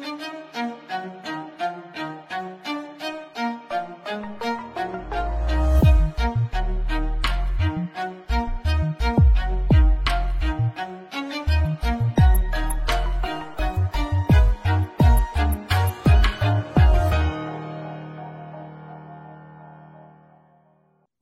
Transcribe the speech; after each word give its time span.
thank 0.00 0.20
you 0.20 0.43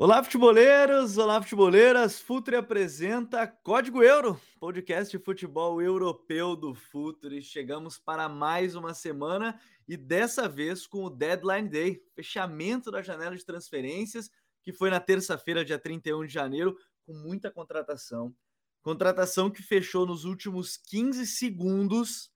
Olá, 0.03 0.21
futeboleiros! 0.21 1.17
Olá, 1.17 1.41
futeboleiras! 1.41 2.19
Futre 2.19 2.57
apresenta 2.57 3.47
Código 3.47 4.03
Euro, 4.03 4.37
podcast 4.59 5.17
de 5.17 5.25
futebol 5.25 5.81
europeu 5.81 6.57
do 6.57 6.75
Futre. 6.75 7.41
Chegamos 7.41 8.01
para 8.01 8.29
mais 8.29 8.75
uma 8.75 8.95
semana 8.95 9.61
e 9.87 9.97
dessa 9.97 10.49
vez 10.49 10.89
com 10.89 11.05
o 11.05 11.09
Deadline 11.09 11.69
Day, 11.69 12.03
fechamento 12.17 12.91
da 12.91 13.01
janela 13.01 13.37
de 13.37 13.47
transferências, 13.47 14.29
que 14.61 14.73
foi 14.73 14.91
na 14.91 14.99
terça-feira, 14.99 15.65
dia 15.65 15.79
31 15.79 16.27
de 16.27 16.33
janeiro, 16.33 16.77
com 17.07 17.13
muita 17.13 17.49
contratação. 17.49 18.35
Contratação 18.83 19.49
que 19.49 19.63
fechou 19.63 20.05
nos 20.05 20.25
últimos 20.25 20.77
15 20.77 21.25
segundos, 21.29 22.29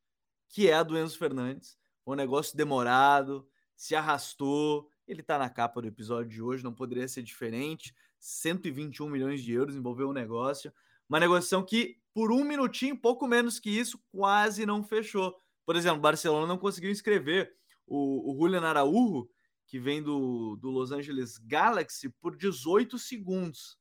que 0.50 0.70
é 0.70 0.74
a 0.74 0.84
do 0.84 0.96
Enzo 0.96 1.18
Fernandes. 1.18 1.76
Um 2.06 2.14
negócio 2.14 2.56
demorado, 2.56 3.44
se 3.74 3.96
arrastou, 3.96 4.88
ele 5.06 5.20
está 5.20 5.38
na 5.38 5.48
capa 5.48 5.80
do 5.80 5.88
episódio 5.88 6.30
de 6.30 6.42
hoje, 6.42 6.64
não 6.64 6.74
poderia 6.74 7.06
ser 7.06 7.22
diferente. 7.22 7.94
121 8.18 9.08
milhões 9.08 9.42
de 9.42 9.52
euros 9.52 9.76
envolveu 9.76 10.08
o 10.08 10.12
negócio. 10.12 10.72
Uma 11.08 11.20
negociação 11.20 11.62
que, 11.64 11.98
por 12.12 12.32
um 12.32 12.44
minutinho, 12.44 13.00
pouco 13.00 13.26
menos 13.26 13.60
que 13.60 13.70
isso, 13.70 14.00
quase 14.10 14.66
não 14.66 14.82
fechou. 14.82 15.36
Por 15.64 15.76
exemplo, 15.76 15.98
o 15.98 16.02
Barcelona 16.02 16.46
não 16.46 16.58
conseguiu 16.58 16.90
inscrever 16.90 17.54
o, 17.86 18.32
o 18.32 18.36
Julian 18.36 18.62
Araújo, 18.62 19.28
que 19.66 19.78
vem 19.78 20.02
do, 20.02 20.56
do 20.56 20.70
Los 20.70 20.90
Angeles 20.90 21.38
Galaxy, 21.38 22.08
por 22.08 22.36
18 22.36 22.98
segundos. 22.98 23.78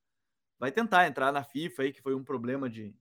Vai 0.59 0.71
tentar 0.71 1.07
entrar 1.07 1.31
na 1.31 1.43
FIFA 1.43 1.83
aí, 1.83 1.91
que 1.91 2.01
foi 2.01 2.15
um 2.15 2.23
problema 2.23 2.69
de, 2.69 2.95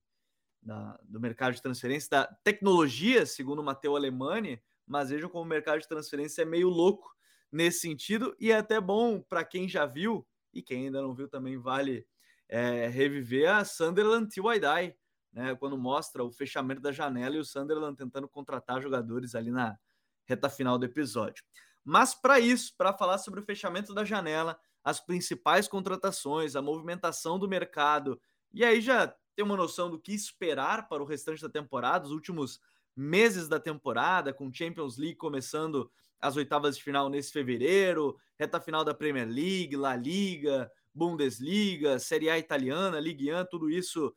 da, 0.63 0.99
do 1.05 1.21
mercado 1.21 1.55
de 1.55 1.63
transferência, 1.63 2.09
da 2.11 2.27
tecnologia, 2.43 3.27
segundo 3.27 3.61
o 3.61 3.65
Matteo 3.65 3.97
Alemani, 3.97 4.63
mas 4.87 5.11
vejam 5.11 5.31
como 5.31 5.45
o 5.45 5.49
mercado 5.49 5.81
de 5.81 5.89
transferência 5.89 6.43
é 6.43 6.47
meio 6.47 6.69
louco 6.69 7.14
nesse 7.55 7.81
sentido, 7.81 8.35
e 8.41 8.51
é 8.51 8.57
até 8.57 8.81
bom 8.81 9.21
para 9.21 9.45
quem 9.45 9.69
já 9.69 9.87
viu, 9.87 10.27
e 10.53 10.61
quem 10.61 10.87
ainda 10.87 11.01
não 11.01 11.15
viu 11.15 11.29
também 11.29 11.57
vale 11.57 12.05
é, 12.49 12.89
reviver 12.89 13.49
a 13.49 13.65
Sunderland 13.65 14.29
Tiwaidai, 14.29 14.97
né, 15.33 15.55
quando 15.55 15.79
mostra 15.79 16.25
o 16.25 16.33
fechamento 16.33 16.81
da 16.81 16.91
janela 16.91 17.37
e 17.37 17.39
o 17.39 17.45
Sunderland 17.45 17.97
tentando 17.97 18.29
contratar 18.29 18.83
jogadores 18.83 19.37
ali 19.37 19.53
na 19.53 19.79
reta 20.27 20.51
final 20.51 20.77
do 20.77 20.85
episódio. 20.85 21.45
Mas 21.85 22.13
para 22.13 22.41
isso, 22.41 22.75
para 22.77 22.93
falar 22.93 23.19
sobre 23.19 23.39
o 23.39 23.45
fechamento 23.45 23.95
da 23.95 24.05
janela, 24.05 24.59
as 24.83 25.01
principais 25.01 25.69
contratações, 25.69 26.57
a 26.57 26.63
movimentação 26.63 27.39
do 27.39 27.49
mercado, 27.49 28.21
e 28.53 28.65
aí 28.65 28.81
já 28.81 29.15
ter 29.37 29.43
uma 29.43 29.57
noção 29.57 29.89
do 29.89 30.01
que 30.01 30.13
esperar 30.13 30.89
para 30.89 31.03
o 31.03 31.07
restante 31.07 31.41
da 31.41 31.49
temporada, 31.49 32.07
os 32.07 32.13
últimos 32.13 32.61
meses 32.97 33.49
da 33.49 33.61
temporada, 33.61 34.33
com 34.33 34.53
Champions 34.53 34.97
League 34.97 35.17
começando 35.17 35.91
as 36.21 36.37
oitavas 36.37 36.77
de 36.77 36.83
final 36.83 37.09
nesse 37.09 37.33
fevereiro, 37.33 38.17
reta 38.39 38.61
final 38.61 38.85
da 38.85 38.95
Premier 38.95 39.29
League, 39.29 39.77
La 39.77 39.97
Liga, 39.97 40.71
Bundesliga, 40.95 41.99
Série 41.99 42.31
A 42.31 42.39
italiana, 42.39 43.01
Ligue 43.01 43.33
1, 43.33 43.47
tudo 43.47 43.69
isso, 43.69 44.15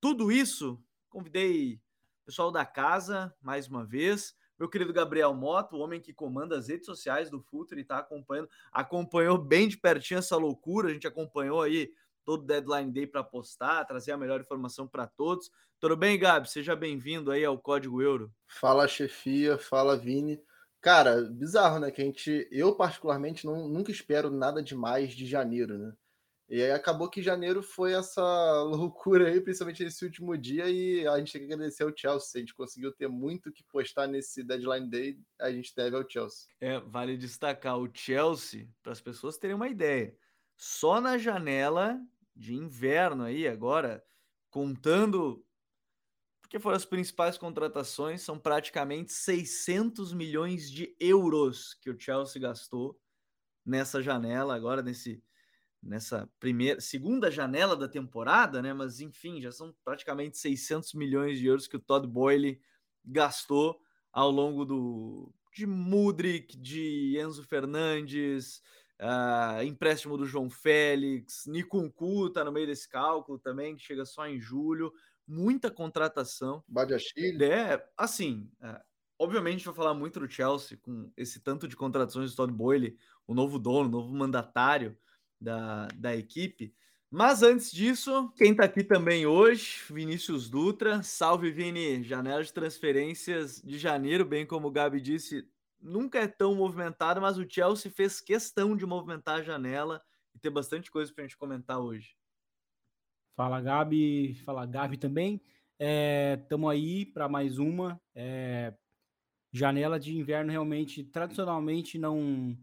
tudo 0.00 0.30
isso, 0.30 0.82
convidei 1.08 1.74
o 2.22 2.26
pessoal 2.26 2.50
da 2.50 2.64
casa 2.64 3.34
mais 3.40 3.68
uma 3.68 3.84
vez, 3.84 4.34
meu 4.58 4.68
querido 4.68 4.92
Gabriel 4.92 5.34
Moto, 5.34 5.76
o 5.76 5.80
homem 5.80 6.00
que 6.00 6.14
comanda 6.14 6.56
as 6.56 6.68
redes 6.68 6.86
sociais 6.86 7.30
do 7.30 7.40
Futre, 7.40 7.80
está 7.82 7.98
acompanhando, 7.98 8.48
acompanhou 8.72 9.36
bem 9.36 9.68
de 9.68 9.76
pertinho 9.76 10.18
essa 10.18 10.36
loucura, 10.36 10.88
a 10.88 10.92
gente 10.92 11.06
acompanhou 11.06 11.60
aí 11.62 11.92
todo 12.24 12.42
o 12.42 12.46
Deadline 12.46 12.90
Day 12.90 13.06
para 13.06 13.22
postar, 13.22 13.84
trazer 13.84 14.12
a 14.12 14.16
melhor 14.16 14.40
informação 14.40 14.88
para 14.88 15.06
todos. 15.06 15.50
Tudo 15.78 15.96
bem, 15.96 16.18
Gabi? 16.18 16.50
Seja 16.50 16.74
bem-vindo 16.74 17.30
aí 17.30 17.44
ao 17.44 17.58
Código 17.58 18.02
Euro. 18.02 18.32
Fala, 18.48 18.88
chefia, 18.88 19.56
fala, 19.58 19.96
Vini. 19.96 20.42
Cara, 20.86 21.20
bizarro, 21.22 21.80
né? 21.80 21.90
Que 21.90 22.00
a 22.00 22.04
gente, 22.04 22.46
eu 22.48 22.72
particularmente 22.76 23.44
não, 23.44 23.68
nunca 23.68 23.90
espero 23.90 24.30
nada 24.30 24.62
demais 24.62 25.14
de 25.14 25.26
janeiro, 25.26 25.76
né? 25.76 25.92
E 26.48 26.62
aí 26.62 26.70
acabou 26.70 27.10
que 27.10 27.20
janeiro 27.20 27.60
foi 27.60 27.92
essa 27.92 28.22
loucura 28.62 29.26
aí, 29.26 29.40
principalmente 29.40 29.82
nesse 29.82 30.04
último 30.04 30.38
dia, 30.38 30.70
e 30.70 31.04
a 31.04 31.18
gente 31.18 31.32
tem 31.32 31.44
que 31.44 31.52
agradecer 31.52 31.82
ao 31.82 31.92
Chelsea. 31.92 32.30
A 32.36 32.38
gente 32.38 32.54
conseguiu 32.54 32.92
ter 32.92 33.08
muito 33.08 33.50
que 33.50 33.64
postar 33.64 34.06
nesse 34.06 34.44
deadline 34.44 34.88
day, 34.88 35.18
a 35.40 35.50
gente 35.50 35.74
deve 35.74 35.96
ao 35.96 36.08
Chelsea. 36.08 36.46
É, 36.60 36.78
vale 36.78 37.16
destacar 37.16 37.76
o 37.80 37.90
Chelsea, 37.92 38.68
para 38.80 38.92
as 38.92 39.00
pessoas 39.00 39.36
terem 39.36 39.56
uma 39.56 39.66
ideia. 39.66 40.16
Só 40.56 41.00
na 41.00 41.18
janela 41.18 42.00
de 42.32 42.54
inverno 42.54 43.24
aí, 43.24 43.48
agora, 43.48 44.04
contando 44.50 45.44
porque 46.56 46.62
foram 46.62 46.76
as 46.76 46.86
principais 46.86 47.36
contratações, 47.36 48.22
são 48.22 48.38
praticamente 48.38 49.12
600 49.12 50.14
milhões 50.14 50.70
de 50.70 50.96
euros 50.98 51.74
que 51.74 51.90
o 51.90 52.00
Chelsea 52.00 52.40
gastou 52.40 52.98
nessa 53.64 54.02
janela, 54.02 54.54
agora 54.54 54.82
nesse 54.82 55.22
nessa 55.82 56.28
primeira, 56.40 56.80
segunda 56.80 57.30
janela 57.30 57.76
da 57.76 57.86
temporada, 57.86 58.62
né? 58.62 58.72
Mas 58.72 59.00
enfim, 59.00 59.40
já 59.40 59.52
são 59.52 59.74
praticamente 59.84 60.38
600 60.38 60.94
milhões 60.94 61.38
de 61.38 61.46
euros 61.46 61.68
que 61.68 61.76
o 61.76 61.80
Todd 61.80 62.08
Boyle 62.08 62.60
gastou 63.04 63.78
ao 64.10 64.30
longo 64.30 64.64
do 64.64 65.32
de 65.52 65.66
Mudrik, 65.66 66.56
de 66.56 67.18
Enzo 67.20 67.44
Fernandes, 67.44 68.62
uh, 69.00 69.62
empréstimo 69.62 70.16
do 70.16 70.24
João 70.24 70.48
Félix, 70.48 71.44
Nikunku 71.46 72.30
tá 72.30 72.42
no 72.44 72.52
meio 72.52 72.66
desse 72.66 72.88
cálculo 72.88 73.38
também, 73.38 73.76
que 73.76 73.82
chega 73.82 74.06
só 74.06 74.26
em 74.26 74.40
julho 74.40 74.90
muita 75.26 75.70
contratação. 75.70 76.62
Badiachile. 76.68 77.44
É, 77.44 77.88
assim, 77.96 78.50
é, 78.60 78.80
obviamente 79.18 79.54
a 79.54 79.56
gente 79.58 79.66
vai 79.66 79.74
falar 79.74 79.94
muito 79.94 80.20
do 80.20 80.30
Chelsea 80.30 80.78
com 80.80 81.10
esse 81.16 81.40
tanto 81.40 81.66
de 81.66 81.76
contratações 81.76 82.30
do 82.30 82.36
Todd 82.36 82.52
Boyle, 82.52 82.98
o 83.26 83.34
novo 83.34 83.58
dono, 83.58 83.88
o 83.88 83.92
novo 83.92 84.14
mandatário 84.14 84.96
da, 85.40 85.88
da 85.96 86.16
equipe. 86.16 86.74
Mas 87.10 87.42
antes 87.42 87.70
disso, 87.70 88.32
quem 88.36 88.50
está 88.50 88.64
aqui 88.64 88.82
também 88.82 89.26
hoje, 89.26 89.80
Vinícius 89.90 90.50
Dutra. 90.50 91.02
Salve, 91.02 91.50
Vini! 91.50 92.02
Janela 92.02 92.42
de 92.42 92.52
transferências 92.52 93.62
de 93.62 93.78
janeiro, 93.78 94.24
bem 94.24 94.44
como 94.44 94.68
o 94.68 94.72
Gabi 94.72 95.00
disse, 95.00 95.48
nunca 95.80 96.18
é 96.18 96.26
tão 96.26 96.54
movimentado, 96.54 97.20
mas 97.20 97.38
o 97.38 97.48
Chelsea 97.48 97.90
fez 97.90 98.20
questão 98.20 98.76
de 98.76 98.84
movimentar 98.84 99.38
a 99.38 99.42
janela 99.42 100.02
e 100.34 100.38
ter 100.38 100.50
bastante 100.50 100.90
coisa 100.90 101.12
para 101.12 101.24
a 101.24 101.26
gente 101.26 101.36
comentar 101.36 101.78
hoje. 101.78 102.16
Fala 103.36 103.60
Gabi, 103.60 104.34
fala 104.46 104.64
Gabi 104.64 104.96
também. 104.96 105.42
Estamos 105.78 106.72
é, 106.72 106.74
aí 106.74 107.04
para 107.04 107.28
mais 107.28 107.58
uma. 107.58 108.00
É, 108.14 108.72
janela 109.52 110.00
de 110.00 110.16
inverno 110.16 110.50
realmente, 110.50 111.04
tradicionalmente, 111.04 111.98
não, 111.98 112.56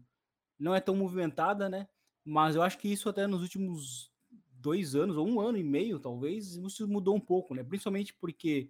não 0.58 0.74
é 0.74 0.80
tão 0.80 0.96
movimentada, 0.96 1.68
né? 1.68 1.86
Mas 2.24 2.56
eu 2.56 2.62
acho 2.62 2.76
que 2.78 2.88
isso 2.88 3.08
até 3.08 3.24
nos 3.24 3.40
últimos 3.40 4.10
dois 4.50 4.96
anos, 4.96 5.16
ou 5.16 5.28
um 5.28 5.40
ano 5.40 5.58
e 5.58 5.62
meio, 5.62 6.00
talvez, 6.00 6.56
isso 6.56 6.88
mudou 6.88 7.14
um 7.14 7.20
pouco, 7.20 7.54
né? 7.54 7.62
Principalmente 7.62 8.12
porque 8.12 8.68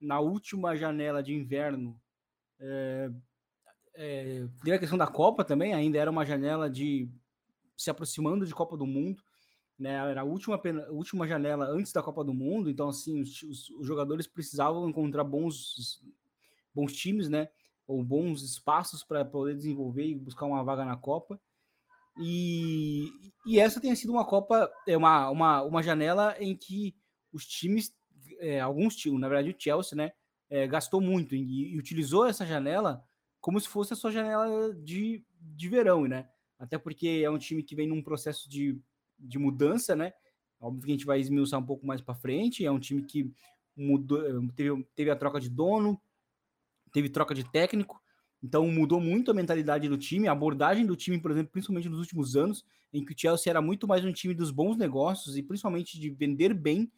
na 0.00 0.20
última 0.20 0.76
janela 0.76 1.20
de 1.20 1.34
inverno 1.34 2.00
é, 2.60 3.10
é, 3.94 4.48
teve 4.62 4.76
a 4.76 4.78
questão 4.78 4.98
da 4.98 5.08
Copa 5.08 5.44
também, 5.44 5.74
ainda 5.74 5.98
era 5.98 6.10
uma 6.10 6.24
janela 6.24 6.70
de 6.70 7.10
se 7.76 7.90
aproximando 7.90 8.46
de 8.46 8.54
Copa 8.54 8.76
do 8.76 8.86
Mundo 8.86 9.20
né? 9.80 9.94
Era 10.10 10.20
a 10.20 10.24
última, 10.24 10.60
última 10.90 11.26
janela 11.26 11.64
antes 11.66 11.92
da 11.92 12.02
Copa 12.02 12.22
do 12.22 12.34
Mundo, 12.34 12.68
então 12.68 12.88
assim 12.88 13.20
os, 13.22 13.42
os, 13.42 13.70
os, 13.70 13.86
jogadores 13.86 14.26
precisavam 14.26 14.88
encontrar 14.88 15.24
bons, 15.24 16.02
bons 16.74 16.92
times, 16.92 17.28
né? 17.28 17.48
Ou 17.86 18.04
bons 18.04 18.42
espaços 18.42 19.02
para 19.02 19.24
poder 19.24 19.56
desenvolver 19.56 20.06
e 20.06 20.14
buscar 20.14 20.44
uma 20.44 20.62
vaga 20.62 20.84
na 20.84 20.96
Copa. 20.96 21.40
E, 22.18 23.08
e 23.46 23.58
essa 23.58 23.80
tem 23.80 23.94
sido 23.96 24.12
uma 24.12 24.24
Copa, 24.24 24.70
é 24.86 24.96
uma, 24.96 25.30
uma, 25.30 25.62
uma 25.62 25.82
janela 25.82 26.36
em 26.38 26.54
que 26.54 26.94
os 27.32 27.46
times, 27.46 27.92
é, 28.38 28.60
alguns 28.60 28.94
times, 28.94 29.18
na 29.18 29.28
verdade 29.28 29.50
o 29.50 29.56
Chelsea, 29.58 29.96
né? 29.96 30.12
É, 30.50 30.66
gastou 30.66 31.00
muito 31.00 31.34
e, 31.34 31.72
e 31.72 31.78
utilizou 31.78 32.26
essa 32.26 32.44
janela 32.44 33.02
como 33.40 33.58
se 33.58 33.68
fosse 33.68 33.94
a 33.94 33.96
sua 33.96 34.10
janela 34.10 34.74
de, 34.74 35.24
de 35.40 35.68
verão, 35.68 36.06
né? 36.06 36.28
Até 36.58 36.76
porque 36.76 37.22
é 37.24 37.30
um 37.30 37.38
time 37.38 37.62
que 37.62 37.74
vem 37.74 37.88
num 37.88 38.02
processo 38.02 38.48
de 38.50 38.78
de 39.20 39.38
mudança, 39.38 39.94
né? 39.94 40.12
Óbvio 40.60 40.84
que 40.84 40.90
a 40.90 40.94
gente 40.94 41.06
vai 41.06 41.20
esmiuçar 41.20 41.60
um 41.60 41.66
pouco 41.66 41.86
mais 41.86 42.00
para 42.00 42.14
frente. 42.14 42.64
É 42.64 42.70
um 42.70 42.78
time 42.78 43.02
que 43.02 43.32
mudou, 43.76 44.20
teve, 44.54 44.84
teve 44.94 45.10
a 45.10 45.16
troca 45.16 45.40
de 45.40 45.48
dono, 45.48 46.00
teve 46.92 47.08
troca 47.08 47.34
de 47.34 47.44
técnico, 47.50 48.00
então 48.42 48.66
mudou 48.66 49.00
muito 49.00 49.30
a 49.30 49.34
mentalidade 49.34 49.88
do 49.88 49.96
time, 49.96 50.28
a 50.28 50.32
abordagem 50.32 50.84
do 50.84 50.96
time, 50.96 51.20
por 51.20 51.30
exemplo, 51.30 51.52
principalmente 51.52 51.88
nos 51.88 52.00
últimos 52.00 52.36
anos, 52.36 52.64
em 52.92 53.04
que 53.04 53.12
o 53.12 53.16
Chelsea 53.18 53.50
era 53.50 53.62
muito 53.62 53.86
mais 53.86 54.04
um 54.04 54.12
time 54.12 54.34
dos 54.34 54.50
bons 54.50 54.76
negócios 54.76 55.36
e 55.36 55.42
principalmente 55.42 55.98
de 55.98 56.10
vender 56.10 56.52
bem, 56.52 56.90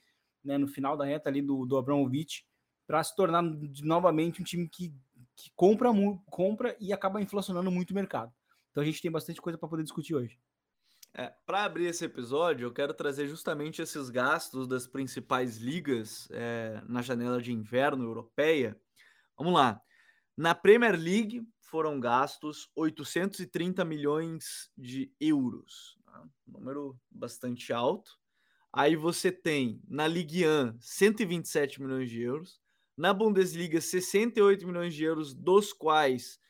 né, 0.43 0.57
no 0.59 0.67
final 0.67 0.97
da 0.97 1.05
reta 1.05 1.29
ali 1.29 1.43
do, 1.43 1.67
do 1.67 1.77
Abramovich, 1.77 2.45
para 2.87 3.03
se 3.05 3.15
tornar 3.15 3.43
novamente 3.43 4.41
um 4.41 4.45
time 4.45 4.69
que 4.69 4.93
que 5.35 5.51
compra, 5.57 5.91
compra 6.27 6.77
e 6.81 6.93
acaba 6.93 7.21
inflacionando 7.21 7.71
muito 7.71 7.91
o 7.91 7.95
mercado. 7.95 8.33
Então 8.71 8.83
a 8.83 8.87
gente 8.87 9.03
tem 9.03 9.11
bastante 9.11 9.41
coisa 9.41 9.59
para 9.59 9.69
poder 9.69 9.83
discutir 9.83 10.15
hoje. 10.15 10.39
É, 11.14 11.31
para 11.44 11.64
abrir 11.64 11.87
esse 11.87 12.05
episódio, 12.05 12.67
eu 12.67 12.73
quero 12.73 12.94
trazer 12.94 13.29
justamente 13.29 13.82
esses 13.82 14.09
gastos 14.09 14.67
das 14.67 14.87
principais 14.87 15.59
ligas 15.59 16.26
é, 16.31 16.82
na 16.88 17.03
janela 17.03 17.41
de 17.41 17.53
inverno 17.53 18.05
europeia. 18.05 18.81
Vamos 19.37 19.53
lá. 19.53 19.81
Na 20.35 20.55
Premier 20.55 20.99
League 20.99 21.47
foram 21.61 22.00
gastos 22.00 22.70
830 22.75 23.85
milhões 23.85 24.70
de 24.76 25.12
euros, 25.20 25.99
tá? 26.05 26.25
número 26.47 26.99
bastante 27.11 27.73
alto. 27.75 28.11
Aí 28.73 28.97
você 28.97 29.31
tem 29.31 29.82
na 29.87 30.06
Ligue 30.06 30.47
1 30.47 30.79
127 30.81 31.82
milhões 31.82 32.09
de 32.09 32.23
euros, 32.23 32.59
na 32.97 33.12
Bundesliga 33.12 33.82
68 33.82 34.67
milhões 34.67 34.94
de 34.94 35.05
euros, 35.05 35.35
dos 35.35 35.75
quais 35.75 36.41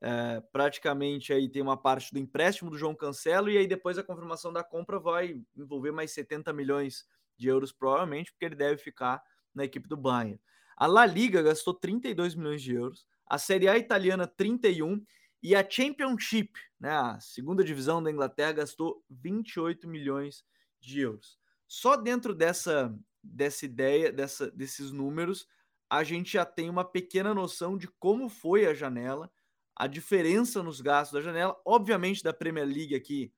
é, 0.00 0.40
praticamente 0.52 1.32
aí 1.32 1.48
tem 1.48 1.62
uma 1.62 1.76
parte 1.76 2.12
do 2.12 2.18
empréstimo 2.18 2.70
do 2.70 2.78
João 2.78 2.94
Cancelo 2.94 3.50
e 3.50 3.58
aí 3.58 3.66
depois 3.66 3.98
a 3.98 4.02
confirmação 4.02 4.52
da 4.52 4.62
compra 4.62 4.98
vai 4.98 5.40
envolver 5.56 5.92
mais 5.92 6.12
70 6.12 6.52
milhões 6.52 7.04
de 7.36 7.48
euros 7.48 7.72
provavelmente, 7.72 8.32
porque 8.32 8.44
ele 8.44 8.54
deve 8.54 8.78
ficar 8.78 9.22
na 9.54 9.64
equipe 9.64 9.88
do 9.88 9.96
Bayern. 9.96 10.40
A 10.76 10.86
La 10.86 11.06
Liga 11.06 11.42
gastou 11.42 11.74
32 11.74 12.34
milhões 12.34 12.62
de 12.62 12.74
euros, 12.74 13.06
a 13.26 13.38
Série 13.38 13.68
A 13.68 13.76
italiana 13.76 14.26
31 14.26 15.04
e 15.42 15.54
a 15.54 15.68
Championship, 15.68 16.52
né, 16.78 16.90
a 16.90 17.20
segunda 17.20 17.62
divisão 17.62 18.02
da 18.02 18.10
Inglaterra 18.10 18.52
gastou 18.52 19.02
28 19.08 19.88
milhões 19.88 20.44
de 20.80 21.00
euros. 21.00 21.38
Só 21.66 21.96
dentro 21.96 22.34
dessa 22.34 22.94
dessa 23.28 23.64
ideia, 23.64 24.12
dessa, 24.12 24.50
desses 24.50 24.92
números, 24.92 25.46
a 25.90 26.04
gente 26.04 26.32
já 26.32 26.44
tem 26.44 26.68
uma 26.68 26.84
pequena 26.84 27.34
noção 27.34 27.76
de 27.76 27.88
como 27.98 28.28
foi 28.28 28.66
a 28.66 28.74
janela 28.74 29.30
a 29.76 29.86
diferença 29.86 30.62
nos 30.62 30.80
gastos 30.80 31.12
da 31.12 31.20
janela, 31.20 31.60
obviamente 31.64 32.22
da 32.22 32.32
Premier 32.32 32.66
League 32.66 32.94
aqui, 32.94 33.32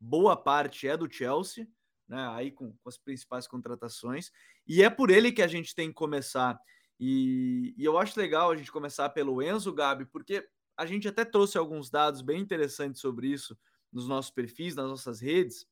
boa 0.00 0.36
parte 0.36 0.88
é 0.88 0.96
do 0.96 1.10
Chelsea, 1.10 1.68
né? 2.08 2.28
Aí 2.32 2.50
com, 2.50 2.72
com 2.72 2.88
as 2.88 2.98
principais 2.98 3.46
contratações, 3.46 4.32
e 4.66 4.82
é 4.82 4.90
por 4.90 5.10
ele 5.10 5.30
que 5.30 5.40
a 5.42 5.46
gente 5.46 5.74
tem 5.74 5.88
que 5.88 5.94
começar. 5.94 6.58
E, 6.98 7.74
e 7.78 7.84
eu 7.84 7.96
acho 7.96 8.18
legal 8.18 8.50
a 8.50 8.56
gente 8.56 8.72
começar 8.72 9.08
pelo 9.10 9.40
Enzo 9.40 9.72
Gabi, 9.72 10.04
porque 10.06 10.46
a 10.76 10.84
gente 10.84 11.06
até 11.06 11.24
trouxe 11.24 11.56
alguns 11.56 11.88
dados 11.88 12.20
bem 12.22 12.40
interessantes 12.40 13.00
sobre 13.00 13.28
isso 13.28 13.56
nos 13.92 14.08
nossos 14.08 14.32
perfis, 14.32 14.74
nas 14.74 14.88
nossas 14.88 15.20
redes. 15.20 15.66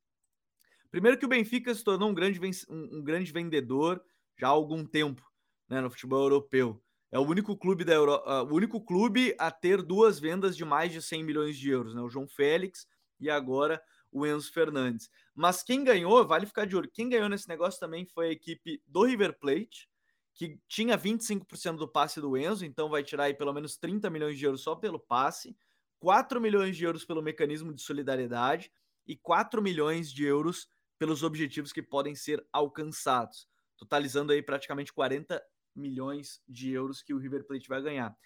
Primeiro 0.91 1.19
que 1.19 1.27
o 1.27 1.29
Benfica 1.29 1.75
se 1.75 1.83
tornou 1.83 2.11
um 2.11 2.15
grande, 2.15 2.41
um, 2.69 2.99
um 2.99 3.03
grande 3.03 3.33
vendedor 3.33 4.03
já 4.39 4.47
há 4.47 4.51
algum 4.51 4.85
tempo 4.85 5.23
né, 5.69 5.81
no 5.81 5.91
futebol 5.91 6.23
europeu. 6.23 6.81
É 7.13 7.19
o 7.19 7.27
único 7.27 7.55
clube 7.55 7.85
da 7.85 7.93
Euro... 7.93 8.17
Uh, 8.17 8.43
o 8.51 8.55
único 8.55 8.81
clube 8.81 9.37
a 9.39 9.51
ter 9.51 9.83
duas 9.83 10.19
vendas 10.19 10.57
de 10.57 10.65
mais 10.65 10.91
de 10.91 11.03
100 11.03 11.23
milhões 11.23 11.59
de 11.59 11.69
euros, 11.69 11.95
né? 11.95 12.01
O 12.01 12.09
João 12.09 12.27
Félix 12.27 12.87
e 13.21 13.29
agora 13.29 13.83
o 14.11 14.27
Enzo 14.27 14.51
Fernandes. 14.51 15.11
Mas 15.35 15.63
quem 15.63 15.85
ganhou, 15.85 16.27
vale 16.27 16.47
ficar 16.47 16.67
de 16.67 16.75
olho, 16.75 16.91
quem 16.91 17.11
ganhou 17.11 17.29
nesse 17.29 17.47
negócio 17.49 17.79
também 17.79 18.07
foi 18.07 18.29
a 18.29 18.33
equipe 18.33 18.83
do 18.87 19.05
River 19.05 19.39
Plate, 19.39 19.91
que 20.35 20.59
tinha 20.67 20.97
25% 20.97 21.77
do 21.77 21.87
passe 21.87 22.19
do 22.19 22.35
Enzo, 22.35 22.65
então 22.65 22.89
vai 22.89 23.03
tirar 23.03 23.25
aí 23.25 23.35
pelo 23.35 23.53
menos 23.53 23.77
30 23.77 24.09
milhões 24.09 24.39
de 24.39 24.47
euros 24.47 24.63
só 24.63 24.75
pelo 24.75 24.99
passe, 24.99 25.55
4 26.01 26.41
milhões 26.41 26.77
de 26.79 26.85
euros 26.85 27.05
pelo 27.05 27.23
mecanismo 27.23 27.75
de 27.75 27.83
solidariedade 27.83 28.73
e 29.07 29.17
4 29.17 29.61
milhões 29.61 30.11
de 30.11 30.25
euros 30.25 30.67
pelos 30.99 31.23
objetivos 31.23 31.73
que 31.73 31.83
podem 31.83 32.15
ser 32.15 32.43
alcançados, 32.51 33.47
totalizando 33.77 34.33
aí 34.33 34.43
praticamente 34.43 34.93
40 34.93 35.43
milhões 35.75 36.41
de 36.49 36.71
euros 36.71 37.03
que 37.03 37.15
o 37.15 37.19
River 37.19 37.45
Plate 37.45 37.69
vai 37.69 37.83
ganhar. 37.83 38.17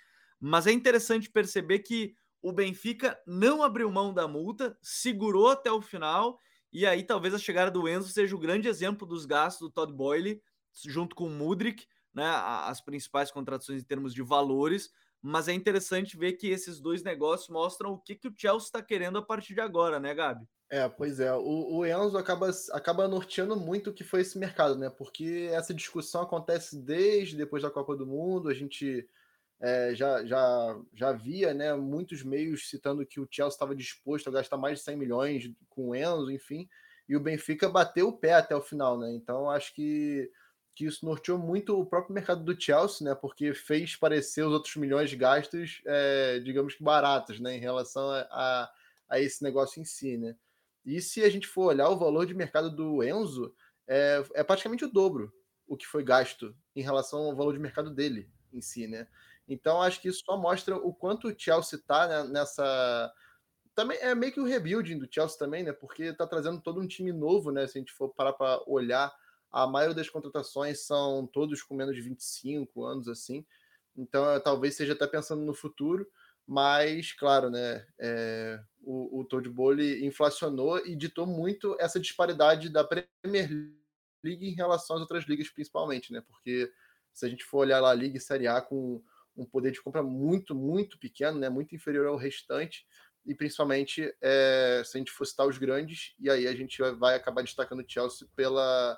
Mas 0.41 0.67
é 0.67 0.73
interessante 0.73 1.31
perceber 1.31 1.81
que 1.81 2.15
o 2.43 2.53
Benfica 2.53 3.19
não 3.27 3.63
abriu 3.63 3.91
mão 3.91 4.13
da 4.13 4.29
multa, 4.29 4.79
segurou 4.83 5.49
até 5.49 5.71
o 5.71 5.83
final, 5.83 6.39
e 6.73 6.87
aí 6.87 7.03
talvez 7.03 7.35
a 7.35 7.39
chegada 7.39 7.71
do 7.71 7.89
Enzo 7.89 8.11
seja 8.11 8.37
o 8.37 8.39
grande 8.39 8.69
exemplo 8.69 9.07
dos 9.07 9.25
gastos 9.25 9.69
do 9.69 9.73
Todd 9.73 9.93
Boyle, 9.93 10.43
junto 10.85 11.17
com 11.17 11.27
o 11.27 11.31
Mudrik, 11.31 11.87
né, 12.15 12.27
as 12.27 12.81
principais 12.81 13.31
contratações 13.31 13.83
em 13.83 13.85
termos 13.85 14.15
de 14.15 14.23
valores, 14.23 14.91
mas 15.23 15.49
é 15.49 15.53
interessante 15.53 16.17
ver 16.17 16.35
que 16.35 16.49
esses 16.49 16.81
dois 16.81 17.03
negócios 17.03 17.49
mostram 17.49 17.93
o 17.93 17.99
que, 17.99 18.15
que 18.15 18.29
o 18.29 18.35
Chelsea 18.37 18.67
está 18.67 18.83
querendo 18.83 19.19
a 19.19 19.23
partir 19.23 19.55
de 19.55 19.61
agora, 19.61 19.99
né, 19.99 20.15
Gabi? 20.15 20.47
É, 20.69 20.89
pois 20.89 21.21
é. 21.21 21.33
O, 21.33 21.77
o 21.79 21.87
Enzo 21.87 22.19
acaba, 22.19 22.51
acaba 22.73 23.07
norteando 23.07 23.57
muito 23.57 23.91
o 23.91 23.93
que 23.93 24.03
foi 24.03 24.23
esse 24.23 24.39
mercado, 24.39 24.77
né? 24.77 24.91
Porque 24.91 25.49
essa 25.53 25.73
discussão 25.73 26.23
acontece 26.23 26.77
desde 26.77 27.37
depois 27.37 27.63
da 27.63 27.71
Copa 27.71 27.97
do 27.97 28.07
Mundo. 28.07 28.49
A 28.49 28.55
gente 28.55 29.09
é, 29.61 29.95
já, 29.95 30.25
já, 30.25 30.81
já 30.93 31.13
via 31.13 31.55
né, 31.55 31.73
muitos 31.75 32.23
meios 32.23 32.69
citando 32.69 33.07
que 33.07 33.21
o 33.21 33.29
Chelsea 33.31 33.55
estava 33.55 33.77
disposto 33.77 34.29
a 34.29 34.33
gastar 34.33 34.57
mais 34.57 34.79
de 34.79 34.85
100 34.85 34.97
milhões 34.97 35.51
com 35.69 35.91
o 35.91 35.95
Enzo, 35.95 36.31
enfim. 36.31 36.69
E 37.09 37.17
o 37.17 37.21
Benfica 37.21 37.69
bateu 37.69 38.09
o 38.09 38.19
pé 38.19 38.35
até 38.35 38.55
o 38.57 38.62
final, 38.62 38.99
né? 38.99 39.12
Então 39.12 39.49
acho 39.49 39.73
que, 39.73 40.29
que 40.76 40.84
isso 40.84 41.06
norteou 41.06 41.38
muito 41.38 41.81
o 41.81 41.87
próprio 41.87 42.14
mercado 42.14 42.44
do 42.44 42.61
Chelsea, 42.61 43.08
né? 43.08 43.14
Porque 43.14 43.55
fez 43.55 43.96
parecer 43.96 44.43
os 44.43 44.52
outros 44.52 44.76
milhões 44.76 45.08
de 45.08 45.17
gastos, 45.17 45.81
é, 45.87 46.38
digamos 46.40 46.75
que 46.75 46.84
baratos, 46.84 47.40
né? 47.40 47.56
Em 47.56 47.61
relação 47.61 48.11
a, 48.11 48.20
a, 48.31 48.73
a 49.08 49.19
esse 49.20 49.43
negócio 49.43 49.81
em 49.81 49.87
si, 49.87 50.19
né? 50.19 50.37
E 50.84 51.00
se 51.00 51.25
a 51.25 51.31
gente 51.31 51.49
for 51.49 51.69
olhar 51.69 51.88
o 51.88 51.96
valor 51.96 52.26
de 52.26 52.34
mercado 52.34 52.70
do 52.70 53.02
Enzo, 53.02 53.55
é, 53.88 54.23
é 54.34 54.44
praticamente 54.44 54.84
o 54.84 54.93
dobro 54.93 55.32
o 55.67 55.76
que 55.76 55.87
foi 55.87 56.05
gasto 56.05 56.55
em 56.76 56.82
relação 56.82 57.20
ao 57.20 57.34
valor 57.34 57.55
de 57.55 57.58
mercado 57.58 57.90
dele 57.90 58.31
em 58.52 58.61
si, 58.61 58.87
né? 58.87 59.08
Então 59.49 59.81
acho 59.81 60.00
que 60.00 60.08
isso 60.08 60.23
só 60.26 60.37
mostra 60.37 60.76
o 60.76 60.93
quanto 60.93 61.28
o 61.28 61.34
Chelsea 61.37 61.78
está 61.78 62.06
né, 62.06 62.25
nessa 62.25 63.12
também 63.75 63.99
é 63.99 64.14
meio 64.14 64.32
que 64.32 64.40
o 64.40 64.44
rebuilding 64.44 64.99
do 64.99 65.08
Chelsea 65.11 65.38
também, 65.38 65.62
né? 65.62 65.73
Porque 65.73 66.05
está 66.05 66.26
trazendo 66.26 66.61
todo 66.61 66.81
um 66.81 66.87
time 66.87 67.12
novo, 67.12 67.50
né? 67.50 67.67
Se 67.67 67.78
a 67.78 67.81
gente 67.81 67.93
for 67.93 68.08
parar 68.11 68.32
para 68.32 68.62
olhar, 68.67 69.14
a 69.51 69.67
maioria 69.67 69.95
das 69.95 70.11
contratações 70.11 70.81
são 70.87 71.27
todos 71.27 71.63
com 71.63 71.75
menos 71.75 71.95
de 71.95 72.03
25 72.03 72.85
anos 72.85 73.09
assim. 73.09 73.45
Então, 73.97 74.25
talvez 74.41 74.77
seja 74.77 74.93
até 74.93 75.07
pensando 75.07 75.43
no 75.43 75.55
futuro 75.55 76.07
mas, 76.47 77.13
claro, 77.13 77.51
né, 77.51 77.85
é, 77.99 78.61
o, 78.81 79.21
o 79.21 79.25
Todd 79.25 79.49
Bowley 79.49 80.07
inflacionou 80.07 80.79
e 80.87 80.95
ditou 80.95 81.27
muito 81.27 81.77
essa 81.81 81.99
disparidade 81.99 82.69
da 82.69 82.85
Premier 82.85 83.51
League 84.23 84.47
em 84.47 84.55
relação 84.55 84.95
às 84.95 85.03
outras 85.03 85.25
ligas, 85.25 85.49
principalmente, 85.49 86.13
né, 86.13 86.23
porque 86.25 86.73
se 87.13 87.27
a 87.27 87.29
gente 87.29 87.45
for 87.45 87.59
olhar 87.59 87.81
lá 87.81 87.91
a 87.91 87.95
Liga 87.95 88.17
e 88.17 88.21
Série 88.21 88.47
A 88.47 88.61
com 88.61 89.03
um 89.37 89.45
poder 89.45 89.73
de 89.73 89.83
compra 89.83 90.05
muito, 90.05 90.55
muito 90.55 90.99
pequeno, 90.99 91.37
né, 91.37 91.49
muito 91.49 91.75
inferior 91.75 92.07
ao 92.07 92.17
restante, 92.17 92.87
e 93.25 93.35
principalmente 93.35 94.15
é, 94.23 94.83
se 94.85 94.97
a 94.97 94.99
gente 94.99 95.11
for 95.11 95.26
citar 95.26 95.49
os 95.49 95.59
grandes, 95.59 96.15
e 96.17 96.31
aí 96.31 96.47
a 96.47 96.55
gente 96.55 96.81
vai 96.93 97.17
acabar 97.17 97.43
destacando 97.43 97.81
o 97.81 97.85
Chelsea 97.88 98.29
pela 98.37 98.97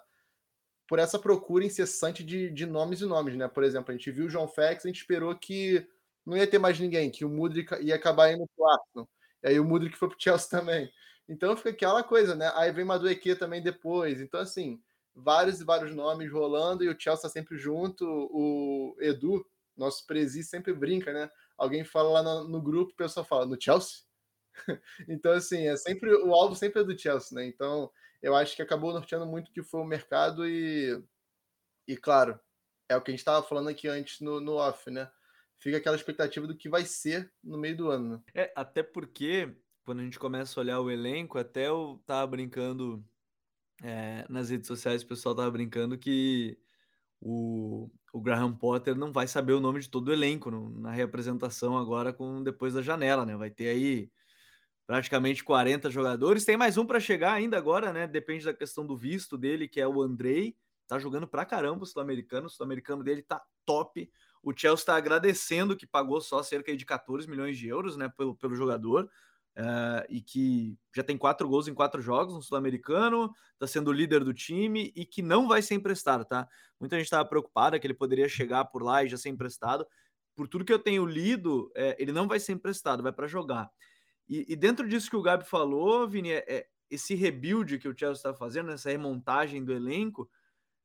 por 0.88 0.99
essa 0.99 1.18
procura 1.18 1.66
incessante 1.66 2.25
de, 2.25 2.50
de 2.50 2.64
nomes 2.64 3.02
e 3.02 3.04
nomes, 3.04 3.37
né? 3.37 3.47
Por 3.47 3.62
exemplo, 3.62 3.92
a 3.92 3.97
gente 3.97 4.11
viu 4.11 4.25
o 4.25 4.30
João 4.30 4.49
Félix, 4.49 4.85
a 4.85 4.88
gente 4.88 4.97
esperou 4.97 5.37
que 5.37 5.87
não 6.25 6.37
ia 6.37 6.47
ter 6.47 6.59
mais 6.59 6.80
ninguém, 6.80 7.11
que 7.11 7.26
o 7.26 7.28
Mudrik 7.28 7.75
ia 7.83 7.95
acabar 7.95 8.33
indo 8.33 8.49
pro 8.57 8.66
Arsenal. 8.66 9.09
E 9.42 9.49
aí 9.49 9.61
o 9.61 9.64
Mudrik 9.64 9.97
foi 9.97 10.09
pro 10.09 10.16
Chelsea 10.18 10.49
também. 10.49 10.90
Então 11.28 11.54
fica 11.57 11.68
aquela 11.68 12.02
coisa, 12.02 12.35
né? 12.35 12.50
Aí 12.54 12.73
vem 12.73 12.87
Madueque 12.87 13.35
também 13.35 13.62
depois. 13.62 14.18
Então, 14.18 14.40
assim, 14.40 14.80
vários 15.14 15.61
e 15.61 15.64
vários 15.64 15.95
nomes 15.95 16.33
rolando 16.33 16.83
e 16.83 16.88
o 16.88 16.99
Chelsea 16.99 17.23
tá 17.23 17.28
sempre 17.28 17.59
junto. 17.59 18.07
O 18.07 18.97
Edu, 18.99 19.45
nosso 19.76 20.07
presi, 20.07 20.42
sempre 20.42 20.73
brinca, 20.73 21.12
né? 21.12 21.30
Alguém 21.59 21.85
fala 21.85 22.09
lá 22.09 22.23
no, 22.23 22.49
no 22.49 22.62
grupo, 22.62 22.92
o 22.92 22.97
pessoal 22.97 23.26
fala, 23.26 23.45
no 23.45 23.61
Chelsea? 23.61 24.08
então, 25.09 25.33
assim, 25.33 25.67
é 25.67 25.77
sempre 25.77 26.12
o 26.15 26.33
alvo 26.35 26.55
sempre 26.55 26.83
é 26.83 26.85
do 26.85 26.99
Chelsea, 26.99 27.37
né? 27.37 27.47
Então, 27.47 27.91
eu 28.23 28.35
acho 28.35 28.57
que 28.57 28.62
acabou 28.62 28.93
norteando 28.93 29.27
muito 29.27 29.53
que 29.53 29.62
foi 29.62 29.81
o 29.81 29.85
mercado 29.85 30.47
e, 30.47 31.03
e 31.87 31.97
claro, 31.97 32.38
é 32.88 32.97
o 32.97 33.03
que 33.03 33.11
a 33.11 33.12
gente 33.12 33.21
estava 33.21 33.47
falando 33.47 33.69
aqui 33.69 33.88
antes 33.88 34.21
no, 34.21 34.41
no 34.41 34.55
off, 34.55 34.91
né? 34.91 35.11
fica 35.59 35.77
aquela 35.77 35.97
expectativa 35.97 36.47
do 36.47 36.57
que 36.57 36.69
vai 36.69 36.85
ser 36.85 37.31
no 37.43 37.59
meio 37.59 37.77
do 37.77 37.91
ano. 37.91 38.15
Né? 38.15 38.23
É, 38.35 38.53
até 38.55 38.83
porque 38.83 39.55
quando 39.85 40.00
a 40.00 40.05
gente 40.05 40.19
começa 40.19 40.59
a 40.59 40.62
olhar 40.62 40.81
o 40.81 40.91
elenco, 40.91 41.38
até 41.38 41.69
eu 41.69 42.03
tava 42.07 42.27
brincando 42.27 43.05
é, 43.83 44.25
nas 44.29 44.50
redes 44.50 44.67
sociais, 44.67 45.03
o 45.03 45.07
pessoal 45.07 45.35
tava 45.35 45.50
brincando 45.50 45.99
que 45.99 46.59
o, 47.21 47.91
o 48.12 48.21
Graham 48.21 48.55
Potter 48.55 48.95
não 48.95 49.12
vai 49.12 49.27
saber 49.27 49.55
o 49.55 49.61
nome 49.61 49.81
de 49.81 49.88
todo 49.88 50.09
o 50.09 50.12
elenco 50.12 50.50
no, 50.50 50.71
na 50.71 50.93
reapresentação 50.93 51.77
agora 51.77 52.12
com 52.12 52.43
depois 52.43 52.75
da 52.75 52.83
janela, 52.83 53.25
né? 53.27 53.37
Vai 53.37 53.50
ter 53.50 53.69
aí 53.69 54.11
praticamente 54.88 55.45
40 55.45 55.90
jogadores. 55.90 56.47
Tem 56.47 56.57
mais 56.57 56.78
um 56.78 56.87
para 56.87 56.99
chegar 56.99 57.35
ainda 57.35 57.59
agora, 57.59 57.92
né? 57.92 58.07
Depende 58.07 58.47
da 58.47 58.54
questão 58.54 58.87
do 58.87 58.97
visto 58.97 59.37
dele, 59.37 59.68
que 59.68 59.78
é 59.83 59.87
o 59.87 60.00
Andrei. 60.00 60.57
Tá 60.87 60.99
jogando 60.99 61.28
pra 61.28 61.45
caramba 61.45 61.83
o 61.83 61.87
sul-americano. 61.87 62.47
O 62.47 62.50
sul-americano 62.50 63.04
dele 63.04 63.21
tá 63.21 63.38
top. 63.66 64.11
O 64.42 64.50
Chelsea 64.57 64.80
está 64.80 64.97
agradecendo 64.97 65.76
que 65.76 65.87
pagou 65.87 66.23
só 66.23 66.42
cerca 66.42 66.75
de 66.75 66.87
14 66.87 67.28
milhões 67.28 67.59
de 67.59 67.68
euros 67.68 67.99
né, 67.99 68.11
pelo, 68.16 68.35
pelo 68.35 68.54
jogador. 68.54 69.11
Uh, 69.59 70.07
e 70.09 70.23
que 70.23 70.78
já 70.97 71.02
tem 71.02 71.18
quatro 71.18 71.47
gols 71.47 71.68
em 71.68 71.75
quatro 71.75 72.00
jogos 72.00 72.33
no 72.33 72.40
Sul-Americano, 72.40 73.33
está 73.54 73.66
sendo 73.66 73.92
líder 73.92 74.23
do 74.23 74.33
time 74.33 74.92
e 74.95 75.04
que 75.04 75.21
não 75.21 75.49
vai 75.49 75.61
ser 75.61 75.75
emprestado, 75.75 76.25
tá? 76.25 76.49
Muita 76.78 76.95
gente 76.95 77.07
estava 77.07 77.28
preocupada 77.28 77.76
que 77.76 77.85
ele 77.85 77.92
poderia 77.92 78.28
chegar 78.28 78.66
por 78.66 78.85
lá 78.85 79.02
e 79.02 79.09
já 79.09 79.16
ser 79.16 79.30
emprestado. 79.30 79.85
por 80.37 80.47
tudo 80.47 80.64
que 80.64 80.73
eu 80.73 80.78
tenho 80.78 81.04
lido, 81.04 81.73
é, 81.75 81.97
ele 82.00 82.12
não 82.12 82.28
vai 82.28 82.38
ser 82.38 82.52
emprestado, 82.52 83.02
vai 83.02 83.12
para 83.12 83.26
jogar. 83.26 83.68
E, 84.28 84.44
e, 84.49 84.56
dentro 84.56 84.87
disso 84.87 85.08
que 85.08 85.16
o 85.16 85.23
Gabi 85.23 85.44
falou, 85.44 86.06
Vini, 86.06 86.32
é, 86.32 86.44
é 86.47 86.66
esse 86.90 87.14
rebuild 87.14 87.78
que 87.78 87.88
o 87.88 87.97
Chelsea 87.97 88.18
está 88.18 88.35
fazendo, 88.35 88.70
essa 88.70 88.90
remontagem 88.90 89.64
do 89.64 89.73
elenco, 89.73 90.28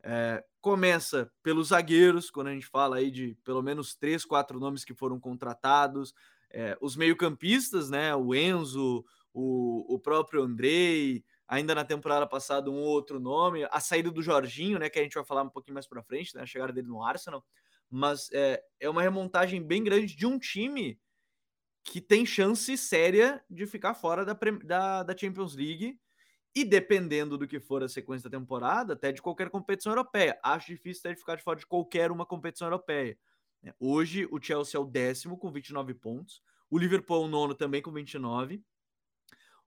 é, 0.04 0.44
começa 0.62 1.32
pelos 1.42 1.70
zagueiros, 1.70 2.30
quando 2.30 2.48
a 2.48 2.54
gente 2.54 2.66
fala 2.68 2.98
aí 2.98 3.10
de 3.10 3.38
pelo 3.44 3.62
menos 3.62 3.96
três, 3.96 4.26
quatro 4.26 4.60
nomes 4.60 4.84
que 4.84 4.94
foram 4.94 5.20
contratados, 5.20 6.14
é, 6.50 6.78
os 6.82 6.96
meio-campistas, 6.96 7.90
né? 7.90 8.16
O 8.16 8.36
Enzo, 8.36 9.04
o, 9.34 9.96
o 9.96 10.00
próprio 10.00 10.44
Andrei, 10.44 11.24
ainda 11.48 11.74
na 11.74 11.84
temporada 11.84 12.28
passada 12.28 12.70
um 12.70 12.80
outro 12.80 13.20
nome, 13.20 13.66
a 13.72 13.80
saída 13.80 14.12
do 14.12 14.22
Jorginho, 14.22 14.78
né? 14.78 14.90
Que 14.90 15.00
a 15.00 15.04
gente 15.04 15.16
vai 15.16 15.26
falar 15.26 15.44
um 15.44 15.50
pouquinho 15.50 15.74
mais 15.74 15.88
para 15.88 16.04
frente, 16.04 16.36
né? 16.36 16.44
A 16.44 16.46
chegada 16.46 16.72
dele 16.72 16.88
no 16.88 17.04
Arsenal, 17.04 17.44
mas 17.90 18.30
é, 18.34 18.62
é 18.80 18.90
uma 18.90 19.02
remontagem 19.02 19.62
bem 19.66 19.84
grande 19.84 20.16
de 20.16 20.26
um 20.26 20.38
time 20.38 21.00
que 21.84 22.00
tem 22.00 22.26
chance 22.26 22.78
séria 22.78 23.44
de 23.50 23.66
ficar 23.68 23.94
fora 23.94 24.24
da, 24.24 24.38
da, 24.64 25.04
da 25.04 25.18
Champions 25.18 25.56
League 25.56 26.00
e 26.56 26.64
dependendo 26.64 27.38
do 27.38 27.48
que 27.48 27.60
for 27.60 27.84
a 27.84 27.90
sequência 27.90 28.30
da 28.30 28.38
temporada, 28.38 28.94
até 28.94 29.12
de 29.12 29.22
qualquer 29.22 29.50
competição 29.50 29.92
europeia. 29.92 30.40
Acho 30.44 30.68
difícil 30.68 31.02
até 31.02 31.14
de 31.14 31.20
ficar 31.20 31.36
de 31.36 31.44
fora 31.44 31.60
de 31.60 31.66
qualquer 31.66 32.12
uma 32.12 32.26
competição 32.26 32.68
europeia. 32.68 33.18
Né? 33.62 33.74
Hoje, 33.80 34.28
o 34.32 34.42
Chelsea 34.42 34.78
é 34.78 34.82
o 34.82 34.86
décimo 34.86 35.38
com 35.38 35.52
29 35.52 35.94
pontos. 35.96 36.42
O 36.70 36.78
Liverpool 36.78 37.24
é 37.24 37.26
o 37.26 37.28
nono 37.28 37.56
também 37.56 37.82
com 37.82 37.92
29. 37.92 38.64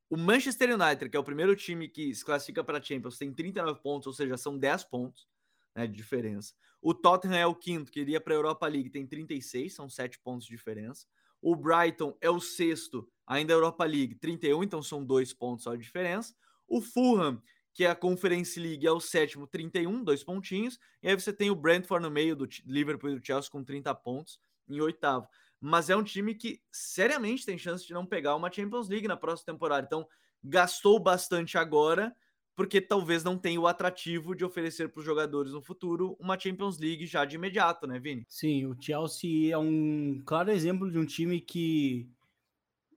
O 0.09 0.17
Manchester 0.17 0.73
United, 0.73 1.11
que 1.11 1.17
é 1.17 1.21
o 1.21 1.25
primeiro 1.25 1.57
time 1.57 1.89
que 1.89 2.15
se 2.15 2.25
classifica 2.25 2.63
para 2.63 2.79
a 2.79 2.83
Champions, 2.83 3.19
tem 3.19 3.33
39 3.33 3.81
pontos, 3.83 4.07
ou 4.07 4.13
seja, 4.13 4.37
são 4.37 4.57
10 4.57 4.85
pontos 4.85 5.27
né, 5.75 5.87
de 5.87 5.93
diferença. 5.93 6.55
O 6.81 6.95
Tottenham 6.95 7.37
é 7.37 7.47
o 7.47 7.55
quinto, 7.55 7.91
que 7.91 8.01
iria 8.01 8.21
para 8.21 8.33
a 8.33 8.37
Europa 8.37 8.69
League, 8.69 8.91
tem 8.91 9.05
36, 9.05 9.75
são 9.75 9.89
7 9.89 10.21
pontos 10.21 10.47
de 10.47 10.55
diferença. 10.55 11.07
O 11.41 11.55
Brighton 11.55 12.17
é 12.21 12.31
o 12.31 12.41
sexto, 12.41 13.09
ainda 13.27 13.53
Europa 13.53 13.85
League, 13.85 14.15
31, 14.17 14.63
então 14.63 14.83
são 14.83 15.05
2 15.05 15.33
pontos 15.35 15.65
só 15.65 15.75
de 15.75 15.83
diferença. 15.83 16.35
O 16.67 16.81
Fulham, 16.81 17.41
que 17.73 17.85
é 17.85 17.91
a 17.91 17.95
Conference 17.95 18.59
League, 18.59 18.87
é 18.87 18.91
o 18.91 19.01
sétimo, 19.01 19.47
31, 19.47 20.03
dois 20.03 20.25
pontinhos. 20.25 20.79
E 21.03 21.09
aí 21.09 21.15
você 21.15 21.33
tem 21.33 21.51
o 21.51 21.55
Brentford 21.55 22.03
no 22.03 22.11
meio 22.11 22.35
do 22.35 22.49
Liverpool 22.65 23.11
e 23.11 23.19
do 23.19 23.25
Chelsea 23.25 23.51
com 23.51 23.63
30 23.63 23.95
pontos 23.95 24.41
em 24.69 24.81
oitavo. 24.81 25.29
Mas 25.61 25.91
é 25.91 25.97
um 25.97 26.03
time 26.03 26.35
que 26.35 26.61
seriamente 26.73 27.45
tem 27.45 27.59
chance 27.59 27.87
de 27.87 27.93
não 27.93 28.07
pegar 28.07 28.35
uma 28.35 28.51
Champions 28.51 28.89
League 28.89 29.07
na 29.07 29.17
próxima 29.17 29.53
temporada. 29.53 29.87
Então, 29.87 30.07
gastou 30.43 30.99
bastante 30.99 31.59
agora, 31.59 32.15
porque 32.57 32.81
talvez 32.81 33.23
não 33.23 33.37
tenha 33.37 33.61
o 33.61 33.67
atrativo 33.67 34.35
de 34.35 34.45
oferecer 34.45 34.89
para 34.89 35.01
os 35.01 35.05
jogadores 35.05 35.53
no 35.53 35.61
futuro 35.61 36.17
uma 36.19 36.39
Champions 36.39 36.79
League 36.79 37.07
já 37.07 37.27
de 37.27 37.37
imediato, 37.37 37.87
né, 37.87 37.99
Vini? 37.99 38.25
Sim, 38.27 38.65
o 38.65 38.77
Chelsea 38.81 39.53
é 39.53 39.59
um 39.59 40.23
claro 40.25 40.51
exemplo 40.51 40.91
de 40.91 40.99
um 40.99 41.05
time 41.05 41.39
que 41.39 42.09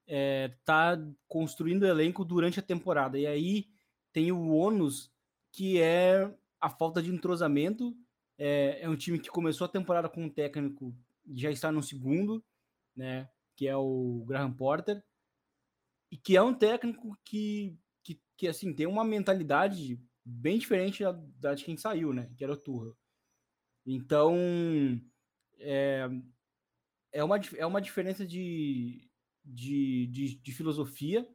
está 0.08 0.94
é, 0.94 1.14
construindo 1.28 1.86
elenco 1.86 2.24
durante 2.24 2.58
a 2.60 2.64
temporada. 2.64 3.20
E 3.20 3.28
aí 3.28 3.68
tem 4.14 4.32
o 4.32 4.50
ônus, 4.50 5.12
que 5.52 5.80
é 5.80 6.34
a 6.60 6.70
falta 6.70 7.02
de 7.02 7.12
entrosamento. 7.12 7.94
É, 8.38 8.80
é 8.82 8.90
um 8.90 8.96
time 8.96 9.20
que 9.20 9.30
começou 9.30 9.66
a 9.66 9.70
temporada 9.70 10.08
com 10.08 10.24
um 10.24 10.30
técnico 10.30 10.96
já 11.36 11.52
está 11.52 11.70
no 11.70 11.84
segundo, 11.84 12.44
né? 12.96 13.30
Que 13.58 13.68
é 13.68 13.76
o 13.76 14.24
Graham 14.26 14.54
Porter. 14.54 15.04
E 16.10 16.18
que 16.18 16.38
é 16.38 16.42
um 16.42 16.54
técnico 16.54 17.16
que, 17.24 17.78
que, 18.40 18.48
assim, 18.48 18.74
tem 18.74 18.88
uma 18.88 19.04
mentalidade 19.04 20.02
bem 20.24 20.58
diferente 20.58 21.04
da, 21.04 21.12
da 21.12 21.54
de 21.54 21.66
quem 21.66 21.76
saiu, 21.76 22.14
né? 22.14 22.32
Que 22.38 22.44
era 22.46 22.54
o 22.54 22.58
Turra. 22.58 22.96
Então, 23.86 24.34
é, 25.60 26.10
é, 27.12 27.22
uma, 27.22 27.38
é 27.58 27.66
uma 27.66 27.82
diferença 27.82 28.26
de, 28.26 29.12
de, 29.44 30.08
de, 30.08 30.36
de 30.36 30.52
filosofia. 30.54 31.28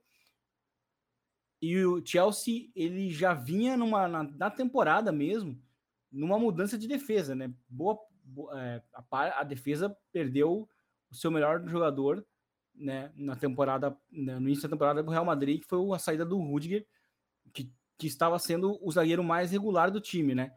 E 1.61 1.85
o 1.85 2.03
Chelsea, 2.03 2.71
ele 2.75 3.11
já 3.11 3.35
vinha 3.35 3.77
numa, 3.77 4.09
na, 4.09 4.23
na 4.23 4.51
temporada 4.51 5.13
mesmo, 5.13 5.63
numa 6.11 6.39
mudança 6.39 6.79
de 6.79 6.89
defesa, 6.89 7.35
né? 7.35 7.53
Boa, 7.69 7.99
boa 8.23 8.59
é, 8.59 8.83
a, 8.95 9.41
a, 9.41 9.45
defesa 9.45 9.95
perdeu 10.11 10.67
o 11.11 11.15
seu 11.15 11.31
melhor 11.31 11.69
jogador, 11.69 12.27
né? 12.75 13.13
Na 13.15 13.37
temporada, 13.37 13.95
né, 14.11 14.39
no 14.39 14.49
início 14.49 14.63
da 14.63 14.75
temporada 14.75 15.03
do 15.03 15.11
Real 15.11 15.27
Madrid, 15.27 15.61
que 15.61 15.69
foi 15.69 15.95
a 15.95 15.99
saída 15.99 16.25
do 16.25 16.39
Rudiger, 16.39 16.87
que, 17.99 18.07
estava 18.07 18.39
sendo 18.39 18.79
o 18.83 18.91
zagueiro 18.91 19.25
mais 19.25 19.51
regular 19.51 19.91
do 19.91 20.01
time, 20.01 20.35
né? 20.35 20.53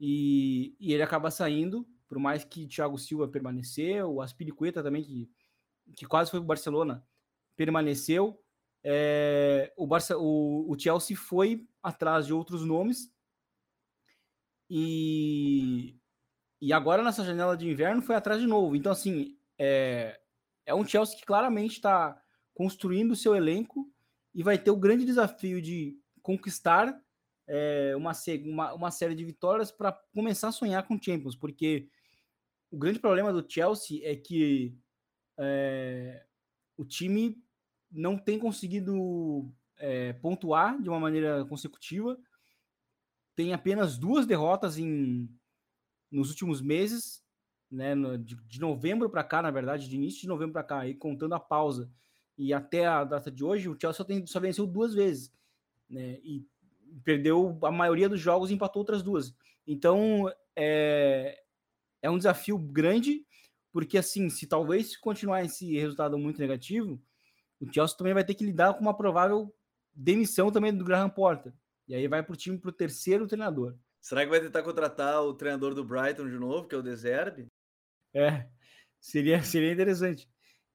E, 0.00 0.76
e 0.78 0.92
ele 0.92 1.02
acaba 1.02 1.30
saindo, 1.30 1.86
por 2.06 2.18
mais 2.18 2.44
que 2.44 2.66
Thiago 2.66 2.98
Silva 2.98 3.28
permaneceu, 3.28 4.14
o 4.14 4.22
Aspiricueta 4.22 4.82
também, 4.82 5.02
que 5.02 5.30
que 5.96 6.06
quase 6.06 6.30
foi 6.30 6.40
para 6.40 6.44
o 6.44 6.48
Barcelona, 6.48 7.04
permaneceu. 7.56 8.40
É, 8.82 9.72
o, 9.76 9.86
Barça, 9.86 10.16
o, 10.16 10.70
o 10.70 10.78
Chelsea 10.78 11.16
foi 11.16 11.66
atrás 11.82 12.26
de 12.26 12.32
outros 12.32 12.64
nomes 12.64 13.12
e, 14.70 15.96
e 16.60 16.72
agora 16.72 17.02
nessa 17.02 17.24
janela 17.24 17.56
de 17.56 17.68
inverno 17.68 18.02
foi 18.02 18.14
atrás 18.14 18.40
de 18.40 18.46
novo. 18.46 18.76
Então, 18.76 18.92
assim, 18.92 19.36
é, 19.58 20.20
é 20.64 20.74
um 20.74 20.86
Chelsea 20.86 21.18
que 21.18 21.26
claramente 21.26 21.72
está 21.72 22.20
construindo 22.54 23.12
o 23.12 23.16
seu 23.16 23.34
elenco 23.34 23.90
e 24.34 24.42
vai 24.42 24.58
ter 24.58 24.70
o 24.70 24.76
grande 24.76 25.04
desafio 25.04 25.60
de 25.60 25.97
conquistar 26.22 27.00
é, 27.46 27.94
uma, 27.96 28.12
uma, 28.44 28.74
uma 28.74 28.90
série 28.90 29.14
de 29.14 29.24
vitórias 29.24 29.70
para 29.70 29.92
começar 30.14 30.48
a 30.48 30.52
sonhar 30.52 30.86
com 30.86 31.00
Champions, 31.00 31.36
porque 31.36 31.88
o 32.70 32.78
grande 32.78 32.98
problema 32.98 33.32
do 33.32 33.44
Chelsea 33.50 34.00
é 34.04 34.14
que 34.14 34.76
é, 35.38 36.24
o 36.76 36.84
time 36.84 37.42
não 37.90 38.18
tem 38.18 38.38
conseguido 38.38 39.50
é, 39.78 40.12
pontuar 40.14 40.80
de 40.80 40.88
uma 40.88 41.00
maneira 41.00 41.44
consecutiva. 41.46 42.18
Tem 43.34 43.54
apenas 43.54 43.96
duas 43.96 44.26
derrotas 44.26 44.76
em, 44.76 45.28
nos 46.10 46.28
últimos 46.28 46.60
meses, 46.60 47.24
né, 47.70 47.94
de, 48.18 48.34
de 48.34 48.60
novembro 48.60 49.08
para 49.08 49.24
cá, 49.24 49.40
na 49.40 49.50
verdade, 49.50 49.88
de 49.88 49.96
início 49.96 50.20
de 50.22 50.28
novembro 50.28 50.52
para 50.52 50.64
cá, 50.64 50.86
e 50.86 50.94
contando 50.94 51.34
a 51.34 51.40
pausa 51.40 51.90
e 52.38 52.52
até 52.52 52.86
a 52.86 53.02
data 53.02 53.30
de 53.32 53.44
hoje, 53.44 53.68
o 53.68 53.76
Chelsea 53.78 53.96
só, 53.96 54.04
tem, 54.04 54.24
só 54.24 54.38
venceu 54.38 54.64
duas 54.64 54.94
vezes, 54.94 55.32
né, 55.88 56.18
e 56.22 56.46
perdeu 57.04 57.58
a 57.62 57.70
maioria 57.70 58.08
dos 58.08 58.20
jogos 58.20 58.50
e 58.50 58.54
empatou 58.54 58.80
outras 58.80 59.02
duas. 59.02 59.34
Então, 59.66 60.32
é, 60.56 61.42
é 62.02 62.10
um 62.10 62.16
desafio 62.16 62.58
grande 62.58 63.26
porque 63.72 63.98
assim, 63.98 64.28
se 64.30 64.46
talvez 64.46 64.96
continuar 64.96 65.44
esse 65.44 65.78
resultado 65.78 66.18
muito 66.18 66.40
negativo, 66.40 67.00
o 67.60 67.72
Chelsea 67.72 67.96
também 67.96 68.14
vai 68.14 68.24
ter 68.24 68.34
que 68.34 68.44
lidar 68.44 68.74
com 68.74 68.80
uma 68.80 68.96
provável 68.96 69.54
demissão 69.94 70.50
também 70.50 70.76
do 70.76 70.84
Graham 70.84 71.10
Porter. 71.10 71.52
E 71.86 71.94
aí 71.94 72.06
vai 72.06 72.22
para 72.22 72.32
o 72.32 72.36
time 72.36 72.58
para 72.58 72.70
o 72.70 72.72
terceiro 72.72 73.26
treinador. 73.26 73.76
Será 74.00 74.24
que 74.24 74.30
vai 74.30 74.40
tentar 74.40 74.62
contratar 74.62 75.22
o 75.22 75.34
treinador 75.34 75.74
do 75.74 75.84
Brighton 75.84 76.28
de 76.28 76.38
novo, 76.38 76.66
que 76.66 76.74
é 76.74 76.78
o 76.78 76.82
Deserbe? 76.82 77.46
É, 78.14 78.48
seria, 79.00 79.42
seria 79.42 79.72
interessante. 79.72 80.28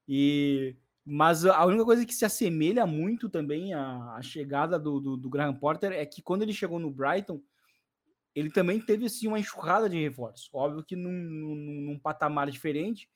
E 0.08 0.76
mas 1.06 1.46
a 1.46 1.66
única 1.66 1.84
coisa 1.84 2.06
que 2.06 2.14
se 2.14 2.24
assemelha 2.24 2.86
muito 2.86 3.30
também 3.30 3.74
à, 3.74 4.16
à 4.16 4.22
chegada 4.22 4.80
do, 4.80 5.00
do, 5.02 5.18
do, 5.18 5.30
Graham 5.30 5.54
Porter 5.54 5.92
é 5.92 6.06
que 6.06 6.22
quando 6.22 6.44
ele 6.44 6.54
chegou 6.54 6.80
no 6.80 6.90
Brighton, 6.90 7.42
ele 8.34 8.50
também 8.50 8.80
teve 8.80 9.06
assim 9.06 9.28
uma 9.28 9.40
enxurrada 9.40 9.90
de 9.90 10.00
reforços. 10.00 10.50
Óbvio 10.54 10.84
que 10.84 10.96
num, 10.96 11.12
num, 11.12 11.56
num, 11.56 12.00
patamar 12.00 12.50
diferente, 12.50 13.10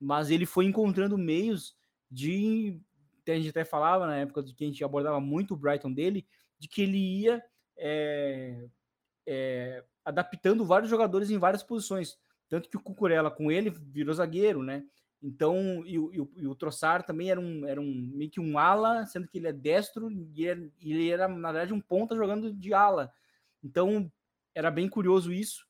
mas 0.00 0.30
ele 0.30 0.46
foi 0.46 0.64
encontrando 0.64 1.16
meios 1.16 1.76
de. 2.10 2.80
A 3.26 3.32
gente 3.32 3.50
até 3.50 3.64
falava 3.64 4.06
na 4.06 4.16
época 4.16 4.42
que 4.42 4.64
a 4.64 4.66
gente 4.66 4.82
abordava 4.82 5.20
muito 5.20 5.54
o 5.54 5.56
Brighton 5.56 5.92
dele, 5.92 6.26
de 6.58 6.66
que 6.66 6.82
ele 6.82 6.96
ia 6.96 7.42
é, 7.76 8.68
é, 9.26 9.84
adaptando 10.04 10.64
vários 10.64 10.90
jogadores 10.90 11.30
em 11.30 11.38
várias 11.38 11.62
posições. 11.62 12.18
Tanto 12.48 12.68
que 12.68 12.76
o 12.76 12.80
Cucurella 12.80 13.30
com 13.30 13.52
ele 13.52 13.70
virou 13.70 14.14
zagueiro, 14.14 14.62
né? 14.62 14.82
Então, 15.22 15.84
e, 15.84 15.96
e 15.96 16.28
e 16.36 16.46
o 16.46 16.54
Trossard 16.54 17.06
também 17.06 17.30
era 17.30 17.40
um, 17.40 17.66
era 17.66 17.80
um 17.80 18.10
meio 18.14 18.30
que 18.30 18.40
um 18.40 18.58
ala, 18.58 19.04
sendo 19.06 19.26
que 19.26 19.38
ele 19.38 19.48
é 19.48 19.52
destro 19.52 20.10
e 20.10 20.46
ele, 20.46 20.72
ele 20.80 21.10
era, 21.10 21.26
na 21.26 21.50
verdade, 21.50 21.72
um 21.72 21.80
ponta 21.80 22.14
jogando 22.14 22.52
de 22.52 22.72
ala. 22.72 23.12
Então, 23.62 24.10
era 24.54 24.70
bem 24.70 24.88
curioso 24.88 25.32
isso. 25.32 25.66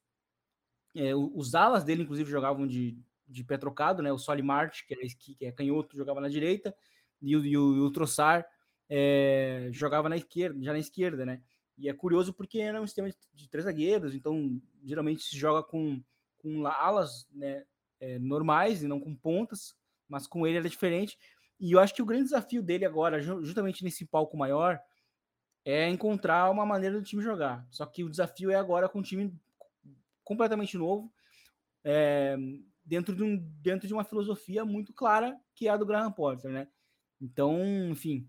É, 0.94 1.14
os 1.14 1.54
alas 1.54 1.84
dele, 1.84 2.02
inclusive, 2.02 2.30
jogavam 2.30 2.66
de, 2.66 2.98
de 3.26 3.44
pé 3.44 3.56
trocado, 3.56 4.02
né? 4.02 4.12
O 4.12 4.18
Soli 4.18 4.42
Marte, 4.42 4.86
que, 4.86 5.34
que 5.34 5.46
é 5.46 5.52
canhoto, 5.52 5.96
jogava 5.96 6.20
na 6.20 6.28
direita, 6.28 6.74
e 7.20 7.36
o, 7.36 7.44
e 7.44 7.56
o, 7.56 7.76
e 7.76 7.80
o 7.80 7.90
Trossard 7.90 8.44
é, 8.88 9.68
jogava 9.72 10.08
na 10.08 10.16
esquerda, 10.16 10.62
já 10.62 10.72
na 10.72 10.78
esquerda, 10.78 11.24
né? 11.24 11.42
E 11.76 11.88
é 11.88 11.94
curioso 11.94 12.32
porque 12.34 12.58
era 12.58 12.80
um 12.82 12.86
sistema 12.86 13.08
de 13.32 13.48
três 13.48 13.64
zagueiros, 13.64 14.14
então 14.14 14.60
geralmente 14.84 15.22
se 15.22 15.36
joga 15.36 15.62
com, 15.62 16.02
com 16.38 16.66
alas 16.66 17.28
né, 17.32 17.64
é, 18.00 18.18
normais 18.18 18.82
e 18.82 18.88
não 18.88 19.00
com 19.00 19.14
pontas, 19.14 19.74
mas 20.08 20.26
com 20.26 20.46
ele 20.46 20.58
era 20.58 20.68
diferente. 20.68 21.18
E 21.60 21.72
eu 21.72 21.80
acho 21.80 21.94
que 21.94 22.02
o 22.02 22.06
grande 22.06 22.24
desafio 22.24 22.62
dele 22.62 22.84
agora, 22.84 23.20
justamente 23.20 23.82
nesse 23.82 24.04
palco 24.04 24.36
maior, 24.36 24.80
é 25.64 25.88
encontrar 25.88 26.50
uma 26.50 26.64
maneira 26.64 26.96
do 26.96 27.04
time 27.04 27.22
jogar. 27.22 27.66
Só 27.70 27.84
que 27.84 28.04
o 28.04 28.10
desafio 28.10 28.50
é 28.50 28.54
agora 28.54 28.88
com 28.88 29.00
um 29.00 29.02
time 29.02 29.34
completamente 30.24 30.76
novo, 30.76 31.12
é, 31.84 32.36
dentro 32.84 33.14
de, 33.14 33.22
um, 33.22 33.36
dentro 33.60 33.86
de 33.86 33.94
uma 33.94 34.04
filosofia 34.04 34.64
muito 34.64 34.92
clara 34.92 35.38
que 35.54 35.66
é 35.66 35.70
a 35.70 35.76
do 35.76 35.86
Graham 35.86 36.12
Potter, 36.12 36.50
né? 36.50 36.68
Então, 37.20 37.60
enfim, 37.90 38.28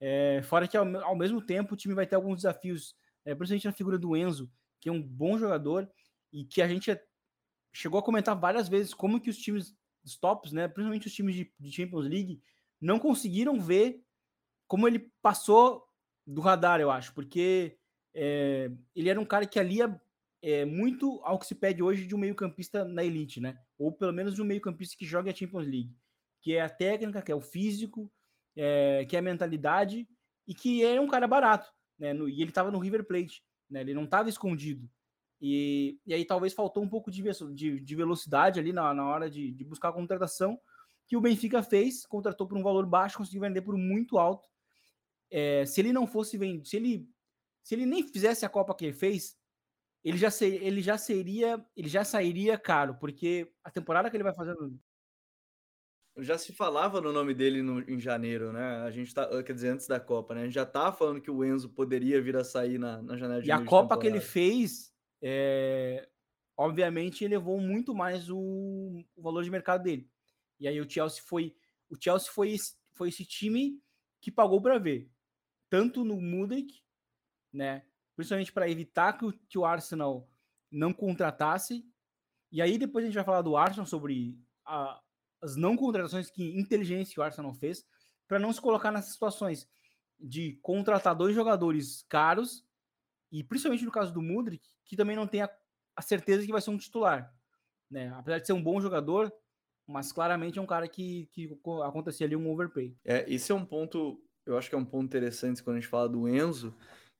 é, 0.00 0.42
fora 0.44 0.68
que 0.68 0.76
ao, 0.76 0.86
ao, 1.02 1.16
mesmo 1.16 1.40
tempo 1.40 1.74
o 1.74 1.76
time 1.76 1.94
vai 1.94 2.06
ter 2.06 2.14
alguns 2.14 2.36
desafios, 2.36 2.94
é, 3.24 3.34
principalmente 3.34 3.66
na 3.66 3.72
figura 3.72 3.98
do 3.98 4.16
Enzo, 4.16 4.50
que 4.80 4.88
é 4.88 4.92
um 4.92 5.02
bom 5.02 5.38
jogador 5.38 5.90
e 6.32 6.44
que 6.44 6.62
a 6.62 6.68
gente 6.68 6.90
chegou 7.74 7.98
a 7.98 8.02
comentar 8.02 8.38
várias 8.38 8.68
vezes 8.68 8.94
como 8.94 9.20
que 9.20 9.28
os 9.28 9.36
times 9.36 9.76
tops, 10.20 10.52
né, 10.52 10.68
principalmente 10.68 11.08
os 11.08 11.12
times 11.12 11.34
de, 11.34 11.52
de 11.58 11.72
Champions 11.72 12.06
League, 12.06 12.40
não 12.80 12.98
conseguiram 12.98 13.60
ver 13.60 14.02
como 14.66 14.86
ele 14.86 15.10
passou 15.20 15.84
do 16.26 16.40
radar, 16.40 16.80
eu 16.80 16.90
acho, 16.90 17.12
porque 17.12 17.76
é, 18.14 18.70
ele 18.94 19.10
era 19.10 19.20
um 19.20 19.24
cara 19.24 19.46
que 19.46 19.58
alia 19.58 20.00
é, 20.40 20.64
muito 20.64 21.20
ao 21.24 21.38
que 21.38 21.46
se 21.46 21.54
pede 21.54 21.82
hoje 21.82 22.06
de 22.06 22.14
um 22.14 22.18
meio-campista 22.18 22.84
na 22.84 23.02
elite, 23.02 23.40
né? 23.40 23.58
Ou 23.78 23.90
pelo 23.92 24.12
menos 24.12 24.34
de 24.34 24.42
um 24.42 24.44
meio-campista 24.44 24.96
que 24.96 25.04
joga 25.04 25.30
a 25.30 25.34
Champions 25.34 25.66
League, 25.66 25.96
que 26.40 26.54
é 26.54 26.60
a 26.60 26.68
técnica, 26.68 27.22
que 27.22 27.32
é 27.32 27.34
o 27.34 27.40
físico, 27.40 28.10
é, 28.56 29.04
que 29.08 29.16
é 29.16 29.18
a 29.18 29.22
mentalidade 29.22 30.06
e 30.46 30.54
que 30.54 30.84
é 30.84 31.00
um 31.00 31.08
cara 31.08 31.26
barato, 31.26 31.72
né? 31.98 32.12
No, 32.12 32.28
e 32.28 32.40
ele 32.40 32.50
estava 32.50 32.70
no 32.70 32.78
River 32.78 33.04
Plate, 33.04 33.42
né? 33.68 33.80
Ele 33.80 33.94
não 33.94 34.04
estava 34.04 34.28
escondido. 34.28 34.88
E, 35.46 36.00
e 36.06 36.14
aí 36.14 36.24
talvez 36.24 36.54
faltou 36.54 36.82
um 36.82 36.88
pouco 36.88 37.10
de, 37.10 37.22
de, 37.52 37.78
de 37.78 37.94
velocidade 37.94 38.58
ali 38.58 38.72
na, 38.72 38.94
na 38.94 39.06
hora 39.06 39.28
de, 39.28 39.52
de 39.52 39.62
buscar 39.62 39.90
a 39.90 39.92
contratação, 39.92 40.58
que 41.06 41.18
o 41.18 41.20
Benfica 41.20 41.62
fez, 41.62 42.06
contratou 42.06 42.48
por 42.48 42.56
um 42.56 42.62
valor 42.62 42.86
baixo, 42.86 43.18
conseguiu 43.18 43.42
vender 43.42 43.60
por 43.60 43.76
muito 43.76 44.16
alto. 44.16 44.48
É, 45.30 45.66
se 45.66 45.82
ele 45.82 45.92
não 45.92 46.06
fosse 46.06 46.38
vendido, 46.38 46.66
se 46.66 46.76
ele, 46.76 47.06
se 47.62 47.74
ele 47.74 47.84
nem 47.84 48.08
fizesse 48.08 48.46
a 48.46 48.48
Copa 48.48 48.74
que 48.74 48.86
ele 48.86 48.94
fez, 48.94 49.36
ele 50.02 50.16
já, 50.16 50.30
ser, 50.30 50.62
ele 50.62 50.80
já 50.80 50.96
seria, 50.96 51.62
ele 51.76 51.90
já 51.90 52.04
sairia 52.04 52.56
caro, 52.56 52.94
porque 52.94 53.52
a 53.62 53.70
temporada 53.70 54.08
que 54.08 54.16
ele 54.16 54.24
vai 54.24 54.34
fazer 54.34 54.56
já 56.18 56.38
se 56.38 56.54
falava 56.54 57.02
no 57.02 57.12
nome 57.12 57.34
dele 57.34 57.60
no, 57.60 57.80
em 57.90 58.00
janeiro, 58.00 58.50
né? 58.50 58.82
A 58.82 58.90
gente 58.90 59.12
tá, 59.12 59.42
quer 59.42 59.52
dizer, 59.52 59.68
antes 59.68 59.86
da 59.86 60.00
Copa, 60.00 60.34
né? 60.34 60.42
A 60.42 60.44
gente 60.44 60.54
já 60.54 60.64
tava 60.64 60.96
falando 60.96 61.20
que 61.20 61.30
o 61.30 61.44
Enzo 61.44 61.68
poderia 61.68 62.22
vir 62.22 62.36
a 62.36 62.44
sair 62.44 62.78
na, 62.78 63.02
na 63.02 63.16
janela 63.16 63.42
de 63.42 63.48
E 63.48 63.52
a 63.52 63.62
Copa 63.62 63.98
que 63.98 64.06
ele 64.06 64.20
fez, 64.20 64.93
é, 65.26 66.06
obviamente, 66.54 67.24
elevou 67.24 67.58
muito 67.58 67.94
mais 67.94 68.28
o, 68.28 68.36
o, 69.16 69.22
valor 69.22 69.42
de 69.42 69.50
mercado 69.50 69.82
dele. 69.82 70.06
E 70.60 70.68
aí 70.68 70.78
o 70.78 70.88
Chelsea 70.88 71.22
foi, 71.22 71.56
o 71.88 71.96
Chelsea 71.98 72.30
foi, 72.30 72.50
esse, 72.50 72.74
foi 72.92 73.08
esse 73.08 73.24
time 73.24 73.82
que 74.20 74.30
pagou 74.30 74.60
para 74.60 74.78
ver, 74.78 75.10
tanto 75.70 76.04
no 76.04 76.20
Mudrik, 76.20 76.82
né? 77.50 77.86
Principalmente 78.14 78.52
para 78.52 78.68
evitar 78.68 79.14
que 79.14 79.24
o, 79.24 79.32
que 79.32 79.58
o 79.58 79.64
Arsenal 79.64 80.28
não 80.70 80.92
contratasse. 80.92 81.82
E 82.52 82.60
aí 82.60 82.76
depois 82.76 83.02
a 83.02 83.06
gente 83.06 83.16
vai 83.16 83.24
falar 83.24 83.40
do 83.42 83.56
Arsenal 83.56 83.86
sobre 83.86 84.38
a, 84.62 85.00
as 85.40 85.56
não 85.56 85.74
contratações 85.74 86.30
que 86.30 86.54
inteligência 86.58 87.18
o 87.18 87.24
Arsenal 87.24 87.54
fez 87.54 87.82
para 88.28 88.38
não 88.38 88.52
se 88.52 88.60
colocar 88.60 88.92
nessas 88.92 89.12
situações 89.12 89.66
de 90.20 90.58
contratar 90.62 91.14
dois 91.14 91.34
jogadores 91.34 92.02
caros 92.08 92.63
e 93.34 93.42
principalmente 93.42 93.84
no 93.84 93.90
caso 93.90 94.14
do 94.14 94.22
Mudrik, 94.22 94.64
que 94.84 94.96
também 94.96 95.16
não 95.16 95.26
tem 95.26 95.42
a, 95.42 95.50
a 95.96 96.00
certeza 96.00 96.46
que 96.46 96.52
vai 96.52 96.60
ser 96.60 96.70
um 96.70 96.78
titular, 96.78 97.34
né? 97.90 98.14
Apesar 98.16 98.38
de 98.38 98.46
ser 98.46 98.52
um 98.52 98.62
bom 98.62 98.80
jogador, 98.80 99.32
mas 99.88 100.12
claramente 100.12 100.56
é 100.56 100.62
um 100.62 100.66
cara 100.66 100.86
que, 100.86 101.28
que 101.32 101.50
acontecia 101.84 102.28
ali 102.28 102.36
um 102.36 102.48
overpay. 102.48 102.96
É, 103.04 103.28
esse 103.28 103.50
é 103.50 103.54
um 103.54 103.66
ponto, 103.66 104.22
eu 104.46 104.56
acho 104.56 104.68
que 104.68 104.76
é 104.76 104.78
um 104.78 104.84
ponto 104.84 105.06
interessante 105.06 105.64
quando 105.64 105.78
a 105.78 105.80
gente 105.80 105.90
fala 105.90 106.08
do 106.08 106.28
Enzo, 106.28 106.72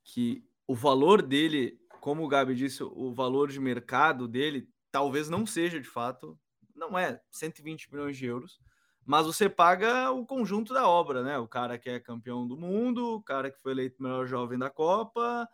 que 0.04 0.46
o 0.68 0.74
valor 0.74 1.20
dele, 1.20 1.80
como 2.00 2.24
o 2.24 2.28
Gabi 2.28 2.54
disse, 2.54 2.84
o 2.84 3.12
valor 3.12 3.50
de 3.50 3.58
mercado 3.58 4.28
dele 4.28 4.68
talvez 4.92 5.28
não 5.28 5.44
seja 5.44 5.80
de 5.80 5.88
fato 5.88 6.38
não 6.76 6.96
é 6.96 7.20
120 7.30 7.92
milhões 7.92 8.16
de 8.16 8.26
euros, 8.26 8.60
mas 9.04 9.26
você 9.26 9.48
paga 9.48 10.10
o 10.10 10.24
conjunto 10.24 10.72
da 10.72 10.88
obra, 10.88 11.22
né? 11.22 11.38
O 11.38 11.48
cara 11.48 11.78
que 11.78 11.88
é 11.88 12.00
campeão 12.00 12.46
do 12.46 12.56
mundo, 12.56 13.16
o 13.16 13.22
cara 13.22 13.50
que 13.50 13.60
foi 13.60 13.72
eleito 13.72 14.02
melhor 14.02 14.26
jovem 14.26 14.58
da 14.58 14.70
Copa, 14.70 15.48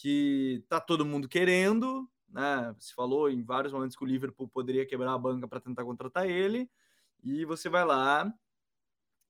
que 0.00 0.64
tá 0.68 0.80
todo 0.80 1.06
mundo 1.06 1.28
querendo, 1.28 2.08
né? 2.28 2.74
Se 2.78 2.94
falou 2.94 3.30
em 3.30 3.42
vários 3.42 3.72
momentos 3.72 3.96
que 3.96 4.04
o 4.04 4.06
Liverpool 4.06 4.48
poderia 4.48 4.86
quebrar 4.86 5.14
a 5.14 5.18
banca 5.18 5.48
para 5.48 5.60
tentar 5.60 5.84
contratar 5.84 6.28
ele, 6.28 6.70
e 7.22 7.44
você 7.44 7.68
vai 7.68 7.84
lá. 7.84 8.32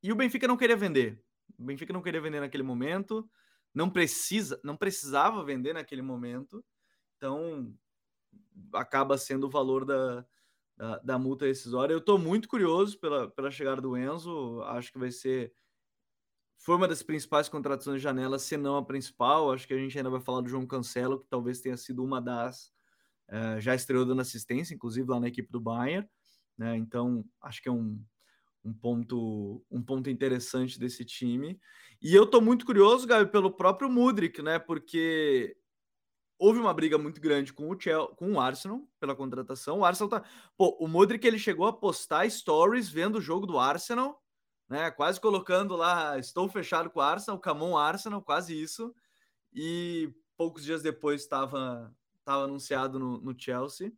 E 0.03 0.13
o 0.13 0.17
Benfica 0.17 0.47
não 0.49 0.57
queria 0.57 0.77
vender. 0.77 1.23
O 1.59 1.65
Benfica 1.65 1.93
não 1.93 2.03
queria 2.03 2.21
vender 2.21 2.41
naquele 2.41 2.63
momento, 2.63 3.29
não 3.75 3.91
precisa, 3.91 4.61
não 4.65 4.77
precisava 4.77 5.45
vender 5.45 5.73
naquele 5.73 6.03
momento. 6.03 6.65
Então 7.17 7.75
acaba 8.73 9.19
sendo 9.19 9.47
o 9.47 9.51
valor 9.51 9.85
da, 9.85 10.25
da, 10.77 10.99
da 10.99 11.19
multa 11.19 11.47
rescisória. 11.47 11.95
Eu 11.95 11.99
estou 11.99 12.19
muito 12.19 12.49
curioso 12.49 12.99
pela, 12.99 13.31
pela 13.31 13.51
chegada 13.51 13.81
do 13.81 13.97
Enzo. 13.97 14.63
Acho 14.65 14.93
que 14.93 14.99
vai 14.99 15.11
ser. 15.11 15.53
Foi 16.67 16.75
uma 16.75 16.89
das 16.89 17.01
principais 17.01 17.49
contratações 17.49 17.99
de 17.99 18.03
janela, 18.03 18.41
se 18.41 18.57
não 18.57 18.77
a 18.77 18.85
principal. 18.85 19.53
Acho 19.53 19.69
que 19.69 19.73
a 19.73 19.79
gente 19.79 19.97
ainda 19.97 20.11
vai 20.11 20.21
falar 20.21 20.41
do 20.41 20.49
João 20.49 20.67
Cancelo, 20.67 21.21
que 21.21 21.29
talvez 21.29 21.61
tenha 21.61 21.77
sido 21.77 22.03
uma 22.03 22.21
das. 22.21 22.73
É, 23.29 23.61
já 23.61 23.73
estreou 23.73 24.05
dando 24.05 24.21
assistência, 24.21 24.75
inclusive 24.75 25.09
lá 25.09 25.21
na 25.21 25.29
equipe 25.29 25.49
do 25.49 25.61
Bayern. 25.61 26.05
Né? 26.59 26.77
Então, 26.77 27.25
acho 27.41 27.63
que 27.63 27.69
é 27.69 27.73
um, 27.73 28.05
um 28.65 28.75
ponto 28.75 29.65
um 29.71 29.81
ponto 29.81 30.11
interessante 30.11 30.77
desse 30.77 31.05
time. 31.05 31.57
E 32.03 32.13
eu 32.13 32.27
tô 32.27 32.41
muito 32.41 32.67
curioso, 32.67 33.07
Gabi, 33.07 33.31
pelo 33.31 33.53
próprio 33.53 33.89
Mudrik, 33.89 34.43
né? 34.43 34.59
Porque 34.59 35.57
houve 36.37 36.59
uma 36.59 36.75
briga 36.75 36.99
muito 36.99 37.21
grande 37.21 37.53
com 37.53 37.71
o 37.71 37.81
Chelsea, 37.81 38.13
com 38.17 38.33
o 38.33 38.41
Arsenal 38.41 38.83
pela 38.99 39.15
contratação. 39.15 39.79
O 39.79 39.85
Arsenal 39.85 40.11
tá, 40.11 40.25
pô, 40.57 40.77
o 40.81 40.89
Modric 40.89 41.25
ele 41.25 41.39
chegou 41.39 41.69
a 41.69 41.73
postar 41.73 42.29
stories 42.29 42.89
vendo 42.89 43.19
o 43.19 43.23
jogo 43.23 43.47
do 43.47 43.57
Arsenal, 43.57 44.21
né? 44.69 44.91
Quase 44.91 45.21
colocando 45.21 45.77
lá, 45.77 46.19
estou 46.19 46.49
fechado 46.49 46.91
com 46.91 47.01
o 47.01 47.03
Arsenal, 47.03 47.39
Camon 47.39 47.77
Arsenal, 47.77 48.23
quase 48.23 48.61
isso. 48.61 48.95
E 49.55 50.13
poucos 50.37 50.65
dias 50.65 50.83
depois 50.83 51.23
estava 51.23 51.95
estava 52.19 52.45
anunciado 52.45 52.99
no, 52.99 53.19
no 53.19 53.35
Chelsea. 53.39 53.93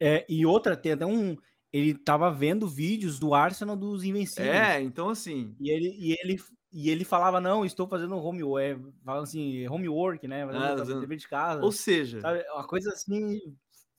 É, 0.00 0.24
e 0.28 0.44
outra, 0.46 0.76
tem 0.76 0.92
até 0.92 1.04
um. 1.04 1.36
Ele 1.72 1.90
estava 1.90 2.30
vendo 2.30 2.66
vídeos 2.66 3.18
do 3.18 3.34
Arsenal 3.34 3.76
dos 3.76 4.04
Invencíveis. 4.04 4.54
É, 4.54 4.80
então 4.80 5.08
assim. 5.08 5.54
E 5.60 5.70
ele, 5.70 5.94
e 5.98 6.12
ele 6.12 6.40
e 6.76 6.90
ele 6.90 7.04
falava, 7.04 7.40
não, 7.40 7.64
estou 7.64 7.86
fazendo 7.86 8.16
homework, 8.16 8.64
é, 8.64 8.76
falando 9.04 9.22
assim, 9.22 9.68
homework, 9.68 10.26
né? 10.26 10.44
Fazendo 10.44 10.98
ah, 10.98 11.00
dever 11.00 11.16
de 11.16 11.28
casa. 11.28 11.62
Ou 11.62 11.70
seja, 11.70 12.20
sabe? 12.20 12.44
uma 12.52 12.66
coisa 12.66 12.90
assim, 12.90 13.38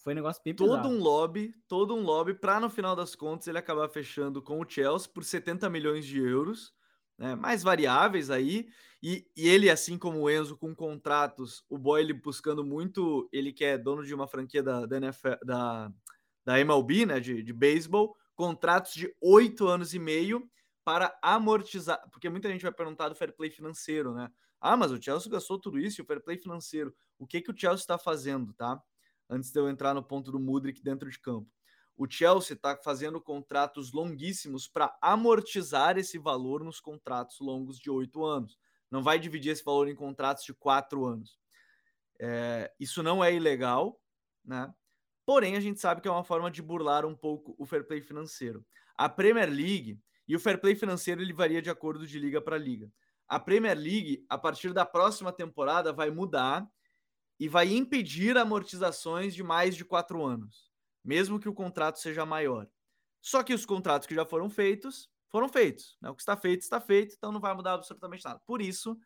foi 0.05 0.13
um 0.13 0.17
negócio 0.17 0.39
bem 0.45 0.53
todo 0.53 0.87
um 0.87 0.99
lobby, 0.99 1.51
todo 1.67 1.95
um 1.95 2.03
lobby 2.03 2.35
para 2.35 2.59
no 2.59 2.69
final 2.69 2.95
das 2.95 3.15
contas 3.15 3.47
ele 3.47 3.57
acabar 3.57 3.89
fechando 3.89 4.39
com 4.39 4.59
o 4.59 4.69
Chelsea 4.69 5.09
por 5.11 5.23
70 5.23 5.67
milhões 5.67 6.05
de 6.05 6.19
euros, 6.19 6.71
né? 7.17 7.33
Mais 7.33 7.63
variáveis 7.63 8.29
aí. 8.29 8.67
E, 9.01 9.27
e 9.35 9.47
ele, 9.47 9.67
assim 9.67 9.97
como 9.97 10.19
o 10.19 10.29
Enzo, 10.29 10.55
com 10.55 10.75
contratos, 10.75 11.65
o 11.67 11.75
Boy 11.75 12.01
ele 12.01 12.13
buscando 12.13 12.63
muito, 12.63 13.27
ele 13.33 13.51
que 13.51 13.65
é 13.65 13.79
dono 13.79 14.05
de 14.05 14.13
uma 14.13 14.27
franquia 14.27 14.61
da, 14.61 14.85
da, 14.85 14.97
NFL, 14.97 15.43
da, 15.43 15.91
da 16.45 16.59
MLB, 16.59 17.07
né? 17.07 17.19
De, 17.19 17.41
de 17.41 17.51
beisebol, 17.51 18.15
contratos 18.35 18.93
de 18.93 19.11
oito 19.19 19.67
anos 19.67 19.95
e 19.95 19.97
meio 19.97 20.47
para 20.83 21.17
amortizar, 21.19 21.99
porque 22.11 22.29
muita 22.29 22.47
gente 22.47 22.61
vai 22.61 22.71
perguntar 22.71 23.09
do 23.09 23.15
fair 23.15 23.35
play 23.35 23.49
financeiro, 23.49 24.13
né? 24.13 24.29
Ah, 24.61 24.77
mas 24.77 24.91
o 24.91 25.01
Chelsea 25.01 25.31
gastou 25.31 25.59
tudo 25.59 25.79
isso 25.79 25.99
e 25.99 26.03
o 26.03 26.05
fair 26.05 26.21
play 26.23 26.37
financeiro. 26.37 26.93
O 27.17 27.25
que 27.25 27.41
que 27.41 27.49
o 27.49 27.57
Chelsea 27.57 27.81
está 27.81 27.97
fazendo, 27.97 28.53
tá? 28.53 28.79
Antes 29.29 29.51
de 29.51 29.59
eu 29.59 29.69
entrar 29.69 29.93
no 29.93 30.03
ponto 30.03 30.31
do 30.31 30.39
Mudrik 30.39 30.81
dentro 30.83 31.09
de 31.09 31.19
campo. 31.19 31.49
O 31.97 32.09
Chelsea 32.09 32.55
está 32.55 32.75
fazendo 32.75 33.21
contratos 33.21 33.93
longuíssimos 33.93 34.67
para 34.67 34.95
amortizar 35.01 35.97
esse 35.97 36.17
valor 36.17 36.63
nos 36.63 36.79
contratos 36.79 37.39
longos 37.39 37.79
de 37.79 37.89
oito 37.89 38.25
anos. 38.25 38.59
Não 38.91 39.01
vai 39.01 39.17
dividir 39.17 39.51
esse 39.51 39.63
valor 39.63 39.87
em 39.87 39.95
contratos 39.95 40.43
de 40.43 40.53
quatro 40.53 41.05
anos. 41.05 41.39
É, 42.19 42.71
isso 42.79 43.01
não 43.01 43.23
é 43.23 43.33
ilegal, 43.33 43.99
né? 44.43 44.73
Porém, 45.25 45.55
a 45.55 45.59
gente 45.59 45.79
sabe 45.79 46.01
que 46.01 46.07
é 46.07 46.11
uma 46.11 46.23
forma 46.23 46.51
de 46.51 46.61
burlar 46.61 47.05
um 47.05 47.15
pouco 47.15 47.55
o 47.57 47.65
fair 47.65 47.85
play 47.87 48.01
financeiro. 48.01 48.63
A 48.97 49.09
Premier 49.09 49.49
League 49.49 49.99
e 50.27 50.35
o 50.35 50.39
fair 50.39 50.59
play 50.59 50.75
financeiro 50.75 51.21
ele 51.21 51.33
varia 51.33 51.61
de 51.61 51.69
acordo 51.69 52.05
de 52.05 52.19
liga 52.19 52.41
para 52.41 52.57
liga. 52.57 52.91
A 53.27 53.39
Premier 53.39 53.75
League, 53.75 54.23
a 54.29 54.37
partir 54.37 54.71
da 54.71 54.85
próxima 54.85 55.31
temporada, 55.31 55.91
vai 55.91 56.11
mudar 56.11 56.67
e 57.39 57.47
vai 57.47 57.73
impedir 57.73 58.37
amortizações 58.37 59.33
de 59.33 59.43
mais 59.43 59.75
de 59.75 59.83
quatro 59.83 60.23
anos, 60.23 60.71
mesmo 61.03 61.39
que 61.39 61.49
o 61.49 61.53
contrato 61.53 61.99
seja 61.99 62.25
maior. 62.25 62.67
Só 63.21 63.43
que 63.43 63.53
os 63.53 63.65
contratos 63.65 64.07
que 64.07 64.15
já 64.15 64.25
foram 64.25 64.49
feitos, 64.49 65.09
foram 65.29 65.49
feitos. 65.49 65.97
Né? 66.01 66.09
O 66.09 66.15
que 66.15 66.21
está 66.21 66.37
feito, 66.37 66.61
está 66.61 66.79
feito, 66.79 67.15
então 67.17 67.31
não 67.31 67.39
vai 67.39 67.53
mudar 67.53 67.73
absolutamente 67.73 68.23
nada. 68.23 68.39
Por 68.45 68.61
isso, 68.61 68.97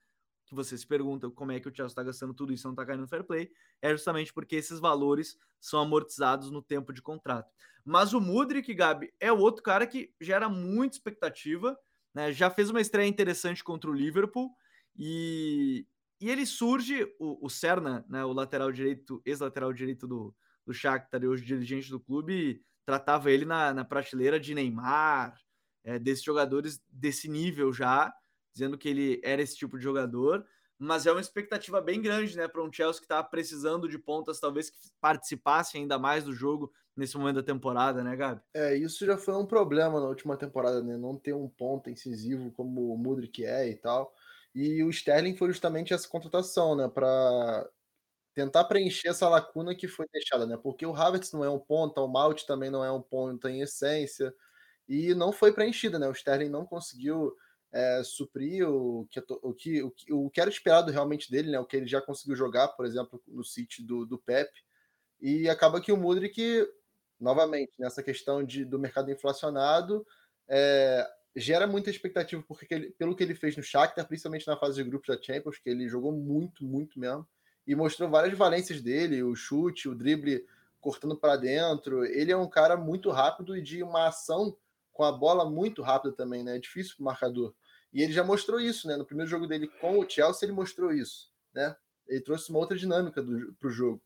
que 0.46 0.56
você 0.56 0.78
se 0.78 0.86
pergunta 0.86 1.30
como 1.30 1.52
é 1.52 1.60
que 1.60 1.70
o 1.70 1.76
Chelsea 1.76 1.92
está 1.92 2.04
gastando 2.04 2.34
tudo 2.34 2.52
isso 2.52 2.66
e 2.66 2.68
não 2.68 2.74
está 2.74 2.86
caindo 2.86 3.02
no 3.02 3.08
fair 3.08 3.24
play, 3.24 3.52
é 3.82 3.92
justamente 3.92 4.34
porque 4.34 4.56
esses 4.56 4.80
valores 4.80 5.38
são 5.60 5.80
amortizados 5.80 6.50
no 6.50 6.62
tempo 6.62 6.92
de 6.92 7.02
contrato. 7.02 7.54
Mas 7.86 8.14
o 8.14 8.20
Mudrik, 8.20 8.74
Gabi, 8.74 9.14
é 9.20 9.32
o 9.32 9.38
outro 9.38 9.64
cara 9.64 9.86
que 9.86 10.12
gera 10.20 10.50
muita 10.50 10.96
expectativa, 10.98 11.78
né? 12.14 12.32
Já 12.34 12.50
fez 12.50 12.70
uma 12.70 12.82
estreia 12.82 13.08
interessante 13.08 13.64
contra 13.64 13.90
o 13.90 13.94
Liverpool 13.94 14.52
e, 14.98 15.86
e 16.20 16.30
ele 16.30 16.46
surge, 16.46 17.04
o, 17.20 17.46
o 17.46 17.50
Serna, 17.50 18.06
né, 18.10 18.26
o 18.26 18.34
lateral 18.34 18.72
direito, 18.72 19.22
ex-lateral 19.26 19.72
direito 19.72 20.08
do, 20.08 20.36
do 20.66 20.74
Shakhtar 20.74 21.24
e 21.24 21.28
hoje 21.28 21.46
dirigente 21.46 21.90
do 21.90 22.00
clube, 22.00 22.62
tratava 22.86 23.32
ele 23.32 23.46
na, 23.46 23.74
na 23.74 23.86
prateleira 23.86 24.40
de 24.40 24.54
Neymar, 24.54 25.40
é, 25.84 25.98
desses 25.98 26.24
jogadores 26.24 26.82
desse 26.90 27.30
nível 27.30 27.72
já, 27.72 28.14
dizendo 28.54 28.78
que 28.78 28.90
ele 28.90 29.22
era 29.24 29.42
esse 29.42 29.56
tipo 29.56 29.78
de 29.78 29.84
jogador. 29.84 30.46
Mas 30.78 31.06
é 31.06 31.12
uma 31.12 31.20
expectativa 31.20 31.82
bem 31.82 32.02
grande, 32.02 32.38
né, 32.38 32.48
para 32.48 32.64
um 32.64 32.72
Chelsea 32.72 33.00
que 33.00 33.06
está 33.06 33.22
precisando 33.22 33.88
de 33.88 33.98
pontas, 33.98 34.40
talvez 34.40 34.70
que 34.70 34.78
participassem 35.02 35.82
ainda 35.82 36.00
mais 36.00 36.24
do 36.24 36.34
jogo 36.34 36.72
nesse 36.96 37.18
momento 37.18 37.36
da 37.36 37.44
temporada, 37.44 38.04
né, 38.04 38.16
Gabi? 38.16 38.42
É, 38.54 38.76
isso 38.76 39.06
já 39.06 39.18
foi 39.18 39.36
um 39.36 39.46
problema 39.46 40.00
na 40.00 40.08
última 40.08 40.38
temporada, 40.38 40.82
né? 40.82 40.98
Não 40.98 41.18
ter 41.18 41.34
um 41.34 41.48
ponto 41.48 41.90
incisivo 41.90 42.52
como 42.52 42.94
o 42.94 42.98
Mudrik 42.98 43.46
é 43.46 43.70
e 43.70 43.76
tal. 43.76 44.14
E 44.54 44.84
o 44.84 44.90
Sterling 44.90 45.36
foi 45.36 45.50
justamente 45.50 45.94
essa 45.94 46.08
contratação, 46.08 46.76
né, 46.76 46.88
para 46.88 47.70
tentar 48.34 48.64
preencher 48.66 49.10
essa 49.10 49.28
lacuna 49.28 49.76
que 49.76 49.88
foi 49.88 50.08
deixada, 50.12 50.46
né? 50.46 50.58
Porque 50.62 50.86
o 50.86 50.96
Havertz 50.96 51.32
não 51.34 51.44
é 51.44 51.50
um 51.50 51.60
ponta, 51.60 52.02
o 52.02 52.08
Malt 52.08 52.44
também 52.46 52.70
não 52.70 52.84
é 52.84 52.92
um 52.92 53.02
ponta 53.02 53.50
em 53.52 53.62
essência, 53.62 54.34
e 54.88 55.14
não 55.14 55.32
foi 55.32 55.52
preenchida, 55.54 56.00
né? 56.00 56.08
O 56.08 56.14
Sterling 56.14 56.50
não 56.50 56.66
conseguiu 56.66 57.36
é, 57.72 58.02
suprir 58.04 58.68
o 58.68 59.08
que, 59.12 59.20
o, 59.20 59.54
que, 59.54 59.84
o, 59.84 59.92
que, 59.92 60.14
o 60.14 60.30
que 60.30 60.42
era 60.42 60.50
esperado 60.50 60.92
realmente 60.92 61.30
dele, 61.30 61.52
né? 61.52 61.60
O 61.60 61.66
que 61.66 61.78
ele 61.78 61.88
já 61.88 62.02
conseguiu 62.02 62.36
jogar, 62.36 62.70
por 62.70 62.86
exemplo, 62.86 63.22
no 63.28 63.44
City 63.44 63.84
do, 63.84 64.06
do 64.06 64.18
Pep. 64.18 64.50
E 65.22 65.50
acaba 65.50 65.82
que 65.82 65.92
o 65.92 65.98
Mudrik, 65.98 66.66
novamente, 67.20 67.74
nessa 67.78 68.02
questão 68.02 68.44
de, 68.44 68.66
do 68.66 68.80
mercado 68.80 69.12
inflacionado, 69.12 70.06
é, 70.48 71.08
gera 71.36 71.68
muita 71.68 71.90
expectativa 71.90 72.44
porque 72.48 72.74
ele, 72.74 72.90
pelo 72.92 73.16
que 73.16 73.24
ele 73.24 73.36
fez 73.36 73.56
no 73.56 73.64
Shakhtar, 73.64 74.08
principalmente 74.08 74.48
na 74.48 74.58
fase 74.58 74.84
de 74.84 74.90
grupos 74.90 75.16
da 75.16 75.22
Champions, 75.22 75.58
que 75.58 75.70
ele 75.70 75.88
jogou 75.88 76.12
muito, 76.12 76.64
muito 76.64 77.00
mesmo 77.00 77.28
e 77.70 77.76
mostrou 77.76 78.10
várias 78.10 78.36
valências 78.36 78.82
dele, 78.82 79.22
o 79.22 79.36
chute, 79.36 79.88
o 79.88 79.94
drible 79.94 80.44
cortando 80.82 81.16
para 81.16 81.36
dentro. 81.36 82.04
Ele 82.04 82.32
é 82.32 82.38
um 82.38 82.50
cara 82.50 82.76
muito 82.76 83.12
rápido 83.12 83.56
e 83.56 83.62
de 83.62 83.84
uma 83.84 84.08
ação 84.08 84.58
com 84.92 85.04
a 85.04 85.12
bola 85.12 85.50
muito 85.50 85.82
rápida 85.82 86.16
também, 86.16 86.44
né? 86.44 86.56
É 86.56 86.60
difícil 86.60 86.96
para 86.96 87.02
o 87.04 87.06
marcador. 87.06 87.54
E 87.94 88.02
ele 88.02 88.12
já 88.12 88.24
mostrou 88.24 88.60
isso, 88.60 88.88
né? 88.88 88.98
No 88.98 89.06
primeiro 89.06 89.30
jogo 89.30 89.46
dele 89.46 89.68
com 89.80 90.00
o 90.00 90.10
Chelsea, 90.10 90.46
ele 90.48 90.52
mostrou 90.52 90.92
isso, 90.92 91.32
né? 91.54 91.76
Ele 92.08 92.22
trouxe 92.22 92.50
uma 92.50 92.60
outra 92.60 92.76
dinâmica 92.76 93.24
para 93.24 93.68
o 93.68 93.72
jogo. 93.72 94.02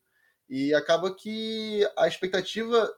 E 0.48 0.74
acaba 0.74 1.14
que 1.14 1.88
a 1.96 2.06
expectativa 2.06 2.94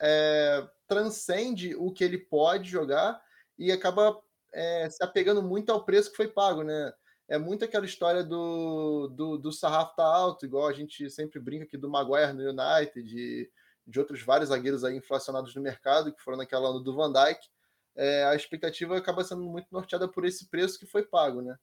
é, 0.00 0.64
transcende 0.86 1.74
o 1.74 1.90
que 1.90 2.04
ele 2.04 2.18
pode 2.18 2.70
jogar 2.70 3.20
e 3.58 3.72
acaba 3.72 4.20
é, 4.52 4.88
se 4.90 5.02
apegando 5.02 5.42
muito 5.42 5.70
ao 5.70 5.84
preço 5.84 6.10
que 6.10 6.16
foi 6.16 6.28
pago, 6.28 6.62
né? 6.62 6.92
é 7.28 7.38
muito 7.38 7.64
aquela 7.64 7.86
história 7.86 8.22
do, 8.22 9.08
do, 9.08 9.38
do 9.38 9.52
sarrafo 9.52 9.96
tá 9.96 10.04
alto, 10.04 10.44
igual 10.44 10.68
a 10.68 10.72
gente 10.72 11.08
sempre 11.10 11.40
brinca 11.40 11.64
aqui 11.64 11.76
do 11.76 11.88
Maguire 11.88 12.32
no 12.32 12.42
United, 12.42 13.02
de, 13.02 13.50
de 13.86 13.98
outros 13.98 14.22
vários 14.22 14.50
zagueiros 14.50 14.84
aí 14.84 14.96
inflacionados 14.96 15.54
no 15.54 15.62
mercado, 15.62 16.12
que 16.12 16.22
foram 16.22 16.38
naquela 16.38 16.68
ano 16.68 16.80
do 16.80 16.94
Van 16.94 17.12
Dijk, 17.12 17.48
é, 17.96 18.24
a 18.24 18.34
expectativa 18.34 18.96
acaba 18.96 19.24
sendo 19.24 19.42
muito 19.42 19.68
norteada 19.70 20.08
por 20.08 20.24
esse 20.24 20.48
preço 20.48 20.78
que 20.78 20.86
foi 20.86 21.02
pago, 21.04 21.40
né? 21.40 21.56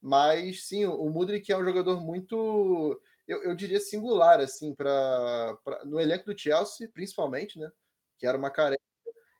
Mas 0.00 0.66
sim, 0.66 0.84
o 0.86 1.08
Mudrik 1.10 1.50
é 1.52 1.56
um 1.56 1.64
jogador 1.64 2.00
muito, 2.00 3.00
eu, 3.26 3.42
eu 3.44 3.54
diria, 3.54 3.80
singular, 3.80 4.40
assim, 4.40 4.74
para 4.74 5.56
no 5.84 6.00
elenco 6.00 6.26
do 6.26 6.38
Chelsea, 6.38 6.88
principalmente, 6.92 7.58
né? 7.58 7.70
Que 8.18 8.26
era 8.26 8.36
uma 8.36 8.50
carência, 8.50 8.82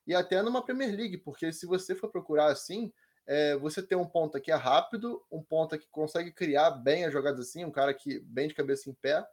e 0.07 0.15
até 0.15 0.43
numa 0.43 0.65
Premier 0.65 0.95
League, 0.95 1.19
porque 1.19 1.53
se 1.53 1.67
você 1.67 1.95
for 1.95 2.11
procurar 2.11 2.47
assim, 2.47 2.93
é, 3.27 3.57
você 3.57 3.83
tem 3.83 3.97
um 3.97 4.07
ponta 4.07 4.41
que 4.41 4.51
é 4.51 4.55
rápido, 4.55 5.23
um 5.31 5.43
ponta 5.43 5.79
que 5.79 5.89
consegue 5.89 6.31
criar 6.31 6.71
bem 6.71 7.05
as 7.05 7.13
jogadas 7.13 7.49
assim, 7.49 7.65
um 7.65 7.71
cara 7.71 7.95
que 7.95 8.19
bem 8.21 8.49
de 8.49 8.55
cabeça 8.55 8.91
em 8.91 8.95
pé, 8.95 9.27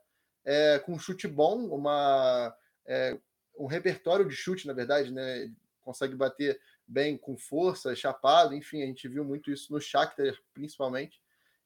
é, 0.46 0.80
com 0.80 0.94
um 0.94 1.00
chute 1.00 1.28
bom, 1.28 1.66
uma, 1.68 2.56
é, 2.86 3.18
um 3.58 3.66
repertório 3.66 4.28
de 4.28 4.36
chute, 4.36 4.66
na 4.66 4.74
verdade, 4.74 5.12
né? 5.12 5.52
Consegue 5.82 6.16
bater 6.16 6.60
bem 6.88 7.18
com 7.18 7.38
força, 7.38 7.96
chapado, 7.96 8.56
enfim, 8.56 8.82
a 8.82 8.86
gente 8.86 9.08
viu 9.08 9.24
muito 9.24 9.52
isso 9.52 9.72
no 9.72 9.80
Shakhtar, 9.80 10.34
principalmente. 10.54 11.22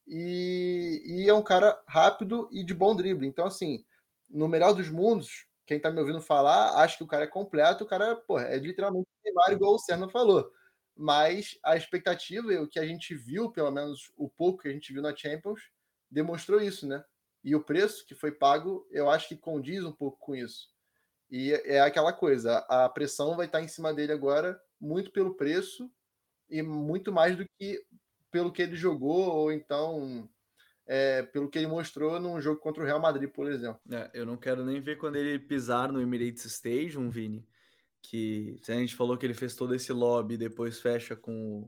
E, 0.07 1.01
e 1.05 1.29
é 1.29 1.33
um 1.33 1.41
cara 1.41 1.81
rápido 1.87 2.47
e 2.51 2.63
de 2.63 2.73
bom 2.73 2.95
drible. 2.95 3.27
Então, 3.27 3.45
assim, 3.45 3.83
no 4.29 4.47
melhor 4.47 4.73
dos 4.73 4.89
mundos, 4.89 5.47
quem 5.65 5.80
tá 5.80 5.91
me 5.91 5.99
ouvindo 5.99 6.21
falar, 6.21 6.75
acha 6.82 6.97
que 6.97 7.04
o 7.04 7.08
cara 7.08 7.25
é 7.25 7.28
completo, 7.28 7.84
o 7.84 7.88
cara, 7.88 8.15
pô, 8.15 8.39
é 8.39 8.58
literalmente 8.58 9.08
igual 9.51 9.73
o 9.73 9.80
Serna 9.80 10.10
falou 10.10 10.51
mas 10.95 11.60
a 11.62 11.75
expectativa 11.75 12.54
e 12.54 12.58
o 12.58 12.67
que 12.67 12.80
a 12.80 12.86
gente 12.86 13.13
viu, 13.13 13.51
pelo 13.51 13.69
menos 13.69 14.12
o 14.15 14.30
pouco 14.30 14.62
que 14.62 14.69
a 14.69 14.71
gente 14.71 14.93
viu 14.93 15.01
na 15.01 15.15
Champions, 15.15 15.69
demonstrou 16.10 16.62
isso, 16.62 16.88
né? 16.88 17.04
E 17.43 17.54
o 17.54 17.63
preço 17.63 18.06
que 18.06 18.15
foi 18.15 18.32
pago, 18.32 18.88
eu 18.89 19.10
acho 19.10 19.28
que 19.28 19.36
condiz 19.36 19.84
um 19.84 19.91
pouco 19.91 20.17
com 20.19 20.36
isso. 20.36 20.69
E 21.30 21.51
é 21.51 21.82
aquela 21.82 22.13
coisa, 22.13 22.60
a 22.69 22.88
pressão 22.88 23.36
vai 23.36 23.45
estar 23.45 23.62
em 23.62 23.67
cima 23.67 23.93
dele 23.93 24.13
agora, 24.13 24.60
muito 24.80 25.12
pelo 25.12 25.36
preço 25.36 25.91
e 26.49 26.62
muito 26.62 27.12
mais 27.12 27.36
do 27.36 27.45
que 27.58 27.84
pelo 28.32 28.51
que 28.51 28.62
ele 28.62 28.75
jogou, 28.75 29.30
ou 29.30 29.51
então 29.51 30.30
é, 30.87 31.23
pelo 31.23 31.49
que 31.49 31.57
ele 31.57 31.67
mostrou 31.67 32.19
num 32.19 32.39
jogo 32.39 32.59
contra 32.59 32.83
o 32.83 32.85
Real 32.85 32.99
Madrid, 32.99 33.29
por 33.29 33.49
exemplo. 33.49 33.79
É, 33.91 34.11
eu 34.13 34.25
não 34.25 34.37
quero 34.37 34.63
nem 34.63 34.79
ver 34.79 34.97
quando 34.97 35.15
ele 35.15 35.39
pisar 35.39 35.91
no 35.91 36.01
Emirates 36.01 36.45
Stadium, 36.45 37.09
Vini, 37.09 37.45
que 38.01 38.59
a 38.67 38.73
gente 38.73 38.95
falou 38.95 39.17
que 39.17 39.25
ele 39.25 39.33
fez 39.33 39.55
todo 39.55 39.73
esse 39.73 39.91
lobby, 39.91 40.37
depois 40.37 40.79
fecha 40.79 41.15
com, 41.15 41.67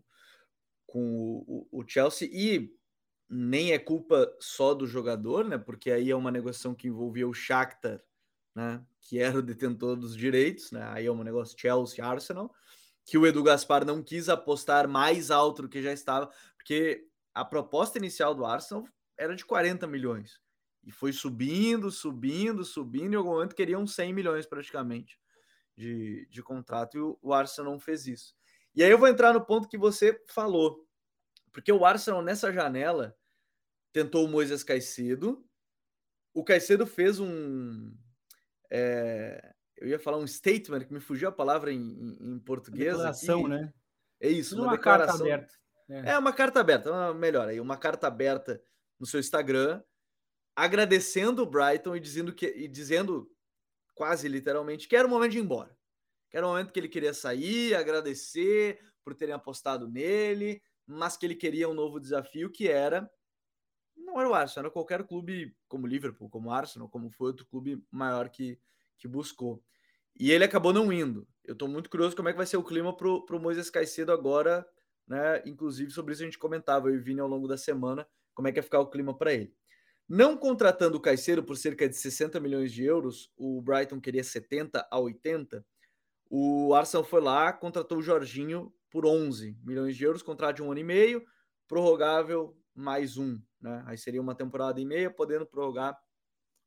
com 0.85 1.43
o, 1.47 1.67
o, 1.71 1.83
Chelsea, 1.87 2.29
e 2.31 2.71
nem 3.27 3.71
é 3.73 3.79
culpa 3.79 4.31
só 4.39 4.73
do 4.73 4.85
jogador, 4.85 5.43
né? 5.43 5.57
Porque 5.57 5.91
aí 5.91 6.11
é 6.11 6.15
uma 6.15 6.31
negociação 6.31 6.75
que 6.75 6.87
envolvia 6.87 7.27
o 7.27 7.33
Shakhtar, 7.33 8.01
né? 8.53 8.85
Que 9.01 9.19
era 9.19 9.39
o 9.39 9.41
detentor 9.41 9.95
dos 9.95 10.15
direitos, 10.15 10.71
né? 10.71 10.83
Aí 10.91 11.07
é 11.07 11.11
um 11.11 11.23
negócio 11.23 11.57
Chelsea-Arsenal, 11.59 12.53
que 13.03 13.17
o 13.17 13.25
Edu 13.25 13.41
Gaspar 13.41 13.83
não 13.83 14.03
quis 14.03 14.29
apostar 14.29 14.87
mais 14.87 15.31
alto 15.31 15.63
do 15.63 15.69
que 15.69 15.81
já 15.81 15.91
estava, 15.91 16.29
porque 16.55 17.07
a 17.33 17.43
proposta 17.43 17.97
inicial 17.97 18.35
do 18.35 18.45
Arsenal 18.45 18.85
era 19.17 19.35
de 19.35 19.45
40 19.45 19.87
milhões. 19.87 20.39
E 20.83 20.91
foi 20.91 21.11
subindo, 21.11 21.91
subindo, 21.91 22.63
subindo, 22.63 23.13
e 23.13 23.15
em 23.15 23.17
algum 23.17 23.31
momento 23.31 23.55
queriam 23.55 23.85
100 23.85 24.13
milhões 24.13 24.45
praticamente 24.45 25.19
de, 25.75 26.27
de 26.29 26.41
contrato 26.41 26.97
e 26.97 26.99
o, 26.99 27.17
o 27.21 27.33
Arsenal 27.33 27.71
não 27.73 27.79
fez 27.79 28.07
isso. 28.07 28.35
E 28.73 28.83
aí 28.83 28.89
eu 28.89 28.97
vou 28.97 29.07
entrar 29.07 29.33
no 29.33 29.45
ponto 29.45 29.67
que 29.67 29.77
você 29.77 30.23
falou, 30.27 30.87
porque 31.51 31.71
o 31.71 31.85
Arsenal 31.85 32.21
nessa 32.21 32.51
janela 32.51 33.15
tentou 33.91 34.25
o 34.25 34.29
Moisés 34.29 34.63
Caicedo, 34.63 35.45
o 36.33 36.43
Caicedo 36.43 36.85
fez 36.85 37.19
um. 37.19 37.95
É, 38.69 39.53
eu 39.77 39.87
ia 39.87 39.99
falar 39.99 40.17
um 40.17 40.27
statement, 40.27 40.81
que 40.81 40.93
me 40.93 40.99
fugiu 40.99 41.29
a 41.29 41.31
palavra 41.31 41.71
em, 41.71 41.79
em, 41.79 42.33
em 42.33 42.39
português. 42.39 42.93
Uma 42.93 43.11
declaração, 43.11 43.39
aqui. 43.41 43.49
né? 43.49 43.73
É 44.19 44.29
isso, 44.29 44.55
uma, 44.55 44.65
uma 44.65 44.71
declaração. 44.77 45.27
Carta 45.27 45.33
aberta. 45.33 45.53
É. 45.89 46.11
é 46.11 46.17
uma 46.17 46.33
carta 46.33 46.59
aberta, 46.59 47.13
melhor 47.13 47.47
aí, 47.47 47.59
uma 47.59 47.77
carta 47.77 48.07
aberta 48.07 48.61
no 48.99 49.05
seu 49.05 49.19
Instagram, 49.19 49.81
agradecendo 50.55 51.43
o 51.43 51.45
Brighton 51.45 51.95
e 51.95 51.99
dizendo 51.99 52.33
que 52.33 52.47
e 52.47 52.67
dizendo 52.67 53.29
quase 53.95 54.27
literalmente, 54.27 54.87
que 54.87 54.95
era 54.95 55.07
o 55.07 55.09
momento 55.09 55.31
de 55.31 55.37
ir 55.39 55.41
embora. 55.41 55.75
Que 56.29 56.37
era 56.37 56.45
o 56.45 56.49
momento 56.49 56.71
que 56.71 56.79
ele 56.79 56.89
queria 56.89 57.13
sair, 57.13 57.75
agradecer 57.75 58.79
por 59.03 59.15
terem 59.15 59.33
apostado 59.33 59.87
nele, 59.87 60.61
mas 60.85 61.17
que 61.17 61.25
ele 61.25 61.35
queria 61.35 61.69
um 61.69 61.73
novo 61.73 61.99
desafio 61.99 62.51
que 62.51 62.67
era 62.67 63.09
não 64.07 64.19
era 64.19 64.29
o 64.29 64.33
Arsenal, 64.33 64.65
era 64.65 64.73
qualquer 64.73 65.03
clube 65.05 65.55
como 65.67 65.85
Liverpool, 65.85 66.29
como 66.29 66.51
Arsenal, 66.51 66.89
como 66.89 67.11
foi 67.11 67.27
outro 67.27 67.45
clube 67.45 67.83
maior 67.91 68.29
que, 68.29 68.59
que 68.97 69.07
buscou. 69.07 69.61
E 70.19 70.31
ele 70.31 70.43
acabou 70.43 70.73
não 70.73 70.91
indo. 70.91 71.27
Eu 71.43 71.53
estou 71.53 71.67
muito 71.67 71.89
curioso 71.89 72.15
como 72.15 72.29
é 72.29 72.31
que 72.31 72.37
vai 72.37 72.45
ser 72.45 72.57
o 72.57 72.63
clima 72.63 72.95
para 72.95 73.07
o 73.07 73.39
Moisés 73.39 73.69
Caicedo 73.69 74.11
agora, 74.11 74.67
né? 75.07 75.43
Inclusive, 75.45 75.91
sobre 75.91 76.13
isso 76.13 76.23
a 76.23 76.25
gente 76.25 76.39
comentava, 76.39 76.89
eu 76.89 76.95
e 76.95 76.99
Vini 76.99 77.19
ao 77.19 77.27
longo 77.27 77.47
da 77.47 77.57
semana, 77.57 78.07
como 78.37 78.47
é 78.47 78.51
que 78.51 78.59
ia 78.59 78.63
ficar 78.63 78.79
o 78.79 78.85
clima 78.85 79.17
para 79.17 79.33
ele. 79.33 79.51
Não 80.07 80.37
contratando 80.37 80.95
o 80.95 81.01
Caicedo 81.01 81.43
por 81.43 81.57
cerca 81.57 81.89
de 81.89 81.95
60 81.97 82.39
milhões 82.39 82.71
de 82.71 82.83
euros, 82.83 83.33
o 83.35 83.59
Brighton 83.63 83.99
queria 83.99 84.23
70 84.23 84.87
a 84.91 84.99
80. 84.99 85.65
O 86.29 86.75
Arsenal 86.75 87.03
foi 87.03 87.19
lá, 87.19 87.51
contratou 87.51 87.97
o 87.97 88.01
Jorginho 88.01 88.71
por 88.91 89.07
11 89.07 89.57
milhões 89.63 89.97
de 89.97 90.03
euros, 90.03 90.21
contrato 90.21 90.57
de 90.57 90.61
um 90.61 90.69
ano 90.69 90.79
e 90.79 90.83
meio, 90.83 91.25
prorrogável 91.67 92.55
mais 92.75 93.17
um, 93.17 93.41
né? 93.59 93.83
Aí 93.87 93.97
seria 93.97 94.21
uma 94.21 94.35
temporada 94.35 94.79
e 94.79 94.85
meia, 94.85 95.09
podendo 95.09 95.43
prorrogar 95.43 95.99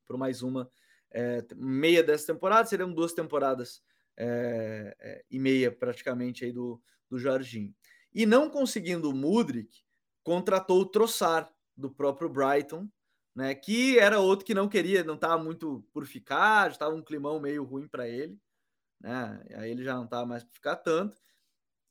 por 0.09 0.18
mais 0.18 0.42
uma 0.42 0.68
é, 1.12 1.46
meia 1.54 2.02
dessa 2.02 2.33
temporada, 2.33 2.68
seriam 2.68 2.92
duas 2.92 3.12
temporadas 3.12 3.80
é, 4.16 4.96
é, 4.98 5.24
e 5.30 5.38
meia 5.38 5.70
praticamente 5.70 6.44
aí 6.44 6.50
do, 6.50 6.83
do 7.09 7.16
Jorginho. 7.16 7.72
E 8.12 8.26
não 8.26 8.50
conseguindo 8.50 9.09
o 9.09 9.14
Mudrik, 9.14 9.85
contratou 10.24 10.80
o 10.80 10.87
Trossard 10.87 11.48
do 11.76 11.90
próprio 11.90 12.28
Brighton, 12.28 12.88
né? 13.35 13.54
Que 13.54 13.98
era 13.98 14.20
outro 14.20 14.44
que 14.44 14.54
não 14.54 14.68
queria, 14.68 15.04
não 15.04 15.14
estava 15.14 15.42
muito 15.42 15.85
por 15.92 16.06
ficar, 16.06 16.70
estava 16.70 16.94
um 16.94 17.02
climão 17.02 17.40
meio 17.40 17.64
ruim 17.64 17.88
para 17.88 18.09
ele, 18.09 18.38
né? 19.00 19.42
Aí 19.54 19.70
ele 19.70 19.85
já 19.85 19.94
não 19.94 20.04
estava 20.04 20.26
mais 20.26 20.44
por 20.44 20.52
ficar 20.52 20.76
tanto. 20.76 21.16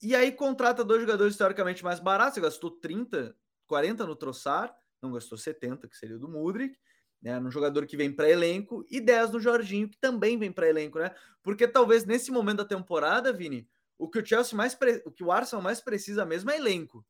E 0.01 0.15
aí 0.15 0.31
contrata 0.31 0.83
dois 0.83 1.01
jogadores 1.01 1.35
teoricamente 1.35 1.83
mais 1.83 1.99
baratos, 1.99 2.35
você 2.35 2.41
gastou 2.41 2.71
30, 2.71 3.35
40 3.67 4.05
no 4.05 4.15
Troçar, 4.15 4.73
não 5.01 5.11
gastou 5.11 5.37
70, 5.37 5.87
que 5.87 5.97
seria 5.97 6.15
o 6.15 6.19
do 6.19 6.29
Mudrik, 6.29 6.77
né, 7.21 7.37
no 7.39 7.51
jogador 7.51 7.85
que 7.85 7.97
vem 7.97 8.11
para 8.11 8.29
elenco, 8.29 8.85
e 8.89 9.01
10 9.01 9.31
no 9.31 9.39
Jorginho, 9.39 9.89
que 9.89 9.97
também 9.97 10.37
vem 10.37 10.51
para 10.51 10.69
elenco, 10.69 10.99
né? 10.99 11.13
Porque 11.43 11.67
talvez 11.67 12.05
nesse 12.05 12.31
momento 12.31 12.59
da 12.59 12.65
temporada, 12.65 13.33
Vini, 13.33 13.67
o 13.97 14.09
que 14.09 14.19
o 14.19 14.25
Chelsea 14.25 14.55
mais 14.55 14.73
pre... 14.73 15.01
o 15.05 15.11
que 15.11 15.23
o 15.23 15.31
Arsenal 15.31 15.61
mais 15.61 15.81
precisa 15.81 16.25
mesmo 16.25 16.49
é 16.49 16.55
elenco. 16.55 17.05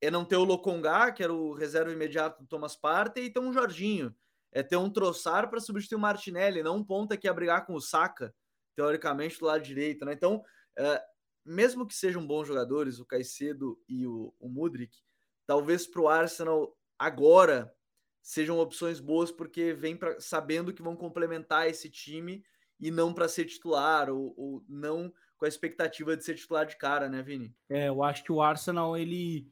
É 0.00 0.10
não 0.10 0.24
ter 0.24 0.36
o 0.36 0.44
Lokonga, 0.44 1.12
que 1.12 1.22
era 1.22 1.32
o 1.32 1.52
reserva 1.52 1.92
imediato 1.92 2.42
do 2.42 2.48
Thomas 2.48 2.76
Partey, 2.76 3.24
e 3.24 3.30
ter 3.30 3.40
um 3.40 3.52
Jorginho. 3.52 4.14
É 4.52 4.62
ter 4.62 4.76
um 4.76 4.90
Troçar 4.90 5.48
para 5.50 5.60
substituir 5.60 5.96
o 5.96 6.00
Martinelli, 6.00 6.62
não 6.62 6.76
um 6.76 6.84
ponta 6.84 7.16
que 7.16 7.26
ia 7.26 7.34
brigar 7.34 7.66
com 7.66 7.74
o 7.74 7.80
Saka, 7.80 8.34
teoricamente, 8.74 9.38
do 9.38 9.46
lado 9.46 9.62
direito, 9.62 10.04
né? 10.04 10.12
Então, 10.12 10.42
é, 10.78 11.02
mesmo 11.44 11.86
que 11.86 11.94
sejam 11.94 12.26
bons 12.26 12.46
jogadores, 12.46 12.98
o 12.98 13.06
Caicedo 13.06 13.78
e 13.88 14.06
o, 14.06 14.34
o 14.38 14.48
Mudrik, 14.48 14.98
talvez 15.46 15.86
para 15.86 16.02
o 16.02 16.08
Arsenal 16.08 16.76
agora 16.98 17.72
sejam 18.20 18.58
opções 18.58 18.98
boas 18.98 19.30
porque 19.30 19.72
vem 19.72 19.96
pra, 19.96 20.20
sabendo 20.20 20.72
que 20.72 20.82
vão 20.82 20.96
complementar 20.96 21.68
esse 21.68 21.88
time 21.88 22.44
e 22.80 22.90
não 22.90 23.14
para 23.14 23.28
ser 23.28 23.44
titular 23.44 24.10
ou, 24.10 24.34
ou, 24.36 24.64
não 24.68 25.12
com 25.38 25.44
a 25.44 25.48
expectativa 25.48 26.16
de 26.16 26.24
ser 26.24 26.34
titular 26.34 26.66
de 26.66 26.76
cara, 26.76 27.08
né, 27.08 27.22
Vini? 27.22 27.54
É, 27.68 27.88
eu 27.88 28.02
acho 28.02 28.24
que 28.24 28.32
o 28.32 28.42
Arsenal 28.42 28.96
ele 28.96 29.48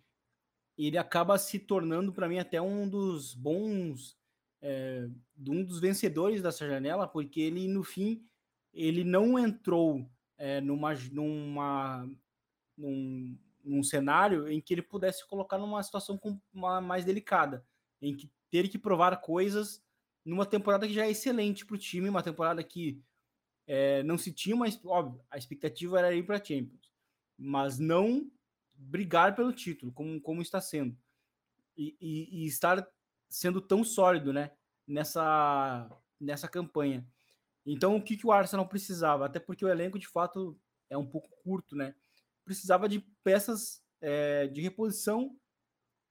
ele 0.77 0.99
acaba 0.99 1.39
se 1.39 1.59
tornando 1.59 2.13
para 2.13 2.29
mim 2.29 2.39
até 2.39 2.61
um 2.61 2.89
dos 2.89 3.35
bons 3.35 4.17
é, 4.61 5.09
um 5.47 5.63
dos 5.63 5.79
vencedores 5.79 6.43
dessa 6.43 6.67
janela, 6.67 7.07
porque 7.07 7.41
ele 7.41 7.69
no 7.69 7.85
fim 7.85 8.27
ele 8.73 9.05
não 9.05 9.39
entrou 9.39 10.09
é, 10.37 10.61
numa, 10.61 10.95
numa 11.13 12.09
num, 12.77 13.39
num 13.63 13.83
cenário 13.83 14.49
em 14.49 14.61
que 14.61 14.75
ele 14.75 14.83
pudesse 14.83 15.27
colocar 15.29 15.59
numa 15.59 15.83
situação 15.83 16.21
uma, 16.53 16.81
mais 16.81 17.05
delicada, 17.05 17.65
em 18.01 18.17
que 18.17 18.31
ter 18.51 18.69
que 18.69 18.79
provar 18.79 19.17
coisas 19.19 19.83
numa 20.25 20.47
temporada 20.47 20.87
que 20.87 20.95
já 20.95 21.07
é 21.07 21.11
excelente 21.11 21.65
para 21.65 21.75
o 21.75 21.79
time, 21.79 22.09
uma 22.09 22.23
temporada 22.23 22.65
que 22.65 23.01
é, 23.67 24.03
não 24.03 24.19
se 24.19 24.33
tinha, 24.33 24.57
mas 24.57 24.79
óbvio, 24.85 25.23
a 25.31 25.37
expectativa 25.39 25.99
era 25.99 26.15
ir 26.15 26.25
para 26.25 26.43
Champions, 26.43 26.91
mas 27.39 27.79
não 27.79 28.31
brigar 28.85 29.35
pelo 29.35 29.53
título, 29.53 29.92
como, 29.92 30.20
como 30.20 30.42
está 30.42 30.61
sendo, 30.61 30.97
e, 31.77 31.97
e, 32.01 32.42
e, 32.42 32.47
estar 32.47 32.87
sendo 33.29 33.61
tão 33.61 33.83
sólido 33.83 34.33
né, 34.33 34.53
nessa, 34.87 35.90
nessa 36.20 36.49
campanha. 36.49 37.07
Então, 37.66 37.97
o 37.97 38.03
que, 38.03 38.16
que 38.16 38.27
o 38.27 38.33
Arsenal 38.33 38.68
precisava? 38.68 39.27
Até 39.27 39.40
porque 39.40 39.64
o 39.64 39.68
elenco, 39.68 39.99
de 39.99 40.07
fato, 40.07 40.59
é 40.90 40.97
um 40.97 41.07
pouco 41.07 41.31
curto, 41.42 41.75
né? 41.75 41.94
Precisava 42.44 42.88
de 42.88 43.01
peças 43.23 43.83
é, 44.01 44.47
de 44.49 44.61
reposição 44.61 45.35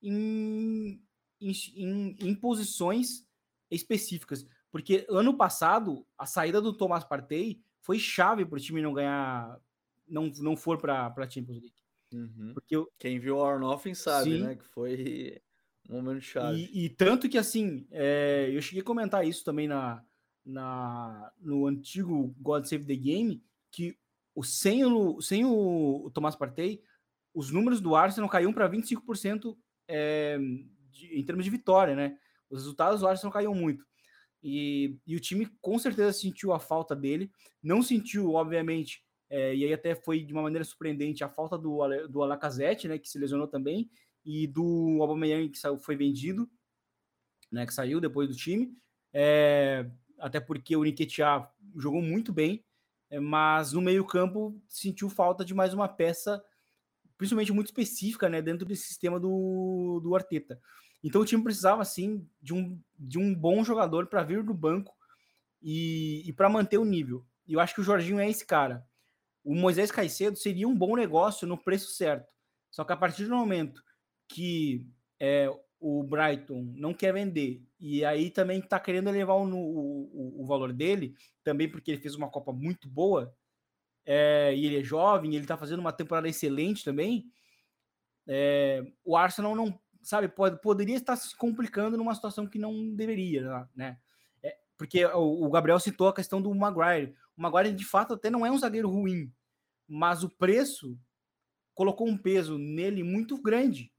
em, 0.01 1.01
em, 1.39 2.17
em, 2.19 2.35
posições 2.35 3.27
específicas. 3.69 4.45
Porque 4.71 5.05
ano 5.07 5.37
passado, 5.37 6.05
a 6.17 6.25
saída 6.25 6.59
do 6.59 6.75
Thomas 6.75 7.03
Partey 7.03 7.63
foi 7.81 7.99
chave 7.99 8.45
para 8.45 8.57
o 8.57 8.59
time 8.59 8.81
não 8.81 8.93
ganhar, 8.93 9.61
não, 10.07 10.31
não 10.39 10.57
for 10.57 10.79
para 10.79 11.13
a 11.15 11.29
Champions 11.29 11.61
League. 11.61 11.82
Uhum. 12.13 12.51
Porque 12.53 12.75
eu... 12.75 12.87
Quem 12.99 13.19
viu 13.19 13.37
o 13.37 13.43
Arnoffen 13.43 13.93
sabe, 13.93 14.37
Sim. 14.37 14.43
né? 14.43 14.55
Que 14.55 14.65
foi 14.65 15.41
um 15.89 15.95
momento 16.01 16.21
chave. 16.21 16.69
E, 16.71 16.85
e 16.85 16.89
tanto 16.89 17.27
que, 17.27 17.37
assim, 17.37 17.87
é, 17.91 18.49
eu 18.51 18.61
cheguei 18.61 18.81
a 18.81 18.85
comentar 18.85 19.27
isso 19.27 19.43
também 19.43 19.67
na, 19.67 20.03
na, 20.45 21.31
no 21.39 21.67
antigo 21.67 22.33
God 22.39 22.65
Save 22.65 22.85
the 22.85 22.95
Game, 22.95 23.43
que 23.71 23.97
o, 24.35 24.43
sem, 24.43 24.85
o, 24.85 25.21
sem 25.21 25.45
o, 25.45 26.05
o 26.05 26.11
Thomas 26.11 26.35
Partey, 26.35 26.81
os 27.33 27.51
números 27.51 27.81
do 27.81 27.95
Arsenal 27.95 28.29
caíram 28.29 28.53
para 28.53 28.69
25% 28.69 29.57
é, 29.87 30.37
de, 30.89 31.19
em 31.19 31.23
termos 31.25 31.43
de 31.43 31.51
vitória, 31.51 31.95
né? 31.95 32.17
Os 32.49 32.59
resultados 32.59 33.01
do 33.01 33.07
Arsenal 33.07 33.33
caíram 33.33 33.55
muito. 33.55 33.85
E, 34.41 34.97
e 35.07 35.15
o 35.15 35.19
time 35.19 35.47
com 35.61 35.79
certeza 35.79 36.11
sentiu 36.13 36.51
a 36.51 36.59
falta 36.59 36.95
dele. 36.95 37.31
Não 37.61 37.81
sentiu, 37.81 38.33
obviamente, 38.33 39.03
é, 39.33 39.55
e 39.55 39.65
aí 39.65 39.73
até 39.73 39.95
foi 39.95 40.19
de 40.23 40.31
uma 40.31 40.43
maneira 40.43 40.63
surpreendente 40.63 41.23
a 41.23 41.27
falta 41.27 41.57
do, 41.57 41.79
do 42.07 42.21
Alacazette, 42.21 42.87
né? 42.87 42.99
Que 42.99 43.09
se 43.09 43.17
lesionou 43.17 43.47
também, 43.47 43.89
e 44.23 44.45
do 44.45 44.99
Aubameyang, 45.01 45.49
que 45.49 45.57
saiu, 45.57 45.79
foi 45.79 45.95
vendido, 45.95 46.47
né? 47.51 47.65
Que 47.65 47.73
saiu 47.73 47.99
depois 47.99 48.29
do 48.29 48.35
time. 48.35 48.77
É, 49.11 49.89
até 50.19 50.39
porque 50.39 50.75
o 50.75 50.83
Nketiah 50.83 51.51
jogou 51.75 51.99
muito 51.99 52.31
bem, 52.31 52.63
é, 53.09 53.19
mas 53.19 53.73
no 53.73 53.81
meio-campo 53.81 54.61
sentiu 54.69 55.09
falta 55.09 55.43
de 55.43 55.55
mais 55.55 55.73
uma 55.73 55.87
peça, 55.87 56.39
principalmente 57.17 57.51
muito 57.51 57.67
específica, 57.67 58.29
né, 58.29 58.39
dentro 58.39 58.67
desse 58.67 58.83
sistema 58.83 59.19
do, 59.19 59.99
do 60.03 60.15
Arteta. 60.15 60.61
Então 61.03 61.21
o 61.21 61.25
time 61.25 61.43
precisava, 61.43 61.81
assim, 61.81 62.27
de 62.39 62.53
um, 62.53 62.79
de 62.99 63.17
um 63.17 63.33
bom 63.33 63.63
jogador 63.63 64.05
para 64.05 64.21
vir 64.21 64.43
do 64.43 64.53
banco 64.53 64.95
e, 65.59 66.21
e 66.23 66.31
para 66.33 66.49
manter 66.49 66.77
o 66.77 66.85
nível. 66.85 67.25
E 67.47 67.53
eu 67.53 67.59
acho 67.59 67.73
que 67.73 67.81
o 67.81 67.83
Jorginho 67.83 68.19
é 68.19 68.29
esse 68.29 68.45
cara. 68.45 68.85
O 69.43 69.53
Moisés 69.55 69.91
Caicedo 69.91 70.37
seria 70.37 70.67
um 70.67 70.75
bom 70.75 70.95
negócio 70.95 71.47
no 71.47 71.57
preço 71.57 71.91
certo. 71.91 72.31
Só 72.71 72.83
que 72.83 72.93
a 72.93 72.97
partir 72.97 73.25
do 73.25 73.35
momento 73.35 73.83
que 74.27 74.87
é, 75.19 75.49
o 75.79 76.01
Brighton 76.03 76.73
não 76.75 76.93
quer 76.93 77.13
vender 77.13 77.61
e 77.79 78.05
aí 78.05 78.29
também 78.29 78.59
está 78.59 78.79
querendo 78.79 79.09
elevar 79.09 79.35
o, 79.35 79.43
o, 79.53 80.41
o, 80.41 80.45
valor 80.45 80.71
dele, 80.71 81.13
também 81.43 81.69
porque 81.69 81.91
ele 81.91 82.01
fez 82.01 82.15
uma 82.15 82.29
Copa 82.29 82.53
muito 82.53 82.87
boa 82.89 83.35
é, 84.05 84.53
e 84.55 84.65
ele 84.65 84.79
é 84.79 84.83
jovem, 84.83 85.35
ele 85.35 85.43
está 85.43 85.57
fazendo 85.57 85.81
uma 85.81 85.91
temporada 85.91 86.27
excelente 86.27 86.83
também. 86.83 87.25
É, 88.25 88.85
o 89.03 89.17
Arsenal 89.17 89.53
não 89.53 89.77
sabe 90.01 90.27
pode, 90.27 90.61
poderia 90.61 90.95
estar 90.95 91.15
se 91.15 91.35
complicando 91.35 91.97
numa 91.97 92.15
situação 92.15 92.47
que 92.47 92.57
não 92.57 92.93
deveria, 92.95 93.67
né? 93.75 93.97
É, 94.41 94.57
porque 94.77 95.05
o, 95.05 95.45
o, 95.45 95.51
Gabriel 95.51 95.79
citou 95.79 96.07
a 96.07 96.13
questão 96.13 96.41
do 96.41 96.53
Maguire. 96.55 97.15
O 97.37 97.41
Maguire 97.41 97.73
de 97.73 97.85
fato 97.85 98.13
até 98.13 98.29
não 98.29 98.45
é 98.45 98.51
um 98.51 98.57
zagueiro 98.57 98.89
ruim, 98.89 99.31
mas 99.87 100.23
o 100.23 100.29
preço 100.29 100.97
colocou 101.73 102.07
um 102.07 102.17
peso 102.17 102.57
nele 102.57 103.03
muito 103.03 103.41
grande. 103.41 103.91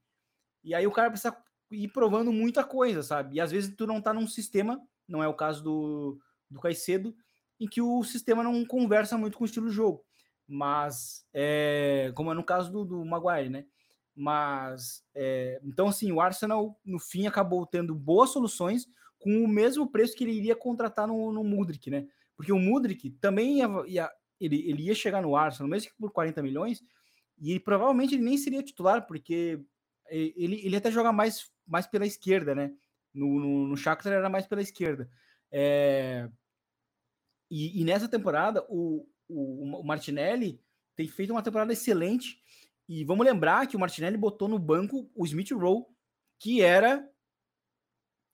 E 0.63 0.75
aí 0.75 0.87
o 0.87 0.93
cara 0.93 1.11
precisa 1.11 1.37
ir 1.71 1.89
provando 1.89 2.33
muita 2.33 2.65
coisa, 2.65 3.03
sabe? 3.03 3.37
E 3.37 3.41
às 3.41 3.51
vezes 3.51 3.75
tu 3.77 3.87
não 3.87 4.01
tá 4.01 4.13
num 4.13 4.27
sistema, 4.27 4.81
não 5.09 5.23
é 5.23 5.29
o 5.29 5.35
caso 5.35 5.63
do, 5.63 6.19
do 6.51 6.61
Caicedo, 6.61 7.15
em 7.61 7.67
que 7.67 7.83
o 7.83 8.03
sistema 8.03 8.43
não 8.43 8.65
conversa 8.65 9.19
muito 9.19 9.37
com 9.37 9.45
o 9.45 9.47
estilo 9.47 9.69
de 9.69 9.75
jogo. 9.75 10.05
Mas, 10.47 11.27
é, 11.33 12.13
como 12.15 12.31
é 12.31 12.35
no 12.35 12.45
caso 12.45 12.71
do, 12.71 12.85
do 12.85 13.05
Maguire, 13.05 13.49
né? 13.49 13.65
Mas, 14.15 15.03
é, 15.15 15.61
então, 15.65 15.89
assim, 15.89 16.13
o 16.13 16.21
Arsenal, 16.21 16.79
no 16.85 16.99
fim, 16.99 17.27
acabou 17.27 17.67
tendo 17.67 17.95
boas 17.95 18.31
soluções 18.31 18.87
com 19.19 19.43
o 19.43 19.49
mesmo 19.49 19.91
preço 19.91 20.15
que 20.15 20.25
ele 20.25 20.35
iria 20.35 20.55
contratar 20.55 21.09
no, 21.09 21.33
no 21.33 21.43
Mudrik, 21.43 21.91
né? 21.91 22.07
Porque 22.37 22.53
o 22.53 22.59
Mudrik 22.59 23.11
também 23.21 23.59
ia, 23.59 23.69
ia, 23.87 24.11
ele, 24.41 24.69
ele 24.69 24.83
ia 24.85 24.95
chegar 24.95 25.23
no 25.23 25.37
Arsenal, 25.37 25.69
mesmo 25.69 25.91
que 25.91 25.97
por 25.97 26.13
40 26.13 26.43
milhões, 26.43 26.83
e 27.39 27.59
provavelmente 27.61 28.15
ele 28.15 28.25
nem 28.25 28.37
seria 28.37 28.63
titular, 28.63 29.07
porque 29.07 29.61
ele, 30.11 30.65
ele 30.65 30.77
até 30.77 30.91
joga 30.91 31.13
mais 31.13 31.53
mais 31.67 31.87
pela 31.87 32.07
esquerda, 32.07 32.55
né? 32.55 32.73
No, 33.13 33.39
no, 33.41 33.69
no 33.69 33.77
Shakhtar 33.77 34.13
era 34.13 34.29
mais 34.29 34.47
pela 34.47 34.63
esquerda. 34.63 35.09
É... 35.51 36.29
E, 37.51 37.81
e, 37.81 37.85
nessa 37.85 38.09
temporada, 38.09 38.65
o, 38.69 39.07
o, 39.29 39.81
o, 39.81 39.85
Martinelli 39.85 40.61
tem 40.97 41.07
feito 41.07 41.31
uma 41.31 41.43
temporada 41.43 41.73
excelente. 41.73 42.39
E 42.89 43.05
vamos 43.05 43.25
lembrar 43.25 43.67
que 43.67 43.77
o 43.77 43.81
Martinelli 43.81 44.17
botou 44.17 44.49
no 44.49 44.59
banco 44.59 45.11
o 45.15 45.25
Smith 45.25 45.53
Rowe, 45.53 45.87
que 46.39 46.61
era 46.61 47.09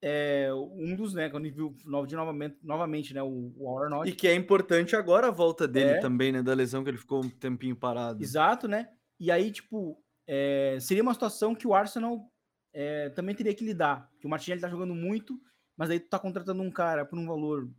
é, 0.02 0.48
um 0.52 0.96
dos, 0.96 1.12
né, 1.12 1.28
quando 1.28 1.50
viu 1.52 1.76
de 2.06 2.16
novamente, 2.16 2.56
novamente, 2.62 3.14
né, 3.14 3.22
o, 3.22 3.52
o 3.56 3.78
Arnold. 3.78 4.08
E 4.08 4.14
que 4.14 4.26
é 4.26 4.34
importante 4.34 4.96
agora 4.96 5.28
a 5.28 5.30
volta 5.30 5.68
dele 5.68 5.90
é. 5.90 6.00
também, 6.00 6.32
né, 6.32 6.42
da 6.42 6.54
lesão 6.54 6.82
que 6.82 6.90
ele 6.90 6.96
ficou 6.96 7.22
um 7.22 7.28
tempinho 7.28 7.76
parado. 7.76 8.22
Exato, 8.22 8.66
né? 8.66 8.88
E 9.18 9.30
aí, 9.30 9.50
tipo, 9.50 10.02
é, 10.26 10.78
seria 10.80 11.02
uma 11.02 11.12
situação 11.12 11.54
que 11.54 11.66
o 11.66 11.74
Arsenal 11.74 12.30
é, 12.72 13.10
também 13.10 13.34
teria 13.34 13.54
que 13.54 13.64
lidar. 13.64 14.08
Que 14.18 14.26
o 14.26 14.30
Martinelli 14.30 14.62
tá 14.62 14.68
jogando 14.68 14.94
muito, 14.94 15.38
mas 15.76 15.90
aí 15.90 16.00
tu 16.00 16.08
tá 16.08 16.18
contratando 16.18 16.62
um 16.62 16.70
cara 16.70 17.04
por 17.04 17.18
um 17.18 17.26
valor 17.26 17.70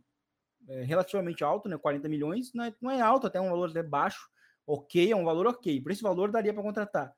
é, 0.68 0.82
relativamente 0.82 1.42
alto, 1.42 1.68
né? 1.68 1.76
40 1.76 2.08
milhões, 2.08 2.52
não 2.54 2.64
é, 2.64 2.74
não 2.80 2.90
é 2.90 3.00
alto, 3.00 3.26
até 3.26 3.40
um 3.40 3.50
valor 3.50 3.70
até 3.70 3.82
baixo, 3.82 4.28
ok, 4.64 5.10
é 5.10 5.16
um 5.16 5.24
valor 5.24 5.48
ok. 5.48 5.80
Por 5.80 5.90
esse 5.90 6.02
valor 6.02 6.30
daria 6.30 6.54
para 6.54 6.62
contratar. 6.62 7.12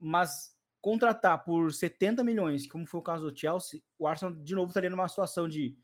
Mas 0.00 0.55
contratar 0.80 1.44
por 1.44 1.72
70 1.72 2.22
milhões, 2.22 2.66
como 2.66 2.86
foi 2.86 3.00
o 3.00 3.02
caso 3.02 3.30
do 3.30 3.38
Chelsea, 3.38 3.82
o 3.98 4.06
Arsenal 4.06 4.34
de 4.34 4.54
novo 4.54 4.68
estaria 4.68 4.90
numa 4.90 5.08
situação 5.08 5.48
de 5.48 5.76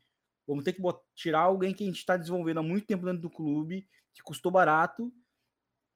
vamos 0.47 0.63
ter 0.63 0.73
que 0.73 0.81
tirar 1.15 1.41
alguém 1.41 1.73
que 1.73 1.83
a 1.83 1.87
gente 1.87 1.97
está 1.97 2.17
desenvolvendo 2.17 2.59
há 2.59 2.63
muito 2.63 2.87
tempo 2.87 3.05
dentro 3.05 3.21
do 3.21 3.29
clube, 3.29 3.87
que 4.13 4.21
custou 4.21 4.51
barato, 4.51 5.11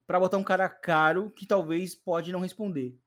para 0.05 0.19
botar 0.19 0.37
um 0.37 0.43
cara 0.43 0.69
caro 0.69 1.29
que 1.31 1.45
talvez 1.45 1.93
pode 1.93 2.31
não 2.31 2.39
responder. 2.39 2.97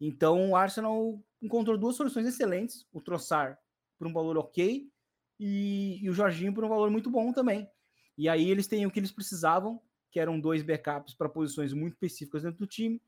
Então 0.00 0.50
o 0.50 0.56
Arsenal 0.56 1.22
encontrou 1.42 1.76
duas 1.76 1.96
soluções 1.96 2.26
excelentes: 2.26 2.86
o 2.92 3.00
Troçar 3.00 3.58
por 3.98 4.06
um 4.06 4.12
valor 4.12 4.38
ok 4.38 4.88
e, 5.38 6.00
e, 6.02 6.08
o 6.08 6.12
Jorginho 6.12 6.54
por 6.54 6.64
um 6.64 6.68
valor 6.68 6.90
muito 6.90 7.10
bom 7.10 7.32
também. 7.32 7.68
E 8.16 8.28
aí 8.28 8.48
eles 8.50 8.66
têm 8.66 8.86
o 8.86 8.90
que 8.90 9.00
eles 9.00 9.10
precisavam, 9.10 9.80
que 10.10 10.20
eram 10.20 10.38
dois 10.38 10.62
backups 10.62 11.14
para 11.14 11.28
posições 11.28 11.72
muito 11.72 11.94
específicas 11.94 12.42
dentro 12.42 12.58
do 12.58 12.66
time 12.66 13.00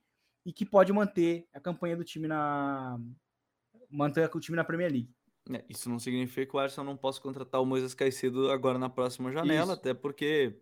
e 0.46 0.52
que 0.52 0.64
pode 0.64 0.92
manter 0.92 1.44
a 1.52 1.58
campanha 1.58 1.96
do 1.96 2.04
time 2.04 2.28
na 2.28 2.96
manter 3.90 4.30
o 4.32 4.40
time 4.40 4.56
na 4.56 4.62
Premier 4.62 4.92
League. 4.92 5.10
É, 5.52 5.64
isso 5.68 5.90
não 5.90 5.98
significa 5.98 6.46
que 6.46 6.56
o 6.56 6.58
Arsenal 6.58 6.86
não 6.86 6.96
possa 6.96 7.20
contratar 7.20 7.60
o 7.60 7.66
Moisés 7.66 7.94
Caicedo 7.94 8.50
agora 8.50 8.78
na 8.78 8.88
próxima 8.88 9.32
janela, 9.32 9.72
isso. 9.72 9.80
até 9.80 9.92
porque 9.92 10.56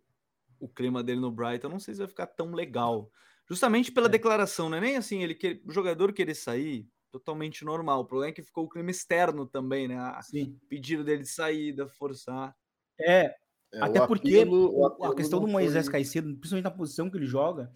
o 0.58 0.68
clima 0.68 1.02
dele 1.02 1.20
no 1.20 1.30
Brighton 1.30 1.68
não 1.68 1.78
sei 1.78 1.94
se 1.94 1.98
vai 1.98 2.08
ficar 2.08 2.26
tão 2.26 2.52
legal. 2.52 3.10
Justamente 3.46 3.92
pela 3.92 4.06
é. 4.06 4.10
declaração, 4.10 4.70
não 4.70 4.78
é 4.78 4.80
nem 4.80 4.96
assim, 4.96 5.22
ele 5.22 5.34
que, 5.34 5.62
o 5.66 5.70
jogador 5.70 6.14
querer 6.14 6.34
sair, 6.34 6.88
totalmente 7.10 7.62
normal. 7.62 8.00
O 8.00 8.04
problema 8.06 8.30
é 8.30 8.34
que 8.34 8.42
ficou 8.42 8.64
o 8.64 8.68
clima 8.68 8.90
externo 8.90 9.46
também, 9.46 9.86
né? 9.86 9.98
A, 9.98 10.22
Sim. 10.22 10.58
Pedido 10.66 11.04
dele 11.04 11.22
de 11.22 11.28
saída, 11.28 11.86
forçar. 11.86 12.56
É, 12.98 13.34
é 13.72 13.80
até 13.80 14.06
porque 14.06 14.38
apelo, 14.38 14.86
a 15.02 15.14
questão 15.14 15.40
do 15.40 15.46
Moisés 15.46 15.84
foi... 15.84 15.92
Caicedo, 15.92 16.28
principalmente 16.36 16.64
na 16.64 16.70
posição 16.70 17.10
que 17.10 17.18
ele 17.18 17.26
joga, 17.26 17.70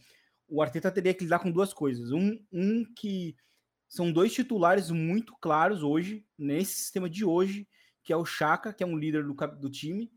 o 0.48 0.62
Arteta 0.62 0.90
teria 0.90 1.14
que 1.14 1.24
lidar 1.24 1.38
com 1.38 1.50
duas 1.50 1.72
coisas. 1.72 2.10
Um, 2.10 2.42
um 2.50 2.84
que 2.96 3.36
são 3.88 4.12
dois 4.12 4.32
titulares 4.32 4.90
muito 4.90 5.34
claros 5.40 5.82
hoje, 5.82 6.26
nesse 6.36 6.72
sistema 6.72 7.08
de 7.08 7.24
hoje, 7.24 7.68
que 8.02 8.12
é 8.12 8.16
o 8.16 8.24
Chaka, 8.24 8.72
que 8.72 8.82
é 8.82 8.86
um 8.86 8.96
líder 8.96 9.24
do, 9.24 9.34
do 9.34 9.70
time, 9.70 10.10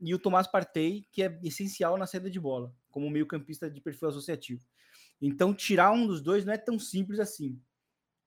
e 0.00 0.14
o 0.14 0.18
Tomás 0.18 0.46
Partey, 0.46 1.06
que 1.10 1.22
é 1.22 1.38
essencial 1.42 1.96
na 1.96 2.06
saída 2.06 2.30
de 2.30 2.38
bola, 2.38 2.74
como 2.90 3.10
meio-campista 3.10 3.70
de 3.70 3.80
perfil 3.80 4.08
associativo. 4.08 4.64
Então, 5.20 5.54
tirar 5.54 5.92
um 5.92 6.06
dos 6.06 6.20
dois 6.20 6.44
não 6.44 6.52
é 6.52 6.58
tão 6.58 6.78
simples 6.78 7.18
assim. 7.18 7.60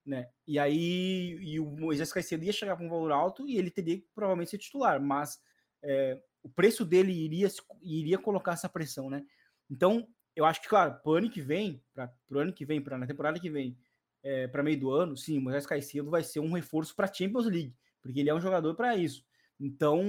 Né? 0.04 0.28
E 0.46 0.58
aí 0.58 1.38
e 1.40 1.60
o 1.60 1.66
Moisés 1.66 2.12
Caicedo 2.12 2.44
ia 2.44 2.52
chegar 2.52 2.76
com 2.76 2.86
um 2.86 2.90
valor 2.90 3.12
alto 3.12 3.46
e 3.46 3.58
ele 3.58 3.70
teria 3.70 3.98
que 3.98 4.08
provavelmente 4.14 4.50
ser 4.50 4.58
titular, 4.58 5.00
mas 5.00 5.38
é, 5.82 6.18
o 6.42 6.48
preço 6.48 6.84
dele 6.84 7.12
iria, 7.12 7.48
iria 7.82 8.18
colocar 8.18 8.52
essa 8.52 8.68
pressão, 8.68 9.10
né? 9.10 9.24
Então, 9.70 10.08
eu 10.38 10.44
acho 10.44 10.62
que, 10.62 10.68
claro, 10.68 10.94
pro 11.02 11.14
ano 11.14 11.28
que 11.28 11.42
vem, 11.42 11.82
para 11.92 12.14
o 12.30 12.38
ano 12.38 12.52
que 12.52 12.64
vem, 12.64 12.80
para 12.80 12.96
na 12.96 13.08
temporada 13.08 13.40
que 13.40 13.50
vem, 13.50 13.76
é, 14.22 14.46
para 14.46 14.62
meio 14.62 14.78
do 14.78 14.92
ano, 14.92 15.16
sim, 15.16 15.36
o 15.36 15.40
Moisés 15.42 15.66
Caicedo 15.66 16.08
vai 16.10 16.22
ser 16.22 16.38
um 16.38 16.52
reforço 16.52 16.94
para 16.94 17.12
Champions 17.12 17.46
League, 17.46 17.74
porque 18.00 18.20
ele 18.20 18.30
é 18.30 18.34
um 18.34 18.40
jogador 18.40 18.76
para 18.76 18.94
isso. 18.94 19.26
Então, 19.58 20.00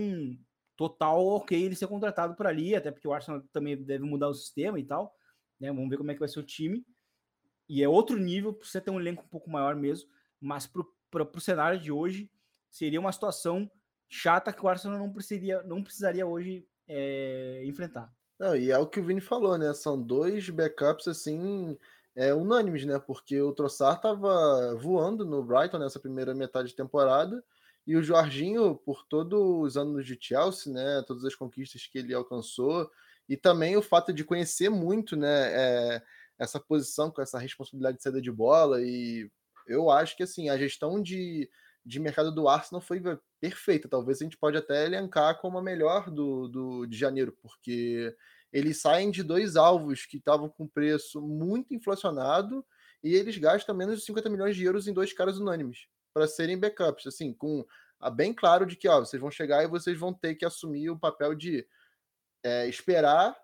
total 0.75 1.25
ok 1.25 1.59
ele 1.59 1.75
ser 1.75 1.87
contratado 1.87 2.35
por 2.35 2.45
ali, 2.45 2.75
até 2.75 2.91
porque 2.91 3.07
o 3.07 3.11
Arsenal 3.11 3.41
também 3.51 3.75
deve 3.75 4.03
mudar 4.03 4.27
o 4.27 4.33
sistema 4.35 4.79
e 4.79 4.83
tal. 4.83 5.15
Né? 5.59 5.73
Vamos 5.73 5.89
ver 5.89 5.97
como 5.97 6.11
é 6.11 6.13
que 6.13 6.19
vai 6.19 6.29
ser 6.29 6.39
o 6.39 6.45
time. 6.45 6.85
E 7.67 7.81
é 7.81 7.89
outro 7.89 8.15
nível, 8.15 8.53
para 8.53 8.67
você 8.67 8.79
ter 8.79 8.91
um 8.91 8.99
elenco 8.99 9.23
um 9.23 9.29
pouco 9.29 9.49
maior 9.49 9.75
mesmo, 9.75 10.11
mas 10.39 10.67
para 10.67 11.23
o 11.23 11.39
cenário 11.41 11.79
de 11.79 11.91
hoje, 11.91 12.31
seria 12.69 12.99
uma 12.99 13.11
situação 13.11 13.69
chata 14.07 14.53
que 14.53 14.63
o 14.63 14.67
Arsenal 14.67 14.99
não 14.99 15.11
precisaria, 15.11 15.63
não 15.63 15.83
precisaria 15.83 16.27
hoje 16.27 16.67
é, 16.87 17.63
enfrentar. 17.65 18.13
Não, 18.39 18.55
e 18.55 18.71
é 18.71 18.77
o 18.77 18.87
que 18.87 18.99
o 18.99 19.03
Vini 19.03 19.19
falou, 19.19 19.57
né? 19.57 19.73
São 19.73 20.01
dois 20.01 20.49
backups 20.49 21.07
assim 21.07 21.77
é, 22.15 22.33
unânimes, 22.33 22.85
né? 22.85 22.97
Porque 22.97 23.39
o 23.41 23.51
Trossard 23.53 23.97
estava 23.97 24.75
voando 24.75 25.25
no 25.25 25.43
Brighton 25.43 25.77
nessa 25.77 25.99
primeira 25.99 26.33
metade 26.33 26.69
de 26.69 26.75
temporada 26.75 27.43
e 27.85 27.97
o 27.97 28.03
Jorginho, 28.03 28.75
por 28.75 29.05
todos 29.05 29.39
os 29.39 29.77
anos 29.77 30.05
de 30.05 30.17
Chelsea, 30.19 30.71
né? 30.71 31.03
Todas 31.05 31.25
as 31.25 31.35
conquistas 31.35 31.85
que 31.85 31.97
ele 31.97 32.13
alcançou 32.13 32.89
e 33.27 33.35
também 33.35 33.75
o 33.75 33.81
fato 33.81 34.13
de 34.13 34.23
conhecer 34.23 34.69
muito, 34.69 35.17
né? 35.17 35.51
É, 35.53 36.01
essa 36.39 36.59
posição 36.59 37.11
com 37.11 37.21
essa 37.21 37.37
responsabilidade 37.37 37.97
de 37.97 38.03
saída 38.03 38.21
de 38.21 38.31
bola 38.31 38.81
e 38.81 39.29
eu 39.67 39.91
acho 39.91 40.15
que 40.15 40.23
assim 40.23 40.49
a 40.49 40.57
gestão 40.57 41.01
de, 41.01 41.49
de 41.85 41.99
mercado 41.99 42.31
do 42.31 42.47
Arsenal 42.47 42.81
foi 42.81 43.01
perfeita. 43.39 43.87
Talvez 43.87 44.21
a 44.21 44.23
gente 44.23 44.37
pode 44.37 44.57
até 44.57 44.85
elencar 44.85 45.39
como 45.39 45.57
a 45.57 45.61
melhor 45.61 46.09
do, 46.09 46.47
do 46.47 46.85
de 46.85 46.97
janeiro, 46.97 47.35
porque 47.41 48.15
eles 48.51 48.81
saem 48.81 49.11
de 49.11 49.23
dois 49.23 49.55
alvos 49.55 50.05
que 50.05 50.17
estavam 50.17 50.49
com 50.49 50.67
preço 50.67 51.21
muito 51.21 51.73
inflacionado 51.73 52.65
e 53.03 53.15
eles 53.15 53.37
gastam 53.37 53.75
menos 53.75 53.99
de 53.99 54.05
50 54.05 54.29
milhões 54.29 54.55
de 54.55 54.63
euros 54.63 54.87
em 54.87 54.93
dois 54.93 55.13
caras 55.13 55.37
unânimes 55.37 55.87
para 56.13 56.27
serem 56.27 56.59
backups, 56.59 57.07
assim, 57.07 57.33
com 57.33 57.65
a 57.99 58.09
bem 58.09 58.33
claro 58.33 58.65
de 58.65 58.75
que 58.75 58.87
ó, 58.87 58.99
vocês 58.99 59.21
vão 59.21 59.29
chegar 59.29 59.63
e 59.63 59.67
vocês 59.67 59.97
vão 59.97 60.13
ter 60.13 60.35
que 60.35 60.45
assumir 60.45 60.89
o 60.89 60.99
papel 60.99 61.35
de 61.35 61.67
é, 62.43 62.67
esperar 62.67 63.35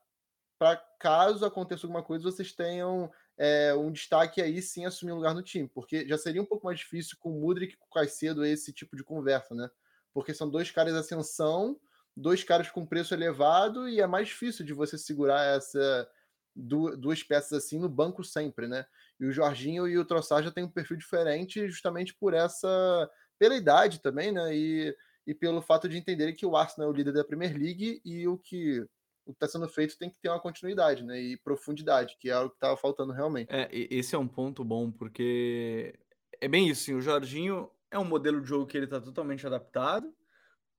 para 0.58 0.78
caso 1.00 1.46
aconteça 1.46 1.86
alguma 1.86 2.02
coisa 2.02 2.24
vocês 2.24 2.54
tenham 2.54 3.12
é, 3.38 3.74
um 3.74 3.92
destaque 3.92 4.42
aí 4.42 4.62
sim 4.62 4.86
assumir 4.86 5.12
um 5.12 5.18
lugar 5.18 5.34
no 5.34 5.44
time, 5.44 5.68
porque 5.68 6.08
já 6.08 6.18
seria 6.18 6.42
um 6.42 6.46
pouco 6.46 6.66
mais 6.66 6.80
difícil 6.80 7.18
com 7.20 7.32
o 7.32 7.42
Mudrik 7.42 7.74
e 7.74 7.78
com 7.78 7.88
o 7.88 7.94
Caicedo 7.94 8.46
esse 8.46 8.72
tipo 8.72 8.96
de 8.96 9.04
conversa, 9.04 9.54
né? 9.54 9.70
Porque 10.14 10.34
são 10.34 10.50
dois 10.50 10.72
caras 10.72 10.94
de 10.94 11.00
ascensão 11.00 11.80
dois 12.16 12.44
caras 12.44 12.70
com 12.70 12.86
preço 12.86 13.14
elevado 13.14 13.90
e 13.90 14.00
é 14.00 14.08
mais 14.08 14.30
difícil 14.30 14.66
de 14.66 14.74
você 14.74 14.98
segurar 14.98 15.44
essa 15.44 16.10
duas 16.56 17.22
peças 17.22 17.52
assim 17.52 17.78
no 17.78 17.90
banco 17.90 18.24
sempre, 18.24 18.66
né? 18.66 18.86
E 19.20 19.26
o 19.26 19.32
Jorginho 19.32 19.88
e 19.88 19.98
o 19.98 20.06
Trossard 20.06 20.48
já 20.48 20.54
têm 20.54 20.64
um 20.64 20.72
perfil 20.72 20.96
diferente 20.96 21.68
justamente 21.68 22.14
por 22.14 22.34
essa 22.34 23.12
pela 23.38 23.58
idade 23.58 24.00
também, 24.00 24.32
né? 24.32 24.56
E, 24.56 24.96
e 25.28 25.34
pelo 25.34 25.62
fato 25.62 25.90
de 25.90 25.98
entenderem 25.98 26.34
que 26.34 26.46
o 26.46 26.56
Arsenal 26.56 26.90
é 26.90 26.94
o 26.94 26.96
líder 26.96 27.12
da 27.12 27.26
Premier 27.26 27.54
League 27.54 28.02
e 28.06 28.26
o 28.26 28.38
que 28.38 28.88
o 29.26 29.32
que 29.32 29.38
está 29.38 29.48
sendo 29.48 29.68
feito 29.68 29.98
tem 29.98 30.10
que 30.10 30.20
ter 30.20 30.30
uma 30.30 30.40
continuidade, 30.40 31.04
né? 31.04 31.20
E 31.20 31.38
profundidade, 31.38 32.18
que 32.20 32.30
é 32.30 32.38
o 32.38 32.50
que 32.50 32.56
estava 32.56 32.78
faltando 32.78 33.12
realmente. 33.12 33.50
É, 33.52 33.68
esse 33.72 34.16
é 34.16 34.18
um 34.18 34.28
ponto 34.28 34.64
bom, 34.64 34.92
porque 34.92 35.98
é 36.40 36.48
bem 36.48 36.70
isso, 36.70 36.84
sim, 36.86 36.94
o 36.94 37.02
Jorginho 37.02 37.70
é 37.90 37.98
um 37.98 38.06
modelo 38.06 38.42
de 38.42 38.48
jogo 38.48 38.66
que 38.66 38.78
ele 38.78 38.86
está 38.86 39.02
totalmente 39.02 39.46
adaptado 39.46 40.14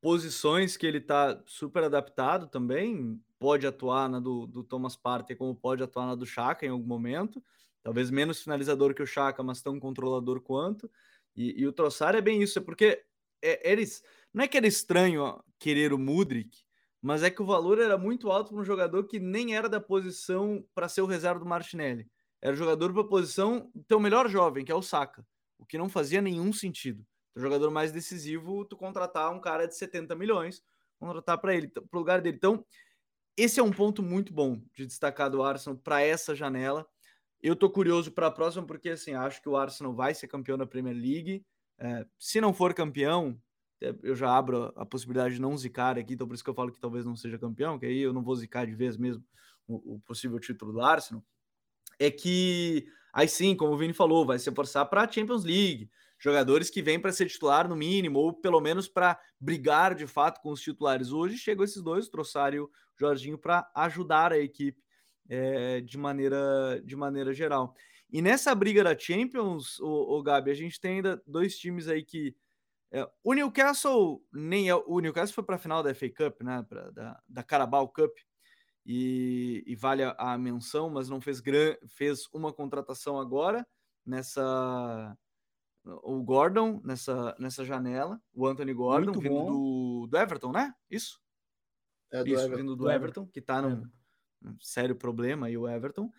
posições 0.06 0.76
que 0.76 0.86
ele 0.86 0.98
está 0.98 1.42
super 1.46 1.82
adaptado 1.82 2.46
também. 2.46 3.20
Pode 3.38 3.66
atuar 3.66 4.08
na 4.08 4.20
do, 4.20 4.46
do 4.46 4.62
Thomas 4.62 4.94
Partey, 4.94 5.34
como 5.36 5.52
pode 5.52 5.82
atuar 5.82 6.06
na 6.06 6.14
do 6.14 6.24
Chaka 6.24 6.64
em 6.64 6.68
algum 6.68 6.86
momento. 6.86 7.42
Talvez 7.82 8.08
menos 8.10 8.40
finalizador 8.40 8.94
que 8.94 9.02
o 9.02 9.06
Chaka, 9.06 9.42
mas 9.42 9.62
tão 9.62 9.80
controlador 9.80 10.40
quanto. 10.40 10.88
E, 11.34 11.60
e 11.60 11.66
o 11.66 11.72
Trossard 11.72 12.16
é 12.16 12.20
bem 12.20 12.42
isso, 12.42 12.58
é 12.58 12.62
porque 12.62 13.02
é, 13.42 13.70
eles 13.70 14.02
não 14.32 14.44
é 14.44 14.48
que 14.48 14.56
era 14.56 14.66
estranho 14.66 15.42
querer 15.58 15.92
o 15.92 15.98
Mudrik, 15.98 16.64
mas 17.06 17.22
é 17.22 17.30
que 17.30 17.42
o 17.42 17.46
valor 17.46 17.78
era 17.78 17.96
muito 17.96 18.30
alto 18.30 18.50
para 18.50 18.60
um 18.60 18.64
jogador 18.64 19.04
que 19.04 19.18
nem 19.18 19.54
era 19.54 19.68
da 19.68 19.80
posição 19.80 20.64
para 20.74 20.88
ser 20.88 21.02
o 21.02 21.06
reserva 21.06 21.40
do 21.40 21.46
Martinelli. 21.46 22.06
Era 22.42 22.54
jogador 22.54 22.92
para 22.92 23.02
a 23.02 23.08
posição 23.08 23.70
teu 23.88 23.98
melhor 24.00 24.28
jovem, 24.28 24.64
que 24.64 24.72
é 24.72 24.74
o 24.74 24.82
Saka, 24.82 25.26
o 25.58 25.64
que 25.64 25.78
não 25.78 25.88
fazia 25.88 26.20
nenhum 26.20 26.52
sentido 26.52 27.04
o 27.36 27.40
jogador 27.40 27.70
mais 27.70 27.92
decisivo, 27.92 28.64
tu 28.64 28.76
contratar 28.76 29.30
um 29.30 29.38
cara 29.38 29.68
de 29.68 29.76
70 29.76 30.16
milhões, 30.16 30.64
contratar 30.98 31.36
para 31.38 31.54
ele, 31.54 31.68
para 31.68 31.84
o 31.92 31.98
lugar 31.98 32.22
dele. 32.22 32.36
Então, 32.36 32.64
esse 33.36 33.60
é 33.60 33.62
um 33.62 33.70
ponto 33.70 34.02
muito 34.02 34.32
bom 34.32 34.58
de 34.74 34.86
destacar 34.86 35.30
do 35.30 35.42
Arsenal 35.42 35.78
para 35.78 36.00
essa 36.00 36.34
janela. 36.34 36.86
Eu 37.42 37.54
tô 37.54 37.68
curioso 37.68 38.10
para 38.10 38.28
a 38.28 38.30
próxima, 38.30 38.66
porque 38.66 38.88
assim, 38.88 39.12
acho 39.12 39.42
que 39.42 39.48
o 39.50 39.56
Arsenal 39.56 39.92
vai 39.92 40.14
ser 40.14 40.26
campeão 40.26 40.56
da 40.56 40.66
Premier 40.66 40.96
League. 40.96 41.44
É, 41.78 42.06
se 42.18 42.40
não 42.40 42.54
for 42.54 42.72
campeão, 42.72 43.38
eu 43.80 44.14
já 44.14 44.34
abro 44.36 44.72
a 44.76 44.86
possibilidade 44.86 45.34
de 45.34 45.40
não 45.40 45.56
zicar 45.56 45.98
aqui, 45.98 46.14
então 46.14 46.26
por 46.26 46.34
isso 46.34 46.44
que 46.44 46.50
eu 46.50 46.54
falo 46.54 46.72
que 46.72 46.80
talvez 46.80 47.04
não 47.04 47.14
seja 47.14 47.38
campeão, 47.38 47.78
que 47.78 47.86
aí 47.86 47.98
eu 47.98 48.12
não 48.12 48.22
vou 48.22 48.34
zicar 48.34 48.66
de 48.66 48.74
vez 48.74 48.96
mesmo 48.96 49.24
o, 49.66 49.94
o 49.94 50.00
possível 50.00 50.38
título 50.38 50.72
do 50.72 50.80
Arsenal. 50.80 51.22
É 51.98 52.10
que 52.10 52.86
aí 53.12 53.28
sim, 53.28 53.54
como 53.54 53.72
o 53.72 53.76
Vini 53.76 53.92
falou, 53.92 54.24
vai 54.24 54.38
se 54.38 54.50
forçar 54.52 54.86
para 54.88 55.02
a 55.02 55.10
Champions 55.10 55.44
League 55.44 55.90
jogadores 56.18 56.70
que 56.70 56.82
vêm 56.82 56.98
para 56.98 57.12
ser 57.12 57.26
titular 57.26 57.68
no 57.68 57.76
mínimo, 57.76 58.18
ou 58.18 58.32
pelo 58.32 58.60
menos 58.60 58.88
para 58.88 59.18
brigar 59.38 59.94
de 59.94 60.06
fato 60.06 60.40
com 60.40 60.50
os 60.50 60.60
titulares. 60.60 61.12
Hoje 61.12 61.36
chegam 61.36 61.64
esses 61.64 61.82
dois, 61.82 62.06
e 62.06 62.58
o 62.58 62.70
Jorginho, 62.98 63.38
para 63.38 63.70
ajudar 63.74 64.32
a 64.32 64.38
equipe 64.38 64.82
é, 65.28 65.80
de, 65.80 65.98
maneira, 65.98 66.80
de 66.84 66.96
maneira 66.96 67.32
geral. 67.32 67.74
E 68.10 68.22
nessa 68.22 68.54
briga 68.54 68.82
da 68.84 68.96
Champions, 68.96 69.78
o, 69.80 70.18
o 70.18 70.22
Gabi, 70.22 70.50
a 70.50 70.54
gente 70.54 70.80
tem 70.80 70.96
ainda 70.96 71.22
dois 71.26 71.58
times 71.58 71.88
aí 71.88 72.02
que. 72.02 72.34
É, 72.90 73.08
o 73.22 73.32
Newcastle 73.32 74.22
nem 74.32 74.68
é. 74.68 74.74
O 74.74 75.00
Newcastle 75.00 75.34
foi 75.34 75.44
para 75.44 75.56
a 75.56 75.58
final 75.58 75.82
da 75.82 75.94
FA 75.94 76.08
Cup, 76.08 76.42
né? 76.42 76.64
Pra, 76.68 76.90
da, 76.90 77.22
da 77.28 77.42
Carabao 77.42 77.88
Cup. 77.88 78.16
E, 78.84 79.64
e 79.66 79.74
vale 79.74 80.04
a, 80.04 80.14
a, 80.16 80.38
menção, 80.38 80.88
mas 80.88 81.08
não 81.08 81.20
fez, 81.20 81.40
gran, 81.40 81.74
fez 81.88 82.28
uma 82.32 82.52
contratação 82.52 83.18
agora 83.18 83.66
nessa 84.04 85.18
o 86.02 86.22
Gordon 86.22 86.80
nessa, 86.84 87.34
nessa 87.38 87.64
janela, 87.64 88.20
o 88.32 88.46
Anthony 88.46 88.72
Gordon 88.72 89.12
Muito 89.12 89.20
vindo 89.20 89.44
do, 89.44 90.06
do 90.08 90.16
Everton, 90.16 90.52
né? 90.52 90.72
Isso? 90.90 91.20
É 92.12 92.22
do 92.22 92.28
Isso, 92.28 92.40
Everton. 92.40 92.56
vindo 92.56 92.76
do, 92.76 92.84
do 92.84 92.90
Everton, 92.90 93.22
Everton, 93.22 93.26
que 93.26 93.40
tá 93.40 93.62
num, 93.62 93.88
num, 94.40 94.56
sério 94.60 94.96
problema 94.96 95.46
aí, 95.46 95.56
o 95.56 95.68
Everton. 95.68 96.10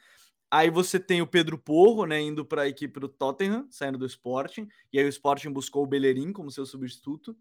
Aí 0.50 0.70
você 0.70 1.00
tem 1.00 1.22
o 1.22 1.28
Pedro 1.28 1.58
Porro, 1.58 2.06
né, 2.06 2.22
indo 2.22 2.46
para 2.46 2.64
a 2.64 2.68
equipe 2.68 3.00
do 3.00 3.10
Tottenham, 3.10 3.68
saindo 3.70 3.98
do 3.98 4.06
Sporting, 4.06 4.68
e 4.94 5.00
aí 5.00 5.06
o 5.06 5.10
Sporting 5.10 5.52
buscou 5.52 5.84
o 5.84 5.88
Bellerin 5.88 6.32
como 6.32 6.50
seu 6.50 6.66
substituto. 6.66 7.32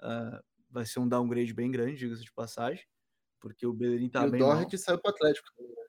Uh, 0.00 0.42
vai 0.70 0.86
ser 0.86 0.98
um 0.98 1.08
downgrade 1.08 1.52
bem 1.52 1.70
grande, 1.70 1.96
diga-se 1.96 2.22
de 2.22 2.32
passagem, 2.32 2.84
porque 3.38 3.66
o 3.66 3.72
Bellerin 3.72 4.08
tá 4.08 4.26
e 4.26 4.30
bem 4.30 4.42
o 4.42 4.46
Doherty 4.46 4.78
saiu 4.78 4.98
para 4.98 5.10
o 5.10 5.14
Atlético. 5.14 5.48
Né? 5.58 5.84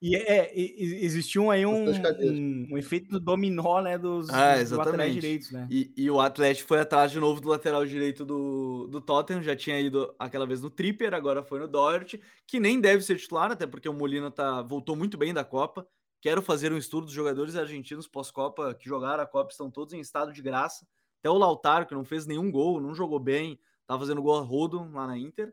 E 0.00 0.16
é, 0.16 0.52
existiu 0.54 1.50
aí 1.50 1.64
um, 1.64 1.90
um, 1.90 2.66
um, 2.72 2.78
efeito 2.78 3.18
dominó, 3.18 3.80
né, 3.80 3.96
dos, 3.96 4.28
ah, 4.28 4.58
dos 4.58 4.70
laterais 4.72 5.14
direitos, 5.14 5.50
né? 5.50 5.66
E, 5.70 5.92
e, 5.96 6.10
o 6.10 6.20
Atlético 6.20 6.68
foi 6.68 6.78
atrás 6.78 7.10
de 7.10 7.18
novo 7.18 7.40
do 7.40 7.48
lateral 7.48 7.86
direito 7.86 8.22
do, 8.22 8.86
do 8.86 9.00
Tottenham, 9.00 9.42
já 9.42 9.56
tinha 9.56 9.80
ido 9.80 10.14
aquela 10.18 10.46
vez 10.46 10.60
no 10.60 10.68
Tripper, 10.68 11.14
agora 11.14 11.42
foi 11.42 11.58
no 11.58 11.66
Doherty, 11.66 12.20
que 12.46 12.60
nem 12.60 12.80
deve 12.80 13.02
ser 13.02 13.16
titular, 13.16 13.50
até 13.50 13.66
porque 13.66 13.88
o 13.88 13.94
Molina 13.94 14.30
tá, 14.30 14.60
voltou 14.60 14.94
muito 14.94 15.16
bem 15.16 15.32
da 15.32 15.42
Copa. 15.42 15.88
Quero 16.24 16.40
fazer 16.40 16.72
um 16.72 16.78
estudo 16.78 17.04
dos 17.04 17.12
jogadores 17.12 17.54
argentinos 17.54 18.08
pós-Copa 18.08 18.72
que 18.72 18.88
jogaram 18.88 19.22
a 19.22 19.26
Copa, 19.26 19.50
estão 19.50 19.70
todos 19.70 19.92
em 19.92 20.00
estado 20.00 20.32
de 20.32 20.40
graça, 20.40 20.88
Até 21.18 21.28
o 21.28 21.36
Lautaro, 21.36 21.84
que 21.84 21.92
não 21.92 22.02
fez 22.02 22.24
nenhum 22.24 22.50
gol, 22.50 22.80
não 22.80 22.94
jogou 22.94 23.18
bem, 23.18 23.60
tá 23.86 23.98
fazendo 23.98 24.22
gol 24.22 24.38
a 24.38 24.40
rodo 24.40 24.90
lá 24.90 25.06
na 25.06 25.18
Inter. 25.18 25.52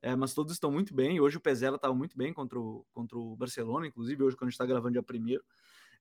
É, 0.00 0.14
mas 0.14 0.32
todos 0.32 0.52
estão 0.52 0.70
muito 0.70 0.94
bem. 0.94 1.18
Hoje 1.20 1.38
o 1.38 1.40
Pezela 1.40 1.74
estava 1.74 1.92
muito 1.92 2.16
bem 2.16 2.32
contra 2.32 2.56
o, 2.56 2.86
contra 2.92 3.18
o 3.18 3.34
Barcelona, 3.34 3.84
inclusive 3.84 4.22
hoje 4.22 4.36
quando 4.36 4.46
a 4.46 4.50
gente 4.50 4.54
está 4.54 4.64
gravando 4.64 4.92
dia 4.92 5.02
primeiro. 5.02 5.42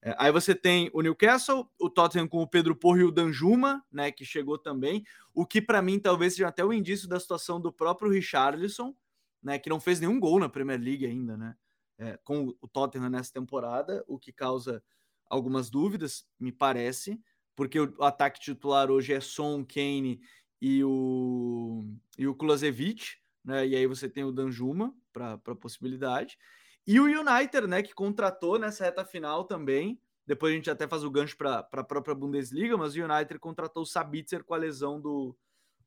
É, 0.04 0.16
aí 0.20 0.32
você 0.32 0.54
tem 0.54 0.92
o 0.94 1.02
Newcastle, 1.02 1.68
o 1.80 1.90
Tottenham 1.90 2.28
com 2.28 2.44
o 2.44 2.48
Pedro 2.48 2.76
Porro 2.76 3.00
e 3.00 3.04
o 3.06 3.12
Danjuma, 3.12 3.84
né, 3.92 4.12
que 4.12 4.24
chegou 4.24 4.56
também. 4.56 5.04
O 5.34 5.48
que 5.48 5.60
para 5.60 5.82
mim 5.82 5.98
talvez 5.98 6.34
seja 6.34 6.48
até 6.48 6.64
o 6.64 6.72
indício 6.72 7.10
da 7.10 7.20
situação 7.20 7.60
do 7.60 7.74
próprio 7.74 8.12
Richarlison, 8.12 8.94
né, 9.42 9.58
que 9.58 9.68
não 9.68 9.80
fez 9.80 10.00
nenhum 10.00 10.20
gol 10.20 10.38
na 10.38 10.48
Premier 10.48 10.80
League 10.80 11.08
ainda, 11.08 11.36
né, 11.36 11.56
é, 12.02 12.18
com 12.24 12.48
o 12.60 12.68
Tottenham 12.68 13.12
nessa 13.12 13.32
temporada, 13.32 14.04
o 14.08 14.18
que 14.18 14.34
causa 14.34 14.84
algumas 15.30 15.70
dúvidas, 15.70 16.26
me 16.40 16.52
parece, 16.52 17.22
porque 17.56 17.80
o, 17.80 18.04
ataque 18.04 18.40
titular 18.40 18.90
hoje 18.90 19.14
é 19.14 19.22
Son, 19.22 19.64
Kane 19.64 20.20
e 20.60 20.84
o 20.84 21.86
e 22.18 22.28
o 22.28 22.34
Kulasevich, 22.34 23.20
né, 23.46 23.68
e 23.68 23.76
aí 23.76 23.86
você 23.86 24.10
tem 24.10 24.24
o 24.24 24.32
Danjuma 24.32 24.94
para 25.14 25.38
possibilidade. 25.56 26.40
E 26.88 27.00
o 27.00 27.06
United, 27.06 27.68
né, 27.68 27.84
que 27.84 27.94
contratou 27.94 28.58
nessa 28.58 28.84
reta 28.84 29.06
final 29.06 29.46
também. 29.46 30.02
Depois 30.26 30.54
a 30.54 30.56
gente 30.56 30.70
até 30.70 30.88
faz 30.88 31.04
o 31.04 31.12
gancho 31.12 31.38
para 31.38 31.60
a 31.60 31.84
própria 31.84 32.16
Bundesliga, 32.16 32.76
mas 32.78 32.96
o 32.96 33.04
United 33.04 33.38
contratou 33.40 33.84
o 33.84 33.86
Sabitzer 33.86 34.44
com 34.44 34.54
a 34.54 34.58
lesão 34.58 35.00
do, 35.00 35.38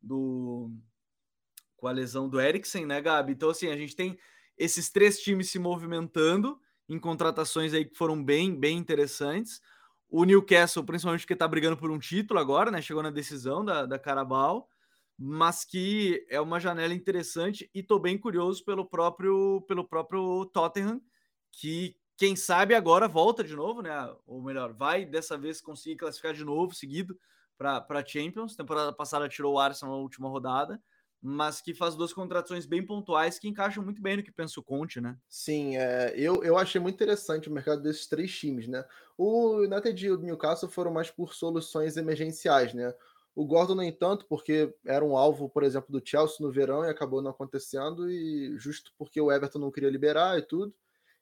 do 0.00 0.70
com 1.76 1.88
a 1.88 1.92
lesão 1.92 2.28
do 2.28 2.40
Eriksen, 2.40 2.86
né, 2.86 3.00
Gabi? 3.00 3.32
Então 3.32 3.50
assim, 3.50 3.68
a 3.68 3.76
gente 3.76 3.96
tem 3.96 4.16
esses 4.56 4.90
três 4.90 5.18
times 5.20 5.50
se 5.50 5.58
movimentando 5.58 6.60
em 6.88 6.98
contratações 6.98 7.72
aí 7.72 7.84
que 7.84 7.96
foram 7.96 8.22
bem, 8.22 8.54
bem 8.58 8.76
interessantes. 8.76 9.60
O 10.08 10.24
Newcastle, 10.24 10.84
principalmente 10.84 11.22
porque 11.22 11.32
está 11.32 11.48
brigando 11.48 11.76
por 11.76 11.90
um 11.90 11.98
título 11.98 12.38
agora, 12.38 12.70
né? 12.70 12.80
Chegou 12.82 13.02
na 13.02 13.10
decisão 13.10 13.64
da, 13.64 13.86
da 13.86 13.98
Carabao 13.98 14.68
mas 15.18 15.64
que 15.64 16.26
é 16.28 16.40
uma 16.40 16.58
janela 16.58 16.92
interessante 16.92 17.70
e 17.74 17.80
estou 17.80 17.98
bem 17.98 18.18
curioso 18.18 18.64
pelo 18.64 18.84
próprio 18.84 19.62
pelo 19.68 19.84
próprio 19.86 20.46
Tottenham, 20.46 21.00
que 21.52 21.96
quem 22.16 22.36
sabe 22.36 22.74
agora 22.74 23.08
volta 23.08 23.42
de 23.42 23.54
novo, 23.54 23.82
né? 23.82 23.92
Ou 24.26 24.42
melhor, 24.42 24.72
vai 24.72 25.04
dessa 25.04 25.36
vez 25.36 25.60
conseguir 25.60 25.96
classificar 25.96 26.34
de 26.34 26.44
novo, 26.44 26.74
seguido 26.74 27.18
para 27.56 28.04
Champions. 28.06 28.56
Temporada 28.56 28.92
passada 28.92 29.28
tirou 29.28 29.54
o 29.54 29.58
Arsenal 29.58 29.96
na 29.96 30.02
última 30.02 30.28
rodada, 30.28 30.82
mas 31.26 31.62
que 31.62 31.72
faz 31.72 31.94
duas 31.94 32.12
contratações 32.12 32.66
bem 32.66 32.84
pontuais 32.84 33.38
que 33.38 33.48
encaixam 33.48 33.82
muito 33.82 34.02
bem 34.02 34.18
no 34.18 34.22
que 34.22 34.30
pensa 34.30 34.60
o 34.60 34.62
Conte, 34.62 35.00
né? 35.00 35.16
Sim, 35.26 35.74
é, 35.74 36.12
eu, 36.14 36.44
eu 36.44 36.58
achei 36.58 36.78
muito 36.78 36.96
interessante 36.96 37.48
o 37.48 37.52
mercado 37.52 37.80
desses 37.80 38.06
três 38.06 38.30
times, 38.30 38.68
né? 38.68 38.84
O 39.16 39.62
United 39.62 40.04
e 40.04 40.10
o 40.10 40.18
Newcastle 40.18 40.68
foram 40.68 40.92
mais 40.92 41.10
por 41.10 41.32
soluções 41.32 41.96
emergenciais, 41.96 42.74
né? 42.74 42.94
O 43.34 43.46
Gordon, 43.46 43.74
no 43.74 43.82
entanto, 43.82 44.26
porque 44.28 44.74
era 44.84 45.02
um 45.02 45.16
alvo, 45.16 45.48
por 45.48 45.62
exemplo, 45.62 45.90
do 45.90 46.06
Chelsea 46.06 46.36
no 46.40 46.52
verão 46.52 46.84
e 46.84 46.90
acabou 46.90 47.22
não 47.22 47.30
acontecendo, 47.30 48.10
e 48.10 48.54
justo 48.58 48.92
porque 48.98 49.18
o 49.18 49.32
Everton 49.32 49.58
não 49.58 49.72
queria 49.72 49.88
liberar 49.88 50.38
e 50.38 50.42
tudo. 50.42 50.74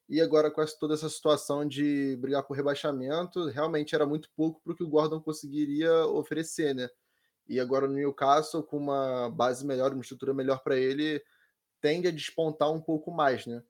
E 0.08 0.20
agora, 0.20 0.50
com 0.50 0.60
essa, 0.60 0.76
toda 0.76 0.94
essa 0.94 1.08
situação 1.08 1.64
de 1.64 2.16
brigar 2.16 2.42
por 2.42 2.56
rebaixamento, 2.56 3.46
realmente 3.46 3.94
era 3.94 4.04
muito 4.04 4.28
pouco 4.34 4.60
para 4.62 4.72
o 4.72 4.76
que 4.76 4.82
o 4.82 4.88
Gordon 4.88 5.20
conseguiria 5.20 6.06
oferecer, 6.06 6.74
né? 6.74 6.88
E 7.48 7.60
agora 7.60 7.86
no 7.86 7.94
Newcastle, 7.94 8.62
com 8.62 8.78
uma 8.78 9.30
base 9.30 9.66
melhor, 9.66 9.92
uma 9.92 10.02
estrutura 10.02 10.32
melhor 10.32 10.62
para 10.62 10.76
ele, 10.76 11.22
tende 11.80 12.08
a 12.08 12.12
despontar 12.12 12.72
um 12.72 12.80
pouco 12.80 13.10
mais, 13.10 13.46
né? 13.46 13.62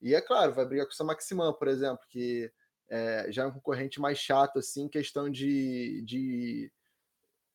E 0.00 0.14
é 0.14 0.20
claro, 0.20 0.54
vai 0.54 0.64
brigar 0.64 0.86
com 0.86 0.92
o 0.92 0.94
Sam 0.94 1.04
Maximan, 1.04 1.52
por 1.52 1.68
exemplo, 1.68 2.04
que 2.08 2.50
é, 2.88 3.26
já 3.30 3.42
é 3.42 3.46
um 3.46 3.52
concorrente 3.52 4.00
mais 4.00 4.18
chato, 4.18 4.58
assim, 4.58 4.88
questão 4.88 5.30
de, 5.30 6.02
de 6.02 6.72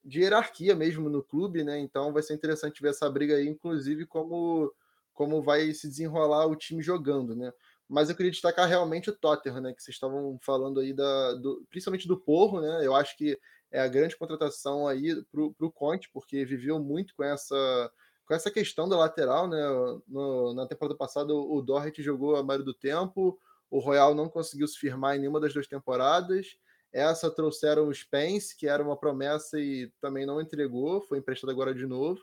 de 0.03 0.19
hierarquia 0.21 0.75
mesmo 0.75 1.09
no 1.09 1.23
clube, 1.23 1.63
né? 1.63 1.79
Então 1.79 2.11
vai 2.11 2.21
ser 2.21 2.33
interessante 2.33 2.81
ver 2.81 2.89
essa 2.89 3.09
briga 3.09 3.35
aí, 3.35 3.47
inclusive 3.47 4.05
como 4.05 4.71
como 5.13 5.43
vai 5.43 5.71
se 5.73 5.87
desenrolar 5.87 6.47
o 6.47 6.55
time 6.55 6.81
jogando, 6.81 7.35
né? 7.35 7.53
Mas 7.87 8.09
eu 8.09 8.15
queria 8.15 8.31
destacar 8.31 8.67
realmente 8.67 9.09
o 9.09 9.15
Tottenham, 9.15 9.61
né? 9.61 9.73
Que 9.73 9.81
vocês 9.81 9.95
estavam 9.95 10.39
falando 10.41 10.79
aí 10.79 10.91
da, 10.91 11.33
do, 11.35 11.63
principalmente 11.69 12.07
do 12.07 12.19
Porro, 12.19 12.59
né? 12.59 12.85
Eu 12.85 12.95
acho 12.95 13.15
que 13.15 13.39
é 13.73 13.81
a 13.81 13.87
grande 13.87 14.15
contratação 14.15 14.87
aí 14.87 15.21
para 15.25 15.41
o 15.41 15.71
Conte, 15.71 16.07
porque 16.13 16.45
viveu 16.45 16.79
muito 16.79 17.13
com 17.15 17.23
essa 17.23 17.91
com 18.25 18.33
essa 18.33 18.49
questão 18.49 18.87
da 18.87 18.95
lateral, 18.95 19.49
né? 19.49 19.59
No, 20.07 20.53
na 20.53 20.65
temporada 20.65 20.97
passada 20.97 21.33
o 21.33 21.61
Doherty 21.61 22.01
jogou 22.01 22.37
a 22.37 22.43
maioria 22.43 22.65
do 22.65 22.73
tempo, 22.73 23.37
o 23.69 23.79
Royal 23.79 24.15
não 24.15 24.29
conseguiu 24.29 24.67
se 24.67 24.77
firmar 24.77 25.15
em 25.15 25.19
nenhuma 25.19 25.41
das 25.41 25.51
duas 25.51 25.67
temporadas. 25.67 26.55
Essa 26.93 27.29
trouxeram 27.29 27.87
o 27.87 27.93
Spence, 27.93 28.55
que 28.55 28.67
era 28.67 28.83
uma 28.83 28.95
promessa 28.95 29.59
e 29.59 29.91
também 29.99 30.25
não 30.25 30.39
entregou, 30.39 31.01
foi 31.01 31.17
emprestado 31.17 31.49
agora 31.49 31.73
de 31.73 31.85
novo. 31.85 32.21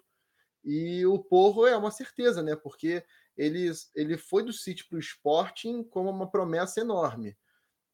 E 0.64 1.04
o 1.04 1.18
Porro 1.18 1.66
é 1.66 1.76
uma 1.76 1.90
certeza, 1.90 2.40
né? 2.42 2.54
Porque 2.54 3.04
ele, 3.36 3.70
ele 3.94 4.16
foi 4.16 4.42
do 4.44 4.52
City 4.52 4.86
para 4.88 4.96
o 4.96 5.00
Sporting 5.00 5.82
como 5.82 6.08
uma 6.08 6.30
promessa 6.30 6.80
enorme. 6.80 7.36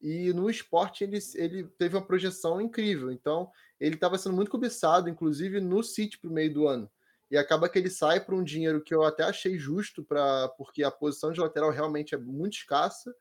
E 0.01 0.33
no 0.33 0.51
Sporting 0.51 1.05
ele, 1.05 1.19
ele 1.35 1.65
teve 1.79 1.97
uma 1.97 2.07
projeção 2.07 2.61
incrível. 2.61 3.11
Então, 3.11 3.51
ele 3.81 3.95
estava 3.95 4.19
sendo 4.19 4.35
muito 4.35 4.51
cobiçado, 4.51 5.09
inclusive 5.09 5.61
no 5.61 5.83
City 5.83 6.19
para 6.19 6.31
o 6.31 6.33
meio 6.33 6.53
do 6.53 6.69
ano. 6.69 6.91
E 7.31 7.37
acaba 7.37 7.69
que 7.69 7.79
ele 7.79 7.91
sai 7.91 8.25
por 8.25 8.35
um 8.35 8.45
dinheiro 8.45 8.83
que 8.83 8.95
eu 8.95 9.03
até 9.03 9.25
achei 9.25 9.59
justo, 9.59 10.05
pra, 10.05 10.49
porque 10.51 10.85
a 10.85 10.91
posição 10.91 11.33
de 11.33 11.41
lateral 11.41 11.71
realmente 11.71 12.15
é 12.15 12.19
muito 12.19 12.55
escassa 12.55 13.15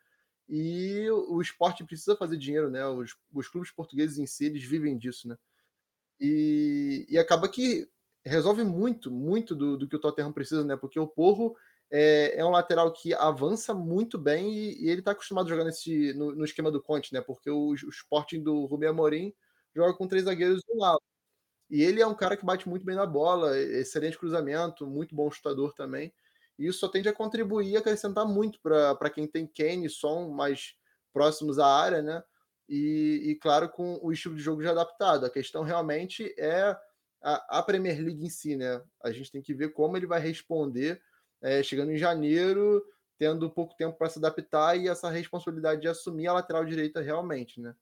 e 0.47 1.09
o 1.09 1.41
esporte 1.41 1.83
precisa 1.83 2.15
fazer 2.15 2.37
dinheiro, 2.37 2.69
né? 2.69 2.85
Os, 2.85 3.15
os 3.33 3.47
clubes 3.47 3.71
portugueses 3.71 4.19
em 4.19 4.27
si, 4.27 4.45
eles 4.45 4.63
vivem 4.63 4.95
disso, 4.97 5.27
né? 5.27 5.35
E, 6.19 7.05
e 7.09 7.17
acaba 7.17 7.49
que 7.49 7.89
resolve 8.23 8.63
muito, 8.63 9.09
muito 9.11 9.55
do, 9.55 9.75
do 9.75 9.87
que 9.87 9.95
o 9.95 9.99
Tottenham 9.99 10.31
precisa, 10.31 10.63
né? 10.63 10.77
Porque 10.77 10.99
o 10.99 11.07
Porro 11.07 11.55
é, 11.91 12.39
é 12.39 12.45
um 12.45 12.49
lateral 12.49 12.91
que 12.91 13.13
avança 13.13 13.73
muito 13.73 14.17
bem 14.17 14.53
e, 14.53 14.85
e 14.85 14.89
ele 14.89 14.99
está 14.99 15.11
acostumado 15.11 15.45
a 15.45 15.49
jogar 15.49 15.63
nesse, 15.63 16.13
no, 16.13 16.35
no, 16.35 16.45
esquema 16.45 16.71
do 16.71 16.81
Conte, 16.81 17.13
né? 17.13 17.21
Porque 17.21 17.49
o, 17.49 17.69
o 17.69 17.89
Sporting 17.89 18.41
do 18.41 18.65
Rubem 18.65 18.89
Amorim 18.89 19.33
joga 19.75 19.93
com 19.93 20.07
três 20.07 20.25
zagueiros 20.25 20.61
do 20.67 20.77
lado. 20.77 21.01
E 21.69 21.81
ele 21.83 22.01
é 22.01 22.07
um 22.07 22.15
cara 22.15 22.37
que 22.37 22.45
bate 22.45 22.69
muito 22.69 22.85
bem 22.85 22.95
na 22.95 23.05
bola, 23.05 23.57
excelente 23.57 24.17
cruzamento, 24.17 24.85
muito 24.87 25.15
bom 25.15 25.29
chutador 25.31 25.73
também. 25.73 26.13
E 26.57 26.67
isso 26.67 26.79
só 26.79 26.87
tende 26.87 27.09
a 27.09 27.13
contribuir 27.13 27.69
e 27.71 27.77
acrescentar 27.77 28.25
muito 28.25 28.59
para 28.61 29.09
quem 29.09 29.27
tem 29.27 29.47
Kane 29.47 29.87
e 29.87 29.89
Son 29.89 30.29
mais 30.29 30.75
próximos 31.11 31.59
à 31.59 31.65
área, 31.67 32.01
né? 32.01 32.23
E, 32.67 33.21
e, 33.25 33.35
claro, 33.35 33.69
com 33.69 33.99
o 34.01 34.11
estilo 34.11 34.35
de 34.35 34.41
jogo 34.41 34.61
já 34.63 34.71
adaptado. 34.71 35.25
A 35.25 35.29
questão 35.29 35.63
realmente 35.63 36.33
é 36.37 36.75
a, 37.21 37.59
a, 37.59 37.63
Premier 37.63 37.99
League 37.99 38.25
em 38.25 38.29
si, 38.29 38.55
né? 38.55 38.81
A 39.03 39.11
gente 39.11 39.31
tem 39.31 39.41
que 39.41 39.53
ver 39.53 39.69
como 39.73 39.97
ele 39.97 40.07
vai 40.07 40.19
responder 40.19 41.01
é, 41.45 41.61
chegando 41.61 41.91
em 41.91 41.97
janeiro, 41.97 42.83
tendo 43.19 43.51
pouco 43.51 43.75
tempo 43.75 43.95
para 43.95 44.09
se 44.09 44.17
adaptar 44.17 44.75
e 44.75 44.87
essa 44.87 45.11
responsabilidade 45.11 45.81
de 45.81 45.87
assumir 45.87 46.27
a 46.27 46.33
lateral 46.33 46.65
direita 46.65 47.01
realmente, 47.01 47.61
né? 47.61 47.75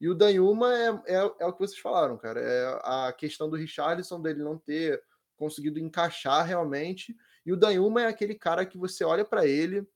E 0.00 0.08
o 0.08 0.14
Danhuma 0.14 0.74
é, 0.74 0.88
é, 1.06 1.34
é 1.38 1.46
o 1.46 1.52
que 1.52 1.60
vocês 1.60 1.78
falaram, 1.78 2.18
cara. 2.18 2.40
É 2.40 2.80
a 2.82 3.14
questão 3.16 3.48
do 3.48 3.56
Richarlison 3.56 4.20
dele 4.20 4.42
não 4.42 4.58
ter 4.58 5.00
conseguido 5.36 5.78
encaixar 5.78 6.44
realmente 6.44 7.16
e 7.46 7.52
o 7.52 7.56
Danhuma 7.56 8.02
é 8.02 8.06
aquele 8.06 8.34
cara 8.34 8.66
que 8.66 8.76
você 8.76 9.04
olha 9.04 9.24
para 9.24 9.46
ele 9.46 9.86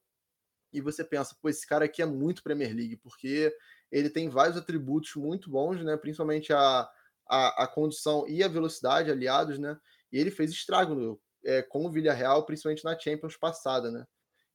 e 0.73 0.81
você 0.81 1.03
pensa, 1.03 1.37
pô, 1.43 1.49
esse 1.49 1.66
cara 1.66 1.87
aqui 1.87 2.01
é 2.01 2.07
muito 2.07 2.43
Premier 2.43 2.73
League, 2.73 2.97
porque 2.99 3.53
ele 3.91 4.09
tem 4.09 4.29
vários 4.29 4.57
atributos 4.57 5.14
muito 5.16 5.51
bons, 5.51 5.83
né? 5.83 5.97
Principalmente 5.97 6.53
a, 6.53 6.89
a, 7.29 7.64
a 7.64 7.66
condição 7.66 8.29
e 8.29 8.45
a 8.45 8.49
velocidade 8.49 9.11
aliados, 9.11 9.59
né? 9.59 9.77
E 10.12 10.19
ele 10.19 10.31
fez 10.31 10.53
estrago 10.53 10.95
é, 11.45 11.62
com 11.62 11.86
o 11.86 11.91
Villarreal, 11.91 12.45
principalmente 12.45 12.84
na 12.84 12.99
Champions 12.99 13.36
passada, 13.36 13.91
né? 13.91 14.07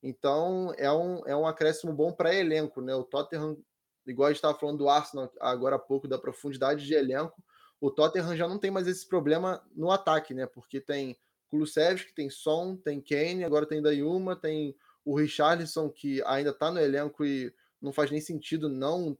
Então 0.01 0.73
é 0.77 0.91
um, 0.91 1.25
é 1.25 1.36
um 1.36 1.47
acréscimo 1.47 1.93
bom 1.93 2.11
para 2.11 2.36
elenco, 2.36 2.81
né? 2.81 2.93
O 2.93 3.03
Tottenham, 3.03 3.57
igual 4.05 4.27
a 4.27 4.29
gente 4.31 4.38
estava 4.38 4.57
falando 4.57 4.79
do 4.79 4.89
Arsenal 4.89 5.31
agora 5.39 5.77
há 5.77 5.79
pouco, 5.79 6.07
da 6.07 6.17
profundidade 6.17 6.86
de 6.86 6.93
elenco, 6.93 7.41
o 7.79 7.91
Tottenham 7.91 8.36
já 8.36 8.47
não 8.47 8.57
tem 8.57 8.71
mais 8.71 8.88
esse 8.88 9.07
problema 9.07 9.61
no 9.75 9.91
ataque, 9.91 10.34
né? 10.34 10.45
Porque 10.45 10.79
tem 10.79 11.17
Kulusevski, 11.49 12.13
tem 12.13 12.29
Son, 12.29 12.75
tem 12.75 13.01
Kane, 13.01 13.43
agora 13.43 13.65
tem 13.65 13.81
Dayuma, 13.81 14.36
tem 14.36 14.75
o 15.05 15.15
Richarlison, 15.15 15.89
que 15.89 16.23
ainda 16.25 16.51
está 16.51 16.71
no 16.71 16.79
elenco 16.79 17.25
e 17.25 17.53
não 17.81 17.91
faz 17.91 18.09
nem 18.09 18.21
sentido 18.21 18.69
não, 18.69 19.17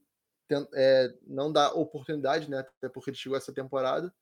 é, 0.74 1.14
não 1.26 1.52
dar 1.52 1.74
oportunidade, 1.74 2.50
né? 2.50 2.60
Até 2.60 2.88
porque 2.88 3.10
ele 3.10 3.16
chegou 3.16 3.36
essa 3.36 3.52
temporada. 3.52 4.12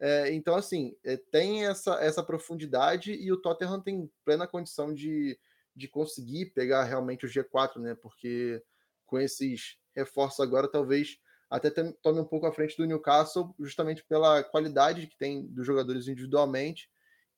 É, 0.00 0.32
então, 0.32 0.54
assim, 0.54 0.96
é, 1.04 1.18
tem 1.18 1.66
essa, 1.66 1.94
essa 2.02 2.22
profundidade 2.22 3.12
e 3.12 3.30
o 3.30 3.36
Tottenham 3.36 3.80
tem 3.80 4.10
plena 4.24 4.46
condição 4.46 4.94
de, 4.94 5.38
de 5.76 5.86
conseguir 5.86 6.46
pegar 6.46 6.84
realmente 6.84 7.26
o 7.26 7.28
G4, 7.28 7.76
né? 7.76 7.94
Porque 7.94 8.62
com 9.06 9.18
esses 9.18 9.76
reforços 9.94 10.40
agora, 10.40 10.70
talvez 10.70 11.18
até 11.50 11.70
tome 11.70 12.20
um 12.20 12.24
pouco 12.24 12.46
à 12.46 12.52
frente 12.52 12.76
do 12.76 12.86
Newcastle, 12.86 13.54
justamente 13.58 14.04
pela 14.04 14.42
qualidade 14.42 15.06
que 15.06 15.18
tem 15.18 15.46
dos 15.48 15.66
jogadores 15.66 16.06
individualmente 16.06 16.88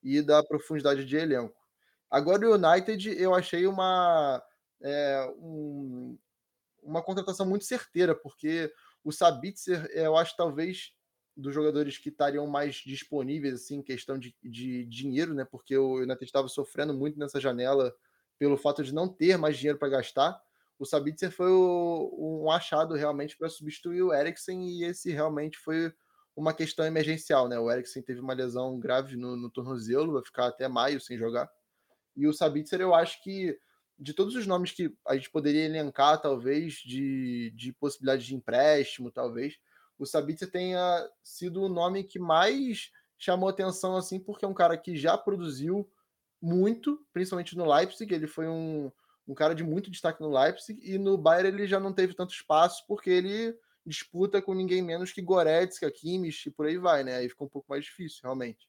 e 0.03 0.21
da 0.21 0.43
profundidade 0.43 1.03
de 1.03 1.17
elenco. 1.17 1.59
Agora 2.09 2.47
o 2.47 2.53
United 2.53 3.09
eu 3.19 3.33
achei 3.33 3.65
uma, 3.65 4.41
é, 4.81 5.33
um, 5.39 6.17
uma 6.83 7.01
contratação 7.01 7.45
muito 7.45 7.65
certeira, 7.65 8.13
porque 8.13 8.71
o 9.03 9.11
Sabitzer, 9.11 9.89
eu 9.93 10.15
acho 10.15 10.37
talvez 10.37 10.93
dos 11.35 11.53
jogadores 11.53 11.97
que 11.97 12.09
estariam 12.09 12.45
mais 12.47 12.75
disponíveis, 12.75 13.55
assim, 13.55 13.77
em 13.77 13.83
questão 13.83 14.17
de, 14.17 14.35
de 14.43 14.85
dinheiro, 14.85 15.33
né? 15.33 15.45
Porque 15.45 15.77
o 15.77 15.97
United 15.97 16.23
estava 16.23 16.47
sofrendo 16.47 16.93
muito 16.93 17.17
nessa 17.17 17.39
janela 17.39 17.93
pelo 18.37 18.57
fato 18.57 18.83
de 18.83 18.93
não 18.93 19.07
ter 19.07 19.37
mais 19.37 19.57
dinheiro 19.57 19.79
para 19.79 19.89
gastar. 19.89 20.39
O 20.77 20.85
Sabitzer 20.85 21.31
foi 21.31 21.49
o, 21.49 22.43
um 22.43 22.51
achado 22.51 22.93
realmente 22.93 23.37
para 23.37 23.49
substituir 23.49 24.01
o 24.01 24.13
Eriksen 24.13 24.67
e 24.67 24.83
esse 24.83 25.11
realmente 25.11 25.57
foi 25.57 25.93
uma 26.35 26.53
questão 26.53 26.85
emergencial, 26.85 27.47
né? 27.47 27.59
O 27.59 27.71
Eriksen 27.71 28.03
teve 28.03 28.19
uma 28.19 28.33
lesão 28.33 28.79
grave 28.79 29.15
no, 29.15 29.35
no 29.35 29.49
tornozelo, 29.49 30.13
vai 30.13 30.23
ficar 30.23 30.47
até 30.47 30.67
maio 30.67 30.99
sem 30.99 31.17
jogar. 31.17 31.49
E 32.15 32.27
o 32.27 32.33
Sabitzer, 32.33 32.81
eu 32.81 32.93
acho 32.93 33.23
que 33.23 33.57
de 33.97 34.13
todos 34.13 34.35
os 34.35 34.47
nomes 34.47 34.71
que 34.71 34.93
a 35.07 35.15
gente 35.15 35.29
poderia 35.29 35.65
elencar, 35.65 36.21
talvez, 36.21 36.75
de, 36.75 37.51
de 37.55 37.71
possibilidade 37.73 38.25
de 38.25 38.35
empréstimo, 38.35 39.11
talvez, 39.11 39.57
o 40.03 40.05
Sabitzer 40.05 40.51
tenha 40.51 41.09
sido 41.23 41.63
o 41.63 41.69
nome 41.69 42.03
que 42.03 42.19
mais 42.19 42.91
chamou 43.17 43.49
atenção, 43.49 43.95
assim, 43.95 44.19
porque 44.19 44.45
é 44.45 44.47
um 44.47 44.53
cara 44.53 44.77
que 44.77 44.95
já 44.95 45.17
produziu 45.17 45.89
muito, 46.41 47.03
principalmente 47.13 47.57
no 47.57 47.71
Leipzig, 47.71 48.13
ele 48.13 48.27
foi 48.27 48.47
um, 48.47 48.91
um 49.27 49.33
cara 49.33 49.55
de 49.55 49.63
muito 49.63 49.89
destaque 49.89 50.21
no 50.21 50.29
Leipzig, 50.29 50.79
e 50.83 50.97
no 50.97 51.17
Bayern 51.17 51.57
ele 51.57 51.67
já 51.67 51.79
não 51.79 51.93
teve 51.93 52.13
tanto 52.13 52.33
espaço, 52.33 52.83
porque 52.85 53.09
ele 53.09 53.57
disputa 53.85 54.41
com 54.41 54.53
ninguém 54.53 54.81
menos 54.81 55.11
que 55.11 55.21
Goretzka, 55.21 55.89
Kimmich 55.89 56.49
e 56.49 56.51
por 56.51 56.65
aí 56.65 56.77
vai, 56.77 57.03
né? 57.03 57.17
Aí 57.17 57.29
fica 57.29 57.43
um 57.43 57.49
pouco 57.49 57.69
mais 57.69 57.85
difícil, 57.85 58.19
realmente. 58.23 58.67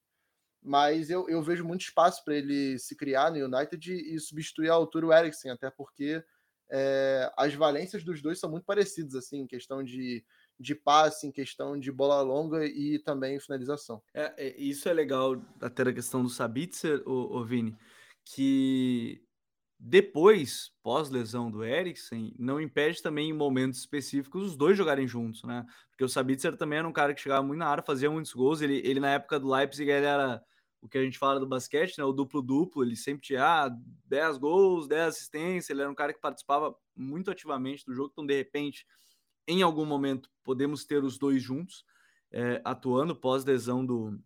Mas 0.62 1.10
eu, 1.10 1.28
eu 1.28 1.42
vejo 1.42 1.64
muito 1.64 1.82
espaço 1.82 2.24
para 2.24 2.36
ele 2.36 2.78
se 2.78 2.96
criar 2.96 3.30
no 3.30 3.44
United 3.44 3.92
e, 3.92 4.14
e 4.14 4.20
substituir 4.20 4.70
a 4.70 4.74
altura 4.74 5.06
o 5.06 5.12
Eriksen, 5.12 5.50
até 5.50 5.70
porque 5.70 6.24
é, 6.70 7.30
as 7.36 7.54
valências 7.54 8.02
dos 8.02 8.22
dois 8.22 8.38
são 8.38 8.50
muito 8.50 8.64
parecidas, 8.64 9.14
assim, 9.14 9.40
em 9.40 9.46
questão 9.46 9.82
de, 9.82 10.24
de 10.58 10.74
passe, 10.74 11.26
em 11.26 11.32
questão 11.32 11.78
de 11.78 11.90
bola 11.90 12.20
longa 12.22 12.64
e 12.64 12.98
também 12.98 13.40
finalização. 13.40 14.02
É, 14.12 14.32
é 14.36 14.60
isso 14.60 14.88
é 14.88 14.92
legal, 14.92 15.40
até 15.60 15.82
a 15.82 15.92
questão 15.92 16.22
do 16.22 16.28
Sabitzer, 16.28 17.02
o, 17.06 17.38
o 17.38 17.44
Vini, 17.44 17.76
que 18.24 19.24
depois, 19.86 20.72
pós-lesão 20.82 21.50
do 21.50 21.62
Eriksen, 21.62 22.34
não 22.38 22.60
impede 22.60 23.02
também 23.02 23.28
em 23.28 23.34
momentos 23.34 23.80
específicos 23.80 24.42
os 24.42 24.56
dois 24.56 24.78
jogarem 24.78 25.06
juntos, 25.06 25.42
né? 25.42 25.66
Porque 25.90 26.04
o 26.04 26.08
Sabitzer 26.08 26.56
também 26.56 26.78
era 26.78 26.88
um 26.88 26.92
cara 26.92 27.12
que 27.12 27.20
chegava 27.20 27.42
muito 27.42 27.58
na 27.58 27.68
área, 27.68 27.84
fazia 27.84 28.10
muitos 28.10 28.32
gols. 28.32 28.62
Ele, 28.62 28.80
ele 28.84 28.98
na 28.98 29.10
época 29.10 29.38
do 29.38 29.50
Leipzig, 29.50 29.90
ele 29.90 30.06
era 30.06 30.42
o 30.80 30.88
que 30.88 30.96
a 30.96 31.02
gente 31.02 31.18
fala 31.18 31.38
do 31.38 31.46
basquete, 31.46 31.98
né? 31.98 32.04
O 32.04 32.12
duplo-duplo. 32.12 32.82
Ele 32.82 32.96
sempre 32.96 33.22
tinha 33.22 33.66
ah, 33.66 33.76
10 34.06 34.38
gols, 34.38 34.88
10 34.88 35.08
assistências. 35.08 35.68
Ele 35.70 35.82
era 35.82 35.90
um 35.90 35.94
cara 35.94 36.14
que 36.14 36.20
participava 36.20 36.74
muito 36.96 37.30
ativamente 37.30 37.84
do 37.84 37.94
jogo. 37.94 38.10
Então, 38.12 38.24
de 38.24 38.34
repente, 38.34 38.86
em 39.46 39.62
algum 39.62 39.84
momento, 39.84 40.30
podemos 40.42 40.84
ter 40.84 41.02
os 41.04 41.18
dois 41.18 41.42
juntos, 41.42 41.84
é, 42.30 42.60
atuando 42.64 43.14
pós-lesão 43.14 43.84
do, 43.84 44.18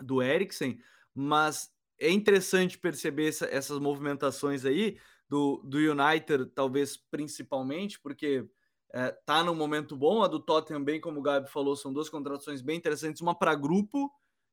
do 0.00 0.22
Eriksen. 0.22 0.80
Mas 1.14 1.72
é 1.98 2.10
interessante 2.10 2.78
perceber 2.78 3.28
essa, 3.28 3.46
essas 3.46 3.78
movimentações 3.78 4.64
aí 4.64 4.98
do, 5.28 5.62
do 5.64 5.78
United, 5.78 6.46
talvez 6.54 6.96
principalmente, 6.96 7.98
porque 8.00 8.48
é, 8.92 9.10
tá 9.10 9.42
num 9.42 9.54
momento 9.54 9.96
bom. 9.96 10.22
A 10.22 10.28
do 10.28 10.40
Tottenham, 10.40 10.82
bem 10.82 11.00
como 11.00 11.20
o 11.20 11.22
Gabi 11.22 11.48
falou, 11.50 11.76
são 11.76 11.92
duas 11.92 12.08
contratações 12.08 12.62
bem 12.62 12.76
interessantes, 12.76 13.20
uma 13.20 13.34
para 13.34 13.54
grupo 13.54 14.10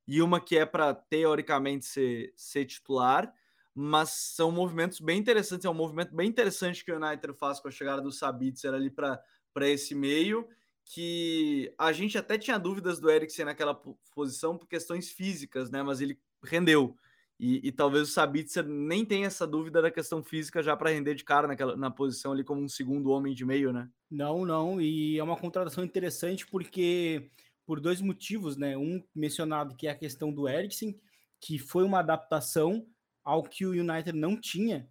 e 0.08 0.22
uma 0.22 0.40
que 0.40 0.58
é 0.58 0.66
para 0.66 0.94
teoricamente 0.94 1.86
ser, 1.86 2.34
ser 2.36 2.66
titular. 2.66 3.34
Mas 3.76 4.10
são 4.10 4.52
movimentos 4.52 5.00
bem 5.00 5.20
interessantes. 5.20 5.66
É 5.66 5.70
um 5.70 5.74
movimento 5.74 6.16
bem 6.16 6.30
interessante 6.30 6.86
que 6.86 6.92
o 6.92 7.04
United 7.04 7.34
faz 7.34 7.60
com 7.60 7.68
a 7.68 7.72
chegada 7.72 8.02
do 8.02 8.12
Sabitzer 8.12 8.72
ali 8.74 8.90
para 8.90 9.20
esse 9.62 9.94
meio. 9.96 10.48
Que 10.86 11.74
a 11.78 11.94
gente 11.94 12.18
até 12.18 12.38
tinha 12.38 12.58
dúvidas 12.58 13.00
do 13.00 13.10
Eriksen 13.10 13.46
naquela 13.46 13.74
posição 14.14 14.58
por 14.58 14.68
questões 14.68 15.10
físicas, 15.10 15.72
né? 15.72 15.82
Mas 15.82 16.02
ele 16.02 16.20
rendeu. 16.44 16.98
E, 17.40 17.68
e, 17.68 17.72
talvez 17.72 18.10
o 18.10 18.12
Sabitzer 18.12 18.66
nem 18.66 19.04
tenha 19.04 19.28
essa 19.28 19.46
dúvida 19.46 19.82
da 19.82 19.92
questão 19.92 20.24
física 20.24 20.62
já 20.62 20.78
para 20.78 20.92
render 20.92 21.16
de 21.16 21.24
cara 21.24 21.48
naquela, 21.48 21.76
na 21.76 21.90
posição 21.90 22.32
ali 22.32 22.44
como 22.44 22.62
um 22.62 22.70
segundo 22.70 23.10
homem 23.10 23.34
de 23.34 23.44
meio, 23.44 23.74
né? 23.74 23.90
Não, 24.10 24.46
não. 24.46 24.80
E 24.80 25.18
é 25.18 25.24
uma 25.24 25.38
contratação 25.38 25.84
interessante 25.84 26.46
porque 26.48 27.30
por 27.66 27.80
dois 27.80 28.02
motivos, 28.02 28.56
né? 28.56 28.78
Um 28.78 29.04
mencionado 29.16 29.76
que 29.76 29.88
é 29.88 29.92
a 29.92 29.96
questão 29.96 30.32
do 30.32 30.48
Eriksen, 30.48 31.00
que 31.40 31.58
foi 31.58 31.84
uma 31.84 32.00
adaptação 32.00 32.86
ao 33.24 33.44
que 33.44 33.66
o 33.66 33.72
United 33.72 34.18
não 34.18 34.40
tinha 34.40 34.88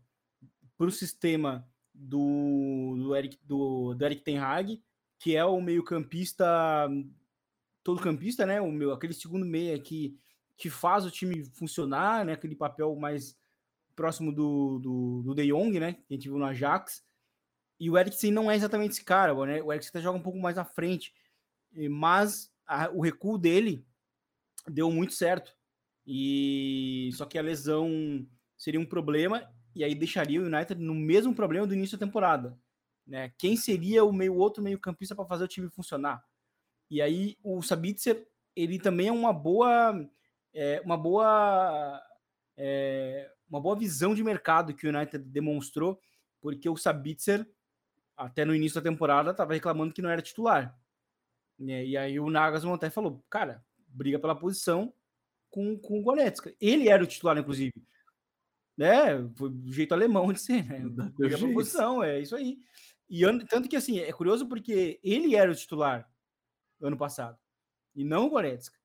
para 0.77 0.87
o 0.87 0.93
sistema 0.93 1.67
do, 1.95 2.95
do, 2.97 3.17
Eric, 3.17 3.39
do, 3.45 3.95
do 3.95 4.05
Eric 4.05 4.23
Ten 4.23 4.39
Hag, 4.39 4.83
que 5.19 5.37
é 5.37 5.45
o 5.45 5.61
meio-campista, 5.61 6.47
todo 7.83 8.01
campista, 8.01 8.47
né? 8.47 8.61
O 8.61 8.71
meu, 8.71 8.93
aquele 8.93 9.15
segundo 9.15 9.47
meia 9.47 9.79
que 9.79 10.19
que 10.63 10.71
faz 10.71 11.05
o 11.05 11.11
time 11.11 11.45
funcionar, 11.55 12.25
né? 12.25 12.35
Aquele 12.35 12.55
papel 12.55 12.95
mais 12.95 13.37
próximo 13.97 14.33
do, 14.33 14.79
do, 14.79 15.23
do 15.25 15.35
De 15.35 15.49
Jong, 15.49 15.81
né? 15.81 15.95
Que 15.95 16.15
a 16.15 16.15
gente 16.15 16.29
viu 16.29 16.39
no 16.39 16.45
Ajax. 16.45 17.05
E 17.81 17.91
o 17.91 17.99
Eriksen 17.99 18.31
não 18.31 18.49
é 18.49 18.55
exatamente 18.55 18.93
esse 18.93 19.05
cara, 19.05 19.35
né? 19.45 19.61
O 19.61 19.73
Eriksen 19.73 20.01
joga 20.01 20.19
um 20.19 20.23
pouco 20.23 20.39
mais 20.39 20.57
à 20.57 20.65
frente. 20.65 21.13
Mas 21.91 22.53
a, 22.65 22.89
o 22.91 23.01
recuo 23.01 23.37
dele 23.37 23.85
deu 24.69 24.89
muito 24.91 25.15
certo. 25.15 25.53
E 26.07 27.11
só 27.15 27.27
que 27.27 27.39
a 27.39 27.43
lesão 27.43 28.25
seria 28.57 28.79
um 28.79 28.87
problema 28.87 29.53
e 29.75 29.85
aí 29.85 29.95
deixaria 29.95 30.41
o 30.41 30.47
United 30.47 30.81
no 30.81 30.95
mesmo 30.95 31.35
problema 31.35 31.67
do 31.67 31.75
início 31.75 31.99
da 31.99 32.07
temporada, 32.07 32.59
né? 33.07 33.33
Quem 33.39 33.57
seria 33.57 34.05
o 34.05 34.13
meio 34.13 34.35
outro 34.35 34.63
meio-campista 34.63 35.15
para 35.15 35.27
fazer 35.27 35.45
o 35.45 35.49
time 35.49 35.71
funcionar? 35.71 36.25
E 36.91 37.01
aí 37.01 37.37
o 37.43 37.63
Sabitzer, 37.63 38.29
ele 38.55 38.79
também 38.79 39.09
é 39.09 39.13
uma 39.13 39.33
boa 39.33 40.09
é, 40.55 40.81
uma 40.85 40.97
boa 40.97 42.03
é, 42.57 43.31
uma 43.49 43.61
boa 43.61 43.77
visão 43.77 44.15
de 44.15 44.23
mercado 44.23 44.75
que 44.75 44.87
o 44.87 44.91
United 44.91 45.25
demonstrou, 45.25 46.01
porque 46.41 46.69
o 46.69 46.77
Sabitzer, 46.77 47.47
até 48.17 48.45
no 48.45 48.55
início 48.55 48.81
da 48.81 48.91
temporada, 48.91 49.31
estava 49.31 49.55
reclamando 49.55 49.93
que 49.93 50.03
não 50.03 50.11
era 50.11 50.23
titular. 50.23 50.79
Né? 51.59 51.85
E 51.85 51.97
aí 51.97 52.19
o 52.19 52.31
Nagelsmann 52.31 52.75
até 52.75 52.91
falou, 52.91 53.25
cara, 53.29 53.65
briga 53.89 54.19
pela 54.19 54.35
posição 54.35 54.93
com, 55.51 55.79
com 55.79 56.01
o 56.01 56.03
Goretzka. 56.03 56.55
Ele 56.61 56.89
era 56.89 57.05
o 57.05 57.07
titular, 57.07 57.37
inclusive. 57.37 57.75
Né? 58.77 59.29
Foi 59.35 59.51
do 59.51 59.73
jeito 59.73 59.93
alemão 59.93 60.33
de 60.33 60.41
ser, 60.41 60.65
né? 60.65 60.83
Pela 61.17 61.53
posição, 61.53 62.03
é 62.03 62.21
isso 62.21 62.35
aí. 62.35 62.59
E 63.09 63.23
tanto 63.47 63.69
que, 63.69 63.77
assim, 63.77 63.99
é 63.99 64.13
curioso 64.13 64.49
porque 64.49 64.99
ele 65.03 65.37
era 65.37 65.51
o 65.51 65.55
titular 65.55 66.09
ano 66.81 66.97
passado, 66.97 67.39
e 67.95 68.05
não 68.05 68.27
o 68.27 68.31
Goretzka. 68.31 68.79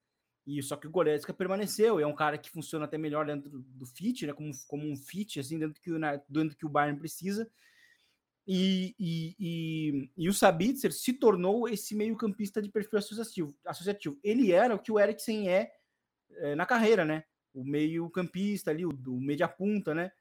E 0.45 0.61
só 0.63 0.77
que 0.77 0.88
o 0.88 0.91
Goretzka 0.91 1.33
permaneceu, 1.33 1.99
é 1.99 2.07
um 2.07 2.15
cara 2.15 2.38
que 2.38 2.49
funciona 2.49 2.85
até 2.85 2.97
melhor 2.97 3.25
dentro 3.25 3.49
do 3.49 3.85
fit, 3.85 4.25
né? 4.25 4.33
Como, 4.33 4.51
como 4.67 4.89
um 4.89 4.95
fit, 4.95 5.39
assim, 5.39 5.59
dentro 5.59 5.81
que 5.81 5.91
o, 5.91 5.99
dentro 6.29 6.57
que 6.57 6.65
o 6.65 6.69
Bayern 6.69 6.97
precisa. 6.97 7.49
E, 8.47 8.95
e, 8.97 9.35
e, 9.38 10.11
e 10.15 10.29
o 10.29 10.33
Sabitzer 10.33 10.93
se 10.93 11.11
tornou 11.11 11.67
esse 11.67 11.93
meio-campista 11.93 12.61
de 12.61 12.69
perfil 12.69 12.99
associativo, 12.99 13.53
associativo. 13.65 14.17
Ele 14.23 14.53
era 14.53 14.73
o 14.73 14.79
que 14.79 14.89
o 14.89 14.97
Eriksen 14.97 15.49
é, 15.49 15.69
é 16.38 16.55
na 16.55 16.65
carreira, 16.65 17.03
né? 17.03 17.25
O 17.54 17.64
meio-campista 17.64 18.72
ali, 18.72 18.86
o, 18.86 18.89
o 18.89 19.22
meia-punta, 19.22 19.93
né? 19.93 20.12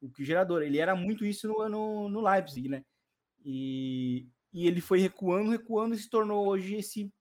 O 0.00 0.10
gerador. 0.18 0.62
Ele 0.62 0.78
era 0.78 0.94
muito 0.94 1.24
isso 1.24 1.48
no, 1.48 1.68
no, 1.68 2.08
no 2.08 2.20
Leipzig, 2.20 2.68
né? 2.68 2.84
E, 3.44 4.26
e 4.52 4.66
ele 4.66 4.80
foi 4.80 5.00
recuando, 5.00 5.50
recuando 5.50 5.94
e 5.94 5.98
se 5.98 6.08
tornou 6.08 6.46
hoje 6.46 6.76
esse, 6.76 7.12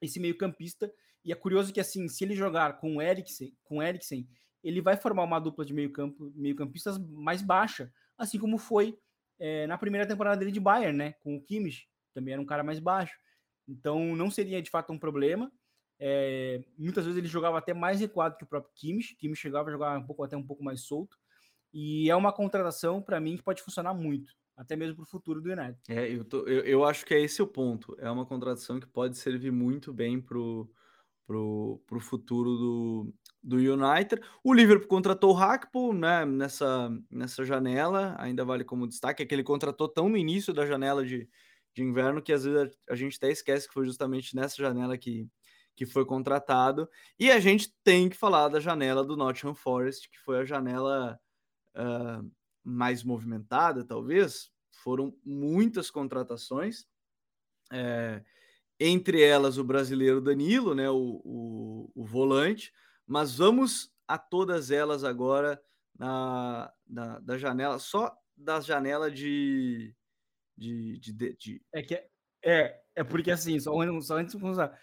esse 0.00 0.20
meio-campista 0.20 0.92
e 1.24 1.32
é 1.32 1.34
curioso 1.34 1.72
que, 1.72 1.80
assim, 1.80 2.08
se 2.08 2.24
ele 2.24 2.34
jogar 2.34 2.78
com 2.78 2.96
o 2.96 3.02
Eriksen, 3.02 3.54
com 3.62 3.82
Eriksen 3.82 4.26
ele 4.62 4.80
vai 4.80 4.96
formar 4.96 5.24
uma 5.24 5.38
dupla 5.38 5.64
de 5.64 5.72
meio-campo, 5.72 6.32
meio-campistas 6.34 6.98
mais 6.98 7.40
baixa, 7.40 7.92
assim 8.16 8.38
como 8.38 8.58
foi 8.58 8.98
é, 9.38 9.66
na 9.66 9.78
primeira 9.78 10.06
temporada 10.06 10.36
dele 10.36 10.52
de 10.52 10.60
Bayern, 10.60 10.96
né? 10.96 11.12
Com 11.20 11.36
o 11.36 11.42
Kimmich, 11.42 11.88
também 12.12 12.32
era 12.32 12.42
um 12.42 12.46
cara 12.46 12.62
mais 12.62 12.78
baixo. 12.78 13.18
Então, 13.66 14.14
não 14.14 14.30
seria 14.30 14.60
de 14.60 14.70
fato 14.70 14.92
um 14.92 14.98
problema. 14.98 15.50
É, 16.02 16.64
muitas 16.78 17.04
vezes 17.04 17.18
ele 17.18 17.28
jogava 17.28 17.58
até 17.58 17.74
mais 17.74 18.00
recuado 18.00 18.36
que 18.36 18.44
o 18.44 18.46
próprio 18.46 18.72
Kimmich. 18.74 19.14
Kimmich 19.16 19.40
chegava 19.40 19.68
a 19.68 19.72
jogar 19.72 19.98
um 19.98 20.06
pouco, 20.06 20.24
até 20.24 20.34
um 20.34 20.42
pouco 20.42 20.64
mais 20.64 20.80
solto. 20.80 21.16
E 21.72 22.10
é 22.10 22.16
uma 22.16 22.32
contratação, 22.32 23.02
para 23.02 23.20
mim, 23.20 23.36
que 23.36 23.42
pode 23.42 23.62
funcionar 23.62 23.92
muito, 23.92 24.32
até 24.56 24.74
mesmo 24.74 24.96
para 24.96 25.02
o 25.02 25.06
futuro 25.06 25.40
do 25.40 25.52
United. 25.52 25.78
É, 25.88 26.10
eu, 26.10 26.24
tô, 26.24 26.38
eu, 26.46 26.64
eu, 26.64 26.84
acho 26.84 27.04
que 27.04 27.14
é 27.14 27.20
esse 27.20 27.42
o 27.42 27.46
ponto. 27.46 27.94
É 28.00 28.10
uma 28.10 28.24
contratação 28.24 28.80
que 28.80 28.86
pode 28.86 29.18
servir 29.18 29.52
muito 29.52 29.92
bem 29.92 30.20
para 30.20 30.38
o 30.38 32.00
futuro 32.00 32.56
do, 32.56 33.14
do 33.42 33.56
United. 33.56 34.20
O 34.42 34.54
Liverpool 34.54 34.88
contratou 34.88 35.30
o 35.30 35.34
Hackpool 35.34 35.92
né, 35.92 36.24
nessa, 36.24 36.90
nessa 37.10 37.44
janela, 37.44 38.16
ainda 38.18 38.44
vale 38.44 38.64
como 38.64 38.88
destaque, 38.88 39.22
é 39.22 39.26
que 39.26 39.34
ele 39.34 39.44
contratou 39.44 39.86
tão 39.86 40.08
no 40.08 40.16
início 40.16 40.52
da 40.52 40.66
janela 40.66 41.04
de, 41.04 41.28
de 41.74 41.82
inverno 41.82 42.22
que 42.22 42.32
às 42.32 42.44
vezes 42.44 42.74
a, 42.88 42.92
a 42.92 42.96
gente 42.96 43.16
até 43.16 43.30
esquece 43.30 43.68
que 43.68 43.74
foi 43.74 43.86
justamente 43.86 44.34
nessa 44.34 44.56
janela 44.56 44.98
que, 44.98 45.28
que 45.80 45.86
foi 45.86 46.04
contratado. 46.04 46.86
E 47.18 47.30
a 47.30 47.40
gente 47.40 47.74
tem 47.82 48.10
que 48.10 48.14
falar 48.14 48.48
da 48.48 48.60
janela 48.60 49.02
do 49.02 49.16
Nottingham 49.16 49.54
Forest, 49.54 50.10
que 50.10 50.18
foi 50.18 50.38
a 50.40 50.44
janela 50.44 51.18
uh, 51.74 52.30
mais 52.62 53.02
movimentada, 53.02 53.82
talvez. 53.82 54.50
Foram 54.84 55.16
muitas 55.24 55.90
contratações. 55.90 56.84
É, 57.72 58.22
entre 58.78 59.22
elas 59.22 59.56
o 59.56 59.64
brasileiro 59.64 60.20
Danilo, 60.20 60.74
né, 60.74 60.90
o, 60.90 61.22
o, 61.24 61.90
o 61.94 62.04
volante, 62.04 62.74
mas 63.06 63.38
vamos 63.38 63.90
a 64.06 64.18
todas 64.18 64.70
elas 64.70 65.02
agora 65.02 65.58
na, 65.98 66.70
na 66.86 67.20
da 67.20 67.38
janela, 67.38 67.78
só 67.78 68.14
da 68.36 68.60
janela 68.60 69.10
de, 69.10 69.94
de, 70.58 70.98
de, 70.98 71.36
de. 71.36 71.62
É 71.72 71.82
que 71.82 71.94
é, 72.44 72.78
é 72.94 73.02
porque 73.02 73.30
assim, 73.30 73.58
só, 73.58 73.72
só 74.02 74.18
antes 74.18 74.34
de 74.34 74.40
começar, 74.40 74.78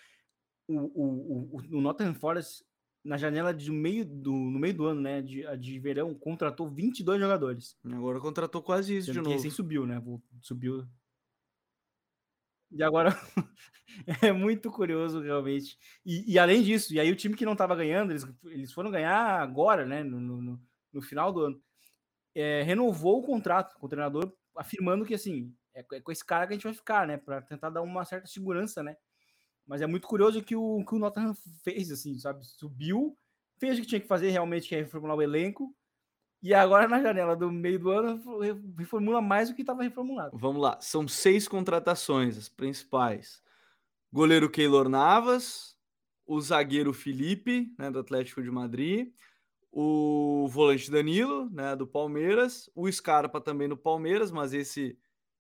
o, 0.67 0.77
o, 0.77 1.57
o, 1.57 1.77
o 1.77 1.81
Nottingham 1.81 2.15
Forest 2.15 2.63
na 3.03 3.17
janela 3.17 3.53
de 3.53 3.71
meio 3.71 4.03
do, 4.05 4.31
no 4.31 4.59
meio 4.59 4.73
do 4.73 4.85
ano, 4.85 5.01
né, 5.01 5.21
de, 5.21 5.45
de 5.57 5.79
verão, 5.79 6.13
contratou 6.13 6.69
22 6.69 7.19
jogadores. 7.19 7.77
Agora 7.85 8.19
contratou 8.19 8.61
quase 8.61 8.97
isso 8.97 9.07
Sendo 9.07 9.13
de 9.15 9.21
novo. 9.21 9.35
Recém 9.35 9.51
subiu, 9.51 9.85
né? 9.85 10.01
Subiu 10.41 10.85
e 12.71 12.83
agora 12.83 13.09
é 14.21 14.31
muito 14.31 14.69
curioso, 14.69 15.21
realmente. 15.21 15.77
E, 16.05 16.33
e, 16.33 16.39
além 16.39 16.61
disso, 16.61 16.93
e 16.93 16.99
aí 16.99 17.11
o 17.11 17.15
time 17.15 17.35
que 17.35 17.45
não 17.45 17.53
estava 17.53 17.75
ganhando, 17.75 18.11
eles, 18.11 18.27
eles 18.45 18.73
foram 18.73 18.91
ganhar 18.91 19.41
agora, 19.41 19.85
né? 19.85 20.03
No, 20.03 20.19
no, 20.19 20.61
no 20.91 21.01
final 21.01 21.31
do 21.31 21.41
ano. 21.41 21.61
É, 22.35 22.61
renovou 22.63 23.19
o 23.19 23.23
contrato 23.23 23.75
com 23.79 23.85
o 23.85 23.89
treinador, 23.89 24.31
afirmando 24.55 25.05
que 25.05 25.13
assim, 25.13 25.55
é, 25.73 25.83
é, 25.93 26.01
com 26.01 26.11
esse 26.11 26.23
cara 26.23 26.45
que 26.45 26.53
a 26.53 26.55
gente 26.55 26.65
vai 26.65 26.73
ficar, 26.73 27.07
né? 27.07 27.17
Para 27.17 27.41
tentar 27.41 27.69
dar 27.69 27.81
uma 27.81 28.03
certa 28.05 28.27
segurança, 28.27 28.83
né? 28.83 28.97
Mas 29.67 29.81
é 29.81 29.87
muito 29.87 30.07
curioso 30.07 30.41
que 30.41 30.55
o 30.55 30.83
que 30.85 30.95
o 30.95 30.99
Nottingham 30.99 31.35
fez, 31.63 31.91
assim, 31.91 32.17
sabe? 32.17 32.45
Subiu, 32.45 33.17
fez 33.57 33.77
o 33.77 33.81
que 33.81 33.87
tinha 33.87 34.01
que 34.01 34.07
fazer 34.07 34.29
realmente, 34.29 34.69
que 34.69 34.75
é 34.75 34.79
reformular 34.79 35.17
o 35.17 35.21
elenco, 35.21 35.75
e 36.41 36.53
agora 36.53 36.87
na 36.87 37.01
janela 37.01 37.35
do 37.35 37.51
meio 37.51 37.79
do 37.79 37.89
ano 37.89 38.21
reformula 38.77 39.21
mais 39.21 39.49
do 39.49 39.55
que 39.55 39.61
estava 39.61 39.83
reformulado. 39.83 40.37
Vamos 40.37 40.61
lá, 40.61 40.79
são 40.79 41.07
seis 41.07 41.47
contratações, 41.47 42.37
as 42.37 42.47
principais. 42.47 43.41
Goleiro 44.13 44.49
Keylor 44.49 44.87
Navas, 44.87 45.75
o 46.25 46.39
zagueiro 46.39 46.93
Felipe, 46.93 47.73
né, 47.77 47.91
do 47.91 47.99
Atlético 47.99 48.41
de 48.41 48.51
Madrid, 48.51 49.11
o 49.71 50.47
volante 50.47 50.89
Danilo, 50.89 51.49
né, 51.49 51.75
do 51.75 51.85
Palmeiras, 51.85 52.69
o 52.73 52.89
Scarpa 52.91 53.41
também 53.41 53.67
no 53.67 53.75
Palmeiras, 53.75 54.31
mas 54.31 54.53
esse 54.53 54.97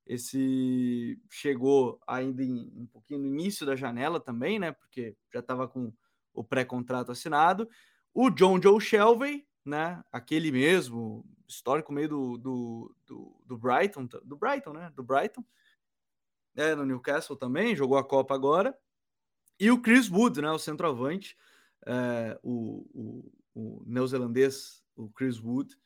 esse 0.07 1.21
chegou 1.29 1.99
ainda 2.07 2.43
em, 2.43 2.71
um 2.75 2.87
pouquinho 2.87 3.19
no 3.19 3.27
início 3.27 3.65
da 3.65 3.75
janela 3.75 4.19
também, 4.19 4.57
né, 4.57 4.71
porque 4.71 5.15
já 5.33 5.39
estava 5.39 5.67
com 5.67 5.93
o 6.33 6.43
pré-contrato 6.43 7.11
assinado. 7.11 7.67
O 8.13 8.29
John 8.29 8.61
Joe 8.61 8.79
Shelby, 8.79 9.47
né? 9.65 10.03
Aquele 10.11 10.51
mesmo, 10.51 11.25
histórico 11.47 11.91
meio 11.91 12.09
do, 12.09 12.37
do, 12.37 12.95
do, 13.05 13.43
do, 13.45 13.57
Brighton, 13.57 14.07
do 14.23 14.37
Brighton, 14.37 14.73
né? 14.73 14.91
Do 14.95 15.03
Brighton. 15.03 15.43
É, 16.55 16.73
no 16.73 16.85
Newcastle 16.85 17.35
também, 17.35 17.75
jogou 17.75 17.97
a 17.97 18.03
Copa 18.03 18.33
agora. 18.33 18.75
E 19.59 19.69
o 19.69 19.81
Chris 19.81 20.09
Wood, 20.09 20.41
né? 20.41 20.51
O 20.51 20.59
centroavante, 20.59 21.37
é, 21.85 22.39
o, 22.41 22.87
o, 22.93 23.31
o 23.53 23.83
neozelandês, 23.85 24.83
o 24.95 25.09
Chris 25.09 25.39
Wood. 25.39 25.77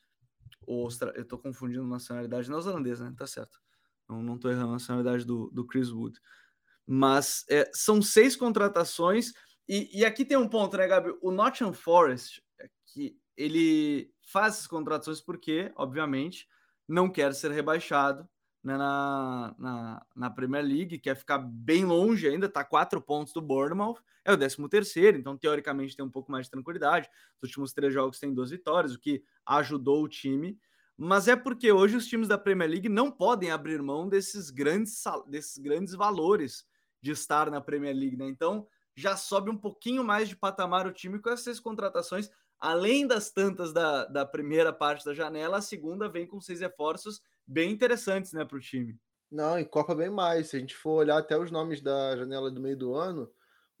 O 0.66 0.84
Austra... 0.84 1.12
Eu 1.16 1.24
tô 1.24 1.38
confundindo 1.38 1.86
nacionalidade 1.86 2.48
neozelandesa, 2.48 3.08
né? 3.08 3.14
Tá 3.16 3.26
certo. 3.26 3.60
Não, 4.20 4.36
tô 4.36 4.50
errando 4.50 4.70
a 4.70 4.72
nacionalidade 4.72 5.24
do, 5.24 5.48
do 5.50 5.64
Chris 5.64 5.90
Wood. 5.90 6.18
Mas 6.86 7.44
é, 7.48 7.70
são 7.72 8.02
seis 8.02 8.34
contratações. 8.34 9.32
E, 9.68 10.00
e 10.00 10.04
aqui 10.04 10.24
tem 10.24 10.36
um 10.36 10.48
ponto, 10.48 10.76
né, 10.76 10.88
Gabi? 10.88 11.14
O 11.22 11.30
Nottingham 11.30 11.72
Forest, 11.72 12.42
é 12.60 12.68
que 12.86 13.16
ele 13.36 14.12
faz 14.26 14.54
essas 14.54 14.66
contratações 14.66 15.20
porque, 15.20 15.72
obviamente, 15.76 16.48
não 16.88 17.08
quer 17.08 17.32
ser 17.34 17.52
rebaixado 17.52 18.28
né, 18.62 18.76
na, 18.76 19.54
na, 19.58 20.06
na, 20.14 20.30
Premier 20.30 20.64
League, 20.64 20.98
quer 20.98 21.16
ficar 21.16 21.38
bem 21.38 21.84
longe 21.84 22.28
ainda, 22.28 22.46
está 22.46 22.64
quatro 22.64 23.00
pontos 23.00 23.32
do 23.32 23.42
Bournemouth, 23.42 23.98
é 24.24 24.32
o 24.32 24.36
13 24.36 24.68
terceiro, 24.68 25.18
então 25.18 25.36
teoricamente 25.36 25.96
tem 25.96 26.04
um 26.04 26.10
pouco 26.10 26.30
mais 26.30 26.46
de 26.46 26.52
tranquilidade. 26.52 27.08
Os 27.40 27.48
últimos 27.48 27.72
três 27.72 27.92
jogos 27.92 28.20
tem 28.20 28.32
duas 28.32 28.50
vitórias, 28.50 28.94
o 28.94 29.00
que 29.00 29.24
ajudou 29.46 30.04
o 30.04 30.08
time, 30.08 30.58
mas 31.02 31.28
é 31.28 31.36
porque 31.36 31.72
hoje 31.72 31.96
os 31.96 32.06
times 32.06 32.28
da 32.28 32.38
Premier 32.38 32.70
League 32.70 32.88
não 32.88 33.10
podem 33.10 33.50
abrir 33.50 33.82
mão 33.82 34.08
desses 34.08 34.50
grandes, 34.50 35.02
desses 35.26 35.58
grandes 35.58 35.94
valores 35.94 36.64
de 37.00 37.10
estar 37.10 37.50
na 37.50 37.60
Premier 37.60 37.94
League, 37.94 38.16
né? 38.16 38.26
Então 38.26 38.66
já 38.94 39.16
sobe 39.16 39.50
um 39.50 39.56
pouquinho 39.56 40.04
mais 40.04 40.28
de 40.28 40.36
patamar 40.36 40.86
o 40.86 40.92
time 40.92 41.18
com 41.18 41.30
essas 41.30 41.58
contratações 41.58 42.30
além 42.62 43.08
das 43.08 43.32
tantas 43.32 43.72
da, 43.72 44.04
da 44.04 44.24
primeira 44.24 44.72
parte 44.72 45.04
da 45.04 45.12
janela, 45.12 45.58
a 45.58 45.60
segunda 45.60 46.08
vem 46.08 46.24
com 46.24 46.40
seis 46.40 46.60
reforços 46.60 47.20
bem 47.44 47.72
interessantes 47.72 48.32
né, 48.32 48.44
para 48.44 48.56
o 48.56 48.60
time. 48.60 48.96
Não, 49.28 49.58
e 49.58 49.64
Copa 49.64 49.96
bem 49.96 50.08
mais. 50.08 50.50
Se 50.50 50.56
a 50.56 50.60
gente 50.60 50.76
for 50.76 51.00
olhar 51.00 51.18
até 51.18 51.36
os 51.36 51.50
nomes 51.50 51.80
da 51.80 52.16
janela 52.16 52.52
do 52.52 52.60
meio 52.60 52.76
do 52.76 52.94
ano, 52.94 53.28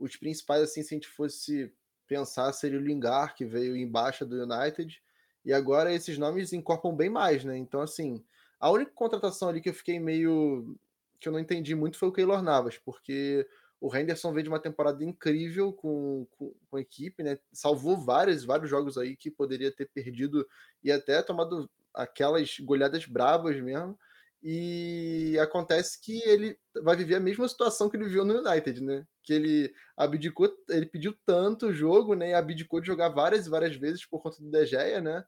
os 0.00 0.16
principais, 0.16 0.62
assim, 0.62 0.82
se 0.82 0.92
a 0.92 0.96
gente 0.96 1.08
fosse 1.08 1.72
pensar, 2.08 2.52
seria 2.52 2.80
o 2.80 2.82
Lingard, 2.82 3.34
que 3.34 3.44
veio 3.44 3.76
em 3.76 3.88
baixa 3.88 4.26
do 4.26 4.42
United, 4.42 5.00
e 5.44 5.52
agora 5.52 5.92
esses 5.92 6.18
nomes 6.18 6.52
incorporam 6.52 6.96
bem 6.96 7.10
mais, 7.10 7.44
né? 7.44 7.56
Então, 7.56 7.80
assim, 7.80 8.24
a 8.60 8.70
única 8.70 8.92
contratação 8.92 9.48
ali 9.48 9.60
que 9.60 9.68
eu 9.68 9.74
fiquei 9.74 9.98
meio. 9.98 10.76
que 11.18 11.28
eu 11.28 11.32
não 11.32 11.40
entendi 11.40 11.74
muito 11.74 11.98
foi 11.98 12.08
o 12.08 12.12
Keylor 12.12 12.42
Navas, 12.42 12.78
porque 12.78 13.46
o 13.80 13.94
Henderson 13.94 14.32
veio 14.32 14.44
de 14.44 14.48
uma 14.48 14.60
temporada 14.60 15.02
incrível 15.04 15.72
com, 15.72 16.24
com, 16.38 16.54
com, 16.70 16.76
a 16.76 16.80
equipe, 16.80 17.22
né? 17.24 17.38
Salvou 17.52 17.96
vários, 17.96 18.44
vários 18.44 18.70
jogos 18.70 18.96
aí 18.96 19.16
que 19.16 19.30
poderia 19.30 19.72
ter 19.72 19.86
perdido 19.86 20.46
e 20.84 20.92
até 20.92 21.20
tomado 21.20 21.68
aquelas 21.92 22.60
goleadas 22.60 23.04
bravas 23.06 23.60
mesmo. 23.60 23.98
E 24.42 25.38
acontece 25.38 26.00
que 26.00 26.20
ele 26.28 26.58
vai 26.82 26.96
viver 26.96 27.14
a 27.14 27.20
mesma 27.20 27.48
situação 27.48 27.88
que 27.88 27.96
ele 27.96 28.06
viveu 28.06 28.24
no 28.24 28.40
United, 28.40 28.82
né? 28.82 29.06
Que 29.22 29.32
ele 29.34 29.74
abdicou, 29.96 30.52
ele 30.68 30.86
pediu 30.86 31.16
tanto 31.24 31.66
o 31.66 31.72
jogo, 31.72 32.14
né? 32.14 32.30
E 32.30 32.34
abdicou 32.34 32.80
de 32.80 32.88
jogar 32.88 33.10
várias 33.10 33.46
e 33.46 33.50
várias 33.50 33.76
vezes 33.76 34.04
por 34.04 34.20
conta 34.20 34.42
do 34.42 34.50
De 34.50 34.66
Gea, 34.66 35.00
né? 35.00 35.24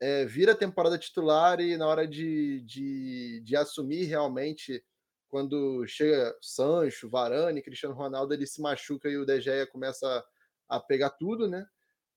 É, 0.00 0.24
vira 0.26 0.52
a 0.52 0.56
temporada 0.56 0.96
titular 0.96 1.60
e 1.60 1.76
na 1.76 1.88
hora 1.88 2.06
de, 2.06 2.60
de, 2.60 3.40
de 3.44 3.56
assumir 3.56 4.04
realmente 4.04 4.84
quando 5.28 5.84
chega 5.86 6.36
Sancho, 6.40 7.10
Varane, 7.10 7.62
Cristiano 7.62 7.94
Ronaldo, 7.94 8.32
ele 8.32 8.46
se 8.46 8.60
machuca 8.60 9.08
e 9.08 9.16
o 9.16 9.26
De 9.26 9.40
Gea 9.40 9.66
começa 9.66 10.24
a 10.68 10.78
pegar 10.78 11.10
tudo, 11.10 11.48
né? 11.48 11.66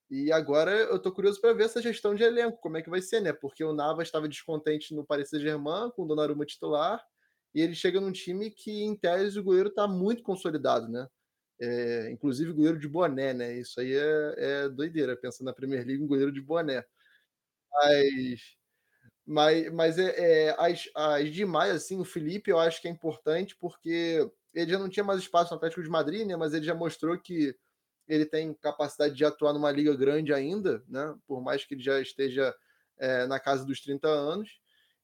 E 0.10 0.32
agora 0.32 0.72
eu 0.72 0.98
tô 1.00 1.12
curioso 1.12 1.40
para 1.40 1.54
ver 1.54 1.66
essa 1.66 1.82
gestão 1.82 2.16
de 2.16 2.24
elenco, 2.24 2.60
como 2.62 2.78
é 2.78 2.82
que 2.82 2.90
vai 2.90 3.02
ser, 3.02 3.22
né? 3.22 3.32
Porque 3.32 3.64
o 3.64 3.74
Navas 3.74 4.08
estava 4.08 4.28
descontente 4.28 4.94
no 4.96 5.06
Paris 5.06 5.30
Saint-Germain 5.30 5.92
com 5.92 6.04
o 6.04 6.08
Donnarumma 6.08 6.46
titular, 6.46 7.04
e 7.54 7.62
ele 7.62 7.76
chega 7.76 8.02
num 8.02 8.12
time 8.12 8.50
que, 8.52 8.84
em 8.84 8.96
tese, 8.96 9.40
o 9.40 9.44
goleiro 9.44 9.70
está 9.70 9.88
muito 9.88 10.24
consolidado, 10.24 10.88
né? 10.90 11.08
É, 11.62 12.10
inclusive 12.12 12.54
goleiro 12.54 12.80
de 12.80 12.88
boné, 12.88 13.34
né? 13.34 13.54
Isso 13.60 13.80
aí 13.82 13.94
é, 13.94 14.36
é 14.66 14.70
doideira, 14.70 15.16
pensando 15.18 15.48
na 15.48 15.54
Premier 15.54 15.86
League, 15.86 16.04
um 16.04 16.08
goleiro 16.08 16.32
de 16.32 16.42
boné. 16.42 16.84
Mas 17.72 18.56
mas, 19.26 19.72
mas 19.74 20.00
é, 20.00 20.48
é, 20.50 20.56
as, 20.60 20.90
as 20.96 21.32
demais, 21.34 21.72
assim, 21.76 22.00
o 22.00 22.06
Felipe 22.06 22.52
eu 22.52 22.60
acho 22.60 22.82
que 22.82 22.88
é 22.88 22.92
importante 22.92 23.56
porque 23.60 24.30
ele 24.54 24.72
já 24.72 24.80
não 24.80 24.90
tinha 24.90 25.04
mais 25.04 25.20
espaço 25.22 25.52
no 25.52 25.58
Atlético 25.58 25.84
de 25.84 25.90
Madrid, 25.90 26.28
né? 26.28 26.36
Mas 26.36 26.54
ele 26.54 26.66
já 26.66 26.76
mostrou 26.76 27.18
que 27.20 27.56
ele 28.10 28.26
tem 28.26 28.54
capacidade 28.56 29.16
de 29.16 29.24
atuar 29.24 29.54
numa 29.54 29.72
liga 29.72 29.96
grande 29.96 30.34
ainda, 30.34 30.84
né? 30.88 31.16
Por 31.28 31.42
mais 31.42 31.64
que 31.64 31.76
ele 31.76 31.84
já 31.84 32.02
esteja 32.02 32.54
é, 32.98 33.28
na 33.28 33.40
casa 33.40 33.64
dos 33.64 33.80
30 33.80 34.08
anos. 34.08 34.60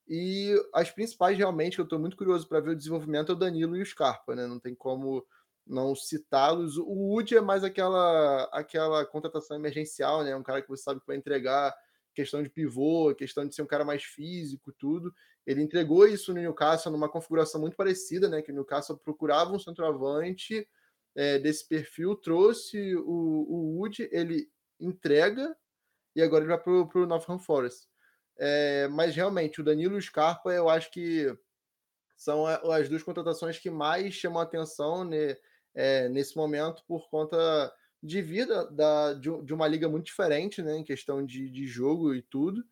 E 0.08 0.54
as 0.74 0.90
principais, 0.92 1.38
realmente, 1.38 1.76
que 1.76 1.82
eu 1.82 1.86
estou 1.86 2.00
muito 2.00 2.18
curioso 2.18 2.48
para 2.48 2.60
ver 2.60 2.72
o 2.72 2.76
desenvolvimento 2.76 3.32
é 3.32 3.36
o 3.36 3.38
Danilo 3.38 3.78
e 3.78 3.82
o 3.82 3.86
Scarpa, 3.86 4.36
né? 4.36 4.48
Não 4.48 4.60
tem 4.60 4.74
como 4.74 5.26
não 5.66 5.96
citá-los. 5.96 6.78
O 6.78 6.90
Wood 6.90 7.38
é 7.38 7.42
mais 7.42 7.64
aquela, 7.64 8.44
aquela 8.52 9.06
contratação 9.06 9.56
emergencial, 9.56 10.24
né? 10.24 10.36
Um 10.36 10.44
cara 10.44 10.62
que 10.62 10.68
você 10.68 10.84
sabe 10.84 11.00
que 11.00 11.08
vai 11.08 11.16
entregar 11.16 11.76
questão 12.14 12.42
de 12.42 12.50
pivô, 12.50 13.14
questão 13.14 13.48
de 13.48 13.54
ser 13.54 13.62
um 13.62 13.68
cara 13.68 13.86
mais 13.86 14.04
físico, 14.04 14.72
tudo. 14.72 15.14
Ele 15.46 15.62
entregou 15.62 16.08
isso 16.08 16.34
no 16.34 16.40
Newcastle 16.40 16.92
numa 16.92 17.10
configuração 17.10 17.62
muito 17.62 17.76
parecida, 17.76 18.28
né? 18.28 18.42
Que 18.42 18.52
o 18.52 18.56
Newcastle 18.56 18.98
procurava 18.98 19.52
um 19.52 19.60
centroavante 19.60 20.68
é, 21.16 21.40
desse 21.40 21.68
perfil, 21.68 22.16
trouxe 22.16 22.96
o, 22.96 23.02
o 23.08 23.78
Wood, 23.78 24.08
ele 24.12 24.50
entrega 24.80 25.56
e 26.16 26.22
agora 26.22 26.44
ele 26.44 26.54
vai 26.54 26.62
para 26.62 27.00
o 27.00 27.06
Northam 27.06 27.40
Forest. 27.40 27.88
É, 28.38 28.88
mas 28.90 29.16
realmente, 29.16 29.62
o 29.62 29.64
Danilo 29.64 29.96
e 29.96 30.00
o 30.00 30.02
Scarpa, 30.02 30.52
eu 30.52 30.70
acho 30.70 30.92
que 30.92 31.34
são 32.18 32.46
as 32.46 32.90
duas 32.90 33.04
contratações 33.04 33.58
que 33.60 33.70
mais 33.70 34.14
chamam 34.14 34.42
atenção 34.42 35.04
né, 35.04 35.38
é, 35.74 36.10
nesse 36.10 36.36
momento 36.36 36.84
por 36.88 37.10
conta 37.10 37.74
de 38.02 38.22
vida 38.22 38.70
da, 38.72 39.14
de, 39.14 39.30
de, 39.44 39.54
uma 39.54 39.68
liga 39.68 39.90
muito 39.90 40.06
diferente, 40.06 40.62
né, 40.62 40.78
em 40.78 40.84
questão 40.84 41.26
de, 41.26 41.50
de 41.50 41.66
jogo 41.66 42.14
e 42.14 42.22
tudo. 42.22 42.64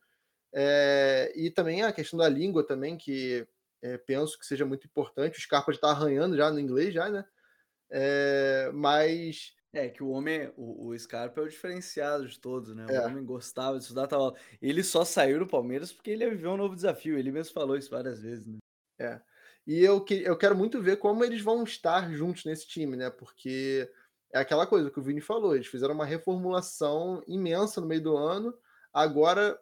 É, 0.54 1.32
e 1.36 1.50
também 1.50 1.82
a 1.82 1.92
questão 1.92 2.20
da 2.20 2.30
língua 2.30 2.66
também, 2.66 2.98
que 2.98 3.48
penso 4.06 4.40
que 4.40 4.46
seja 4.46 4.66
muito 4.66 4.88
importante. 4.88 5.38
O 5.38 5.42
Scarpa 5.42 5.72
está 5.72 5.90
arranhando 5.90 6.38
já 6.38 6.50
no 6.50 6.58
inglês, 6.58 6.94
já, 6.94 7.10
né? 7.10 7.26
É, 7.96 8.72
mas. 8.74 9.54
É, 9.72 9.90
que 9.90 10.04
o 10.04 10.10
homem, 10.10 10.52
o, 10.56 10.88
o 10.88 11.00
Scarpa 11.00 11.42
é 11.42 11.44
o 11.44 11.50
diferenciado 11.50 12.28
de 12.28 12.40
todos, 12.40 12.76
né? 12.76 12.86
O 12.86 12.92
é. 12.92 13.06
homem 13.06 13.24
gostava 13.24 13.78
de 13.78 13.84
estudar 13.84 14.08
tal. 14.08 14.36
Ele 14.62 14.84
só 14.84 15.04
saiu 15.04 15.40
do 15.40 15.48
Palmeiras 15.48 15.92
porque 15.92 16.12
ele 16.12 16.30
viveu 16.30 16.52
um 16.52 16.58
novo 16.58 16.76
desafio. 16.76 17.18
Ele 17.18 17.32
mesmo 17.32 17.54
falou 17.54 17.76
isso 17.76 17.90
várias 17.90 18.22
vezes, 18.22 18.46
né? 18.48 18.58
É. 19.00 19.22
E 19.66 19.80
eu, 19.82 20.02
que, 20.02 20.16
eu 20.16 20.38
quero 20.38 20.56
muito 20.56 20.82
ver 20.82 20.98
como 20.98 21.24
eles 21.24 21.42
vão 21.42 21.64
estar 21.64 22.12
juntos 22.12 22.46
nesse 22.46 22.68
time, 22.68 22.98
né? 22.98 23.10
Porque 23.10 23.90
é 24.34 24.40
aquela 24.40 24.68
coisa 24.68 24.92
que 24.92 25.00
o 25.00 25.04
Vini 25.04 25.22
falou, 25.22 25.56
eles 25.56 25.68
fizeram 25.68 25.94
uma 25.94 26.06
reformulação 26.06 27.24
imensa 27.28 27.80
no 27.80 27.88
meio 27.88 28.02
do 28.02 28.18
ano, 28.18 28.54
agora 28.92 29.58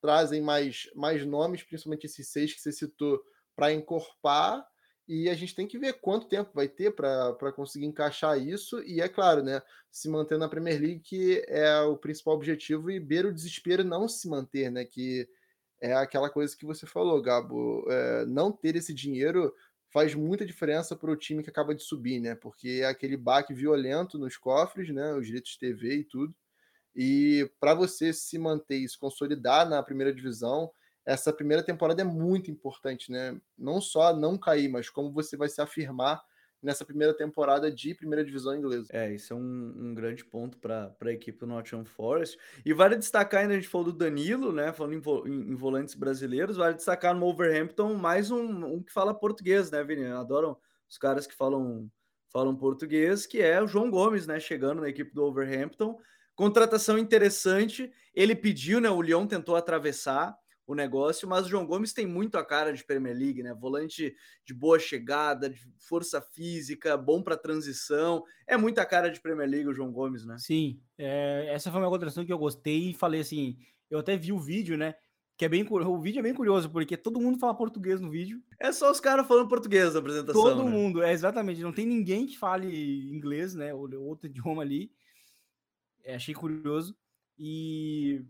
trazem 0.00 0.40
mais, 0.40 0.88
mais 0.94 1.26
nomes, 1.26 1.62
principalmente 1.62 2.06
esses 2.06 2.28
seis 2.28 2.54
que 2.54 2.60
você 2.60 2.72
citou, 2.72 3.22
para 3.54 3.72
encorpar, 3.72 4.66
e 5.08 5.28
a 5.28 5.34
gente 5.34 5.54
tem 5.54 5.66
que 5.66 5.78
ver 5.78 5.94
quanto 6.00 6.28
tempo 6.28 6.50
vai 6.54 6.68
ter 6.68 6.92
para 6.92 7.52
conseguir 7.52 7.86
encaixar 7.86 8.38
isso, 8.38 8.82
e 8.84 9.00
é 9.00 9.08
claro, 9.08 9.42
né, 9.42 9.60
se 9.90 10.08
manter 10.08 10.38
na 10.38 10.48
Premier 10.48 10.80
League, 10.80 11.42
é 11.48 11.80
o 11.80 11.96
principal 11.96 12.34
objetivo, 12.34 12.90
e 12.90 12.98
ver 12.98 13.26
o 13.26 13.32
desespero 13.32 13.84
não 13.84 14.08
se 14.08 14.28
manter, 14.28 14.70
né, 14.70 14.84
que 14.84 15.28
é 15.80 15.92
aquela 15.94 16.30
coisa 16.30 16.56
que 16.56 16.64
você 16.64 16.86
falou, 16.86 17.20
Gabo, 17.20 17.84
é, 17.90 18.24
não 18.26 18.52
ter 18.52 18.76
esse 18.76 18.94
dinheiro 18.94 19.52
faz 19.92 20.14
muita 20.14 20.46
diferença 20.46 20.96
para 20.96 21.10
o 21.10 21.16
time 21.16 21.42
que 21.42 21.50
acaba 21.50 21.74
de 21.74 21.82
subir, 21.82 22.18
né? 22.18 22.34
Porque 22.34 22.80
é 22.82 22.86
aquele 22.86 23.16
baque 23.16 23.52
violento 23.52 24.18
nos 24.18 24.38
cofres, 24.38 24.88
né? 24.88 25.12
Os 25.14 25.26
direitos 25.26 25.52
de 25.52 25.58
TV 25.58 25.96
e 25.96 26.04
tudo. 26.04 26.34
E 26.96 27.50
para 27.60 27.74
você 27.74 28.12
se 28.12 28.38
manter 28.38 28.76
e 28.76 28.88
se 28.88 28.98
consolidar 28.98 29.68
na 29.68 29.82
primeira 29.82 30.12
divisão, 30.12 30.70
essa 31.04 31.32
primeira 31.32 31.62
temporada 31.62 32.02
é 32.02 32.04
muito 32.04 32.50
importante, 32.50 33.10
né? 33.10 33.40
Não 33.58 33.80
só 33.80 34.14
não 34.14 34.38
cair, 34.38 34.68
mas 34.68 34.88
como 34.88 35.12
você 35.12 35.36
vai 35.36 35.48
se 35.48 35.60
afirmar 35.60 36.22
nessa 36.62 36.84
primeira 36.84 37.12
temporada 37.12 37.70
de 37.70 37.92
primeira 37.92 38.24
divisão 38.24 38.54
inglesa. 38.54 38.86
É, 38.92 39.12
isso 39.12 39.32
é 39.32 39.36
um, 39.36 39.74
um 39.76 39.94
grande 39.94 40.24
ponto 40.24 40.56
para 40.58 40.94
a 41.00 41.10
equipe 41.10 41.38
do 41.40 41.46
Nottingham 41.46 41.84
Forest. 41.84 42.38
E 42.64 42.72
vale 42.72 42.96
destacar, 42.96 43.40
ainda 43.40 43.54
a 43.54 43.56
gente 43.56 43.68
falou 43.68 43.86
do 43.86 43.92
Danilo, 43.92 44.52
né? 44.52 44.72
Falando 44.72 44.94
em, 44.94 45.30
em, 45.30 45.50
em 45.50 45.54
volantes 45.56 45.94
brasileiros, 45.94 46.56
vale 46.56 46.74
destacar 46.74 47.14
no 47.14 47.20
Wolverhampton 47.20 47.94
mais 47.94 48.30
um, 48.30 48.64
um 48.64 48.82
que 48.82 48.92
fala 48.92 49.12
português, 49.12 49.70
né, 49.72 49.82
Vini? 49.82 50.06
Adoram 50.06 50.56
os 50.88 50.96
caras 50.96 51.26
que 51.26 51.34
falam, 51.34 51.90
falam 52.32 52.54
português, 52.54 53.26
que 53.26 53.42
é 53.42 53.60
o 53.60 53.66
João 53.66 53.90
Gomes, 53.90 54.26
né? 54.28 54.38
Chegando 54.38 54.82
na 54.82 54.88
equipe 54.88 55.12
do 55.12 55.22
Wolverhampton. 55.22 55.98
Contratação 56.36 56.96
interessante. 56.96 57.90
Ele 58.14 58.36
pediu, 58.36 58.80
né? 58.80 58.88
O 58.88 59.02
Lyon 59.02 59.26
tentou 59.26 59.56
atravessar 59.56 60.36
o 60.66 60.74
negócio, 60.74 61.28
mas 61.28 61.46
o 61.46 61.48
João 61.48 61.66
Gomes 61.66 61.92
tem 61.92 62.06
muito 62.06 62.38
a 62.38 62.44
cara 62.44 62.72
de 62.72 62.84
Premier 62.84 63.16
League, 63.16 63.42
né? 63.42 63.52
Volante 63.52 64.14
de 64.44 64.54
boa 64.54 64.78
chegada, 64.78 65.50
de 65.50 65.60
força 65.78 66.20
física, 66.20 66.96
bom 66.96 67.22
para 67.22 67.36
transição. 67.36 68.24
É 68.46 68.56
muita 68.56 68.86
cara 68.86 69.10
de 69.10 69.20
Premier 69.20 69.48
League 69.48 69.68
o 69.68 69.74
João 69.74 69.92
Gomes, 69.92 70.24
né? 70.24 70.36
Sim, 70.38 70.80
é, 70.96 71.46
essa 71.48 71.70
foi 71.70 71.80
uma 71.80 71.90
contratação 71.90 72.24
que 72.24 72.32
eu 72.32 72.38
gostei 72.38 72.90
e 72.90 72.94
falei 72.94 73.20
assim, 73.20 73.58
eu 73.90 73.98
até 73.98 74.16
vi 74.16 74.32
o 74.32 74.38
vídeo, 74.38 74.76
né? 74.76 74.94
Que 75.36 75.46
é 75.46 75.48
bem 75.48 75.66
o 75.68 76.00
vídeo 76.00 76.20
é 76.20 76.22
bem 76.22 76.34
curioso 76.34 76.70
porque 76.70 76.96
todo 76.96 77.20
mundo 77.20 77.38
fala 77.38 77.54
português 77.54 78.00
no 78.00 78.10
vídeo. 78.10 78.40
É 78.60 78.70
só 78.70 78.90
os 78.90 79.00
caras 79.00 79.26
falando 79.26 79.48
português 79.48 79.94
na 79.94 80.00
apresentação. 80.00 80.40
Todo 80.40 80.64
né? 80.64 80.70
mundo, 80.70 81.02
é 81.02 81.12
exatamente. 81.12 81.60
Não 81.62 81.72
tem 81.72 81.86
ninguém 81.86 82.26
que 82.26 82.38
fale 82.38 83.10
inglês, 83.10 83.54
né? 83.54 83.74
Ou 83.74 83.90
outro 84.02 84.28
idioma 84.28 84.62
ali. 84.62 84.92
É, 86.04 86.14
achei 86.14 86.34
curioso 86.34 86.96
e 87.38 88.24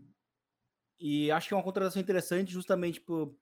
e 1.05 1.29
acho 1.29 1.49
que 1.49 1.53
é 1.53 1.57
uma 1.57 1.63
contratação 1.63 2.01
interessante 2.01 2.53
justamente 2.53 3.01
por, 3.01 3.35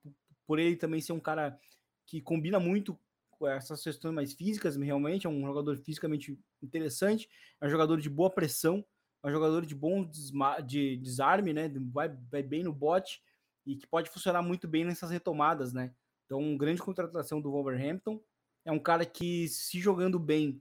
por 0.47 0.57
ele 0.57 0.76
também 0.76 0.99
ser 0.99 1.14
um 1.14 1.20
cara 1.20 1.59
que 2.07 2.20
combina 2.20 2.59
muito 2.59 2.99
com 3.30 3.47
essas 3.47 3.84
questões 3.84 4.16
mais 4.16 4.34
físicas, 4.34 4.76
realmente, 4.76 5.28
é 5.28 5.30
um 5.30 5.45
jogador 5.45 5.78
fisicamente 5.78 6.36
interessante, 6.59 7.30
é 7.62 7.68
um 7.68 7.70
jogador 7.70 8.01
de 8.01 8.09
boa 8.09 8.32
pressão, 8.32 8.84
é 9.24 9.28
um 9.28 9.32
jogador 9.32 9.64
de 9.64 9.76
bom 9.76 10.09
de 10.66 10.97
desarme, 10.97 11.53
né? 11.53 11.72
Vai, 11.93 12.09
vai 12.32 12.41
bem 12.41 12.64
no 12.64 12.74
bote 12.74 13.22
e 13.64 13.76
que 13.76 13.86
pode 13.86 14.09
funcionar 14.09 14.41
muito 14.41 14.68
bem 14.68 14.84
nessas 14.84 15.12
retomadas, 15.12 15.72
né? 15.72 15.93
Então, 16.26 16.57
grande 16.57 16.82
contratação 16.82 17.39
do 17.39 17.51
Wolverhampton. 17.51 18.20
É 18.66 18.72
um 18.72 18.80
cara 18.80 19.05
que, 19.05 19.47
se 19.47 19.80
jogando 19.80 20.18
bem, 20.18 20.59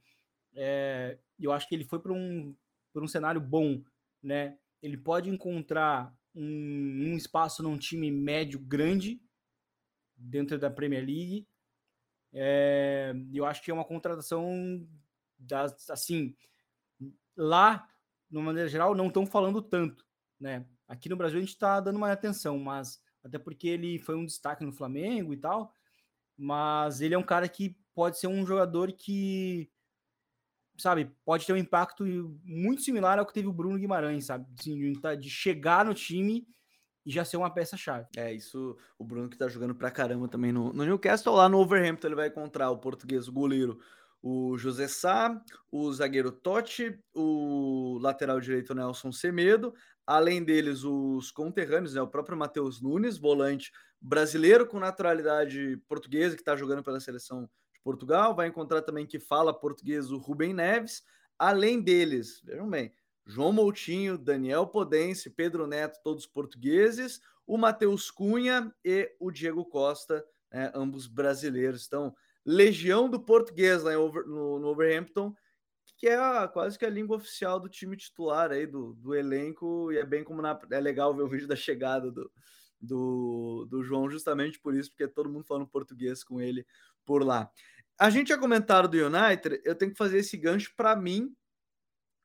é, 0.54 1.16
eu 1.38 1.50
acho 1.50 1.66
que 1.66 1.74
ele 1.74 1.84
foi 1.84 1.98
para 1.98 2.12
um, 2.12 2.54
um 2.94 3.08
cenário 3.08 3.40
bom, 3.40 3.82
né? 4.22 4.58
Ele 4.82 4.98
pode 4.98 5.30
encontrar 5.30 6.14
um, 6.34 7.12
um 7.12 7.16
espaço 7.16 7.62
num 7.62 7.76
time 7.76 8.10
médio 8.10 8.58
grande 8.58 9.20
dentro 10.16 10.58
da 10.58 10.70
Premier 10.70 11.04
League. 11.04 11.46
É, 12.32 13.12
eu 13.32 13.44
acho 13.44 13.62
que 13.62 13.70
é 13.70 13.74
uma 13.74 13.84
contratação 13.84 14.86
das, 15.38 15.88
assim, 15.90 16.34
lá, 17.36 17.88
de 18.28 18.36
uma 18.36 18.46
maneira 18.46 18.68
geral, 18.68 18.94
não 18.94 19.08
estão 19.08 19.26
falando 19.26 19.60
tanto, 19.60 20.06
né? 20.38 20.66
Aqui 20.86 21.08
no 21.08 21.16
Brasil 21.16 21.38
a 21.38 21.40
gente 21.40 21.50
está 21.50 21.80
dando 21.80 21.98
mais 21.98 22.12
atenção, 22.12 22.58
mas 22.58 23.02
até 23.22 23.38
porque 23.38 23.68
ele 23.68 23.98
foi 23.98 24.16
um 24.16 24.26
destaque 24.26 24.64
no 24.64 24.72
Flamengo 24.72 25.32
e 25.32 25.36
tal, 25.36 25.74
mas 26.36 27.00
ele 27.00 27.14
é 27.14 27.18
um 27.18 27.22
cara 27.22 27.48
que 27.48 27.76
pode 27.94 28.18
ser 28.18 28.26
um 28.26 28.46
jogador 28.46 28.92
que 28.92 29.70
sabe, 30.80 31.10
pode 31.24 31.46
ter 31.46 31.52
um 31.52 31.56
impacto 31.56 32.04
muito 32.44 32.82
similar 32.82 33.18
ao 33.18 33.26
que 33.26 33.32
teve 33.34 33.48
o 33.48 33.52
Bruno 33.52 33.78
Guimarães, 33.78 34.26
sabe? 34.26 34.46
Assim, 34.58 34.92
de 35.18 35.30
chegar 35.30 35.84
no 35.84 35.94
time 35.94 36.46
e 37.04 37.10
já 37.10 37.24
ser 37.24 37.36
uma 37.36 37.52
peça-chave. 37.52 38.06
É, 38.16 38.32
isso, 38.32 38.76
o 38.98 39.04
Bruno 39.04 39.28
que 39.28 39.36
tá 39.36 39.48
jogando 39.48 39.74
pra 39.74 39.90
caramba 39.90 40.28
também 40.28 40.52
no, 40.52 40.72
no 40.72 40.84
Newcastle, 40.84 41.34
lá 41.34 41.48
no 41.48 41.58
Overhampton 41.58 42.08
ele 42.08 42.14
vai 42.14 42.28
encontrar 42.28 42.70
o 42.70 42.78
português, 42.78 43.28
o 43.28 43.32
goleiro, 43.32 43.78
o 44.22 44.56
José 44.58 44.86
Sá, 44.86 45.42
o 45.70 45.92
zagueiro 45.92 46.30
Totti, 46.30 46.98
o 47.14 47.98
lateral 48.00 48.40
direito 48.40 48.74
Nelson 48.74 49.12
Semedo, 49.12 49.72
além 50.06 50.44
deles 50.44 50.84
os 50.84 51.30
conterrâneos, 51.30 51.94
né, 51.94 52.02
o 52.02 52.08
próprio 52.08 52.36
Matheus 52.36 52.80
Nunes, 52.80 53.16
volante 53.16 53.72
brasileiro 54.00 54.66
com 54.66 54.78
naturalidade 54.78 55.76
portuguesa, 55.88 56.34
que 56.34 56.42
está 56.42 56.56
jogando 56.56 56.82
pela 56.82 57.00
seleção 57.00 57.48
Portugal, 57.82 58.34
vai 58.34 58.48
encontrar 58.48 58.82
também 58.82 59.06
que 59.06 59.18
fala 59.18 59.52
português 59.52 60.10
o 60.10 60.18
Rubem 60.18 60.52
Neves, 60.52 61.02
além 61.38 61.80
deles, 61.80 62.40
vejam 62.44 62.68
bem, 62.68 62.92
João 63.26 63.52
Moutinho, 63.52 64.18
Daniel 64.18 64.66
Podense, 64.66 65.30
Pedro 65.30 65.66
Neto, 65.66 66.00
todos 66.02 66.26
portugueses, 66.26 67.20
o 67.46 67.56
Matheus 67.56 68.10
Cunha 68.10 68.74
e 68.84 69.14
o 69.18 69.30
Diego 69.30 69.64
Costa, 69.64 70.24
né, 70.52 70.70
ambos 70.74 71.06
brasileiros. 71.06 71.86
Então, 71.86 72.14
legião 72.44 73.08
do 73.08 73.20
português 73.20 73.82
lá 73.82 73.96
Over, 73.98 74.26
no, 74.26 74.58
no, 74.58 74.68
Overhampton, 74.68 75.34
que 75.96 76.08
é 76.08 76.16
a, 76.16 76.48
quase 76.48 76.78
que 76.78 76.84
a 76.84 76.90
língua 76.90 77.16
oficial 77.16 77.60
do 77.60 77.68
time 77.68 77.96
titular 77.96 78.50
aí, 78.50 78.66
do, 78.66 78.94
do 78.94 79.14
elenco, 79.14 79.92
e 79.92 79.98
é 79.98 80.04
bem 80.04 80.24
como 80.24 80.40
na, 80.40 80.58
é 80.70 80.80
legal 80.80 81.14
ver 81.14 81.22
o 81.22 81.28
vídeo 81.28 81.46
da 81.46 81.56
chegada 81.56 82.10
do, 82.10 82.30
do, 82.80 83.66
do 83.68 83.82
João, 83.82 84.08
justamente 84.08 84.58
por 84.58 84.74
isso, 84.74 84.90
porque 84.90 85.06
todo 85.06 85.28
mundo 85.28 85.44
falando 85.44 85.68
português 85.68 86.24
com 86.24 86.40
ele 86.40 86.66
por 87.04 87.24
lá. 87.24 87.50
A 87.98 88.08
gente 88.10 88.28
já 88.28 88.38
comentaram 88.38 88.88
do 88.88 88.96
United, 88.96 89.60
eu 89.64 89.74
tenho 89.74 89.92
que 89.92 89.98
fazer 89.98 90.18
esse 90.18 90.36
gancho 90.36 90.72
para 90.76 90.96
mim, 90.96 91.34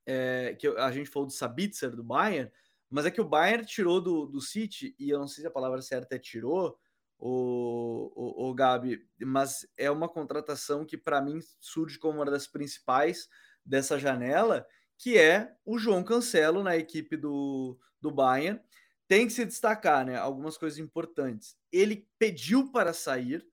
é, 0.05 0.55
que 0.59 0.67
a 0.67 0.91
gente 0.91 1.09
falou 1.09 1.27
do 1.27 1.33
Sabitzer, 1.33 1.95
do 1.95 2.03
Bayern, 2.03 2.51
mas 2.89 3.05
é 3.05 3.11
que 3.11 3.19
o 3.19 3.27
Bayern 3.27 3.65
tirou 3.65 3.99
do, 3.99 4.25
do 4.25 4.39
City, 4.39 4.95
e 4.97 5.09
eu 5.09 5.19
não 5.19 5.27
sei 5.27 5.41
se 5.41 5.47
a 5.47 5.51
palavra 5.51 5.81
certa 5.81 6.15
é 6.15 6.19
tirou, 6.19 6.79
o, 7.17 8.11
o, 8.15 8.49
o 8.49 8.53
Gabi, 8.53 9.05
mas 9.19 9.67
é 9.77 9.89
uma 9.89 10.07
contratação 10.07 10.85
que 10.85 10.97
para 10.97 11.21
mim 11.21 11.39
surge 11.59 11.97
como 11.97 12.19
uma 12.19 12.25
das 12.25 12.47
principais 12.47 13.27
dessa 13.65 13.97
janela, 13.97 14.65
que 14.97 15.17
é 15.17 15.53
o 15.65 15.77
João 15.77 16.03
Cancelo 16.03 16.63
na 16.63 16.77
equipe 16.77 17.17
do, 17.17 17.77
do 17.99 18.11
Bayern. 18.11 18.59
Tem 19.07 19.27
que 19.27 19.33
se 19.33 19.45
destacar, 19.45 20.05
né? 20.05 20.17
Algumas 20.17 20.57
coisas 20.57 20.79
importantes. 20.79 21.55
Ele 21.71 22.07
pediu 22.17 22.71
para 22.71 22.93
sair, 22.93 23.45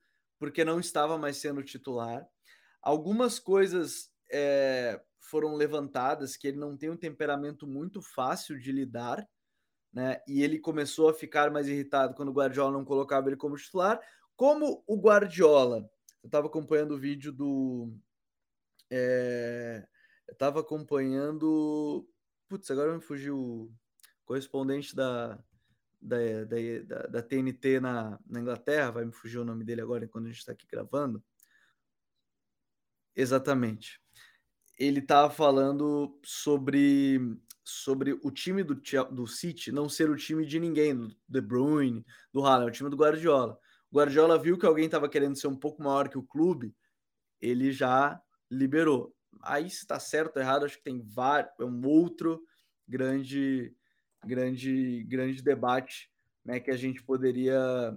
porque 0.43 0.65
não 0.65 0.81
estava 0.81 1.17
mais 1.17 1.37
sendo 1.37 1.63
titular. 1.63 2.29
Algumas 2.83 3.39
coisas 3.39 4.11
é, 4.29 5.01
foram 5.21 5.55
levantadas 5.55 6.37
que 6.37 6.49
ele 6.49 6.57
não 6.59 6.77
tem 6.77 6.91
um 6.91 6.97
temperamento 6.97 7.65
muito 7.65 8.03
fácil 8.03 8.59
de 8.59 8.73
lidar, 8.73 9.25
né? 9.93 10.21
E 10.27 10.43
ele 10.43 10.59
começou 10.59 11.09
a 11.09 11.15
ficar 11.15 11.49
mais 11.53 11.69
irritado 11.69 12.17
quando 12.17 12.31
o 12.31 12.33
Guardiola 12.33 12.73
não 12.73 12.85
colocava 12.85 13.29
ele 13.29 13.37
como 13.37 13.55
titular. 13.55 14.01
Como 14.35 14.83
o 14.85 15.01
Guardiola, 15.01 15.89
eu 16.25 16.27
estava 16.27 16.49
acompanhando 16.49 16.97
o 16.97 16.99
vídeo 16.99 17.31
do. 17.31 17.95
É, 18.91 19.87
eu 20.27 20.33
estava 20.33 20.59
acompanhando. 20.59 22.05
Putz, 22.49 22.69
agora 22.69 22.93
me 22.93 23.01
fugiu 23.01 23.39
o 23.39 23.73
correspondente 24.25 24.97
da, 24.97 25.39
da, 26.03 26.17
da, 26.45 27.07
da, 27.07 27.23
TNT 27.23 27.81
na, 27.81 28.19
na, 28.27 28.41
Inglaterra, 28.41 28.91
vai 28.91 29.05
me 29.05 29.13
fugir 29.13 29.39
o 29.39 29.45
nome 29.45 29.65
dele 29.65 29.81
agora 29.81 30.09
quando 30.09 30.27
a 30.27 30.29
gente 30.29 30.41
está 30.41 30.53
aqui 30.53 30.67
gravando. 30.67 31.23
Exatamente. 33.15 34.01
Ele 34.79 34.99
estava 34.99 35.31
falando 35.31 36.19
sobre, 36.25 37.39
sobre 37.65 38.19
o 38.23 38.31
time 38.31 38.65
do, 38.65 38.75
do 39.13 39.27
City 39.27 39.71
não 39.71 39.89
ser 39.89 40.11
o 40.11 40.17
time 40.17 40.45
de 40.45 40.59
ninguém, 40.59 40.97
do 40.97 41.17
De 41.29 41.41
Bruyne, 41.41 42.05
do 42.33 42.45
Haaland, 42.45 42.71
o 42.71 42.75
time 42.75 42.91
do 42.91 42.97
Guardiola. 42.97 43.57
O 43.91 43.97
Guardiola 43.97 44.39
viu 44.39 44.59
que 44.59 44.67
alguém 44.67 44.87
estava 44.87 45.09
querendo 45.09 45.37
ser 45.37 45.47
um 45.47 45.57
pouco 45.57 45.83
maior 45.83 46.09
que 46.09 46.19
o 46.19 46.23
clube, 46.23 46.75
ele 47.41 47.71
já 47.71 48.21
liberou. 48.51 49.15
Aí 49.43 49.71
se 49.71 49.79
está 49.79 50.01
certo 50.01 50.37
ou 50.37 50.43
errado, 50.43 50.65
acho 50.65 50.79
que 50.79 50.85
tem 50.85 51.01
vários, 51.01 51.53
é 51.61 51.65
um 51.65 51.87
outro 51.87 52.43
grande 52.89 53.75
grande, 54.25 55.05
grande 55.05 55.43
debate 55.43 56.11
né, 56.45 56.61
que 56.61 56.71
a 56.71 56.77
gente 56.77 57.03
poderia, 57.03 57.97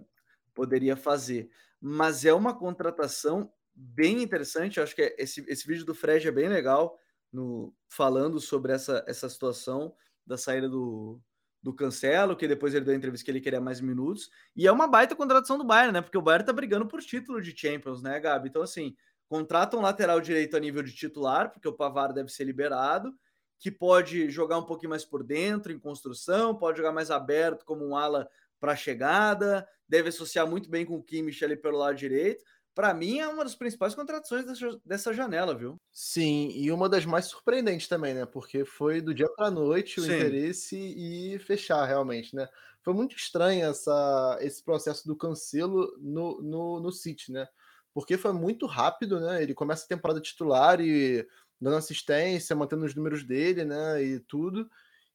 poderia 0.53 0.95
fazer. 0.95 1.49
mas 1.81 2.25
é 2.25 2.33
uma 2.33 2.57
contratação 2.57 3.51
bem 3.73 4.21
interessante. 4.23 4.79
Acho 4.79 4.95
que 4.95 5.15
esse, 5.17 5.43
esse 5.47 5.67
vídeo 5.67 5.85
do 5.85 5.93
Fred 5.93 6.27
é 6.27 6.31
bem 6.31 6.47
legal, 6.47 6.97
no, 7.31 7.73
falando 7.89 8.39
sobre 8.39 8.71
essa, 8.71 9.03
essa 9.07 9.27
situação 9.29 9.93
da 10.25 10.37
saída 10.37 10.69
do, 10.69 11.19
do 11.61 11.73
Cancelo, 11.73 12.35
que 12.35 12.47
depois 12.47 12.73
ele 12.73 12.85
deu 12.85 12.93
a 12.93 12.97
entrevista 12.97 13.25
que 13.25 13.31
ele 13.31 13.41
queria 13.41 13.59
mais 13.59 13.81
minutos. 13.81 14.29
E 14.55 14.65
é 14.67 14.71
uma 14.71 14.87
baita 14.87 15.15
contratação 15.15 15.57
do 15.57 15.63
Bayern, 15.65 15.91
né? 15.91 16.01
Porque 16.01 16.17
o 16.17 16.21
Bayern 16.21 16.45
tá 16.45 16.53
brigando 16.53 16.87
por 16.87 17.01
título 17.01 17.41
de 17.41 17.55
Champions, 17.55 18.01
né, 18.01 18.19
Gabi? 18.19 18.49
Então, 18.49 18.61
assim, 18.61 18.95
contrata 19.27 19.75
um 19.75 19.81
lateral 19.81 20.21
direito 20.21 20.55
a 20.55 20.59
nível 20.59 20.81
de 20.81 20.93
titular, 20.93 21.51
porque 21.51 21.67
o 21.67 21.73
Pavar 21.73 22.13
deve 22.13 22.29
ser 22.29 22.45
liberado, 22.45 23.13
que 23.59 23.71
pode 23.71 24.29
jogar 24.29 24.57
um 24.57 24.65
pouquinho 24.65 24.89
mais 24.89 25.05
por 25.05 25.23
dentro, 25.23 25.71
em 25.71 25.79
construção, 25.79 26.55
pode 26.55 26.77
jogar 26.77 26.91
mais 26.91 27.09
aberto 27.09 27.65
como 27.65 27.85
um 27.85 27.95
ala 27.95 28.29
para 28.59 28.75
chegada, 28.75 29.67
deve 29.87 30.09
associar 30.09 30.47
muito 30.47 30.69
bem 30.69 30.85
com 30.85 30.95
o 30.95 31.03
Kimmich 31.03 31.43
ali 31.43 31.55
pelo 31.55 31.77
lado 31.77 31.95
direito 31.95 32.43
para 32.75 32.93
mim 32.93 33.19
é 33.19 33.27
uma 33.27 33.45
das 33.45 33.55
principais 33.55 33.95
contratações 33.95 34.45
dessa, 34.45 34.81
dessa, 34.85 35.13
janela, 35.13 35.55
viu? 35.55 35.79
Sim, 35.93 36.51
e 36.53 36.69
uma 36.69 36.89
das 36.89 37.05
mais 37.05 37.25
surpreendentes 37.25 37.87
também, 37.87 38.13
né? 38.13 38.25
Porque 38.25 38.65
foi 38.65 38.99
do 38.99 39.13
dia 39.13 39.29
para 39.29 39.49
noite 39.49 39.99
o 39.99 40.03
Sim. 40.03 40.13
interesse 40.13 40.75
e 40.77 41.39
fechar 41.39 41.85
realmente, 41.85 42.35
né? 42.35 42.49
Foi 42.83 42.93
muito 42.93 43.15
estranho 43.15 43.65
essa, 43.65 44.37
esse 44.41 44.61
processo 44.61 45.07
do 45.07 45.15
cancelo 45.15 45.97
no, 45.99 46.41
no, 46.41 46.79
no 46.81 46.91
City, 46.91 47.31
né? 47.31 47.47
Porque 47.93 48.17
foi 48.17 48.33
muito 48.33 48.65
rápido, 48.65 49.21
né? 49.21 49.41
Ele 49.41 49.53
começa 49.53 49.85
a 49.85 49.87
temporada 49.87 50.19
titular 50.19 50.81
e 50.81 51.25
dando 51.59 51.77
assistência, 51.77 52.55
mantendo 52.55 52.85
os 52.85 52.95
números 52.95 53.23
dele, 53.23 53.65
né? 53.65 54.03
E 54.03 54.19
tudo. 54.19 54.69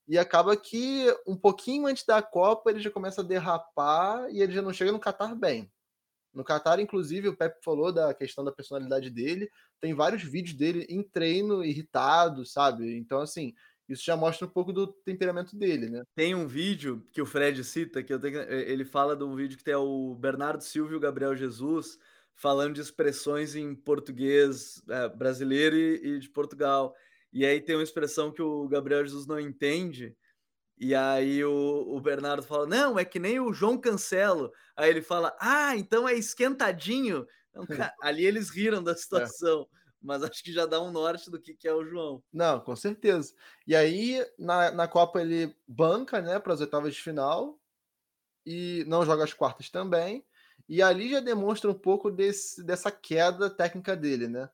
E 0.08 0.18
acaba 0.18 0.56
que 0.56 1.06
um 1.26 1.36
pouquinho 1.36 1.86
antes 1.86 2.04
da 2.04 2.20
Copa 2.20 2.70
ele 2.70 2.80
já 2.80 2.90
começa 2.90 3.20
a 3.20 3.24
derrapar 3.24 4.28
e 4.30 4.42
ele 4.42 4.52
já 4.52 4.62
não 4.62 4.72
chega 4.72 4.92
no 4.92 5.00
Qatar 5.00 5.36
bem. 5.36 5.70
No 6.32 6.44
Qatar, 6.44 6.78
inclusive, 6.80 7.28
o 7.28 7.36
Pepe 7.36 7.58
falou 7.62 7.92
da 7.92 8.14
questão 8.14 8.44
da 8.44 8.52
personalidade 8.52 9.10
dele. 9.10 9.50
Tem 9.80 9.94
vários 9.94 10.22
vídeos 10.22 10.56
dele 10.56 10.86
em 10.88 11.02
treino, 11.02 11.64
irritado, 11.64 12.46
sabe? 12.46 12.96
Então, 12.96 13.20
assim, 13.20 13.52
isso 13.88 14.04
já 14.04 14.16
mostra 14.16 14.46
um 14.46 14.50
pouco 14.50 14.72
do 14.72 14.86
temperamento 14.86 15.56
dele, 15.56 15.90
né? 15.90 16.04
Tem 16.14 16.34
um 16.34 16.46
vídeo 16.46 17.04
que 17.12 17.20
o 17.20 17.26
Fred 17.26 17.62
cita, 17.64 18.02
que 18.02 18.12
eu 18.12 18.20
tenho, 18.20 18.38
eh, 18.38 18.70
ele 18.70 18.84
fala 18.84 19.16
de 19.16 19.24
um 19.24 19.34
vídeo 19.34 19.58
que 19.58 19.64
tem 19.64 19.74
o 19.74 20.14
Bernardo 20.14 20.62
Silva 20.62 20.92
e 20.92 20.96
o 20.96 21.00
Gabriel 21.00 21.34
Jesus 21.34 21.98
falando 22.40 22.74
de 22.74 22.80
expressões 22.80 23.54
em 23.54 23.74
português 23.74 24.82
é, 24.88 25.08
brasileiro 25.10 25.76
e, 25.76 26.16
e 26.16 26.18
de 26.18 26.28
Portugal. 26.30 26.94
E 27.30 27.44
aí 27.44 27.60
tem 27.60 27.76
uma 27.76 27.84
expressão 27.84 28.32
que 28.32 28.40
o 28.40 28.66
Gabriel 28.66 29.04
Jesus 29.04 29.26
não 29.26 29.38
entende, 29.38 30.16
e 30.78 30.94
aí 30.94 31.44
o, 31.44 31.94
o, 31.94 32.00
Bernardo 32.00 32.42
fala: 32.42 32.66
não, 32.66 32.98
é 32.98 33.04
que 33.04 33.18
nem 33.18 33.38
o 33.38 33.52
João 33.52 33.76
Cancelo. 33.76 34.50
Aí 34.74 34.88
ele 34.88 35.02
fala: 35.02 35.36
ah, 35.38 35.76
então 35.76 36.08
é 36.08 36.14
esquentadinho. 36.14 37.26
Então, 37.50 37.66
cara, 37.66 37.94
ali 38.02 38.24
eles 38.24 38.48
riram 38.48 38.82
da 38.82 38.92
é. 38.92 38.96
situação. 38.96 39.68
É. 39.70 39.80
Mas 40.02 40.22
acho 40.22 40.42
que 40.42 40.50
já 40.50 40.64
dá 40.64 40.80
um 40.80 40.90
norte 40.90 41.30
do 41.30 41.38
que, 41.38 41.54
que 41.54 41.68
é 41.68 41.74
o 41.74 41.84
João. 41.84 42.22
Não, 42.32 42.58
com 42.58 42.74
certeza. 42.74 43.34
E 43.66 43.76
aí, 43.76 44.26
na, 44.38 44.70
na 44.70 44.88
Copa, 44.88 45.20
ele 45.20 45.54
banca 45.68 46.22
né, 46.22 46.38
para 46.38 46.54
as 46.54 46.60
oitavas 46.62 46.94
de 46.94 47.02
final 47.02 47.60
e 48.46 48.82
não 48.88 49.04
joga 49.04 49.24
as 49.24 49.34
quartas 49.34 49.68
também. 49.68 50.24
E 50.70 50.80
ali 50.80 51.10
já 51.10 51.18
demonstra 51.18 51.68
um 51.68 51.74
pouco 51.74 52.12
desse, 52.12 52.62
dessa 52.62 52.92
queda 52.92 53.50
técnica 53.50 53.96
dele, 53.96 54.28
né? 54.28 54.48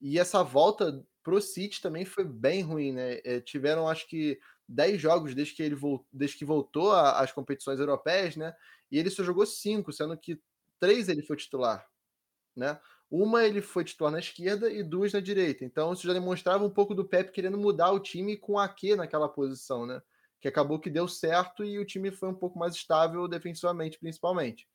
E 0.00 0.18
essa 0.18 0.42
volta 0.42 1.00
pro 1.22 1.40
City 1.40 1.80
também 1.80 2.04
foi 2.04 2.24
bem 2.24 2.60
ruim, 2.60 2.92
né? 2.92 3.20
É, 3.24 3.40
tiveram, 3.40 3.88
acho 3.88 4.08
que, 4.08 4.40
10 4.68 5.00
jogos 5.00 5.32
desde 5.32 5.54
que 5.54 5.62
ele 5.62 5.76
voltou, 5.76 6.08
desde 6.12 6.36
que 6.36 6.44
voltou 6.44 6.90
às 6.92 7.30
competições 7.30 7.78
europeias, 7.78 8.34
né? 8.34 8.52
E 8.90 8.98
ele 8.98 9.10
só 9.10 9.22
jogou 9.22 9.46
cinco, 9.46 9.92
sendo 9.92 10.16
que 10.18 10.40
três 10.80 11.08
ele 11.08 11.22
foi 11.22 11.36
titular, 11.36 11.86
né? 12.56 12.80
Uma 13.08 13.44
ele 13.44 13.62
foi 13.62 13.84
titular 13.84 14.12
na 14.12 14.18
esquerda 14.18 14.68
e 14.72 14.82
duas 14.82 15.12
na 15.12 15.20
direita. 15.20 15.64
Então 15.64 15.92
isso 15.92 16.04
já 16.04 16.12
demonstrava 16.12 16.64
um 16.64 16.70
pouco 16.70 16.96
do 16.96 17.04
Pep 17.04 17.30
querendo 17.30 17.56
mudar 17.56 17.92
o 17.92 18.00
time 18.00 18.36
com 18.36 18.58
a 18.58 18.68
Q 18.68 18.96
naquela 18.96 19.28
posição, 19.28 19.86
né? 19.86 20.02
Que 20.40 20.48
acabou 20.48 20.80
que 20.80 20.90
deu 20.90 21.06
certo 21.06 21.64
e 21.64 21.78
o 21.78 21.84
time 21.84 22.10
foi 22.10 22.28
um 22.28 22.34
pouco 22.34 22.58
mais 22.58 22.74
estável 22.74 23.28
defensivamente, 23.28 24.00
principalmente. 24.00 24.68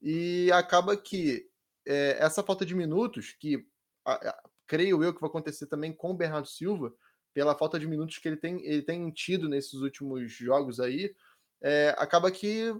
E 0.00 0.50
acaba 0.52 0.96
que 0.96 1.48
é, 1.86 2.16
essa 2.18 2.42
falta 2.42 2.64
de 2.64 2.74
minutos, 2.74 3.32
que 3.32 3.66
a, 4.04 4.14
a, 4.14 4.42
creio 4.66 5.02
eu 5.02 5.14
que 5.14 5.20
vai 5.20 5.28
acontecer 5.28 5.66
também 5.66 5.92
com 5.92 6.10
o 6.10 6.16
Bernardo 6.16 6.48
Silva, 6.48 6.92
pela 7.32 7.56
falta 7.56 7.78
de 7.78 7.86
minutos 7.86 8.18
que 8.18 8.28
ele 8.28 8.36
tem, 8.36 8.64
ele 8.64 8.82
tem 8.82 9.10
tido 9.10 9.48
nesses 9.48 9.74
últimos 9.74 10.32
jogos 10.32 10.80
aí, 10.80 11.14
é, 11.62 11.94
acaba 11.98 12.30
que 12.30 12.74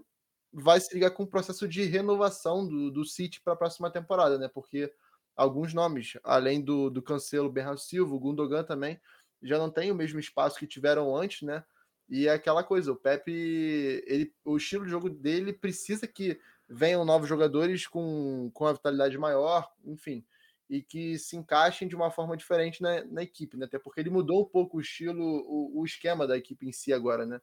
vai 0.52 0.80
se 0.80 0.92
ligar 0.92 1.10
com 1.12 1.22
o 1.22 1.28
processo 1.28 1.68
de 1.68 1.84
renovação 1.84 2.66
do, 2.66 2.90
do 2.90 3.04
City 3.04 3.40
para 3.40 3.52
a 3.52 3.56
próxima 3.56 3.90
temporada, 3.90 4.38
né? 4.38 4.48
Porque 4.48 4.92
alguns 5.36 5.72
nomes, 5.72 6.14
além 6.24 6.60
do, 6.60 6.90
do 6.90 7.02
Cancelo, 7.02 7.50
Bernardo 7.50 7.80
Silva, 7.80 8.16
Gundogan 8.18 8.64
também, 8.64 9.00
já 9.42 9.58
não 9.58 9.70
tem 9.70 9.90
o 9.90 9.94
mesmo 9.94 10.18
espaço 10.18 10.58
que 10.58 10.66
tiveram 10.66 11.16
antes, 11.16 11.42
né? 11.42 11.64
E 12.08 12.26
é 12.26 12.32
aquela 12.32 12.64
coisa, 12.64 12.90
o 12.90 12.96
Pepe, 12.96 14.02
ele, 14.06 14.34
o 14.44 14.56
estilo 14.56 14.84
de 14.84 14.90
jogo 14.90 15.08
dele 15.08 15.52
precisa 15.52 16.06
que 16.08 16.40
venham 16.70 17.04
novos 17.04 17.28
jogadores 17.28 17.86
com, 17.86 18.50
com 18.54 18.66
a 18.66 18.72
vitalidade 18.72 19.18
maior, 19.18 19.70
enfim 19.84 20.24
e 20.70 20.80
que 20.80 21.18
se 21.18 21.36
encaixem 21.36 21.88
de 21.88 21.96
uma 21.96 22.12
forma 22.12 22.36
diferente 22.36 22.80
na, 22.80 23.04
na 23.06 23.24
equipe, 23.24 23.56
né? 23.56 23.66
Até 23.66 23.76
porque 23.76 23.98
ele 23.98 24.08
mudou 24.08 24.42
um 24.42 24.48
pouco 24.48 24.78
o 24.78 24.80
estilo, 24.80 25.20
o, 25.20 25.80
o, 25.80 25.84
esquema 25.84 26.28
da 26.28 26.38
equipe 26.38 26.64
em 26.64 26.70
si 26.70 26.92
agora, 26.92 27.26
né? 27.26 27.40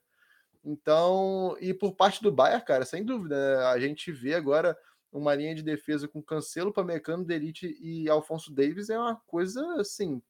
Então, 0.64 1.54
e 1.60 1.74
por 1.74 1.94
parte 1.94 2.22
do 2.22 2.32
Bayern, 2.32 2.64
cara, 2.64 2.86
sem 2.86 3.04
dúvida, 3.04 3.36
né? 3.36 3.66
a 3.66 3.78
gente 3.78 4.10
vê 4.10 4.34
agora 4.34 4.76
uma 5.12 5.34
linha 5.34 5.54
de 5.54 5.62
defesa 5.62 6.08
com 6.08 6.22
Cancelo, 6.22 6.72
Pamecano, 6.72 7.24
Delite 7.24 7.76
e 7.80 8.08
Alfonso 8.08 8.52
Davis 8.52 8.88
é 8.88 8.98
uma 8.98 9.16
coisa 9.26 9.62
assim, 9.78 10.22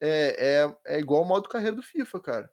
é, 0.00 0.64
é, 0.64 0.96
é 0.96 0.98
igual 0.98 1.22
o 1.22 1.24
modo 1.24 1.48
carreira 1.48 1.76
do 1.76 1.82
FIFA, 1.82 2.20
cara. 2.20 2.52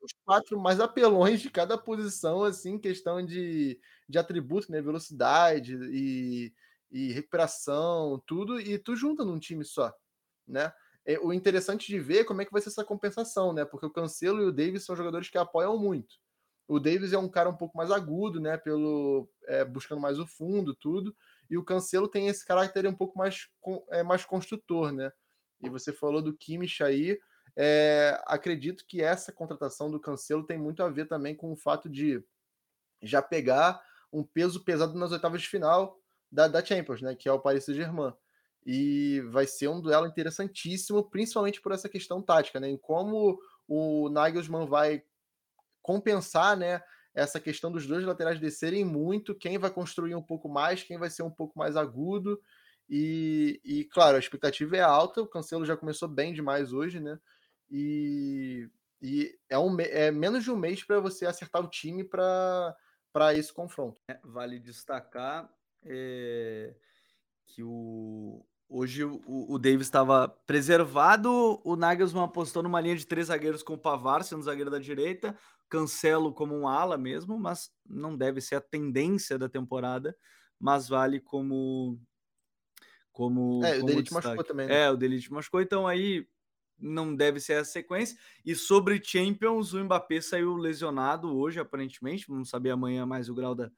Os 0.00 0.12
quatro 0.24 0.58
mais 0.58 0.80
apelões 0.80 1.40
de 1.40 1.50
cada 1.50 1.76
posição, 1.78 2.44
assim, 2.44 2.78
questão 2.78 3.24
de, 3.24 3.78
de 4.08 4.18
atributo, 4.18 4.70
né? 4.72 4.80
Velocidade 4.82 5.74
e 5.92 6.52
e 6.90 7.12
recuperação, 7.12 8.18
tudo, 8.26 8.58
e 8.58 8.78
tu 8.78 8.96
junta 8.96 9.22
num 9.22 9.38
time 9.38 9.62
só, 9.62 9.92
né? 10.46 10.72
É, 11.04 11.18
o 11.18 11.32
interessante 11.32 11.86
de 11.88 11.98
ver 12.00 12.20
é 12.20 12.24
como 12.24 12.42
é 12.42 12.44
que 12.46 12.52
vai 12.52 12.60
ser 12.62 12.68
essa 12.70 12.84
compensação, 12.84 13.52
né? 13.52 13.64
Porque 13.64 13.86
o 13.86 13.90
Cancelo 13.90 14.40
e 14.42 14.46
o 14.46 14.52
Davis 14.52 14.84
são 14.84 14.96
jogadores 14.96 15.28
que 15.30 15.38
apoiam 15.38 15.78
muito. 15.78 16.14
O 16.66 16.78
Davis 16.78 17.12
é 17.14 17.18
um 17.18 17.28
cara 17.28 17.48
um 17.48 17.56
pouco 17.56 17.76
mais 17.76 17.90
agudo, 17.90 18.40
né? 18.40 18.56
Pelo 18.58 19.28
é, 19.46 19.64
buscando 19.64 20.00
mais 20.00 20.18
o 20.18 20.26
fundo, 20.26 20.74
tudo. 20.74 21.14
E 21.50 21.56
o 21.56 21.64
Cancelo 21.64 22.08
tem 22.08 22.28
esse 22.28 22.44
caráter 22.44 22.86
um 22.86 22.94
pouco 22.94 23.18
mais, 23.18 23.48
é, 23.90 24.02
mais 24.02 24.24
construtor, 24.24 24.92
né? 24.92 25.10
E 25.62 25.68
você 25.70 25.92
falou 25.92 26.22
do 26.22 26.36
Kimmich 26.36 26.82
aí. 26.82 27.18
É, 27.60 28.16
acredito 28.24 28.86
que 28.86 29.02
essa 29.02 29.32
contratação 29.32 29.90
do 29.90 29.98
Cancelo 29.98 30.46
tem 30.46 30.56
muito 30.56 30.80
a 30.80 30.88
ver 30.88 31.08
também 31.08 31.34
com 31.34 31.52
o 31.52 31.56
fato 31.56 31.88
de 31.88 32.22
já 33.02 33.20
pegar 33.20 33.82
um 34.12 34.22
peso 34.22 34.62
pesado 34.62 34.96
nas 34.96 35.10
oitavas 35.10 35.42
de 35.42 35.48
final, 35.48 35.98
da, 36.30 36.46
da 36.46 36.64
Champions, 36.64 37.02
né? 37.02 37.16
Que 37.16 37.28
é 37.28 37.32
o 37.32 37.40
Paris 37.40 37.64
Saint-Germain. 37.64 38.12
E 38.64 39.20
vai 39.30 39.44
ser 39.44 39.66
um 39.66 39.80
duelo 39.80 40.06
interessantíssimo, 40.06 41.10
principalmente 41.10 41.60
por 41.60 41.72
essa 41.72 41.88
questão 41.88 42.22
tática, 42.22 42.60
né? 42.60 42.68
Em 42.68 42.76
como 42.76 43.40
o 43.66 44.08
Nagelsmann 44.08 44.66
vai 44.66 45.02
compensar, 45.82 46.56
né? 46.56 46.80
Essa 47.12 47.40
questão 47.40 47.72
dos 47.72 47.88
dois 47.88 48.04
laterais 48.04 48.38
descerem 48.38 48.84
muito, 48.84 49.34
quem 49.34 49.58
vai 49.58 49.70
construir 49.70 50.14
um 50.14 50.22
pouco 50.22 50.48
mais, 50.48 50.84
quem 50.84 50.96
vai 50.96 51.10
ser 51.10 51.24
um 51.24 51.30
pouco 51.30 51.58
mais 51.58 51.76
agudo. 51.76 52.40
E, 52.88 53.60
e 53.64 53.84
claro, 53.86 54.16
a 54.16 54.20
expectativa 54.20 54.76
é 54.76 54.80
alta, 54.80 55.20
o 55.20 55.26
Cancelo 55.26 55.66
já 55.66 55.76
começou 55.76 56.08
bem 56.08 56.32
demais 56.32 56.72
hoje, 56.72 57.00
né? 57.00 57.18
E, 57.70 58.68
e 59.02 59.38
é, 59.48 59.58
um, 59.58 59.78
é 59.80 60.10
menos 60.10 60.44
de 60.44 60.50
um 60.50 60.56
mês 60.56 60.82
para 60.82 61.00
você 61.00 61.26
acertar 61.26 61.62
o 61.62 61.68
time 61.68 62.04
para 62.04 62.74
esse 63.34 63.52
confronto. 63.52 64.00
É, 64.08 64.18
vale 64.24 64.58
destacar 64.58 65.50
é, 65.84 66.74
que 67.46 67.62
o, 67.62 68.44
hoje 68.68 69.04
o, 69.04 69.22
o 69.26 69.58
Davis 69.58 69.86
estava 69.86 70.28
preservado, 70.28 71.60
o 71.64 71.76
Nagelsmann 71.76 72.24
apostou 72.24 72.62
numa 72.62 72.80
linha 72.80 72.96
de 72.96 73.06
três 73.06 73.28
zagueiros 73.28 73.62
com 73.62 73.74
o 73.74 73.78
Pavar 73.78 74.22
sendo 74.24 74.42
zagueiro 74.42 74.70
da 74.70 74.78
direita, 74.78 75.36
Cancelo 75.68 76.32
como 76.32 76.54
um 76.54 76.66
ala 76.66 76.96
mesmo, 76.96 77.38
mas 77.38 77.70
não 77.86 78.16
deve 78.16 78.40
ser 78.40 78.56
a 78.56 78.60
tendência 78.60 79.38
da 79.38 79.48
temporada, 79.48 80.16
mas 80.58 80.88
vale 80.88 81.20
como 81.20 82.00
como 83.12 83.64
É, 83.64 83.78
o 83.78 83.84
Delite 83.84 84.12
machucou 84.12 84.44
também, 84.44 84.68
né? 84.68 84.84
É, 84.84 84.90
o 84.90 84.96
Delite 84.96 85.32
machucou, 85.32 85.60
então 85.60 85.86
aí 85.86 86.26
não 86.78 87.14
deve 87.14 87.40
ser 87.40 87.54
a 87.54 87.64
sequência. 87.64 88.18
E 88.44 88.54
sobre 88.54 89.02
Champions, 89.02 89.72
o 89.72 89.84
Mbappé 89.84 90.20
saiu 90.20 90.54
lesionado 90.56 91.36
hoje, 91.36 91.58
aparentemente. 91.60 92.26
Vamos 92.28 92.48
saber 92.48 92.70
amanhã 92.70 93.04
mais 93.04 93.28
o 93.28 93.34
grau 93.34 93.54
da, 93.54 93.70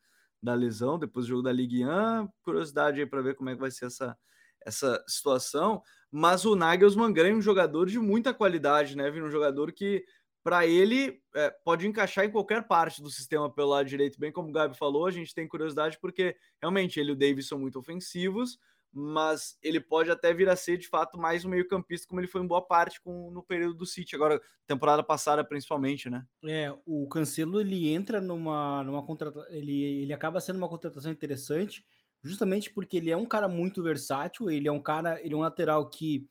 da 0.42 0.54
lesão, 0.54 0.98
depois 0.98 1.26
do 1.26 1.30
jogo 1.30 1.42
da 1.42 1.52
Ligue 1.52 1.84
1. 1.84 2.28
Curiosidade 2.42 3.00
aí 3.00 3.06
para 3.06 3.22
ver 3.22 3.34
como 3.34 3.50
é 3.50 3.54
que 3.54 3.60
vai 3.60 3.70
ser 3.70 3.86
essa, 3.86 4.16
essa 4.64 5.02
situação. 5.08 5.82
Mas 6.10 6.44
o 6.44 6.56
Nagelsmann 6.56 7.12
ganha 7.12 7.34
um 7.34 7.42
jogador 7.42 7.86
de 7.86 7.98
muita 7.98 8.34
qualidade, 8.34 8.96
né? 8.96 9.10
Vindo 9.10 9.26
um 9.26 9.30
jogador 9.30 9.72
que 9.72 10.04
para 10.42 10.66
ele, 10.66 11.20
é, 11.34 11.50
pode 11.64 11.86
encaixar 11.86 12.24
em 12.24 12.30
qualquer 12.30 12.66
parte 12.66 13.02
do 13.02 13.10
sistema 13.10 13.52
pelo 13.52 13.68
lado 13.68 13.86
direito, 13.86 14.18
bem 14.18 14.32
como 14.32 14.48
o 14.48 14.52
Gabi 14.52 14.76
falou, 14.76 15.06
a 15.06 15.10
gente 15.10 15.34
tem 15.34 15.46
curiosidade 15.46 15.98
porque 16.00 16.34
realmente 16.60 16.98
ele 16.98 17.10
e 17.10 17.12
o 17.12 17.16
Davis 17.16 17.46
são 17.46 17.58
muito 17.58 17.78
ofensivos, 17.78 18.58
mas 18.92 19.56
ele 19.62 19.80
pode 19.80 20.10
até 20.10 20.34
vir 20.34 20.48
a 20.48 20.56
ser 20.56 20.76
de 20.76 20.88
fato 20.88 21.16
mais 21.16 21.44
um 21.44 21.48
meio-campista, 21.48 22.08
como 22.08 22.20
ele 22.20 22.26
foi 22.26 22.42
em 22.42 22.46
boa 22.46 22.60
parte 22.60 23.00
com, 23.00 23.30
no 23.30 23.42
período 23.42 23.74
do 23.74 23.86
City, 23.86 24.16
agora 24.16 24.40
temporada 24.66 25.02
passada 25.02 25.44
principalmente, 25.44 26.10
né? 26.10 26.26
É, 26.44 26.74
o 26.84 27.06
Cancelo 27.08 27.60
ele 27.60 27.88
entra 27.88 28.20
numa, 28.20 28.82
numa 28.82 29.04
contratação, 29.04 29.48
ele, 29.52 29.82
ele 30.02 30.12
acaba 30.12 30.40
sendo 30.40 30.56
uma 30.56 30.68
contratação 30.68 31.12
interessante, 31.12 31.84
justamente 32.22 32.70
porque 32.72 32.96
ele 32.96 33.10
é 33.10 33.16
um 33.16 33.26
cara 33.26 33.48
muito 33.48 33.82
versátil, 33.82 34.50
ele 34.50 34.66
é 34.66 34.72
um 34.72 34.82
cara, 34.82 35.20
ele 35.24 35.34
é 35.34 35.36
um 35.36 35.40
lateral 35.40 35.88
que, 35.88 36.28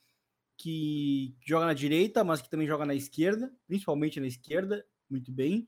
que 0.58 1.36
joga 1.46 1.66
na 1.66 1.74
direita, 1.74 2.24
mas 2.24 2.42
que 2.42 2.50
também 2.50 2.68
joga 2.68 2.86
na 2.86 2.94
esquerda, 2.94 3.52
principalmente 3.68 4.20
na 4.20 4.28
esquerda, 4.28 4.86
muito 5.10 5.32
bem. 5.32 5.68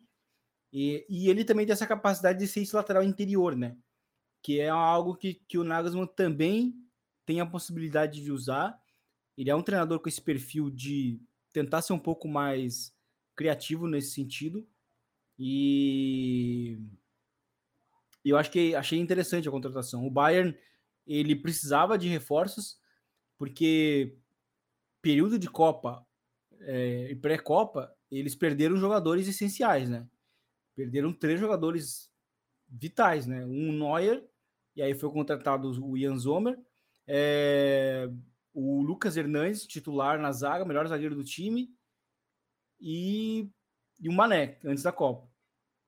E, 0.74 1.06
e 1.10 1.30
ele 1.30 1.46
também 1.46 1.66
tem 1.66 1.74
essa 1.74 1.88
capacidade 1.88 2.40
de 2.40 2.48
ser 2.48 2.62
esse 2.62 2.76
lateral 2.76 3.04
interior, 3.04 3.56
né? 3.56 3.78
Que 4.42 4.60
é 4.60 4.70
algo 4.70 5.16
que, 5.16 5.36
que 5.48 5.58
o 5.58 5.64
Nagelsmann 5.64 6.08
também 6.08 6.81
tem 7.32 7.40
a 7.40 7.46
possibilidade 7.46 8.22
de 8.22 8.30
usar. 8.30 8.78
Ele 9.38 9.50
é 9.50 9.56
um 9.56 9.64
treinador 9.64 10.02
com 10.02 10.10
esse 10.10 10.22
perfil 10.22 10.70
de 10.70 11.18
tentar 11.54 11.82
ser 11.82 11.94
um 11.94 12.00
pouco 12.00 12.28
mais 12.28 12.94
criativo 13.38 13.88
nesse 13.88 14.12
sentido. 14.12 14.68
E 15.40 16.78
eu 18.26 18.38
acho 18.38 18.52
que 18.52 18.76
achei 18.76 19.00
interessante 19.00 19.48
a 19.48 19.52
contratação. 19.52 20.06
O 20.06 20.12
Bayern 20.12 20.54
ele 21.08 21.34
precisava 21.38 21.98
de 21.98 22.10
reforços 22.10 22.78
porque 23.38 24.18
período 25.02 25.40
de 25.40 25.50
Copa 25.50 26.06
é, 26.60 27.12
e 27.12 27.16
pré-Copa 27.16 27.96
eles 28.12 28.36
perderam 28.36 28.76
jogadores 28.76 29.26
essenciais, 29.26 29.90
né? 29.90 30.06
Perderam 30.76 31.14
três 31.14 31.40
jogadores 31.40 32.12
vitais, 32.68 33.26
né? 33.26 33.46
Um 33.46 33.72
Neuer 33.72 34.22
e 34.76 34.82
aí 34.82 34.94
foi 34.94 35.10
contratado 35.12 35.70
o 35.82 35.98
Ian 35.98 36.18
Zomer, 36.18 36.60
é, 37.08 38.10
o 38.54 38.82
Lucas 38.82 39.18
Hernandes, 39.18 39.66
titular 39.66 40.20
na 40.20 40.32
zaga, 40.32 40.66
melhor 40.66 40.88
zagueiro 40.88 41.16
do 41.16 41.24
time, 41.24 41.70
e, 42.80 43.50
e 44.00 44.10
o 44.10 44.14
Mané, 44.14 44.58
antes 44.64 44.84
da 44.84 44.92
Copa. 44.92 45.30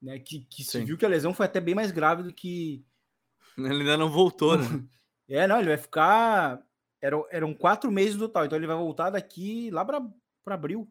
Né, 0.02 0.20
que, 0.20 0.42
que 0.42 0.64
se 0.64 0.84
viu 0.84 0.98
que 0.98 1.06
a 1.06 1.10
lesão 1.10 1.34
foi 1.34 1.46
até 1.46 1.62
bem 1.62 1.74
mais 1.74 1.92
grave 1.92 2.24
do 2.24 2.34
que. 2.34 2.86
Ele 3.58 3.68
ainda 3.68 3.98
não 3.98 4.10
voltou, 4.10 4.58
né? 4.58 4.66
É, 5.30 5.48
não, 5.48 5.58
ele 5.58 5.70
vai 5.70 5.78
ficar. 5.78 6.62
Eram, 7.02 7.26
eram 7.32 7.54
quatro 7.54 7.90
meses 7.90 8.16
no 8.16 8.28
total, 8.28 8.46
então 8.46 8.58
ele 8.58 8.68
vai 8.68 8.76
voltar 8.76 9.10
daqui 9.10 9.72
lá 9.72 9.86
para 9.86 10.04
abril. 10.48 10.86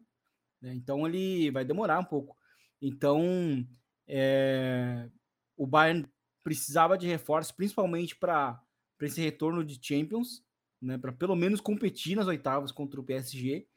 Né? 0.59 0.73
Então 0.73 1.07
ele 1.07 1.51
vai 1.51 1.63
demorar 1.63 1.99
um 1.99 2.03
pouco. 2.03 2.35
Então 2.81 3.65
é, 4.07 5.07
o 5.55 5.67
Bayern 5.67 6.05
precisava 6.43 6.97
de 6.97 7.07
reforços, 7.07 7.51
principalmente 7.51 8.15
para 8.15 8.61
esse 9.07 9.21
retorno 9.21 9.63
de 9.63 9.79
Champions, 9.81 10.43
né, 10.81 10.97
para 10.97 11.11
pelo 11.11 11.35
menos 11.35 11.61
competir 11.61 12.15
nas 12.15 12.27
oitavas 12.27 12.71
contra 12.71 12.99
o 12.99 13.03
PSG. 13.03 13.67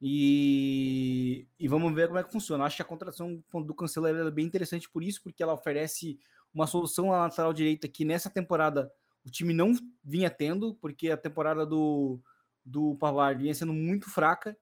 E, 0.00 1.48
e 1.58 1.68
vamos 1.68 1.94
ver 1.94 2.08
como 2.08 2.18
é 2.18 2.24
que 2.24 2.32
funciona. 2.32 2.64
Acho 2.64 2.76
que 2.76 2.82
a 2.82 2.86
contratação 2.86 3.42
do 3.52 3.74
Cancelo 3.74 4.06
é 4.06 4.30
bem 4.30 4.44
interessante 4.44 4.90
por 4.90 5.02
isso, 5.02 5.22
porque 5.22 5.42
ela 5.42 5.54
oferece 5.54 6.18
uma 6.52 6.66
solução 6.66 7.06
na 7.06 7.18
lateral 7.18 7.52
direita 7.52 7.88
que 7.88 8.04
nessa 8.04 8.30
temporada 8.30 8.90
o 9.24 9.30
time 9.30 9.52
não 9.52 9.72
vinha 10.04 10.30
tendo, 10.30 10.74
porque 10.76 11.10
a 11.10 11.16
temporada 11.16 11.66
do, 11.66 12.20
do 12.64 12.96
Pavard 12.96 13.42
vinha 13.42 13.54
sendo 13.54 13.72
muito 13.72 14.08
fraca 14.10 14.56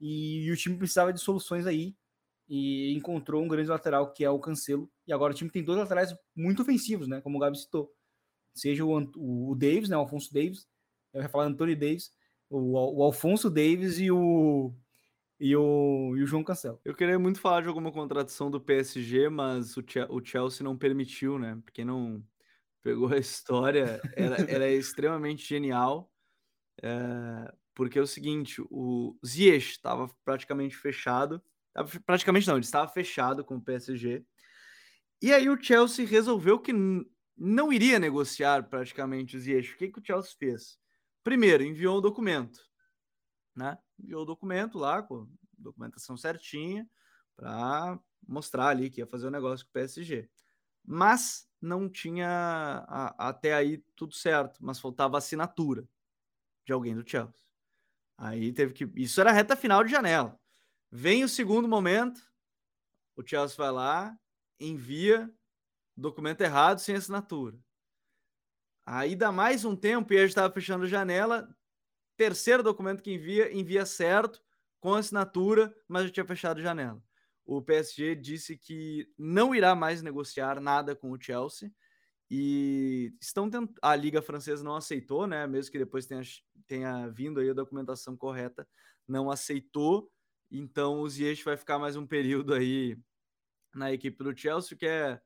e, 0.00 0.44
e 0.44 0.52
o 0.52 0.56
time 0.56 0.76
precisava 0.76 1.12
de 1.12 1.20
soluções 1.20 1.66
aí 1.66 1.96
e 2.48 2.94
encontrou 2.94 3.42
um 3.42 3.48
grande 3.48 3.68
lateral 3.68 4.12
que 4.12 4.24
é 4.24 4.30
o 4.30 4.38
Cancelo. 4.38 4.90
E 5.06 5.12
agora 5.12 5.32
o 5.32 5.36
time 5.36 5.50
tem 5.50 5.64
dois 5.64 5.78
laterais 5.78 6.14
muito 6.34 6.62
ofensivos, 6.62 7.08
né? 7.08 7.20
Como 7.20 7.36
o 7.36 7.40
Gabi 7.40 7.58
citou. 7.58 7.92
Seja 8.58 8.84
o, 8.84 9.10
o 9.16 9.54
Davis, 9.54 9.88
né? 9.88 9.96
O 9.96 10.00
Alfonso 10.00 10.32
Davis, 10.32 10.66
eu 11.12 11.22
ia 11.22 11.28
falar 11.28 11.44
Antônio 11.44 11.78
Davis, 11.78 12.10
o, 12.48 12.98
o 12.98 13.02
Alfonso 13.02 13.50
Davis 13.50 13.98
e 13.98 14.10
o, 14.10 14.74
e 15.38 15.54
o, 15.54 16.14
e 16.16 16.22
o 16.22 16.26
João 16.26 16.44
Cancelo. 16.44 16.80
Eu 16.84 16.94
queria 16.94 17.18
muito 17.18 17.40
falar 17.40 17.62
de 17.62 17.68
alguma 17.68 17.92
contratação 17.92 18.50
do 18.50 18.60
PSG, 18.60 19.28
mas 19.28 19.76
o, 19.76 19.84
o 20.10 20.24
Chelsea 20.24 20.64
não 20.64 20.76
permitiu, 20.76 21.38
né? 21.38 21.58
Porque 21.64 21.84
não 21.84 22.22
pegou 22.82 23.12
a 23.12 23.18
história, 23.18 24.00
era, 24.14 24.36
era 24.50 24.70
extremamente 24.70 25.46
genial. 25.46 26.10
É, 26.82 27.52
porque 27.74 27.98
é 27.98 28.02
o 28.02 28.06
seguinte, 28.06 28.62
o 28.70 29.18
Ziyech 29.24 29.72
estava 29.72 30.08
praticamente 30.24 30.76
fechado, 30.76 31.42
praticamente 32.06 32.46
não, 32.46 32.54
ele 32.54 32.64
estava 32.64 32.88
fechado 32.90 33.44
com 33.44 33.56
o 33.56 33.60
PSG. 33.60 34.24
E 35.20 35.32
aí 35.32 35.48
o 35.48 35.60
Chelsea 35.60 36.06
resolveu 36.06 36.58
que 36.58 36.72
não 37.36 37.72
iria 37.72 37.98
negociar 37.98 38.68
praticamente 38.68 39.36
o 39.36 39.40
Ziyech. 39.40 39.74
O 39.74 39.76
que, 39.76 39.88
que 39.90 39.98
o 39.98 40.04
Chelsea 40.04 40.32
fez? 40.38 40.78
Primeiro, 41.22 41.62
enviou 41.62 41.98
um 41.98 42.00
documento, 42.00 42.60
né? 43.54 43.76
Enviou 43.98 44.22
o 44.22 44.26
documento 44.26 44.78
lá, 44.78 45.02
com 45.02 45.28
documentação 45.58 46.16
certinha, 46.16 46.88
para 47.36 47.98
mostrar 48.26 48.68
ali 48.68 48.88
que 48.88 49.00
ia 49.00 49.06
fazer 49.06 49.26
o 49.26 49.28
um 49.28 49.32
negócio 49.32 49.66
com 49.66 49.70
o 49.70 49.72
PSG. 49.72 50.30
Mas 50.84 51.48
não 51.60 51.88
tinha 51.88 52.28
a, 52.88 53.28
até 53.28 53.54
aí 53.54 53.78
tudo 53.94 54.14
certo, 54.14 54.58
mas 54.64 54.78
faltava 54.78 55.18
assinatura 55.18 55.86
de 56.64 56.72
alguém 56.72 56.94
do 56.94 57.08
Chelsea. 57.08 57.44
Aí 58.16 58.52
teve 58.52 58.72
que. 58.72 58.90
Isso 58.94 59.20
era 59.20 59.32
reta 59.32 59.56
final 59.56 59.84
de 59.84 59.90
janela. 59.90 60.38
Vem 60.90 61.24
o 61.24 61.28
segundo 61.28 61.68
momento, 61.68 62.20
o 63.16 63.26
Chelsea 63.26 63.56
vai 63.56 63.70
lá, 63.70 64.18
envia 64.58 65.30
documento 65.96 66.40
errado 66.40 66.78
sem 66.78 66.94
assinatura. 66.94 67.58
Aí 68.84 69.16
dá 69.16 69.32
mais 69.32 69.64
um 69.64 69.74
tempo 69.74 70.12
e 70.12 70.16
a 70.16 70.20
gente 70.20 70.30
estava 70.30 70.52
fechando 70.52 70.84
a 70.84 70.88
janela. 70.88 71.48
Terceiro 72.16 72.62
documento 72.62 73.02
que 73.02 73.12
envia, 73.12 73.52
envia 73.52 73.84
certo, 73.84 74.40
com 74.80 74.94
assinatura, 74.94 75.74
mas 75.88 76.04
já 76.04 76.10
tinha 76.10 76.26
fechado 76.26 76.58
a 76.58 76.62
janela. 76.62 77.02
O 77.44 77.62
PSG 77.62 78.14
disse 78.14 78.56
que 78.56 79.08
não 79.18 79.54
irá 79.54 79.74
mais 79.74 80.02
negociar 80.02 80.60
nada 80.60 80.94
com 80.94 81.10
o 81.10 81.20
Chelsea 81.20 81.72
e 82.30 83.14
estão 83.20 83.48
tent... 83.48 83.70
a 83.80 83.94
liga 83.94 84.20
francesa 84.20 84.64
não 84.64 84.74
aceitou, 84.76 85.26
né? 85.26 85.46
Mesmo 85.46 85.72
que 85.72 85.78
depois 85.78 86.06
tenha, 86.06 86.22
tenha 86.66 87.08
vindo 87.08 87.40
aí 87.40 87.50
a 87.50 87.54
documentação 87.54 88.16
correta, 88.16 88.68
não 89.06 89.30
aceitou 89.30 90.10
então 90.50 91.00
o 91.00 91.08
Ziyech 91.08 91.44
vai 91.44 91.56
ficar 91.56 91.78
mais 91.78 91.96
um 91.96 92.06
período 92.06 92.54
aí 92.54 92.96
na 93.74 93.92
equipe 93.92 94.22
do 94.22 94.36
Chelsea, 94.36 94.76
que 94.76 94.86
é, 94.86 95.20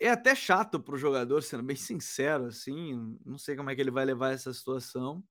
é 0.00 0.10
até 0.10 0.34
chato 0.34 0.80
para 0.80 0.94
o 0.94 0.98
jogador, 0.98 1.42
sendo 1.42 1.62
bem 1.62 1.76
sincero, 1.76 2.46
assim. 2.46 3.18
Não 3.24 3.38
sei 3.38 3.54
como 3.54 3.70
é 3.70 3.74
que 3.74 3.80
ele 3.80 3.90
vai 3.90 4.04
levar 4.04 4.32
essa 4.32 4.52
situação, 4.52 5.22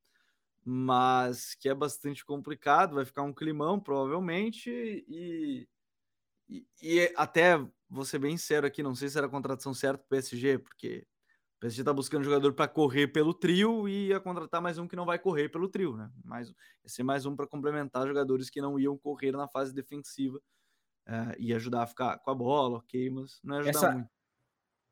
mas 0.64 1.56
que 1.56 1.70
é 1.70 1.76
bastante 1.76 2.24
complicado. 2.26 2.96
Vai 2.96 3.06
ficar 3.06 3.24
um 3.24 3.34
climão, 3.34 3.80
provavelmente, 3.80 4.70
e, 4.70 5.68
e, 6.50 6.68
e 6.82 7.14
até 7.16 7.58
vou 7.90 8.06
ser 8.06 8.20
bem 8.20 8.38
sincero 8.38 8.68
aqui, 8.68 8.84
não 8.84 8.96
sei 8.96 9.10
se 9.10 9.18
era 9.18 9.28
a 9.28 9.30
contratação 9.30 9.74
certa 9.74 9.98
para 9.98 10.06
o 10.06 10.10
PSG, 10.10 10.60
porque 10.60 11.08
o 11.58 11.60
PSG 11.60 11.82
está 11.82 11.92
buscando 11.92 12.24
jogador 12.24 12.54
para 12.54 12.68
correr 12.68 13.08
pelo 13.08 13.34
trio 13.34 13.90
e 13.90 14.10
ia 14.10 14.20
contratar 14.20 14.62
mais 14.62 14.78
um 14.78 14.88
que 14.88 14.96
não 14.96 15.06
vai 15.06 15.18
correr 15.18 15.50
pelo 15.50 15.68
trio, 15.68 15.98
né? 15.98 16.12
Mais, 16.24 16.50
ia 16.50 16.56
ser 16.86 17.04
mais 17.04 17.26
um 17.26 17.36
para 17.36 17.48
complementar 17.48 18.08
jogadores 18.08 18.50
que 18.50 18.62
não 18.62 18.80
iam 18.80 18.98
correr 18.98 19.32
na 19.32 19.48
fase 19.48 19.74
defensiva 19.74 20.40
é, 21.08 21.36
e 21.40 21.54
ajudar 21.54 21.84
a 21.84 21.88
ficar 21.88 22.20
com 22.20 22.30
a 22.32 22.36
bola, 22.36 22.78
ok, 22.78 23.10
mas 23.10 23.40
não 23.44 23.56
ia 23.56 23.62
ajudar 23.62 23.80
essa, 23.80 23.92
muito. 23.92 24.19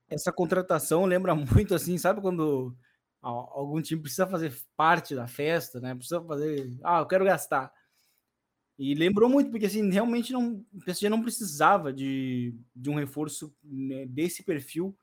Essa 0.09 0.31
contratação 0.31 1.05
lembra 1.05 1.35
muito 1.35 1.75
assim, 1.75 1.97
sabe 1.97 2.21
quando 2.21 2.75
algum 3.21 3.81
time 3.81 4.01
precisa 4.01 4.27
fazer 4.27 4.55
parte 4.75 5.13
da 5.13 5.27
festa, 5.27 5.79
né? 5.79 5.93
Precisa 5.93 6.21
fazer, 6.21 6.77
ah, 6.83 6.99
eu 6.99 7.07
quero 7.07 7.25
gastar. 7.25 7.71
E 8.79 8.93
lembrou 8.93 9.27
muito, 9.27 9.49
porque 9.49 9.65
assim, 9.65 9.89
realmente 9.89 10.31
não, 10.31 10.63
o 10.73 10.79
PSG 10.85 11.09
não 11.09 11.21
precisava 11.21 11.91
de, 11.91 12.55
de 12.75 12.89
um 12.89 12.95
reforço 12.95 13.53
né, 13.63 14.05
desse 14.05 14.43
perfil 14.43 14.95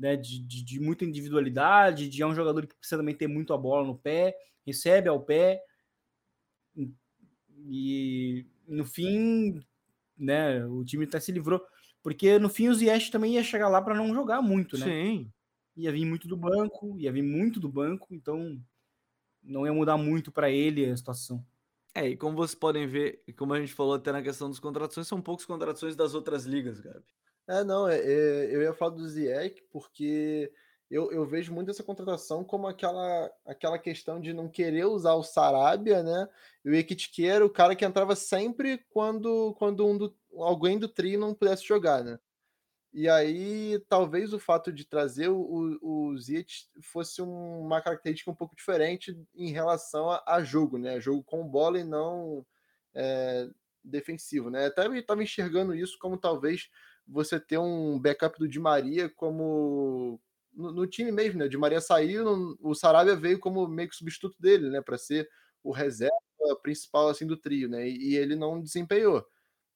né, 0.00 0.16
de, 0.16 0.38
de, 0.38 0.64
de, 0.64 0.80
muita 0.80 1.04
individualidade, 1.04 2.08
de 2.08 2.22
é 2.22 2.26
um 2.26 2.34
jogador 2.34 2.66
que 2.66 2.74
precisa 2.74 2.96
também 2.96 3.14
ter 3.14 3.26
muito 3.26 3.52
a 3.52 3.58
bola 3.58 3.86
no 3.86 3.98
pé, 3.98 4.34
recebe 4.66 5.10
ao 5.10 5.20
pé, 5.20 5.62
e 7.66 8.46
no 8.66 8.86
fim, 8.86 9.60
né, 10.16 10.64
o 10.64 10.82
time 10.86 11.04
até 11.04 11.20
se 11.20 11.30
livrou, 11.30 11.60
porque 12.02 12.38
no 12.38 12.48
fim 12.48 12.68
o 12.68 12.74
Ziyech 12.74 13.10
também 13.10 13.34
ia 13.34 13.44
chegar 13.44 13.68
lá 13.68 13.80
para 13.80 13.94
não 13.94 14.14
jogar 14.14 14.40
muito, 14.40 14.78
né? 14.78 14.86
Sim. 14.86 15.32
Ia 15.76 15.92
vir 15.92 16.04
muito 16.04 16.26
do 16.26 16.36
banco, 16.36 16.98
ia 16.98 17.12
vir 17.12 17.22
muito 17.22 17.60
do 17.60 17.68
banco, 17.68 18.14
então 18.14 18.60
não 19.42 19.66
ia 19.66 19.72
mudar 19.72 19.96
muito 19.96 20.30
para 20.30 20.50
ele 20.50 20.84
a 20.86 20.96
situação. 20.96 21.44
É, 21.94 22.08
e 22.08 22.16
como 22.16 22.36
vocês 22.36 22.54
podem 22.54 22.86
ver, 22.86 23.22
e 23.26 23.32
como 23.32 23.52
a 23.52 23.60
gente 23.60 23.74
falou 23.74 23.94
até 23.94 24.12
na 24.12 24.22
questão 24.22 24.48
das 24.48 24.60
contratações, 24.60 25.08
são 25.08 25.20
poucas 25.20 25.44
contratações 25.44 25.96
das 25.96 26.14
outras 26.14 26.44
ligas, 26.44 26.80
Gabi. 26.80 27.04
É, 27.48 27.64
não, 27.64 27.88
é, 27.88 27.98
é, 27.98 28.54
eu 28.54 28.62
ia 28.62 28.72
falar 28.72 28.94
do 28.94 29.08
Ziyech 29.08 29.60
porque 29.72 30.52
eu, 30.90 31.12
eu 31.12 31.24
vejo 31.24 31.52
muito 31.52 31.70
essa 31.70 31.84
contratação 31.84 32.42
como 32.42 32.66
aquela, 32.66 33.30
aquela 33.46 33.78
questão 33.78 34.20
de 34.20 34.32
não 34.32 34.48
querer 34.48 34.86
usar 34.86 35.14
o 35.14 35.22
Sarabia, 35.22 36.02
né? 36.02 36.28
E 36.64 36.70
o 36.70 36.74
Ekitike 36.74 37.26
era 37.26 37.46
o 37.46 37.50
cara 37.50 37.76
que 37.76 37.84
entrava 37.84 38.16
sempre 38.16 38.84
quando, 38.90 39.54
quando 39.54 39.86
um 39.86 39.96
do, 39.96 40.16
alguém 40.36 40.78
do 40.78 40.88
trio 40.88 41.20
não 41.20 41.32
pudesse 41.32 41.64
jogar, 41.64 42.02
né? 42.02 42.18
E 42.92 43.08
aí, 43.08 43.78
talvez 43.88 44.32
o 44.32 44.38
fato 44.40 44.72
de 44.72 44.84
trazer 44.84 45.28
o, 45.28 45.78
o 45.80 46.18
Ziet 46.18 46.68
fosse 46.82 47.22
um, 47.22 47.60
uma 47.60 47.80
característica 47.80 48.30
um 48.30 48.34
pouco 48.34 48.56
diferente 48.56 49.16
em 49.32 49.52
relação 49.52 50.10
a, 50.10 50.24
a, 50.26 50.42
jogo, 50.42 50.76
né? 50.76 51.00
Jogo 51.00 51.22
com 51.22 51.46
bola 51.46 51.78
e 51.78 51.84
não 51.84 52.44
é, 52.92 53.48
defensivo, 53.84 54.50
né? 54.50 54.66
Até 54.66 54.86
estava 54.98 55.22
enxergando 55.22 55.72
isso 55.72 55.96
como 56.00 56.18
talvez 56.18 56.68
você 57.06 57.38
ter 57.38 57.58
um 57.58 57.96
backup 57.96 58.36
do 58.40 58.48
Di 58.48 58.58
Maria 58.58 59.08
como 59.08 60.20
no, 60.52 60.72
no 60.72 60.86
time 60.86 61.12
mesmo, 61.12 61.38
né? 61.38 61.46
O 61.46 61.48
Di 61.48 61.56
Maria 61.56 61.80
saiu, 61.80 62.56
o 62.60 62.74
Sarabia 62.74 63.16
veio 63.16 63.38
como 63.38 63.66
meio 63.68 63.88
que 63.88 63.96
substituto 63.96 64.36
dele, 64.40 64.70
né? 64.70 64.80
Para 64.80 64.98
ser 64.98 65.28
o 65.62 65.72
reserva 65.72 66.14
principal 66.62 67.08
assim 67.08 67.26
do 67.26 67.36
trio, 67.36 67.68
né? 67.68 67.88
E, 67.88 68.12
e 68.12 68.16
ele 68.16 68.36
não 68.36 68.60
desempenhou 68.60 69.26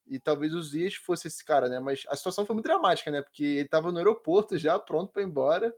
e 0.06 0.18
talvez 0.18 0.54
os 0.54 0.70
dias 0.70 0.94
fosse 0.94 1.28
esse 1.28 1.44
cara, 1.44 1.68
né? 1.68 1.80
Mas 1.80 2.04
a 2.08 2.16
situação 2.16 2.44
foi 2.44 2.54
muito 2.54 2.66
dramática, 2.66 3.10
né? 3.10 3.22
Porque 3.22 3.44
ele 3.44 3.62
estava 3.62 3.90
no 3.90 3.98
aeroporto 3.98 4.58
já 4.58 4.78
pronto 4.78 5.12
para 5.12 5.22
ir 5.22 5.26
embora, 5.26 5.74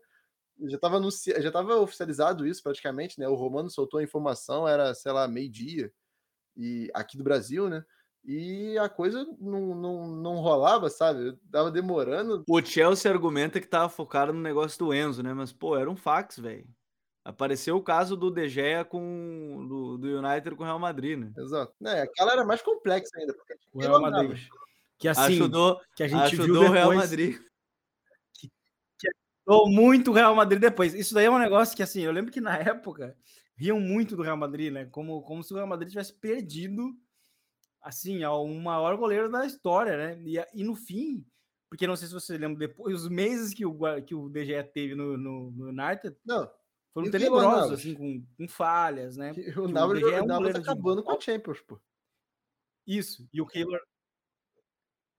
já 0.65 0.77
estava 0.77 0.97
anunci... 0.97 1.31
já 1.31 1.49
estava 1.49 1.77
oficializado 1.77 2.47
isso 2.47 2.63
praticamente, 2.63 3.21
né? 3.21 3.29
O 3.29 3.35
Romano 3.35 3.71
soltou 3.71 4.01
a 4.01 4.03
informação, 4.03 4.67
era, 4.67 4.95
sei 4.95 5.13
lá, 5.13 5.29
meio-dia, 5.29 5.93
e 6.57 6.91
aqui 6.95 7.17
do 7.17 7.25
Brasil, 7.25 7.69
né? 7.69 7.85
E 8.27 8.77
a 8.77 8.89
coisa 8.89 9.25
não, 9.41 9.73
não, 9.75 10.09
não 10.09 10.35
rolava, 10.37 10.91
sabe? 10.91 11.39
Tava 11.51 11.71
demorando. 11.71 12.43
O 12.49 12.61
Chelsea 12.61 13.11
argumenta 13.11 13.61
que 13.61 13.69
tava 13.69 13.89
focado 13.89 14.33
no 14.33 14.41
negócio 14.41 14.77
do 14.81 14.93
Enzo, 14.93 15.23
né? 15.23 15.33
Mas, 15.33 15.53
pô, 15.53 15.77
era 15.77 15.89
um 15.89 15.95
fax, 15.95 16.37
velho. 16.37 16.67
Apareceu 17.25 17.77
o 17.77 17.83
caso 17.83 18.17
do 18.17 18.31
De 18.31 18.49
Gea 18.49 18.85
com 18.85 19.65
do, 19.69 19.99
do 19.99 20.19
United 20.19 20.57
com 20.57 20.63
o 20.65 20.67
Real 20.67 20.79
Madrid, 20.79 21.19
né? 21.19 21.33
Exato. 21.39 21.73
É, 21.85 22.03
aquela 22.03 22.33
era 22.33 22.45
mais 22.45 22.61
complexa 22.63 23.11
ainda, 23.17 23.33
porque 23.33 23.57
o 23.73 23.81
Real 23.81 24.01
Madrid. 24.01 24.39
Que 24.99 25.09
assim, 25.09 25.35
ajudou, 25.35 25.81
que 25.95 26.03
a 26.03 26.09
gente 26.09 26.23
ajudou 26.23 26.47
viu 26.47 26.55
depois, 26.55 26.71
o 26.71 26.75
Real 26.75 26.95
Madrid. 26.95 27.39
Que, 28.35 28.49
que 28.99 29.09
ajudou 29.47 29.69
muito 29.71 30.11
o 30.11 30.15
Real 30.15 30.35
Madrid 30.35 30.61
depois. 30.61 30.95
Isso 30.95 31.15
daí 31.15 31.27
é 31.27 31.31
um 31.31 31.39
negócio 31.39 31.77
que 31.77 31.83
assim, 31.83 32.01
eu 32.01 32.11
lembro 32.11 32.33
que 32.33 32.41
na 32.41 32.57
época 32.57 33.17
riam 33.57 33.79
muito 33.79 34.17
do 34.17 34.23
Real 34.23 34.37
Madrid, 34.37 34.73
né? 34.73 34.87
Como, 34.87 35.23
como 35.23 35.45
se 35.45 35.53
o 35.53 35.57
Real 35.57 35.69
Madrid 35.69 35.91
tivesse 35.91 36.13
perdido 36.13 36.93
assim, 37.87 38.25
ao 38.25 38.49
maior 38.49 38.97
goleiro 38.97 39.31
da 39.31 39.47
história, 39.47 39.97
né? 39.97 40.21
E, 40.25 40.45
e 40.61 40.65
no 40.65 40.75
fim, 40.75 41.25
porque 41.71 41.87
não 41.87 41.95
sei 41.95 42.09
se 42.09 42.15
você 42.15 42.37
lembra 42.37 42.59
depois, 42.59 43.03
os 43.03 43.09
meses 43.09 43.55
que 43.55 43.65
o, 43.65 43.79
que 44.05 44.13
o 44.13 44.29
De 44.29 44.45
Gea 44.45 44.65
teve 44.65 44.97
no, 44.97 45.17
no, 45.17 45.53
no 45.53 45.69
United. 45.69 46.17
Não, 46.25 46.51
foram 46.93 47.09
tenebrosos, 47.13 47.79
assim, 47.79 47.95
com, 47.95 48.27
com, 48.37 48.49
falhas, 48.49 49.17
né? 49.17 49.33
O 49.57 49.69
Navas 49.69 50.03
é 50.03 50.21
um 50.21 50.27
tá 50.27 50.59
acabando 50.59 51.01
de... 51.01 51.07
com 51.07 51.13
a 51.13 51.21
Champions, 51.21 51.61
pô. 51.61 51.81
Isso, 52.85 53.29
e 53.33 53.41
o 53.41 53.47
Keylor 53.47 53.81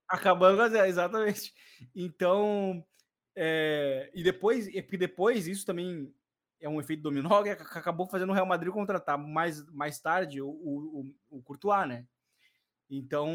acabando 0.10 0.58
com 0.58 0.78
a 0.78 0.88
exatamente. 0.90 1.54
Então, 1.96 2.86
é... 3.34 4.12
e 4.14 4.24
depois, 4.24 4.68
e 4.68 4.82
depois 4.98 5.48
isso 5.48 5.66
também 5.66 6.14
é 6.60 6.68
um 6.68 6.82
efeito 6.82 7.04
dominó 7.04 7.42
que 7.44 7.50
acabou 7.50 8.08
fazendo 8.10 8.32
o 8.32 8.34
Real 8.34 8.46
Madrid 8.46 8.74
contratar 8.74 9.18
mais, 9.18 9.66
mais 9.72 10.02
tarde 10.02 10.42
o, 10.42 10.50
o, 10.50 11.16
o 11.30 11.42
Courtois, 11.44 11.88
né? 11.88 12.06
Então, 12.90 13.32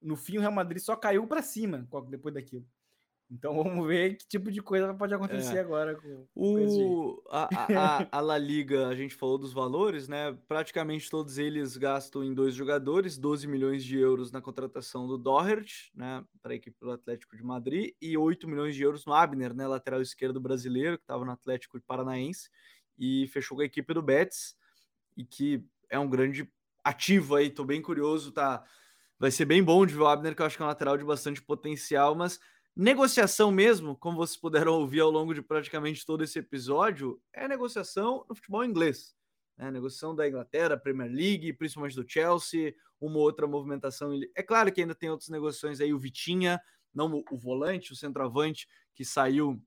no 0.00 0.16
fim, 0.16 0.38
o 0.38 0.40
Real 0.40 0.52
Madrid 0.52 0.82
só 0.82 0.96
caiu 0.96 1.26
para 1.26 1.42
cima 1.42 1.86
depois 2.08 2.34
daquilo. 2.34 2.66
Então 3.30 3.54
vamos 3.62 3.86
ver 3.86 4.16
que 4.16 4.26
tipo 4.26 4.50
de 4.50 4.62
coisa 4.62 4.92
pode 4.94 5.14
acontecer 5.14 5.56
é. 5.56 5.60
agora 5.60 5.94
com, 5.94 6.26
o, 6.34 7.22
a, 7.30 7.48
a, 7.52 8.08
a, 8.18 8.20
La 8.20 8.38
Liga, 8.38 8.88
a 8.88 8.94
gente 8.94 9.14
falou 9.14 9.38
dos 9.38 9.52
valores, 9.52 10.08
né? 10.08 10.36
Praticamente 10.46 11.10
todos 11.10 11.38
eles 11.38 11.76
gastam 11.76 12.24
em 12.24 12.32
dois 12.32 12.54
jogadores, 12.54 13.18
12 13.18 13.46
milhões 13.46 13.84
de 13.84 13.98
euros 13.98 14.32
na 14.32 14.40
contratação 14.40 15.06
do 15.06 15.18
Doherty, 15.18 15.90
né? 15.94 16.24
Para 16.42 16.52
a 16.52 16.56
equipe 16.56 16.76
do 16.80 16.90
Atlético 16.90 17.36
de 17.36 17.42
Madrid, 17.42 17.92
e 18.00 18.16
8 18.16 18.48
milhões 18.48 18.74
de 18.74 18.82
euros 18.82 19.04
no 19.04 19.12
Abner, 19.12 19.54
né? 19.54 19.66
Lateral 19.66 20.00
esquerdo 20.00 20.40
brasileiro, 20.40 20.96
que 20.96 21.04
estava 21.04 21.24
no 21.24 21.32
Atlético 21.32 21.78
Paranaense, 21.86 22.50
e 22.98 23.28
fechou 23.28 23.56
com 23.56 23.62
a 23.62 23.66
equipe 23.66 23.92
do 23.92 24.02
Betis, 24.02 24.56
e 25.16 25.24
que 25.24 25.64
é 25.90 25.98
um 25.98 26.08
grande 26.08 26.50
ativo 26.88 27.36
aí, 27.36 27.50
tô 27.50 27.64
bem 27.64 27.80
curioso, 27.80 28.32
tá? 28.32 28.64
Vai 29.18 29.30
ser 29.30 29.44
bem 29.44 29.62
bom 29.62 29.84
de 29.84 29.94
ver 29.94 30.02
o 30.02 30.06
Abner, 30.06 30.34
que 30.34 30.42
eu 30.42 30.46
acho 30.46 30.56
que 30.56 30.62
é 30.62 30.64
um 30.64 30.68
lateral 30.68 30.96
de 30.96 31.04
bastante 31.04 31.42
potencial, 31.42 32.14
mas 32.14 32.38
Negociação 32.80 33.50
mesmo, 33.50 33.96
como 33.96 34.18
vocês 34.18 34.36
puderam 34.36 34.74
ouvir 34.74 35.00
ao 35.00 35.10
longo 35.10 35.34
de 35.34 35.42
praticamente 35.42 36.06
todo 36.06 36.22
esse 36.22 36.38
episódio, 36.38 37.20
é 37.32 37.48
negociação 37.48 38.24
no 38.28 38.36
futebol 38.36 38.64
inglês. 38.64 39.16
Né? 39.56 39.68
Negociação 39.68 40.14
da 40.14 40.28
Inglaterra, 40.28 40.76
Premier 40.76 41.10
League, 41.10 41.52
principalmente 41.54 41.96
do 41.96 42.08
Chelsea, 42.08 42.72
uma 43.00 43.18
outra 43.18 43.48
movimentação. 43.48 44.12
É 44.32 44.44
claro 44.44 44.70
que 44.70 44.80
ainda 44.80 44.94
tem 44.94 45.10
outras 45.10 45.28
negociações 45.28 45.80
aí, 45.80 45.92
o 45.92 45.98
Vitinha, 45.98 46.60
não 46.94 47.24
o 47.32 47.36
volante, 47.36 47.92
o 47.92 47.96
centroavante, 47.96 48.68
que 48.94 49.04
saiu 49.04 49.60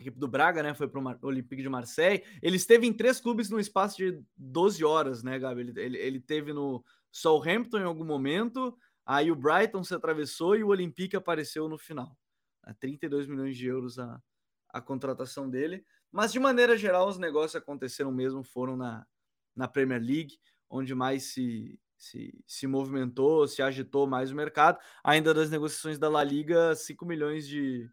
equipe 0.00 0.18
do 0.18 0.26
Braga, 0.26 0.62
né? 0.62 0.74
Foi 0.74 0.88
para 0.88 1.00
o 1.00 1.26
Olympique 1.26 1.62
de 1.62 1.68
Marseille. 1.68 2.24
Ele 2.42 2.56
esteve 2.56 2.86
em 2.86 2.92
três 2.92 3.20
clubes 3.20 3.50
no 3.50 3.60
espaço 3.60 3.96
de 3.98 4.22
12 4.36 4.84
horas, 4.84 5.22
né, 5.22 5.38
Gabi? 5.38 5.60
Ele, 5.60 5.80
ele, 5.80 5.98
ele 5.98 6.20
teve 6.20 6.52
no 6.52 6.82
Southampton 7.12 7.78
em 7.78 7.84
algum 7.84 8.04
momento, 8.04 8.76
aí 9.04 9.30
o 9.30 9.36
Brighton 9.36 9.84
se 9.84 9.94
atravessou 9.94 10.56
e 10.56 10.64
o 10.64 10.68
Olympique 10.68 11.16
apareceu 11.16 11.68
no 11.68 11.76
final 11.76 12.16
a 12.62 12.74
32 12.74 13.26
milhões 13.26 13.56
de 13.56 13.66
euros 13.66 13.98
a, 13.98 14.20
a 14.68 14.80
contratação 14.80 15.48
dele. 15.48 15.84
Mas, 16.10 16.32
de 16.32 16.40
maneira 16.40 16.76
geral, 16.76 17.08
os 17.08 17.18
negócios 17.18 17.56
aconteceram 17.56 18.12
mesmo, 18.12 18.42
foram 18.42 18.76
na, 18.76 19.06
na 19.54 19.68
Premier 19.68 20.00
League, 20.00 20.38
onde 20.68 20.94
mais 20.94 21.24
se, 21.24 21.78
se, 21.96 22.42
se 22.46 22.66
movimentou, 22.66 23.46
se 23.46 23.62
agitou 23.62 24.06
mais 24.06 24.30
o 24.30 24.36
mercado. 24.36 24.78
Ainda 25.04 25.32
das 25.34 25.50
negociações 25.50 25.98
da 25.98 26.08
La 26.08 26.24
Liga, 26.24 26.74
5 26.74 27.04
milhões 27.06 27.46
de, 27.46 27.88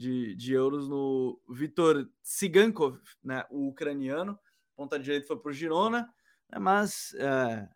de, 0.00 0.34
de 0.34 0.54
euros 0.54 0.88
no 0.88 1.38
Vitor 1.46 2.08
Tsigankov, 2.22 2.98
né, 3.22 3.44
o 3.50 3.68
ucraniano. 3.68 4.38
Ponta 4.74 4.98
direita 4.98 5.26
foi 5.26 5.36
para 5.36 5.50
o 5.50 5.52
Girona, 5.52 6.10
né, 6.50 6.58
mas 6.58 7.12
é, 7.18 7.68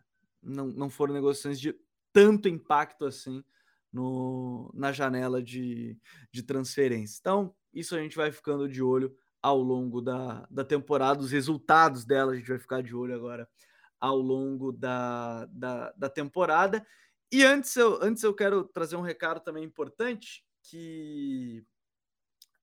não, 0.43 0.69
não 0.69 0.89
foram 0.89 1.13
negociações 1.13 1.61
de 1.61 1.79
tanto 2.15 2.49
impacto 2.49 3.05
assim 3.05 3.45
no, 3.93 4.73
na 4.75 4.91
janela 4.91 5.43
de, 5.43 5.99
de 6.33 6.43
transferência. 6.43 7.19
Então, 7.21 7.55
isso 7.75 7.95
a 7.95 7.99
gente 7.99 8.17
vai 8.17 8.33
ficando 8.33 8.67
de 8.67 8.83
olho 8.83 9.15
ao 9.43 9.61
longo 9.61 10.01
da, 10.01 10.47
da 10.51 10.65
temporada, 10.65 11.21
os 11.21 11.31
resultados 11.31 12.07
dela 12.07 12.33
a 12.33 12.37
gente 12.37 12.49
vai 12.49 12.59
ficar 12.59 12.83
de 12.83 12.97
olho 12.97 13.15
agora 13.15 13.47
ao 14.01 14.17
longo 14.17 14.73
da, 14.73 15.45
da, 15.51 15.93
da 15.93 16.09
temporada. 16.09 16.87
E 17.31 17.45
antes 17.45 17.77
eu, 17.77 18.03
antes 18.03 18.23
eu 18.23 18.33
quero 18.33 18.65
trazer 18.65 18.97
um 18.97 19.03
recado 19.03 19.41
também 19.41 19.63
importante, 19.63 20.43
que 20.63 21.63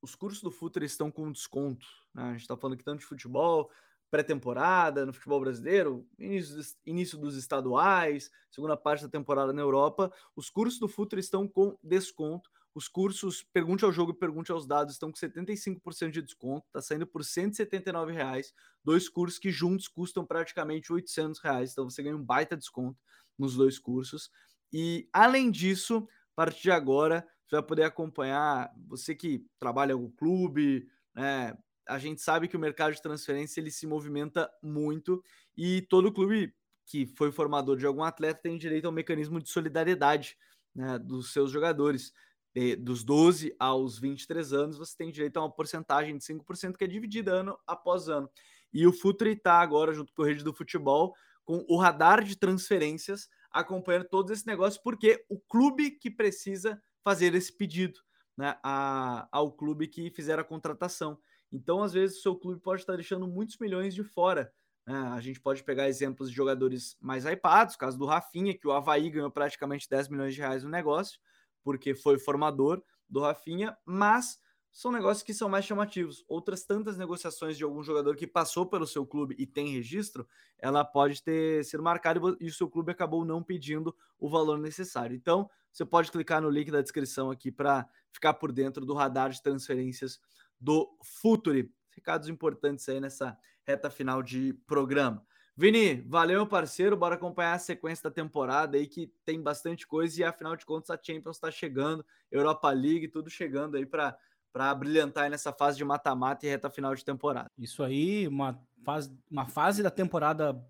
os 0.01 0.15
cursos 0.15 0.41
do 0.41 0.51
Futre 0.51 0.85
estão 0.85 1.11
com 1.11 1.31
desconto. 1.31 1.85
Né? 2.13 2.23
A 2.23 2.31
gente 2.31 2.41
está 2.41 2.57
falando 2.57 2.75
aqui 2.75 2.83
tanto 2.83 2.99
de 2.99 3.05
futebol, 3.05 3.69
pré-temporada 4.09 5.05
no 5.05 5.13
futebol 5.13 5.39
brasileiro, 5.39 6.05
início, 6.19 6.61
início, 6.85 7.17
dos 7.17 7.37
estaduais, 7.37 8.29
segunda 8.49 8.75
parte 8.75 9.03
da 9.03 9.09
temporada 9.09 9.53
na 9.53 9.61
Europa, 9.61 10.11
os 10.35 10.49
cursos 10.49 10.79
do 10.79 10.87
Futre 10.87 11.19
estão 11.19 11.47
com 11.47 11.77
desconto. 11.81 12.49
Os 12.73 12.87
cursos 12.87 13.43
Pergunte 13.43 13.83
ao 13.83 13.91
Jogo 13.91 14.11
e 14.11 14.17
Pergunte 14.17 14.51
aos 14.51 14.65
Dados 14.65 14.93
estão 14.93 15.11
com 15.11 15.17
75% 15.17 16.09
de 16.09 16.21
desconto, 16.21 16.67
está 16.67 16.81
saindo 16.81 17.05
por 17.05 17.21
R$ 17.21 18.13
reais, 18.13 18.53
dois 18.83 19.09
cursos 19.09 19.39
que 19.39 19.51
juntos 19.51 19.87
custam 19.87 20.25
praticamente 20.25 20.93
R$ 20.93 21.03
reais, 21.43 21.71
então 21.71 21.89
você 21.89 22.01
ganha 22.01 22.15
um 22.15 22.23
baita 22.23 22.55
desconto 22.55 22.97
nos 23.37 23.55
dois 23.55 23.77
cursos. 23.77 24.29
E 24.71 25.09
além 25.11 25.51
disso, 25.51 26.07
a 26.33 26.35
partir 26.35 26.63
de 26.63 26.71
agora, 26.71 27.27
você 27.45 27.55
vai 27.55 27.63
poder 27.63 27.83
acompanhar, 27.83 28.71
você 28.87 29.13
que 29.13 29.45
trabalha 29.59 29.95
no 29.95 30.09
clube, 30.11 30.87
né, 31.13 31.57
a 31.87 31.99
gente 31.99 32.21
sabe 32.21 32.47
que 32.47 32.55
o 32.55 32.59
mercado 32.59 32.93
de 32.93 33.01
transferência 33.01 33.59
ele 33.59 33.71
se 33.71 33.85
movimenta 33.85 34.49
muito 34.63 35.21
e 35.57 35.81
todo 35.81 36.11
clube 36.11 36.53
que 36.85 37.05
foi 37.05 37.31
formador 37.31 37.77
de 37.77 37.85
algum 37.85 38.03
atleta 38.03 38.41
tem 38.41 38.57
direito 38.57 38.85
ao 38.85 38.91
mecanismo 38.91 39.41
de 39.41 39.49
solidariedade 39.49 40.37
né, 40.75 40.97
dos 40.99 41.31
seus 41.31 41.51
jogadores. 41.51 42.13
E 42.53 42.75
dos 42.75 43.03
12 43.03 43.55
aos 43.57 43.97
23 43.97 44.51
anos, 44.51 44.77
você 44.77 44.95
tem 44.97 45.09
direito 45.09 45.37
a 45.37 45.41
uma 45.41 45.51
porcentagem 45.51 46.17
de 46.17 46.23
5% 46.23 46.75
que 46.75 46.83
é 46.83 46.87
dividida 46.87 47.31
ano 47.31 47.57
após 47.65 48.09
ano. 48.09 48.29
E 48.73 48.85
o 48.85 48.91
Futre 48.91 49.31
está 49.31 49.61
agora, 49.61 49.93
junto 49.93 50.13
com 50.13 50.21
o 50.21 50.25
Rede 50.25 50.43
do 50.43 50.53
Futebol, 50.53 51.13
com 51.45 51.65
o 51.67 51.77
radar 51.77 52.23
de 52.23 52.37
transferências, 52.37 53.29
acompanhando 53.51 54.07
todos 54.07 54.31
esses 54.31 54.45
negócios, 54.45 54.81
porque 54.81 55.25
o 55.29 55.39
clube 55.39 55.91
que 55.91 56.09
precisa 56.09 56.81
fazer 57.03 57.33
esse 57.35 57.55
pedido 57.55 57.99
né, 58.37 58.57
a, 58.63 59.27
ao 59.31 59.51
clube 59.51 59.87
que 59.87 60.09
fizer 60.11 60.39
a 60.39 60.43
contratação. 60.43 61.17
Então, 61.51 61.83
às 61.83 61.93
vezes, 61.93 62.19
o 62.19 62.21
seu 62.21 62.35
clube 62.35 62.61
pode 62.61 62.81
estar 62.81 62.95
deixando 62.95 63.27
muitos 63.27 63.57
milhões 63.57 63.93
de 63.93 64.03
fora. 64.03 64.51
Né? 64.87 64.95
A 64.95 65.19
gente 65.19 65.39
pode 65.39 65.63
pegar 65.63 65.89
exemplos 65.89 66.29
de 66.29 66.35
jogadores 66.35 66.97
mais 66.99 67.25
hypados, 67.25 67.75
caso 67.75 67.97
do 67.97 68.05
Rafinha, 68.05 68.57
que 68.57 68.67
o 68.67 68.71
Havaí 68.71 69.09
ganhou 69.09 69.29
praticamente 69.29 69.89
10 69.89 70.09
milhões 70.09 70.33
de 70.33 70.41
reais 70.41 70.63
no 70.63 70.69
negócio, 70.69 71.19
porque 71.63 71.93
foi 71.93 72.17
formador 72.17 72.81
do 73.09 73.19
Rafinha, 73.19 73.77
mas 73.85 74.39
são 74.71 74.91
negócios 74.91 75.23
que 75.23 75.33
são 75.33 75.49
mais 75.49 75.65
chamativos. 75.65 76.23
Outras 76.27 76.63
tantas 76.63 76.97
negociações 76.97 77.57
de 77.57 77.63
algum 77.63 77.83
jogador 77.83 78.15
que 78.15 78.25
passou 78.25 78.65
pelo 78.65 78.87
seu 78.87 79.05
clube 79.05 79.35
e 79.37 79.45
tem 79.45 79.73
registro, 79.73 80.27
ela 80.57 80.85
pode 80.85 81.21
ter 81.21 81.65
sido 81.65 81.83
marcada 81.83 82.19
e 82.39 82.47
o 82.47 82.53
seu 82.53 82.69
clube 82.69 82.91
acabou 82.91 83.25
não 83.25 83.43
pedindo 83.43 83.95
o 84.17 84.29
valor 84.29 84.57
necessário. 84.57 85.15
Então, 85.15 85.49
você 85.71 85.85
pode 85.85 86.11
clicar 86.11 86.41
no 86.41 86.49
link 86.49 86.71
da 86.71 86.81
descrição 86.81 87.29
aqui 87.29 87.51
para 87.51 87.87
ficar 88.11 88.33
por 88.35 88.51
dentro 88.51 88.85
do 88.85 88.93
radar 88.93 89.29
de 89.29 89.41
transferências 89.41 90.19
do 90.59 90.97
Futuri. 91.03 91.73
Recados 91.93 92.29
importantes 92.29 92.87
aí 92.87 92.99
nessa 92.99 93.37
reta 93.63 93.89
final 93.89 94.23
de 94.23 94.53
programa. 94.65 95.25
Vini, 95.55 96.01
valeu, 96.07 96.37
meu 96.37 96.47
parceiro. 96.47 96.95
Bora 96.95 97.15
acompanhar 97.15 97.53
a 97.53 97.59
sequência 97.59 98.03
da 98.09 98.11
temporada 98.11 98.77
aí, 98.77 98.87
que 98.87 99.13
tem 99.25 99.41
bastante 99.41 99.85
coisa 99.85 100.19
e 100.19 100.23
afinal 100.23 100.55
de 100.55 100.65
contas 100.65 100.89
a 100.89 100.99
Champions 101.01 101.35
está 101.35 101.51
chegando, 101.51 102.05
Europa 102.31 102.71
League, 102.71 103.09
tudo 103.09 103.29
chegando 103.29 103.75
aí 103.75 103.85
para 103.85 104.17
para 104.51 104.73
brilhantar 104.75 105.29
nessa 105.29 105.53
fase 105.53 105.77
de 105.77 105.85
mata-mata 105.85 106.45
e 106.45 106.49
reta 106.49 106.69
final 106.69 106.93
de 106.93 107.05
temporada. 107.05 107.49
Isso 107.57 107.83
aí, 107.83 108.27
uma 108.27 108.61
fase, 108.83 109.17
uma 109.29 109.45
fase 109.45 109.81
da 109.81 109.89
temporada 109.89 110.61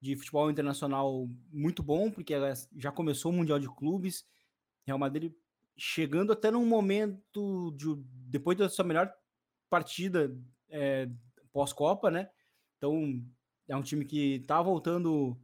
de 0.00 0.14
futebol 0.16 0.50
internacional 0.50 1.28
muito 1.50 1.82
bom, 1.82 2.10
porque 2.10 2.34
já 2.76 2.92
começou 2.92 3.32
o 3.32 3.34
Mundial 3.34 3.58
de 3.58 3.68
Clubes. 3.68 4.24
Real 4.86 4.98
Madrid 4.98 5.32
chegando 5.76 6.32
até 6.32 6.50
num 6.50 6.64
momento 6.64 7.72
de, 7.72 7.94
depois 8.28 8.56
da 8.56 8.68
sua 8.68 8.84
melhor 8.84 9.12
partida 9.68 10.34
é, 10.70 11.08
pós-Copa, 11.52 12.10
né? 12.10 12.30
Então 12.76 13.22
é 13.68 13.76
um 13.76 13.82
time 13.82 14.04
que 14.04 14.40
tá 14.46 14.62
voltando, 14.62 15.36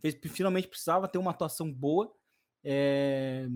fez, 0.00 0.16
finalmente 0.30 0.68
precisava 0.68 1.08
ter 1.08 1.18
uma 1.18 1.32
atuação 1.32 1.70
boa. 1.70 2.14
É, 2.62 3.46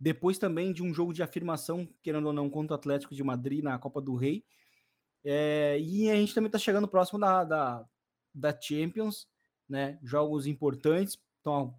depois 0.00 0.38
também 0.38 0.72
de 0.72 0.82
um 0.82 0.94
jogo 0.94 1.12
de 1.12 1.22
afirmação, 1.22 1.88
querendo 2.02 2.26
ou 2.26 2.32
não, 2.32 2.48
contra 2.48 2.74
o 2.74 2.78
Atlético 2.78 3.14
de 3.14 3.24
Madrid 3.24 3.62
na 3.62 3.78
Copa 3.78 4.00
do 4.00 4.14
Rei. 4.14 4.44
É, 5.24 5.78
e 5.80 6.08
a 6.10 6.14
gente 6.14 6.34
também 6.34 6.48
está 6.48 6.58
chegando 6.58 6.86
próximo 6.86 7.18
da, 7.18 7.44
da, 7.44 7.84
da, 8.32 8.60
Champions, 8.60 9.26
né? 9.68 9.98
Jogos 10.02 10.46
importantes 10.46 11.18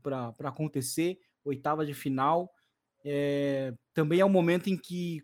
para 0.04 0.34
acontecer, 0.50 1.18
oitava 1.44 1.86
de 1.86 1.94
final. 1.94 2.52
É, 3.06 3.74
também 3.94 4.20
é 4.20 4.26
o 4.26 4.30
momento 4.30 4.70
em 4.70 4.78
que 4.78 5.24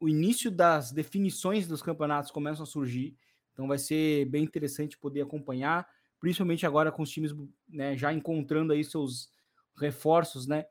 o 0.00 0.08
início 0.08 0.50
das 0.50 0.90
definições 0.90 1.66
dos 1.66 1.82
campeonatos 1.82 2.30
começam 2.30 2.64
a 2.64 2.66
surgir. 2.66 3.16
Então 3.52 3.66
vai 3.68 3.78
ser 3.78 4.24
bem 4.26 4.44
interessante 4.44 4.98
poder 4.98 5.22
acompanhar, 5.22 5.86
principalmente 6.20 6.66
agora 6.66 6.92
com 6.92 7.02
os 7.02 7.10
times 7.10 7.32
né, 7.68 7.96
já 7.96 8.12
encontrando 8.12 8.72
aí 8.72 8.84
seus 8.84 9.30
reforços, 9.76 10.46
né, 10.46 10.66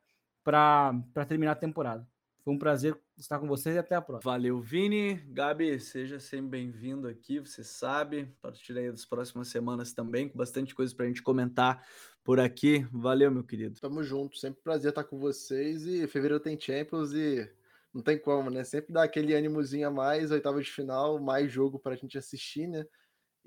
para 0.47 1.25
terminar 1.27 1.51
a 1.51 1.55
temporada. 1.55 2.07
Foi 2.41 2.53
um 2.53 2.57
prazer 2.57 2.97
estar 3.17 3.37
com 3.37 3.47
vocês 3.49 3.75
e 3.75 3.79
até 3.79 3.95
a 3.95 4.01
próxima. 4.01 4.31
Valeu, 4.31 4.61
Vini. 4.61 5.15
Gabi, 5.27 5.77
seja 5.77 6.21
sempre 6.21 6.51
bem-vindo 6.51 7.05
aqui, 7.09 7.41
você 7.41 7.65
sabe. 7.65 8.33
A 8.39 8.41
partir 8.43 8.77
aí 8.77 8.89
das 8.89 9.03
próximas 9.03 9.49
semanas 9.49 9.91
também, 9.91 10.29
com 10.29 10.37
bastante 10.37 10.73
coisa 10.73 10.95
para 10.95 11.03
a 11.03 11.07
gente 11.09 11.21
comentar 11.21 11.85
por 12.23 12.39
aqui. 12.39 12.87
Valeu, 12.93 13.29
meu 13.29 13.43
querido. 13.43 13.77
Tamo 13.81 14.01
junto, 14.01 14.37
sempre 14.37 14.61
prazer 14.63 14.91
estar 14.91 15.03
com 15.03 15.19
vocês. 15.19 15.85
E 15.85 16.07
fevereiro 16.07 16.41
tem 16.41 16.57
Champions 16.57 17.11
e 17.11 17.51
não 17.93 18.01
tem 18.01 18.17
como, 18.17 18.49
né? 18.49 18.63
Sempre 18.63 18.93
dá 18.93 19.03
aquele 19.03 19.35
ânimozinho 19.35 19.85
a 19.85 19.91
mais, 19.91 20.31
oitava 20.31 20.61
de 20.61 20.71
final, 20.71 21.19
mais 21.19 21.51
jogo 21.51 21.77
para 21.77 21.91
a 21.91 21.97
gente 21.97 22.17
assistir, 22.17 22.67
né? 22.67 22.85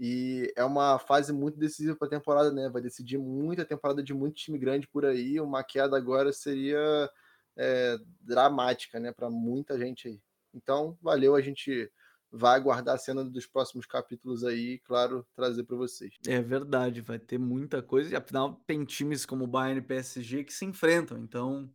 E 0.03 0.51
é 0.57 0.65
uma 0.65 0.99
fase 0.99 1.31
muito 1.31 1.59
decisiva 1.59 1.95
para 1.95 2.07
a 2.07 2.11
temporada, 2.11 2.51
né? 2.51 2.71
Vai 2.71 2.81
decidir 2.81 3.19
muita 3.19 3.67
temporada 3.67 4.03
de 4.03 4.15
muito 4.15 4.37
time 4.37 4.59
grande 4.59 4.89
por 4.89 5.05
aí. 5.05 5.39
Uma 5.39 5.63
queda 5.63 5.95
agora 5.95 6.33
seria 6.33 7.11
é, 7.55 7.99
dramática, 8.19 8.99
né? 8.99 9.13
Para 9.13 9.29
muita 9.29 9.79
gente 9.79 10.09
aí. 10.09 10.19
Então, 10.55 10.97
valeu, 11.03 11.35
a 11.35 11.43
gente 11.43 11.93
vai 12.33 12.57
aguardar 12.57 12.95
a 12.95 12.99
cena 12.99 13.23
dos 13.23 13.47
próximos 13.47 13.85
capítulos 13.85 14.43
aí, 14.43 14.79
claro, 14.79 15.27
trazer 15.37 15.65
para 15.65 15.77
vocês. 15.77 16.15
É 16.27 16.41
verdade, 16.41 17.03
vai 17.03 17.19
ter 17.19 17.37
muita 17.37 17.83
coisa. 17.83 18.11
E 18.11 18.17
afinal, 18.17 18.55
tem 18.67 18.83
times 18.87 19.27
como 19.27 19.47
Bayern 19.47 19.81
e 19.81 19.85
PSG 19.85 20.45
que 20.45 20.53
se 20.55 20.65
enfrentam. 20.65 21.19
Então, 21.19 21.71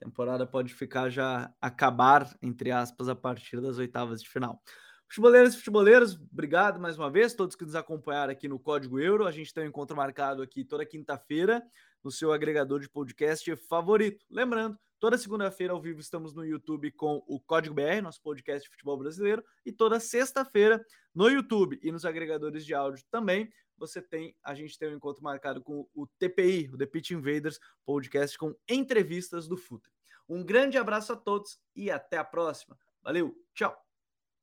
temporada 0.00 0.44
pode 0.44 0.74
ficar 0.74 1.10
já 1.10 1.54
acabar, 1.60 2.36
entre 2.42 2.72
aspas, 2.72 3.08
a 3.08 3.14
partir 3.14 3.60
das 3.60 3.78
oitavas 3.78 4.20
de 4.20 4.28
final. 4.28 4.60
Futeboleiros 5.08 5.54
e 5.54 5.56
futeboleiros, 5.56 6.20
obrigado 6.30 6.78
mais 6.78 6.98
uma 6.98 7.10
vez, 7.10 7.32
todos 7.32 7.56
que 7.56 7.64
nos 7.64 7.74
acompanharam 7.74 8.30
aqui 8.30 8.46
no 8.46 8.58
Código 8.58 9.00
Euro. 9.00 9.26
A 9.26 9.32
gente 9.32 9.54
tem 9.54 9.64
um 9.64 9.68
encontro 9.68 9.96
marcado 9.96 10.42
aqui 10.42 10.62
toda 10.64 10.84
quinta-feira 10.84 11.62
no 12.04 12.10
seu 12.10 12.30
agregador 12.30 12.78
de 12.78 12.90
podcast 12.90 13.56
favorito. 13.56 14.26
Lembrando, 14.30 14.78
toda 15.00 15.16
segunda-feira 15.16 15.72
ao 15.72 15.80
vivo 15.80 15.98
estamos 15.98 16.34
no 16.34 16.44
YouTube 16.44 16.92
com 16.92 17.24
o 17.26 17.40
Código 17.40 17.74
BR, 17.74 18.02
nosso 18.02 18.20
podcast 18.20 18.64
de 18.64 18.70
futebol 18.70 18.98
brasileiro, 18.98 19.42
e 19.64 19.72
toda 19.72 19.98
sexta-feira 19.98 20.84
no 21.14 21.30
YouTube 21.30 21.80
e 21.82 21.90
nos 21.90 22.04
agregadores 22.04 22.66
de 22.66 22.74
áudio 22.74 23.02
também. 23.10 23.50
Você 23.78 24.02
tem, 24.02 24.36
a 24.42 24.54
gente 24.54 24.78
tem 24.78 24.90
um 24.90 24.96
encontro 24.96 25.22
marcado 25.22 25.62
com 25.62 25.88
o 25.94 26.06
TPI, 26.18 26.68
o 26.70 26.76
The 26.76 26.84
Pitch 26.84 27.12
Invaders, 27.12 27.58
podcast 27.86 28.36
com 28.36 28.54
entrevistas 28.68 29.48
do 29.48 29.56
Futre. 29.56 29.90
Um 30.28 30.44
grande 30.44 30.76
abraço 30.76 31.14
a 31.14 31.16
todos 31.16 31.58
e 31.74 31.90
até 31.90 32.18
a 32.18 32.24
próxima. 32.24 32.76
Valeu, 33.02 33.34
tchau! 33.54 33.87